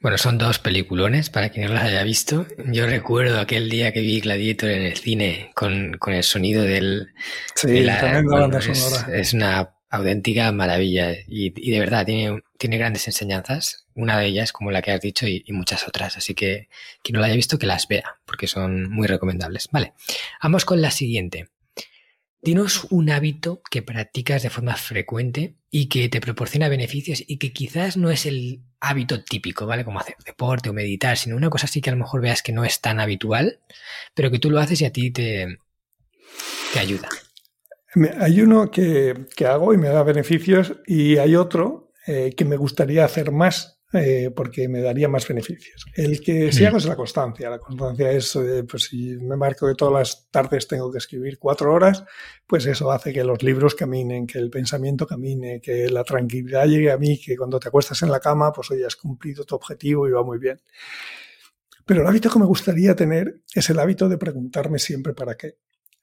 Bueno, 0.00 0.18
son 0.18 0.38
dos 0.38 0.58
peliculones 0.58 1.30
para 1.30 1.48
quien 1.48 1.66
no 1.66 1.74
las 1.74 1.84
haya 1.84 2.02
visto. 2.02 2.46
Yo 2.66 2.86
recuerdo 2.86 3.40
aquel 3.40 3.70
día 3.70 3.92
que 3.92 4.02
vi 4.02 4.20
Gladiator 4.20 4.70
en 4.70 4.82
el 4.82 4.96
cine 4.96 5.50
con, 5.54 5.98
el 6.06 6.22
sonido 6.22 6.62
del. 6.62 7.08
Sí, 7.54 7.84
banda 7.84 8.58
es, 8.58 9.06
es, 9.08 9.32
una 9.32 9.70
auténtica 9.88 10.52
maravilla 10.52 11.14
y, 11.26 11.70
de 11.70 11.80
verdad 11.80 12.04
tiene, 12.04 12.42
tiene 12.58 12.78
grandes 12.78 13.06
enseñanzas. 13.06 13.85
Una 13.96 14.18
de 14.18 14.26
ellas, 14.26 14.52
como 14.52 14.70
la 14.70 14.82
que 14.82 14.92
has 14.92 15.00
dicho, 15.00 15.26
y, 15.26 15.44
muchas 15.48 15.88
otras. 15.88 16.16
Así 16.16 16.34
que 16.34 16.68
quien 17.02 17.14
no 17.14 17.20
la 17.20 17.26
haya 17.26 17.34
visto, 17.34 17.58
que 17.58 17.66
las 17.66 17.88
vea, 17.88 18.18
porque 18.24 18.46
son 18.46 18.88
muy 18.90 19.06
recomendables. 19.06 19.68
Vale, 19.72 19.94
vamos 20.42 20.64
con 20.64 20.80
la 20.80 20.90
siguiente. 20.90 21.48
Dinos 22.40 22.86
un 22.90 23.10
hábito 23.10 23.60
que 23.70 23.82
practicas 23.82 24.42
de 24.42 24.50
forma 24.50 24.76
frecuente 24.76 25.56
y 25.70 25.88
que 25.88 26.08
te 26.08 26.20
proporciona 26.20 26.68
beneficios 26.68 27.24
y 27.26 27.38
que 27.38 27.52
quizás 27.52 27.96
no 27.96 28.10
es 28.10 28.26
el 28.26 28.60
hábito 28.78 29.24
típico, 29.24 29.66
¿vale? 29.66 29.84
Como 29.84 29.98
hacer 29.98 30.16
deporte 30.24 30.68
o 30.68 30.72
meditar, 30.72 31.16
sino 31.16 31.34
una 31.36 31.50
cosa 31.50 31.66
así 31.66 31.80
que 31.80 31.90
a 31.90 31.94
lo 31.94 31.98
mejor 31.98 32.20
veas 32.20 32.42
que 32.42 32.52
no 32.52 32.64
es 32.64 32.80
tan 32.80 33.00
habitual, 33.00 33.60
pero 34.14 34.30
que 34.30 34.38
tú 34.38 34.50
lo 34.50 34.60
haces 34.60 34.80
y 34.82 34.84
a 34.84 34.92
ti 34.92 35.10
te, 35.10 35.58
te 36.72 36.78
ayuda. 36.78 37.08
Hay 38.20 38.42
uno 38.42 38.70
que, 38.70 39.26
hago 39.48 39.72
y 39.72 39.78
me 39.78 39.88
da 39.88 40.02
beneficios 40.02 40.74
y 40.86 41.16
hay 41.16 41.34
otro 41.34 41.92
eh, 42.06 42.34
que 42.36 42.44
me 42.44 42.56
gustaría 42.56 43.04
hacer 43.04 43.32
más 43.32 43.75
eh, 43.92 44.30
porque 44.34 44.68
me 44.68 44.80
daría 44.80 45.08
más 45.08 45.26
beneficios. 45.26 45.86
El 45.94 46.20
que 46.20 46.52
sí 46.52 46.64
hago 46.64 46.78
es 46.78 46.86
la 46.86 46.96
constancia. 46.96 47.50
La 47.50 47.58
constancia 47.58 48.10
es, 48.10 48.34
eh, 48.36 48.64
pues 48.64 48.84
si 48.84 49.16
me 49.16 49.36
marco 49.36 49.66
que 49.66 49.74
todas 49.74 49.94
las 49.94 50.28
tardes 50.30 50.66
tengo 50.66 50.90
que 50.90 50.98
escribir 50.98 51.38
cuatro 51.38 51.72
horas, 51.72 52.04
pues 52.46 52.66
eso 52.66 52.90
hace 52.90 53.12
que 53.12 53.24
los 53.24 53.42
libros 53.42 53.74
caminen, 53.74 54.26
que 54.26 54.38
el 54.38 54.50
pensamiento 54.50 55.06
camine, 55.06 55.60
que 55.60 55.88
la 55.88 56.04
tranquilidad 56.04 56.66
llegue 56.66 56.90
a 56.90 56.98
mí, 56.98 57.18
que 57.18 57.36
cuando 57.36 57.60
te 57.60 57.68
acuestas 57.68 58.02
en 58.02 58.10
la 58.10 58.20
cama, 58.20 58.52
pues 58.52 58.70
hoy 58.70 58.82
has 58.82 58.96
cumplido 58.96 59.44
tu 59.44 59.54
objetivo 59.54 60.08
y 60.08 60.12
va 60.12 60.22
muy 60.22 60.38
bien. 60.38 60.60
Pero 61.84 62.02
el 62.02 62.06
hábito 62.06 62.30
que 62.30 62.38
me 62.38 62.46
gustaría 62.46 62.96
tener 62.96 63.42
es 63.54 63.70
el 63.70 63.78
hábito 63.78 64.08
de 64.08 64.18
preguntarme 64.18 64.78
siempre 64.78 65.14
para 65.14 65.36
qué 65.36 65.58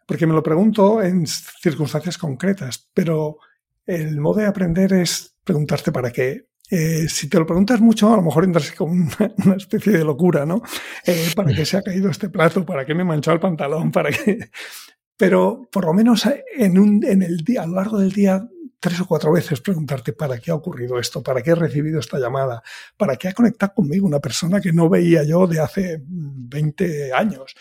porque 0.05 0.27
me 0.27 0.33
lo 0.33 0.43
pregunto 0.43 1.01
en 1.01 1.25
circunstancias 1.25 2.17
concretas, 2.17 2.89
pero 2.93 3.37
el 3.85 4.19
modo 4.19 4.39
de 4.39 4.47
aprender 4.47 4.93
es 4.93 5.35
preguntarte 5.43 5.91
para 5.91 6.11
qué. 6.11 6.47
Eh, 6.69 7.07
si 7.07 7.27
te 7.29 7.37
lo 7.37 7.45
preguntas 7.45 7.79
mucho, 7.81 8.11
a 8.11 8.15
lo 8.15 8.23
mejor 8.23 8.45
entras 8.45 8.71
con 8.71 8.91
una, 9.45 9.55
especie 9.55 9.93
de 9.93 10.03
locura, 10.03 10.45
¿no? 10.45 10.61
Eh, 11.05 11.31
¿Para 11.35 11.53
qué 11.53 11.65
se 11.65 11.77
ha 11.77 11.81
caído 11.81 12.09
este 12.09 12.29
plato? 12.29 12.65
¿Para 12.65 12.85
qué 12.85 12.95
me 12.95 13.01
he 13.01 13.05
manchado 13.05 13.35
el 13.35 13.41
pantalón? 13.41 13.91
¿Para 13.91 14.11
qué? 14.11 14.49
Pero 15.17 15.67
por 15.71 15.85
lo 15.85 15.93
menos 15.93 16.27
en, 16.57 16.77
un, 16.79 17.03
en 17.05 17.21
el 17.21 17.37
día, 17.43 17.63
a 17.63 17.67
lo 17.67 17.75
largo 17.75 17.99
del 17.99 18.11
día, 18.11 18.47
tres 18.83 18.99
o 18.99 19.07
cuatro 19.07 19.31
veces 19.31 19.61
preguntarte 19.61 20.11
para 20.11 20.37
qué 20.39 20.51
ha 20.51 20.55
ocurrido 20.55 20.99
esto, 20.99 21.23
para 21.23 21.41
qué 21.41 21.51
he 21.51 21.55
recibido 21.55 22.01
esta 22.01 22.19
llamada, 22.19 22.61
para 22.97 23.15
qué 23.15 23.29
ha 23.29 23.33
conectado 23.33 23.75
conmigo 23.75 24.05
una 24.05 24.19
persona 24.19 24.59
que 24.59 24.73
no 24.73 24.89
veía 24.89 25.23
yo 25.23 25.47
de 25.47 25.61
hace 25.61 26.01
20 26.05 27.13
años, 27.13 27.55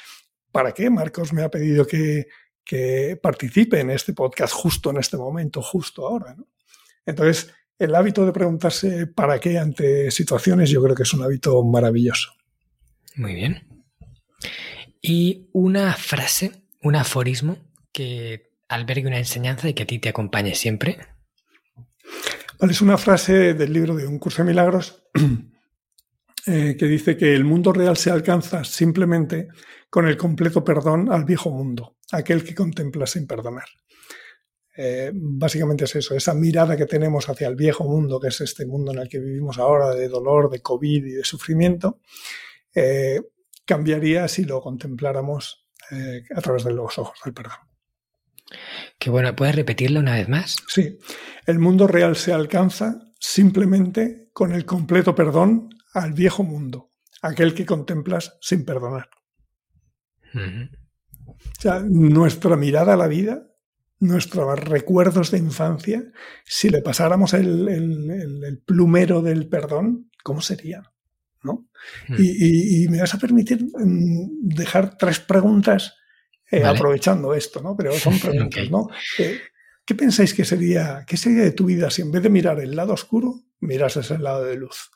¿para 0.51 0.73
qué 0.73 0.91
Marcos 0.91 1.33
me 1.33 1.43
ha 1.43 1.49
pedido 1.49 1.87
que, 1.87 2.27
participe 3.23 3.79
en 3.79 3.91
este 3.91 4.15
podcast 4.15 4.53
justo 4.53 4.91
en 4.91 4.97
este 4.97 5.17
momento, 5.17 5.63
justo 5.63 6.09
ahora? 6.09 6.35
Entonces, 7.07 7.53
el 7.85 7.95
hábito 7.95 8.25
de 8.25 8.33
preguntarse 8.33 9.07
para 9.07 9.39
qué 9.41 9.59
ante 9.59 10.11
situaciones 10.11 10.71
yo 10.71 10.83
creo 10.83 10.95
que 10.95 11.03
es 11.03 11.13
un 11.13 11.23
hábito 11.23 11.63
maravilloso. 11.65 12.33
Muy 13.17 13.35
bien. 13.35 13.67
Y 15.01 15.49
una 15.53 15.93
frase, 15.95 16.53
un 16.83 16.97
aforismo 16.97 17.59
que 17.93 18.53
albergue 18.69 19.09
una 19.09 19.19
enseñanza 19.19 19.69
y 19.69 19.75
que 19.75 19.83
a 19.83 19.87
ti 19.87 19.99
te 19.99 20.09
acompañe 20.09 20.55
siempre. 20.55 20.99
es 22.61 22.81
una 22.81 22.97
frase 22.97 23.55
del 23.55 23.73
libro 23.73 23.95
de 23.95 24.07
Un 24.07 24.19
curso 24.19 24.43
de 24.43 24.49
milagros 24.49 25.03
eh, 26.47 26.77
que 26.79 26.87
dice 26.87 27.17
que 27.17 27.35
el 27.35 27.45
mundo 27.45 27.73
real 27.73 27.97
se 27.97 28.11
alcanza 28.11 28.65
simplemente 28.65 29.49
con 29.91 30.07
el 30.07 30.17
completo 30.17 30.65
perdón 30.65 31.13
al 31.13 31.25
viejo 31.25 31.51
mundo, 31.51 31.97
aquel 32.13 32.45
que 32.45 32.55
contempla 32.55 33.07
sin 33.07 33.27
perdonar. 33.27 33.67
Eh, 34.75 35.11
básicamente 35.15 35.85
es 35.85 35.97
eso, 35.97 36.15
esa 36.15 36.35
mirada 36.35 36.77
que 36.77 36.87
tenemos 36.87 37.29
hacia 37.29 37.49
el 37.49 37.57
viejo 37.57 37.85
mundo, 37.85 38.19
que 38.19 38.29
es 38.29 38.41
este 38.41 38.65
mundo 38.65 38.93
en 38.93 38.99
el 38.99 39.09
que 39.09 39.19
vivimos 39.19 39.59
ahora 39.59 39.91
de 39.91 40.09
dolor, 40.09 40.51
de 40.51 40.61
COVID 40.61 41.05
y 41.05 41.13
de 41.13 41.25
sufrimiento, 41.25 42.01
eh, 42.75 43.21
cambiaría 43.67 44.29
si 44.29 44.45
lo 44.45 44.61
contempláramos 44.63 45.69
eh, 45.91 46.23
a 46.35 46.41
través 46.41 46.65
de 46.65 46.73
los 46.73 46.99
ojos 46.99 47.19
del 47.25 47.35
perdón. 47.35 47.59
Qué 48.99 49.11
bueno, 49.11 49.35
¿puedes 49.37 49.55
repetirlo 49.55 50.01
una 50.01 50.15
vez 50.15 50.29
más? 50.29 50.57
Sí, 50.69 50.99
el 51.47 51.59
mundo 51.59 51.87
real 51.87 52.17
se 52.17 52.33
alcanza 52.33 53.01
simplemente 53.19 54.29
con 54.33 54.53
el 54.53 54.65
completo 54.65 55.15
perdón 55.15 55.71
al 55.95 56.13
viejo 56.13 56.43
mundo, 56.45 56.91
aquel 57.21 57.55
que 57.55 57.67
contemplas 57.67 58.39
sin 58.41 58.65
perdonar. 58.65 59.11
O 60.35 61.61
sea, 61.61 61.81
nuestra 61.81 62.57
mirada 62.57 62.95
a 62.95 62.97
la 62.97 63.07
vida, 63.07 63.52
nuestros 64.03 64.59
recuerdos 64.59 65.31
de 65.31 65.39
infancia, 65.39 66.03
si 66.45 66.69
le 66.69 66.83
pasáramos 66.83 67.35
el, 67.35 68.61
plumero 68.67 69.23
del 69.23 69.49
perdón, 69.49 70.11
¿cómo 70.25 70.41
serían? 70.41 70.83
¿no? 71.45 71.69
y, 72.19 72.87
me 72.89 73.01
vas 73.01 73.15
a 73.15 73.19
permitir 73.19 73.65
mm, 73.65 74.49
dejar 74.49 74.97
tres 74.97 75.21
preguntas 75.21 75.95
eh, 76.51 76.63
aprovechando 76.65 77.35
esto, 77.35 77.61
¿no? 77.63 77.77
Pero 77.77 77.93
son 77.93 78.19
preguntas, 78.21 78.71
¿no? 78.71 78.89
Eh, 79.19 79.41
¿Qué 79.85 79.95
pensáis 79.95 80.35
que 80.35 80.45
sería, 80.45 81.05
qué 81.07 81.17
sería 81.17 81.43
de 81.43 81.53
tu 81.53 81.65
vida 81.65 81.91
si 81.91 82.03
en 82.03 82.13
vez 82.13 82.23
de 82.23 82.31
mirar 82.31 82.61
el 82.61 82.77
lado 82.77 82.93
oscuro, 82.93 83.43
mirases 83.61 84.11
el 84.11 84.23
lado 84.23 84.45
de 84.45 84.57
luz? 84.57 84.91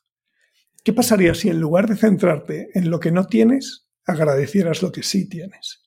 ¿Qué 0.84 0.92
pasaría 0.92 1.34
si 1.34 1.48
en 1.48 1.60
lugar 1.60 1.88
de 1.88 1.96
centrarte 1.96 2.68
en 2.74 2.90
lo 2.90 3.00
que 3.00 3.10
no 3.10 3.26
tienes, 3.26 3.88
agradecieras 4.04 4.82
lo 4.82 4.92
que 4.92 5.02
sí 5.02 5.28
tienes? 5.28 5.85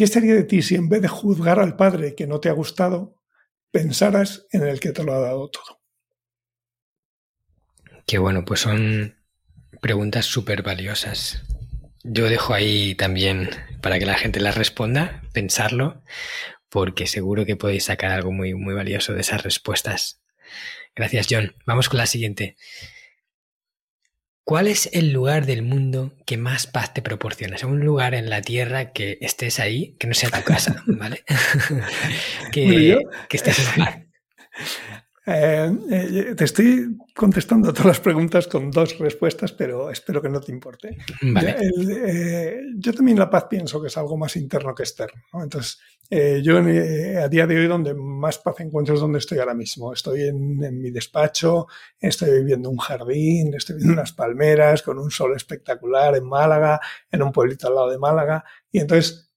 ¿Qué 0.00 0.06
sería 0.06 0.34
de 0.34 0.44
ti 0.44 0.62
si 0.62 0.76
en 0.76 0.88
vez 0.88 1.02
de 1.02 1.08
juzgar 1.08 1.60
al 1.60 1.76
padre 1.76 2.14
que 2.14 2.26
no 2.26 2.40
te 2.40 2.48
ha 2.48 2.52
gustado, 2.52 3.20
pensaras 3.70 4.46
en 4.50 4.62
el 4.62 4.80
que 4.80 4.92
te 4.92 5.04
lo 5.04 5.12
ha 5.12 5.18
dado 5.18 5.50
todo? 5.50 5.82
Qué 8.06 8.16
bueno, 8.16 8.46
pues 8.46 8.60
son 8.60 9.18
preguntas 9.82 10.24
súper 10.24 10.62
valiosas. 10.62 11.42
Yo 12.02 12.30
dejo 12.30 12.54
ahí 12.54 12.94
también 12.94 13.50
para 13.82 13.98
que 13.98 14.06
la 14.06 14.14
gente 14.14 14.40
las 14.40 14.54
responda, 14.54 15.20
pensarlo, 15.34 16.02
porque 16.70 17.06
seguro 17.06 17.44
que 17.44 17.56
podéis 17.56 17.84
sacar 17.84 18.10
algo 18.10 18.32
muy, 18.32 18.54
muy 18.54 18.72
valioso 18.72 19.12
de 19.12 19.20
esas 19.20 19.42
respuestas. 19.42 20.22
Gracias, 20.96 21.26
John. 21.28 21.54
Vamos 21.66 21.90
con 21.90 21.98
la 21.98 22.06
siguiente. 22.06 22.56
¿Cuál 24.50 24.66
es 24.66 24.90
el 24.92 25.12
lugar 25.12 25.46
del 25.46 25.62
mundo 25.62 26.12
que 26.26 26.36
más 26.36 26.66
paz 26.66 26.92
te 26.92 27.02
proporciona? 27.02 27.54
Es 27.54 27.62
un 27.62 27.78
lugar 27.78 28.14
en 28.14 28.28
la 28.28 28.42
Tierra 28.42 28.90
que 28.90 29.16
estés 29.20 29.60
ahí, 29.60 29.94
que 29.96 30.08
no 30.08 30.14
sea 30.14 30.28
tu 30.28 30.42
casa, 30.42 30.82
¿vale? 30.88 31.22
que, 32.52 32.98
que, 33.28 33.36
estés 33.36 33.60
en 33.60 33.84
paz. 33.84 33.98
Eh, 35.32 35.72
eh, 35.90 36.34
te 36.34 36.44
estoy 36.44 36.96
contestando 37.14 37.72
todas 37.72 37.86
las 37.86 38.00
preguntas 38.00 38.48
con 38.48 38.70
dos 38.70 38.98
respuestas, 38.98 39.52
pero 39.52 39.90
espero 39.90 40.20
que 40.20 40.28
no 40.28 40.40
te 40.40 40.50
importe. 40.50 40.98
Eh, 41.22 42.60
yo 42.76 42.92
también 42.92 43.18
la 43.18 43.30
paz 43.30 43.44
pienso 43.48 43.80
que 43.80 43.88
es 43.88 43.96
algo 43.96 44.16
más 44.16 44.34
interno 44.36 44.74
que 44.74 44.82
externo. 44.82 45.22
Entonces, 45.34 45.78
yo 46.42 46.58
a 46.58 47.28
día 47.28 47.46
de 47.46 47.56
hoy 47.56 47.66
donde 47.68 47.94
más 47.94 48.38
paz 48.38 48.58
encuentro 48.60 48.94
es 48.94 49.00
donde 49.00 49.20
estoy 49.20 49.38
ahora 49.38 49.54
mismo. 49.54 49.92
Estoy 49.92 50.22
en, 50.22 50.64
en, 50.64 50.80
mi 50.80 50.90
despacho, 50.90 51.68
estoy 52.00 52.40
viviendo 52.40 52.68
un 52.68 52.78
jardín, 52.78 53.54
estoy 53.54 53.76
viendo 53.76 53.92
unas 53.94 54.12
palmeras 54.12 54.82
con 54.82 54.98
un 54.98 55.10
sol 55.10 55.36
espectacular 55.36 56.16
en 56.16 56.28
Málaga, 56.28 56.80
en 57.10 57.22
un 57.22 57.30
pueblito 57.30 57.68
al 57.68 57.76
lado 57.76 57.90
de 57.90 57.98
Málaga. 57.98 58.44
Y 58.72 58.80
entonces, 58.80 59.30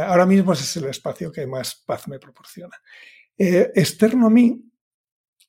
ahora 0.00 0.26
mismo 0.26 0.54
ese 0.54 0.64
es 0.64 0.76
el 0.78 0.90
espacio 0.90 1.30
que 1.30 1.46
más 1.46 1.76
paz 1.86 2.08
me 2.08 2.18
proporciona. 2.18 2.76
externo 3.38 4.26
a 4.26 4.30
mí, 4.30 4.66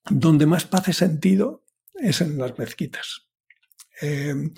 donde 0.10 0.46
más 0.46 0.66
paz 0.66 0.88
he 0.88 0.94
sentido 0.94 1.64
es 1.96 2.22
en 2.22 2.38
las 2.38 2.58
mezquitas. 2.58 3.28
Eh, 4.02 4.52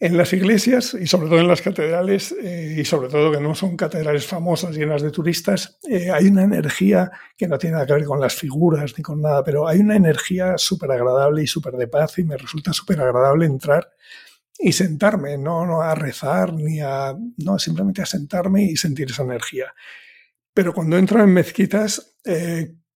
en 0.00 0.16
las 0.16 0.32
iglesias 0.32 0.94
y 0.94 1.06
sobre 1.06 1.28
todo 1.28 1.40
en 1.40 1.48
las 1.48 1.60
catedrales, 1.60 2.32
eh, 2.40 2.76
y 2.78 2.84
sobre 2.84 3.08
todo 3.08 3.32
que 3.32 3.40
no 3.40 3.54
son 3.54 3.76
catedrales 3.76 4.26
famosas 4.26 4.76
llenas 4.76 5.02
de 5.02 5.10
turistas, 5.10 5.78
eh, 5.88 6.10
hay 6.10 6.28
una 6.28 6.44
energía 6.44 7.10
que 7.36 7.48
no 7.48 7.58
tiene 7.58 7.74
nada 7.74 7.86
que 7.86 7.94
ver 7.94 8.04
con 8.04 8.20
las 8.20 8.34
figuras 8.34 8.94
ni 8.96 9.02
con 9.02 9.20
nada, 9.20 9.42
pero 9.42 9.66
hay 9.66 9.80
una 9.80 9.96
energía 9.96 10.56
súper 10.56 10.92
agradable 10.92 11.42
y 11.42 11.46
súper 11.48 11.74
de 11.74 11.88
paz 11.88 12.18
y 12.18 12.24
me 12.24 12.36
resulta 12.36 12.72
súper 12.72 13.00
agradable 13.00 13.46
entrar 13.46 13.90
y 14.56 14.72
sentarme, 14.72 15.36
no, 15.36 15.66
no 15.66 15.82
a 15.82 15.94
rezar 15.94 16.52
ni 16.52 16.80
a, 16.80 17.16
no, 17.38 17.58
simplemente 17.58 18.02
a 18.02 18.06
sentarme 18.06 18.64
y 18.64 18.76
sentir 18.76 19.10
esa 19.10 19.24
energía. 19.24 19.72
Pero 20.54 20.72
cuando 20.72 20.96
entro 20.96 21.22
en 21.22 21.32
mezquitas, 21.32 22.18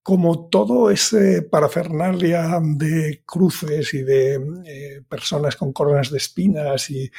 como 0.03 0.49
todo 0.49 0.91
ese 0.91 1.43
parafernalia 1.43 2.61
de 2.61 3.23
cruces 3.25 3.95
y 3.95 4.03
de 4.03 4.35
eh, 4.67 5.03
personas 5.09 5.55
con 5.57 5.73
coronas 5.73 6.11
de 6.11 6.19
espinas 6.19 6.91
y, 6.91 7.11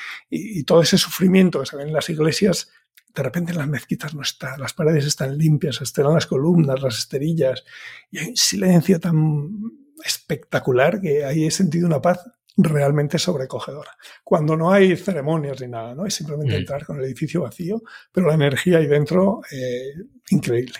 todo 0.65 0.81
ese 0.81 0.97
sufrimiento 0.97 1.59
que 1.59 1.65
se 1.65 1.77
ve 1.77 1.83
en 1.83 1.93
las 1.93 2.09
iglesias, 2.09 2.69
de 3.13 3.23
repente 3.23 3.51
en 3.51 3.57
las 3.59 3.67
mezquitas 3.67 4.13
no 4.13 4.21
está, 4.21 4.57
las 4.57 4.73
paredes 4.73 5.05
están 5.05 5.37
limpias, 5.37 5.81
están 5.81 6.13
las 6.13 6.27
columnas, 6.27 6.81
las 6.81 6.97
esterillas, 6.97 7.63
y 8.11 8.19
hay 8.19 8.29
un 8.29 8.37
silencio 8.37 8.99
tan 8.99 9.49
espectacular 10.03 10.99
que 10.99 11.23
ahí 11.23 11.45
he 11.45 11.51
sentido 11.51 11.87
una 11.87 12.01
paz 12.01 12.19
realmente 12.57 13.17
sobrecogedora. 13.17 13.91
Cuando 14.23 14.57
no 14.57 14.71
hay 14.71 14.95
ceremonias 14.97 15.61
ni 15.61 15.67
nada, 15.67 15.95
¿no? 15.95 16.05
Es 16.05 16.15
simplemente 16.15 16.53
mm. 16.53 16.59
entrar 16.59 16.85
con 16.85 16.99
el 16.99 17.05
edificio 17.05 17.41
vacío, 17.41 17.81
pero 18.11 18.27
la 18.27 18.35
energía 18.35 18.79
ahí 18.79 18.87
dentro, 18.87 19.41
eh, 19.51 19.93
increíble. 20.29 20.79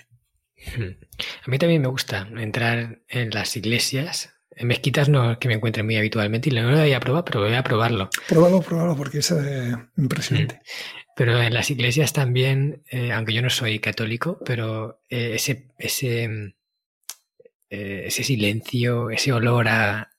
A 1.46 1.50
mí 1.50 1.58
también 1.58 1.82
me 1.82 1.88
gusta 1.88 2.28
entrar 2.38 3.00
en 3.08 3.30
las 3.32 3.56
iglesias. 3.56 4.34
En 4.56 4.68
mezquitas 4.68 5.10
no 5.10 5.40
que 5.40 5.48
me 5.48 5.56
encuentre 5.56 5.84
muy 5.84 5.98
habitualmente 5.98 6.50
y 6.50 6.54
no 6.54 6.70
lo 6.70 6.78
voy 6.78 6.94
a 6.94 7.00
probar, 7.00 7.24
pero 7.24 7.42
voy 7.42 7.54
a 7.54 7.64
probarlo. 7.64 8.10
Pruébalo, 8.28 8.62
pruébalo, 8.62 8.96
porque 8.96 9.20
es 9.20 9.32
eh, 9.32 9.76
impresionante. 9.98 10.62
Pero 11.16 11.42
en 11.42 11.54
las 11.54 11.70
iglesias 11.70 12.14
también, 12.14 12.84
eh, 12.90 13.12
aunque 13.12 13.34
yo 13.34 13.42
no 13.42 13.50
soy 13.50 13.80
católico, 13.80 14.40
pero 14.46 15.02
eh, 15.10 15.34
ese, 15.36 15.70
ese, 15.78 16.56
ese 17.70 18.24
silencio, 18.24 19.10
ese 19.10 19.34
olor 19.34 19.68
a, 19.68 20.14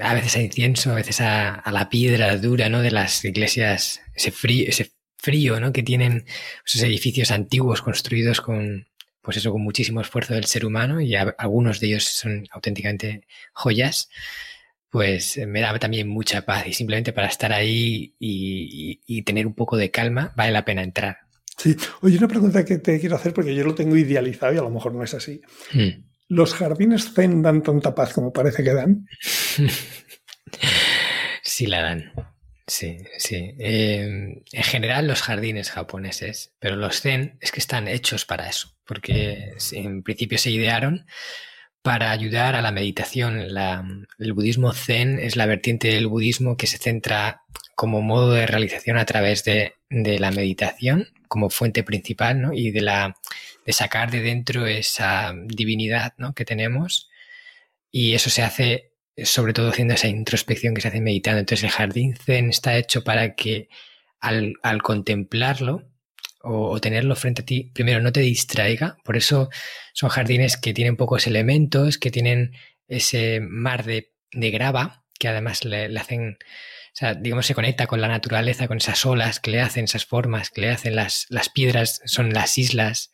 a 0.00 0.14
veces 0.14 0.36
a 0.36 0.40
incienso, 0.40 0.92
a 0.92 0.96
veces 0.96 1.20
a, 1.20 1.62
la 1.70 1.88
piedra 1.88 2.36
dura, 2.36 2.68
¿no? 2.68 2.82
De 2.82 2.90
las 2.90 3.24
iglesias, 3.24 4.00
ese 4.14 4.30
frío, 4.32 4.68
ese 4.68 4.92
frío, 5.16 5.60
¿no? 5.60 5.72
Que 5.72 5.82
tienen 5.82 6.24
esos 6.66 6.82
edificios 6.82 7.30
antiguos 7.30 7.82
construidos 7.82 8.40
con, 8.40 8.88
pues 9.22 9.36
eso, 9.36 9.52
con 9.52 9.62
muchísimo 9.62 10.00
esfuerzo 10.00 10.34
del 10.34 10.46
ser 10.46 10.64
humano 10.64 11.00
y 11.00 11.14
algunos 11.14 11.80
de 11.80 11.88
ellos 11.88 12.04
son 12.04 12.46
auténticamente 12.50 13.26
joyas, 13.52 14.08
pues 14.90 15.36
eh, 15.36 15.46
me 15.46 15.60
da 15.60 15.78
también 15.78 16.08
mucha 16.08 16.42
paz 16.42 16.66
y 16.66 16.72
simplemente 16.72 17.12
para 17.12 17.28
estar 17.28 17.52
ahí 17.52 18.14
y, 18.18 19.22
tener 19.22 19.46
un 19.46 19.54
poco 19.54 19.76
de 19.76 19.90
calma 19.90 20.32
vale 20.36 20.52
la 20.52 20.64
pena 20.64 20.82
entrar. 20.82 21.18
Sí, 21.56 21.76
oye, 22.00 22.16
una 22.16 22.28
pregunta 22.28 22.64
que 22.64 22.78
te 22.78 22.98
quiero 22.98 23.16
hacer 23.16 23.34
porque 23.34 23.54
yo 23.54 23.64
lo 23.64 23.74
tengo 23.74 23.96
idealizado 23.96 24.54
y 24.54 24.58
a 24.58 24.62
lo 24.62 24.70
mejor 24.70 24.94
no 24.94 25.04
es 25.04 25.14
así. 25.14 25.42
Hmm. 25.72 26.08
¿Los 26.28 26.54
jardines 26.54 27.12
zen 27.12 27.42
dan 27.42 27.62
tanta 27.62 27.94
paz 27.94 28.14
como 28.14 28.32
parece 28.32 28.64
que 28.64 28.72
dan? 28.72 29.06
sí 31.42 31.66
la 31.66 31.82
dan. 31.82 32.12
Sí, 32.70 32.98
sí. 33.18 33.56
Em, 33.58 34.42
en 34.52 34.62
general 34.62 35.08
los 35.08 35.22
jardines 35.22 35.72
japoneses, 35.72 36.54
pero 36.60 36.76
los 36.76 37.00
zen 37.00 37.36
es 37.40 37.50
que 37.50 37.58
están 37.58 37.88
hechos 37.88 38.24
para 38.24 38.48
eso, 38.48 38.76
porque 38.86 39.54
en 39.72 40.04
principio 40.04 40.38
se 40.38 40.52
idearon 40.52 41.04
para 41.82 42.12
ayudar 42.12 42.54
a 42.54 42.62
la 42.62 42.70
meditación. 42.70 43.40
el 43.40 44.32
budismo 44.34 44.72
zen 44.72 45.18
es 45.18 45.34
la 45.34 45.46
vertiente 45.46 45.88
del 45.88 46.06
budismo 46.06 46.56
que 46.56 46.68
se 46.68 46.78
centra 46.78 47.42
como 47.74 48.02
modo 48.02 48.34
de 48.34 48.46
realización 48.46 48.98
a 48.98 49.04
través 49.04 49.42
de, 49.42 49.74
la 49.88 50.30
meditación 50.30 51.08
como 51.26 51.50
fuente 51.50 51.82
principal 51.82 52.40
¿no? 52.40 52.52
y 52.52 52.70
de, 52.70 52.82
la, 52.82 53.16
de 53.66 53.72
sacar 53.72 54.12
de 54.12 54.20
dentro 54.20 54.66
esa 54.66 55.34
divinidad 55.46 56.14
¿no? 56.18 56.34
que 56.34 56.44
tenemos. 56.44 57.10
Y 57.90 58.14
eso 58.14 58.30
se 58.30 58.42
hace 58.42 58.89
sobre 59.24 59.52
todo 59.52 59.70
haciendo 59.70 59.94
esa 59.94 60.08
introspección 60.08 60.74
que 60.74 60.80
se 60.80 60.88
hace 60.88 61.00
meditando. 61.00 61.40
Entonces 61.40 61.64
el 61.64 61.70
jardín 61.70 62.16
zen 62.16 62.50
está 62.50 62.76
hecho 62.76 63.04
para 63.04 63.34
que 63.34 63.68
al, 64.20 64.54
contemplarlo 64.82 65.88
o, 66.42 66.80
tenerlo 66.80 67.16
frente 67.16 67.42
a 67.42 67.44
ti, 67.44 67.70
primero 67.74 68.00
no 68.00 68.12
te 68.12 68.20
distraiga. 68.20 68.96
Por 69.04 69.16
eso 69.16 69.50
son 69.92 70.10
jardines 70.10 70.56
que 70.56 70.74
tienen 70.74 70.96
pocos 70.96 71.26
elementos, 71.26 71.98
que 71.98 72.10
tienen 72.10 72.52
ese 72.88 73.40
mar 73.40 73.84
de, 73.84 74.10
grava, 74.32 75.04
que 75.18 75.28
además 75.28 75.64
le, 75.64 75.86
hacen, 75.98 76.38
o 76.40 76.94
sea, 76.94 77.14
digamos, 77.14 77.46
se 77.46 77.54
conecta 77.54 77.86
con 77.86 78.00
la 78.00 78.08
naturaleza, 78.08 78.68
con 78.68 78.78
esas 78.78 79.04
olas 79.04 79.40
que 79.40 79.50
le 79.50 79.60
hacen, 79.60 79.84
esas 79.84 80.06
formas 80.06 80.50
que 80.50 80.62
le 80.62 80.70
hacen 80.70 80.96
las, 80.96 81.26
las 81.28 81.48
piedras, 81.48 82.00
son 82.06 82.32
las 82.32 82.58
islas. 82.58 83.10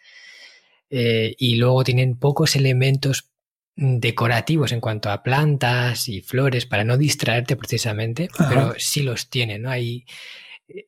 Eh, 0.88 1.34
y 1.38 1.56
luego 1.56 1.82
tienen 1.82 2.16
pocos 2.16 2.54
elementos 2.54 3.30
decorativos 3.76 4.72
en 4.72 4.80
cuanto 4.80 5.10
a 5.10 5.22
plantas 5.22 6.08
y 6.08 6.22
flores 6.22 6.64
para 6.64 6.84
no 6.84 6.96
distraerte 6.96 7.56
precisamente, 7.56 8.30
pero 8.48 8.74
sí 8.78 9.02
los 9.02 9.28
tiene, 9.28 9.58
¿no? 9.58 9.70
Hay 9.70 10.06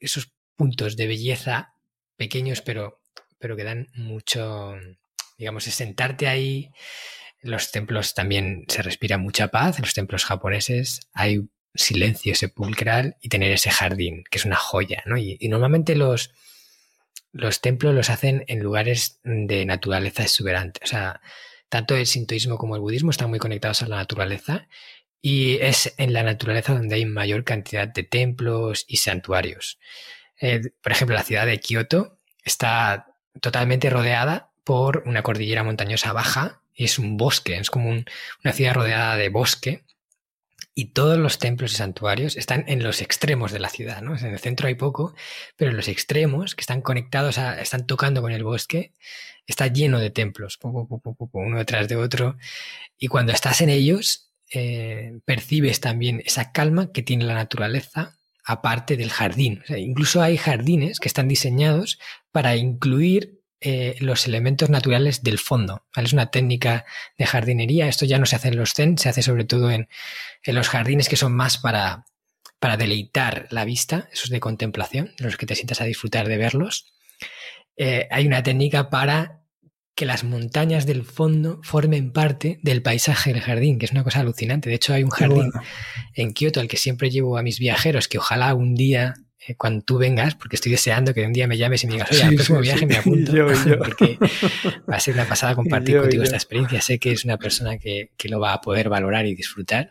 esos 0.01 0.33
puntos 0.57 0.97
de 0.97 1.07
belleza 1.07 1.75
pequeños, 2.17 2.63
pero, 2.63 3.03
pero 3.39 3.57
que 3.57 3.65
dan 3.65 3.89
mucho, 3.95 4.75
digamos, 5.37 5.67
es 5.67 5.75
sentarte 5.75 6.29
ahí. 6.29 6.71
los 7.43 7.71
templos 7.71 8.15
también 8.15 8.65
se 8.69 8.83
respira 8.83 9.19
mucha 9.19 9.49
paz, 9.49 9.79
en 9.79 9.83
los 9.83 9.95
templos 9.95 10.25
japoneses 10.25 11.01
hay 11.13 11.47
silencio 11.75 12.35
sepulcral 12.35 13.17
y 13.21 13.29
tener 13.29 13.53
ese 13.53 13.71
jardín, 13.71 14.25
que 14.31 14.39
es 14.39 14.47
una 14.47 14.57
joya, 14.57 15.03
¿no? 15.05 15.19
Y, 15.19 15.37
y 15.39 15.49
normalmente 15.49 15.95
los, 15.95 16.33
los 17.33 17.61
templos 17.61 17.95
los 17.95 18.09
hacen 18.11 18.45
en 18.49 18.61
lugares 18.61 19.21
de 19.23 19.67
naturaleza 19.67 20.23
exuberante, 20.23 20.81
o 20.83 20.87
sea, 20.87 21.21
tanto 21.69 21.97
el 21.97 22.07
sintoísmo 22.07 22.59
como 22.59 22.75
el 22.75 22.81
budismo 22.81 23.11
están 23.11 23.31
muy 23.31 23.39
conectados 23.39 23.83
a 23.83 23.89
la 23.89 23.97
naturaleza 23.97 24.69
y 25.21 25.57
es 25.57 25.95
en 25.99 26.13
la 26.13 26.23
naturaleza 26.23 26.75
donde 26.75 26.95
hay 26.95 27.05
mayor 27.05 27.45
cantidad 27.45 27.89
de 27.89 28.03
templos 28.05 28.85
y 28.89 28.99
santuarios. 28.99 29.79
Eh, 30.41 30.61
por 30.83 30.93
ejemplo, 30.93 31.17
la 31.17 31.25
ciudad 31.25 31.47
de 31.47 31.59
Kioto 31.59 32.19
está 32.45 33.15
totalmente 33.41 33.91
rodeada 33.91 34.51
por 34.65 35.03
una 35.07 35.23
cordillera 35.23 35.65
montañosa 35.65 36.13
baja 36.13 36.63
y 36.75 36.85
es 36.85 36.99
un 36.99 37.17
bosque, 37.17 37.57
es 37.57 37.71
como 37.71 37.91
una 37.91 38.53
ciudad 38.53 38.75
rodeada 38.75 39.17
de 39.17 39.29
bosque 39.29 39.85
y 40.79 40.93
todos 40.93 41.19
los 41.19 41.41
templos 41.41 41.73
y 41.73 41.75
santuarios 41.75 42.37
están 42.37 42.65
en 42.69 42.85
los 42.85 43.03
extremos 43.03 43.51
de 43.51 43.59
la 43.59 43.69
ciudad, 43.69 44.01
¿no? 44.01 44.17
En 44.17 44.27
el 44.27 44.39
centro 44.39 44.69
hay 44.69 44.77
poco, 44.77 45.13
pero 45.57 45.73
en 45.73 45.77
los 45.77 45.89
extremos, 45.89 46.55
que 46.55 46.61
están 46.61 46.83
conectados, 46.83 47.37
a, 47.39 47.61
están 47.61 47.85
tocando 47.85 48.23
con 48.23 48.31
el 48.31 48.45
bosque, 48.45 48.93
está 49.45 49.67
lleno 49.67 49.99
de 49.99 50.11
templos, 50.11 50.57
uno 50.63 51.59
detrás 51.59 51.89
de 51.89 51.97
otro. 51.97 52.37
Y 52.97 53.09
cuando 53.09 53.33
estás 53.33 53.61
en 53.61 53.71
ellos, 53.71 54.31
eh, 54.55 55.19
percibes 55.25 55.81
también 55.81 56.23
esa 56.25 56.53
calma 56.53 56.93
que 56.93 57.03
tiene 57.03 57.25
la 57.25 57.35
naturaleza 57.35 58.17
aparte 58.45 58.97
del 58.97 59.11
jardín. 59.11 59.65
incluso 59.77 60.23
hay 60.23 60.37
jardines 60.37 61.01
que 61.01 61.09
están 61.09 61.27
diseñados 61.27 61.99
para 62.31 62.55
incluir 62.55 63.38
eh, 63.61 63.97
los 63.99 64.27
elementos 64.27 64.71
naturales 64.71 65.25
del 65.25 65.39
fondo. 65.39 65.85
Es 65.97 66.13
una 66.13 66.31
técnica 66.31 66.85
de 67.19 67.27
jardinería. 67.27 67.89
Esto 67.89 68.05
ya 68.07 68.19
no 68.19 68.27
se 68.27 68.37
hace 68.37 68.49
en 68.49 68.57
los 68.57 68.73
zen, 68.73 68.99
se 68.99 69.09
hace 69.09 69.23
sobre 69.23 69.45
todo 69.45 69.71
en, 69.71 69.89
los 70.45 70.69
jardines 70.69 71.09
que 71.09 71.17
son 71.17 71.35
más 71.35 71.59
para, 71.59 72.05
para 72.61 72.77
deleitar 72.77 73.49
la 73.51 73.65
vista, 73.65 74.09
esos 74.13 74.31
de 74.31 74.39
contemplación, 74.39 75.13
en 75.19 75.27
los 75.27 75.37
que 75.37 75.47
te 75.47 75.57
sientas 75.57 75.81
a 75.81 75.85
disfrutar 75.85 76.29
de 76.29 76.37
verlos. 76.37 76.93
Eh, 77.77 78.07
hay 78.11 78.27
una 78.27 78.45
técnica 78.45 78.91
para 78.91 79.43
que 79.97 80.07
las 80.07 80.23
montañas 80.23 80.87
del 80.87 81.05
fondo 81.05 81.59
formen 81.65 82.13
parte 82.13 82.61
del 82.63 82.83
paisaje 82.83 83.33
del 83.33 83.43
jardín, 83.43 83.81
que 83.81 83.87
es 83.87 83.93
una 83.93 84.05
cosa 84.05 84.21
alucinante. 84.21 84.69
De 84.69 84.77
hecho, 84.77 84.95
hay 84.95 85.03
un 85.03 85.11
jardín 85.11 85.51
en 86.15 86.33
Kioto 86.33 86.61
al 86.61 86.69
que 86.69 86.77
siempre 86.77 87.11
llevo 87.11 87.37
a 87.37 87.43
mis 87.43 87.59
viajeros, 87.59 88.07
que 88.07 88.19
ojalá 88.19 88.55
un 88.55 88.77
día 88.77 89.15
cuando 89.57 89.85
tú 89.85 89.99
vengas, 89.99 90.35
porque 90.35 90.57
estoy 90.57 90.73
deseando 90.73 91.15
que 91.15 91.25
un 91.25 91.33
día 91.33 91.47
me 91.47 91.57
llames 91.57 91.85
y 91.85 91.87
me 91.87 91.95
digas, 91.95 92.11
oye, 92.11 92.23
al 92.23 92.35
próximo 92.35 92.61
viaje 92.61 92.87
me 92.87 92.97
apunto, 92.97 93.33
porque 93.79 94.19
va 94.91 94.97
a 94.97 95.01
ser 95.01 95.15
una 95.15 95.27
pasada 95.27 95.55
compartir 95.55 95.99
contigo 95.99 96.23
esta 96.23 96.37
experiencia. 96.37 96.81
Sé 96.81 96.99
que 96.99 97.13
es 97.13 97.25
una 97.25 97.37
persona 97.37 97.79
que, 97.79 98.11
que, 98.17 98.29
lo 98.29 98.41
va 98.41 98.53
a 98.53 98.61
poder 98.61 98.89
valorar 98.89 99.27
y 99.27 99.35
disfrutar. 99.35 99.91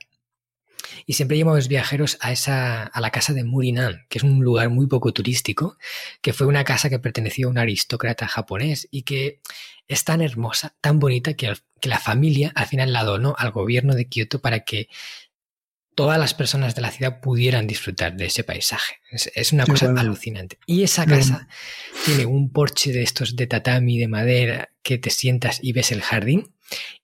Y 1.05 1.13
siempre 1.13 1.37
llevo 1.37 1.51
a 1.51 1.55
los 1.55 1.67
viajeros 1.67 2.17
a, 2.21 2.31
esa, 2.31 2.83
a 2.83 3.01
la 3.01 3.11
casa 3.11 3.33
de 3.33 3.43
Murinan, 3.43 4.05
que 4.09 4.17
es 4.17 4.23
un 4.23 4.43
lugar 4.43 4.69
muy 4.69 4.87
poco 4.87 5.13
turístico, 5.13 5.77
que 6.21 6.33
fue 6.33 6.47
una 6.47 6.63
casa 6.63 6.89
que 6.89 6.99
perteneció 6.99 7.47
a 7.47 7.51
un 7.51 7.57
aristócrata 7.57 8.27
japonés 8.27 8.87
y 8.91 9.03
que 9.03 9.39
es 9.87 10.03
tan 10.03 10.21
hermosa, 10.21 10.75
tan 10.81 10.99
bonita, 10.99 11.33
que, 11.33 11.53
que 11.79 11.89
la 11.89 11.99
familia 11.99 12.51
al 12.55 12.65
final 12.65 12.91
la 12.91 13.03
donó 13.03 13.35
al 13.37 13.51
gobierno 13.51 13.95
de 13.95 14.07
Kioto 14.07 14.41
para 14.41 14.61
que 14.61 14.89
todas 15.97 16.19
las 16.19 16.35
personas 16.35 16.75
de 16.75 16.83
la 16.83 16.91
ciudad 16.91 17.21
pudieran 17.21 17.65
disfrutar 17.65 18.15
de 18.15 18.27
ese 18.27 18.43
paisaje. 18.43 18.97
Es, 19.11 19.51
una 19.51 19.65
cosa 19.65 19.91
alucinante. 19.97 20.59
Y 20.67 20.83
esa 20.83 21.07
casa 21.07 21.47
tiene 22.05 22.27
un 22.27 22.51
porche 22.51 22.91
de 22.91 23.01
estos 23.01 23.35
de 23.35 23.47
tatami, 23.47 23.97
de 23.97 24.07
madera, 24.07 24.69
que 24.83 24.99
te 24.99 25.09
sientas 25.09 25.57
y 25.59 25.73
ves 25.73 25.91
el 25.91 26.03
jardín. 26.03 26.53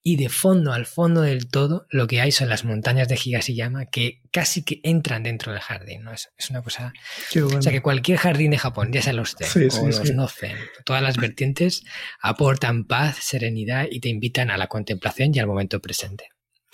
Y 0.03 0.17
de 0.17 0.29
fondo, 0.29 0.73
al 0.73 0.85
fondo 0.85 1.21
del 1.21 1.49
todo, 1.49 1.87
lo 1.89 2.05
que 2.05 2.21
hay 2.21 2.31
son 2.31 2.49
las 2.49 2.65
montañas 2.65 3.07
de 3.07 3.15
Higashiyama 3.15 3.87
que 3.87 4.21
casi 4.31 4.61
que 4.61 4.79
entran 4.83 5.23
dentro 5.23 5.51
del 5.53 5.61
jardín. 5.61 6.03
¿no? 6.03 6.13
Es, 6.13 6.29
una 6.51 6.61
cosa. 6.61 6.93
O 7.43 7.61
sea 7.63 7.71
que 7.71 7.81
cualquier 7.81 8.19
jardín 8.19 8.51
de 8.51 8.59
Japón, 8.59 8.91
ya 8.93 9.01
sea 9.01 9.13
los 9.13 9.35
zen 9.35 9.71
o 9.71 9.87
los 9.87 10.13
no 10.13 10.27
zen, 10.27 10.55
todas 10.85 11.01
las 11.01 11.17
vertientes 11.17 11.83
aportan 12.21 12.85
paz, 12.85 13.17
serenidad 13.21 13.87
y 13.89 14.01
te 14.01 14.09
invitan 14.09 14.51
a 14.51 14.57
la 14.57 14.67
contemplación 14.67 15.31
y 15.33 15.39
al 15.39 15.47
momento 15.47 15.81
presente. 15.81 16.27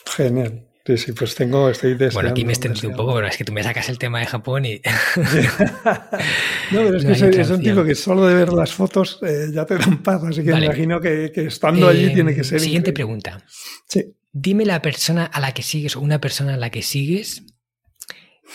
Genial. 0.06 0.69
Sí, 0.86 0.98
sí, 0.98 1.12
pues 1.12 1.36
tengo, 1.36 1.70
estoy 1.70 1.92
deseando. 1.92 2.16
Bueno, 2.16 2.30
aquí 2.30 2.46
me 2.46 2.54
extendí 2.54 2.88
un 2.88 2.96
poco, 2.96 3.14
pero 3.14 3.28
es 3.28 3.38
que 3.38 3.44
tú 3.44 3.52
me 3.52 3.62
sacas 3.62 3.90
el 3.90 4.00
tema 4.00 4.20
de 4.20 4.26
Japón 4.26 4.66
y... 4.66 4.76
no, 5.16 6.82
pero 6.84 6.98
es 6.98 7.04
que 7.22 7.42
es, 7.42 7.50
un 7.50 7.62
tipo 7.62 7.84
que 7.84 7.96
solo 7.96 8.26
de 8.26 8.34
ver 8.34 8.54
las 8.54 8.74
fotos 8.74 9.20
eh, 9.22 9.48
ya 9.54 9.66
te 9.66 9.78
dan 9.78 10.02
paz, 10.02 10.24
así 10.24 10.44
que 10.44 10.54
me 10.54 10.66
imagino 10.66 11.00
que, 11.00 11.32
estando 11.36 11.88
allí 11.88 12.14
tiene 12.14 12.34
que 12.34 12.44
ser... 12.44 12.60
Siguiente 12.60 12.94
pregunta. 12.94 13.44
Sí. 13.88 14.16
Dime 14.32 14.66
la 14.66 14.82
persona 14.82 15.26
a 15.26 15.40
la 15.40 15.54
que 15.54 15.64
sigues 15.64 15.96
o 15.96 16.02
una 16.02 16.22
persona 16.22 16.54
a 16.56 16.58
la 16.58 16.70
que 16.70 16.82
sigues 16.82 17.44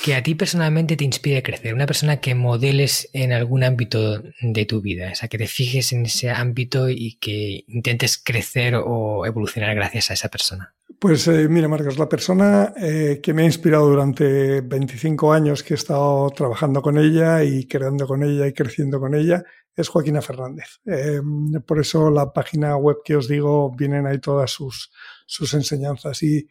que 0.03 0.15
a 0.15 0.23
ti 0.23 0.35
personalmente 0.35 0.97
te 0.97 1.05
inspire 1.05 1.39
a 1.39 1.43
crecer, 1.43 1.75
una 1.75 1.87
persona 1.87 2.21
que 2.21 2.35
modeles 2.35 3.09
en 3.13 3.33
algún 3.33 3.63
ámbito 3.63 4.23
de 4.41 4.67
tu 4.67 4.81
vida, 4.81 5.11
o 5.13 5.15
sea, 5.15 5.29
que 5.29 5.39
te 5.39 5.47
fijes 5.47 5.93
en 5.93 6.07
ese 6.07 6.31
ámbito 6.31 6.89
y 6.89 7.17
que 7.21 7.65
intentes 7.69 8.19
crecer 8.19 8.75
o 8.75 9.25
evolucionar 9.25 9.75
gracias 9.75 10.11
a 10.11 10.15
esa 10.15 10.29
persona. 10.29 10.75
Pues 10.99 11.27
eh, 11.29 11.49
mira, 11.49 11.69
Marcos, 11.69 11.99
la 11.99 12.09
persona 12.09 12.73
eh, 12.77 13.21
que 13.23 13.33
me 13.33 13.43
ha 13.43 13.45
inspirado 13.47 13.89
durante 13.89 14.61
25 14.61 15.33
años 15.33 15.63
que 15.63 15.75
he 15.75 15.77
estado 15.77 16.31
trabajando 16.31 16.83
con 16.83 16.99
ella 16.99 17.43
y 17.43 17.67
creando 17.67 18.07
con 18.07 18.23
ella 18.23 18.47
y 18.47 18.53
creciendo 18.53 19.01
con 19.01 19.15
ella 19.15 19.43
es 19.75 19.89
Joaquina 19.89 20.23
Fernández. 20.23 20.81
Em, 20.85 21.53
por 21.67 21.81
eso 21.81 22.11
la 22.11 22.33
página 22.33 22.77
web 22.77 22.99
que 23.05 23.17
os 23.17 23.29
digo 23.29 23.75
vienen 23.77 24.07
ahí 24.07 24.19
todas 24.19 24.51
sus, 24.51 24.93
sus 25.27 25.53
enseñanzas. 25.55 26.23
Y, 26.23 26.49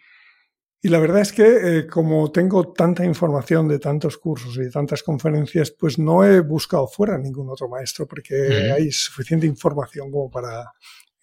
y 0.81 0.89
la 0.89 0.99
verdad 0.99 1.21
es 1.21 1.31
que 1.31 1.77
eh, 1.79 1.87
como 1.87 2.31
tengo 2.31 2.73
tanta 2.73 3.05
información 3.05 3.67
de 3.67 3.79
tantos 3.79 4.17
cursos 4.17 4.55
y 4.57 4.61
de 4.61 4.71
tantas 4.71 5.03
conferencias, 5.03 5.71
pues 5.71 5.99
no 5.99 6.25
he 6.25 6.41
buscado 6.41 6.87
fuera 6.87 7.17
ningún 7.17 7.49
otro 7.49 7.69
maestro 7.69 8.07
porque 8.07 8.71
hay 8.75 8.91
suficiente 8.91 9.47
información 9.47 10.11
como 10.11 10.29
para 10.29 10.73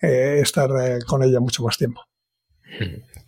estar 0.01 0.71
con 1.07 1.23
ella 1.23 1.41
mucho 1.41 1.63
más 1.63 1.77
tiempo. 1.77 2.01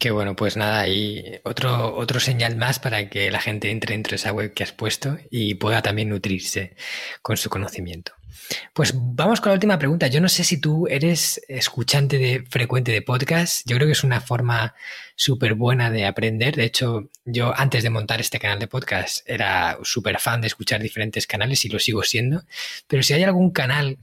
Qué 0.02 0.10
bueno, 0.10 0.34
pues 0.34 0.56
nada, 0.56 0.88
y 0.88 1.38
otro, 1.44 1.94
otro 1.94 2.18
señal 2.18 2.56
más 2.56 2.80
para 2.80 3.08
que 3.08 3.30
la 3.30 3.40
gente 3.40 3.70
entre 3.70 3.94
dentro 3.94 4.10
de 4.10 4.16
esa 4.16 4.32
web 4.32 4.52
que 4.52 4.64
has 4.64 4.72
puesto 4.72 5.16
y 5.30 5.54
pueda 5.54 5.80
también 5.80 6.08
nutrirse 6.08 6.74
con 7.22 7.36
su 7.36 7.48
conocimiento. 7.48 8.12
Pues 8.72 8.94
vamos 8.96 9.40
con 9.40 9.50
la 9.50 9.54
última 9.54 9.78
pregunta. 9.78 10.08
Yo 10.08 10.20
no 10.20 10.28
sé 10.28 10.42
si 10.42 10.60
tú 10.60 10.88
eres 10.88 11.40
escuchante 11.46 12.18
de 12.18 12.44
frecuente 12.50 12.90
de 12.90 13.02
podcast. 13.02 13.64
Yo 13.64 13.76
creo 13.76 13.86
que 13.86 13.92
es 13.92 14.02
una 14.02 14.20
forma 14.20 14.74
súper 15.14 15.54
buena 15.54 15.88
de 15.88 16.04
aprender. 16.04 16.56
De 16.56 16.64
hecho, 16.64 17.08
yo 17.24 17.54
antes 17.56 17.84
de 17.84 17.90
montar 17.90 18.20
este 18.20 18.40
canal 18.40 18.58
de 18.58 18.66
podcast 18.66 19.20
era 19.30 19.78
súper 19.84 20.18
fan 20.18 20.40
de 20.40 20.48
escuchar 20.48 20.82
diferentes 20.82 21.28
canales 21.28 21.64
y 21.64 21.68
lo 21.68 21.78
sigo 21.78 22.02
siendo. 22.02 22.42
Pero 22.88 23.04
si 23.04 23.12
hay 23.12 23.22
algún 23.22 23.52
canal 23.52 23.98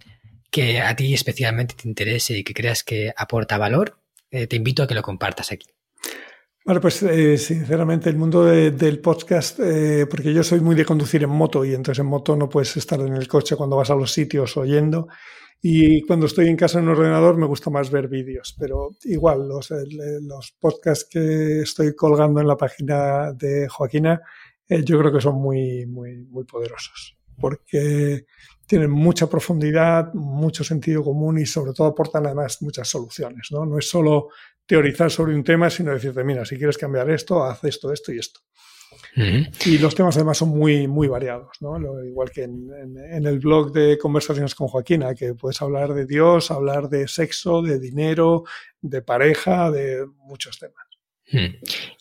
que 0.50 0.80
a 0.80 0.96
ti 0.96 1.14
especialmente 1.14 1.76
te 1.76 1.90
interese 1.90 2.38
y 2.38 2.46
que 2.46 2.54
creas 2.54 2.86
que 2.86 3.14
aporta 3.18 3.58
valor, 3.58 4.00
eh, 4.32 4.48
te 4.48 4.56
invito 4.56 4.82
a 4.82 4.88
que 4.88 4.96
lo 4.96 5.02
compartas 5.02 5.52
aquí. 5.52 5.68
Bueno, 6.66 6.82
pues 6.82 7.02
eh, 7.04 7.38
sinceramente 7.38 8.10
el 8.10 8.18
mundo 8.18 8.46
del 8.46 9.00
podcast, 9.00 9.60
eh, 9.60 10.06
porque 10.10 10.34
yo 10.34 10.44
soy 10.44 10.60
muy 10.60 10.76
de 10.76 10.86
conducir 10.86 11.24
en 11.24 11.30
moto 11.30 11.66
y 11.66 11.74
entonces 11.74 12.00
en 12.00 12.06
moto 12.06 12.36
no 12.36 12.48
puedes 12.48 12.78
estar 12.78 13.00
en 13.00 13.16
el 13.16 13.28
coche 13.28 13.56
cuando 13.56 13.78
vas 13.78 13.90
a 13.90 13.96
los 13.96 14.12
sitios 14.12 14.56
oyendo 14.58 15.08
y 15.62 16.02
cuando 16.06 16.28
estoy 16.28 16.48
en 16.48 16.56
casa 16.56 16.78
en 16.78 16.86
un 16.86 16.92
ordenador 16.92 17.38
me 17.38 17.48
gusta 17.48 17.70
más 17.70 17.90
ver 17.90 18.08
vídeos, 18.08 18.56
pero 18.60 18.92
igual 19.06 19.48
los, 19.48 19.72
los 19.72 20.52
podcasts 20.60 21.08
que 21.10 21.62
estoy 21.62 21.96
colgando 21.96 22.40
en 22.40 22.48
la 22.48 22.56
página 22.56 23.34
de 23.34 23.68
Joaquina 23.68 24.22
yo 24.70 25.00
creo 25.00 25.12
que 25.12 25.22
son 25.22 25.42
muy, 25.42 25.88
muy, 25.88 26.24
muy 26.26 26.44
poderosos 26.44 27.18
porque 27.40 28.26
tienen 28.68 28.92
mucha 28.92 29.28
profundidad, 29.28 30.14
mucho 30.14 30.64
sentido 30.64 31.04
común 31.04 31.40
y 31.40 31.46
sobre 31.46 31.74
todo 31.74 31.88
aportan 31.88 32.26
además 32.26 32.62
muchas 32.62 32.88
soluciones. 32.88 33.48
No, 33.52 33.66
no 33.66 33.80
es 33.80 33.90
solo 33.90 34.30
teorizar 34.70 35.10
sobre 35.10 35.34
un 35.34 35.44
tema, 35.44 35.68
sino 35.72 35.92
decirte, 35.92 36.24
mira, 36.24 36.46
si 36.46 36.56
quieres 36.56 36.78
cambiar 36.78 37.10
esto, 37.10 37.44
haz 37.44 37.64
esto, 37.64 37.92
esto 37.92 38.14
y 38.14 38.20
esto. 38.20 38.42
Y 39.66 39.80
los 39.80 39.96
temas 39.96 40.16
además 40.16 40.38
son 40.38 40.50
muy, 40.50 40.88
muy 40.88 41.08
variados, 41.08 41.58
¿no? 41.60 41.78
igual 42.06 42.30
que 42.30 42.44
en, 42.44 43.26
el 43.26 43.40
blog 43.40 43.74
de 43.74 43.98
Conversaciones 43.98 44.54
con 44.54 44.68
Joaquina, 44.68 45.16
que 45.16 45.34
puedes 45.34 45.60
hablar 45.64 45.96
de 45.96 46.06
Dios, 46.06 46.52
hablar 46.52 46.88
de 46.88 47.08
sexo, 47.08 47.64
de 47.64 47.80
dinero, 47.80 48.44
de 48.80 49.02
pareja, 49.02 49.72
de 49.72 50.06
muchos 50.26 50.60
temas. 50.60 50.86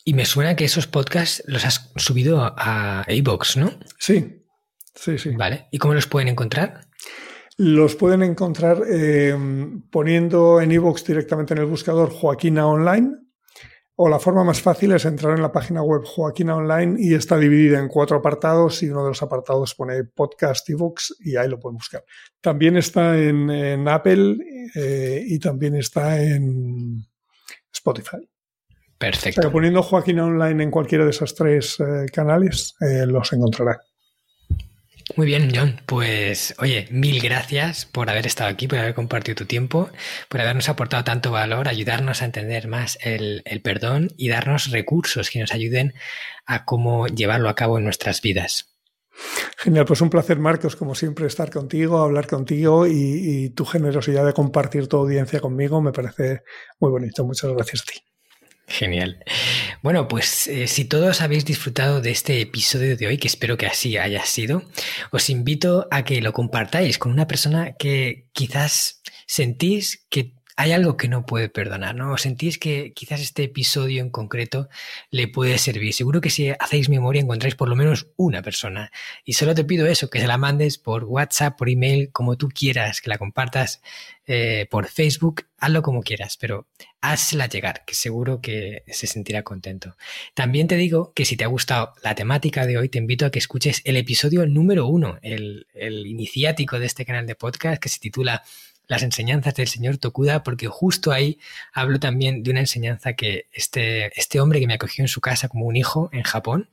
Y 0.04 0.12
me 0.12 0.26
suena 0.26 0.54
que 0.54 0.66
esos 0.66 0.86
podcasts 0.86 1.42
los 1.46 1.64
has 1.64 1.90
subido 1.96 2.40
a 2.42 3.04
iBox, 3.08 3.56
¿no? 3.56 3.72
Sí, 3.98 4.44
Sí, 4.98 5.16
sí. 5.16 5.30
Vale. 5.30 5.68
¿Y 5.70 5.78
cómo 5.78 5.94
los 5.94 6.06
pueden 6.06 6.28
encontrar? 6.28 6.87
Los 7.60 7.96
pueden 7.96 8.22
encontrar 8.22 8.84
eh, 8.88 9.36
poniendo 9.90 10.60
en 10.60 10.70
iVoox 10.70 11.04
directamente 11.04 11.54
en 11.54 11.58
el 11.58 11.66
buscador 11.66 12.08
Joaquina 12.08 12.68
Online. 12.68 13.16
O 13.96 14.08
la 14.08 14.20
forma 14.20 14.44
más 14.44 14.62
fácil 14.62 14.92
es 14.92 15.04
entrar 15.04 15.34
en 15.34 15.42
la 15.42 15.50
página 15.50 15.82
web 15.82 16.02
Joaquina 16.04 16.54
Online 16.54 16.94
y 17.00 17.14
está 17.14 17.36
dividida 17.36 17.80
en 17.80 17.88
cuatro 17.88 18.18
apartados 18.18 18.80
y 18.84 18.90
uno 18.90 19.02
de 19.02 19.08
los 19.08 19.22
apartados 19.24 19.74
pone 19.74 20.04
podcast 20.04 20.70
iVoox 20.70 21.14
y 21.18 21.34
ahí 21.34 21.48
lo 21.48 21.58
pueden 21.58 21.78
buscar. 21.78 22.04
También 22.40 22.76
está 22.76 23.18
en, 23.18 23.88
Apple 23.88 24.36
eh, 24.76 25.24
y 25.26 25.40
también 25.40 25.74
está 25.74 26.22
en 26.22 27.04
Spotify. 27.72 28.18
Perfecto. 28.96 29.50
poniendo 29.50 29.82
Joaquina 29.82 30.26
Online 30.26 30.62
en 30.62 30.70
cualquiera 30.70 31.02
de 31.02 31.10
esos 31.10 31.34
tres 31.34 31.80
eh, 31.80 32.06
canales 32.12 32.76
los 32.80 33.32
encontrará. 33.32 33.80
Muy 35.16 35.26
bien, 35.26 35.50
John. 35.54 35.80
Pues 35.86 36.54
oye, 36.58 36.86
mil 36.90 37.20
gracias 37.20 37.86
por 37.86 38.10
haber 38.10 38.26
estado 38.26 38.50
aquí, 38.50 38.68
por 38.68 38.78
haber 38.78 38.94
compartido 38.94 39.36
tu 39.36 39.46
tiempo, 39.46 39.90
por 40.28 40.40
habernos 40.40 40.68
aportado 40.68 41.04
tanto 41.04 41.30
valor, 41.30 41.68
ayudarnos 41.68 42.22
a 42.22 42.26
entender 42.26 42.68
más 42.68 42.98
el, 43.02 43.42
perdón 43.62 44.10
y 44.16 44.28
darnos 44.28 44.70
recursos 44.70 45.30
que 45.30 45.40
nos 45.40 45.52
ayuden 45.52 45.94
a 46.46 46.64
cómo 46.64 47.06
llevarlo 47.06 47.48
a 47.48 47.54
cabo 47.54 47.78
en 47.78 47.84
nuestras 47.84 48.20
vidas. 48.22 48.74
Genial, 49.56 49.84
pues 49.84 50.00
un 50.00 50.10
placer, 50.10 50.38
Marcos, 50.38 50.76
como 50.76 50.94
siempre, 50.94 51.26
estar 51.26 51.50
contigo, 51.50 51.98
hablar 51.98 52.28
contigo 52.28 52.86
y, 52.86 52.92
y 52.92 53.50
tu 53.50 53.64
generosidad 53.64 54.24
de 54.24 54.32
compartir 54.32 54.86
tu 54.86 54.98
audiencia 54.98 55.40
conmigo 55.40 55.80
me 55.82 55.92
parece 55.92 56.42
muy 56.78 56.90
bonito. 56.90 57.24
Muchas 57.24 57.50
gracias 57.52 57.82
a 57.82 57.92
ti. 57.92 58.07
Genial. 58.68 59.24
Bueno, 59.82 60.08
pues 60.08 60.46
eh, 60.46 60.66
si 60.66 60.84
todos 60.84 61.22
habéis 61.22 61.46
disfrutado 61.46 62.02
de 62.02 62.10
este 62.10 62.42
episodio 62.42 62.98
de 62.98 63.06
hoy, 63.06 63.16
que 63.16 63.26
espero 63.26 63.56
que 63.56 63.66
así 63.66 63.96
haya 63.96 64.24
sido, 64.26 64.62
os 65.10 65.30
invito 65.30 65.88
a 65.90 66.04
que 66.04 66.20
lo 66.20 66.34
compartáis 66.34 66.98
con 66.98 67.10
una 67.10 67.26
persona 67.26 67.72
que 67.78 68.26
quizás 68.32 69.00
sentís 69.26 70.06
que 70.10 70.34
hay 70.58 70.72
algo 70.72 70.96
que 70.96 71.08
no 71.08 71.24
puede 71.24 71.48
perdonar, 71.48 71.94
¿no? 71.94 72.12
¿O 72.12 72.18
sentís 72.18 72.58
que 72.58 72.92
quizás 72.92 73.20
este 73.20 73.44
episodio 73.44 74.02
en 74.02 74.10
concreto 74.10 74.68
le 75.10 75.28
puede 75.28 75.56
servir? 75.56 75.94
Seguro 75.94 76.20
que 76.20 76.30
si 76.30 76.50
hacéis 76.50 76.88
memoria 76.88 77.22
encontráis 77.22 77.54
por 77.54 77.68
lo 77.68 77.76
menos 77.76 78.08
una 78.16 78.42
persona. 78.42 78.90
Y 79.24 79.34
solo 79.34 79.54
te 79.54 79.62
pido 79.62 79.86
eso, 79.86 80.10
que 80.10 80.18
se 80.18 80.26
la 80.26 80.36
mandes 80.36 80.76
por 80.76 81.04
WhatsApp, 81.04 81.56
por 81.56 81.70
email, 81.70 82.10
como 82.10 82.36
tú 82.36 82.48
quieras, 82.48 83.00
que 83.00 83.08
la 83.08 83.18
compartas 83.18 83.80
eh, 84.30 84.66
por 84.70 84.88
Facebook, 84.88 85.46
hazlo 85.56 85.80
como 85.80 86.02
quieras, 86.02 86.36
pero 86.38 86.68
hazla 87.00 87.48
llegar, 87.48 87.82
que 87.86 87.94
seguro 87.94 88.42
que 88.42 88.82
se 88.86 89.06
sentirá 89.06 89.42
contento. 89.42 89.96
También 90.34 90.68
te 90.68 90.76
digo 90.76 91.14
que 91.14 91.24
si 91.24 91.34
te 91.34 91.44
ha 91.44 91.48
gustado 91.48 91.94
la 92.02 92.14
temática 92.14 92.66
de 92.66 92.76
hoy, 92.76 92.90
te 92.90 92.98
invito 92.98 93.24
a 93.24 93.30
que 93.30 93.38
escuches 93.38 93.80
el 93.84 93.96
episodio 93.96 94.46
número 94.46 94.86
uno, 94.86 95.18
el, 95.22 95.66
el 95.72 96.06
iniciático 96.06 96.78
de 96.78 96.84
este 96.84 97.06
canal 97.06 97.26
de 97.26 97.36
podcast 97.36 97.82
que 97.82 97.88
se 97.88 98.00
titula 98.00 98.42
las 98.88 99.02
enseñanzas 99.02 99.54
del 99.54 99.68
señor 99.68 99.98
Tokuda, 99.98 100.42
porque 100.42 100.66
justo 100.66 101.12
ahí 101.12 101.38
hablo 101.72 102.00
también 102.00 102.42
de 102.42 102.50
una 102.50 102.60
enseñanza 102.60 103.12
que 103.12 103.46
este, 103.52 104.18
este 104.18 104.40
hombre 104.40 104.60
que 104.60 104.66
me 104.66 104.74
acogió 104.74 105.04
en 105.04 105.08
su 105.08 105.20
casa 105.20 105.48
como 105.48 105.66
un 105.66 105.76
hijo 105.76 106.08
en 106.12 106.22
Japón 106.22 106.68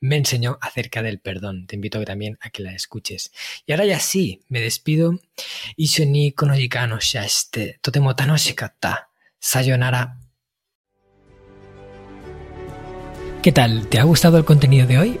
me 0.00 0.16
enseñó 0.16 0.58
acerca 0.60 1.02
del 1.02 1.18
perdón. 1.20 1.66
Te 1.66 1.76
invito 1.76 2.02
también 2.04 2.38
a 2.40 2.50
que 2.50 2.62
la 2.62 2.72
escuches. 2.72 3.32
Y 3.66 3.72
ahora 3.72 3.84
ya 3.84 4.00
sí, 4.00 4.42
me 4.48 4.60
despido. 4.60 5.20
ni 6.06 6.32
konojika 6.32 6.86
shashite 6.98 7.78
totemo. 7.82 8.14
Sayonara. 9.40 10.16
¿Qué 13.42 13.52
tal? 13.52 13.86
¿Te 13.88 13.98
ha 13.98 14.04
gustado 14.04 14.38
el 14.38 14.44
contenido 14.44 14.86
de 14.86 14.98
hoy? 14.98 15.20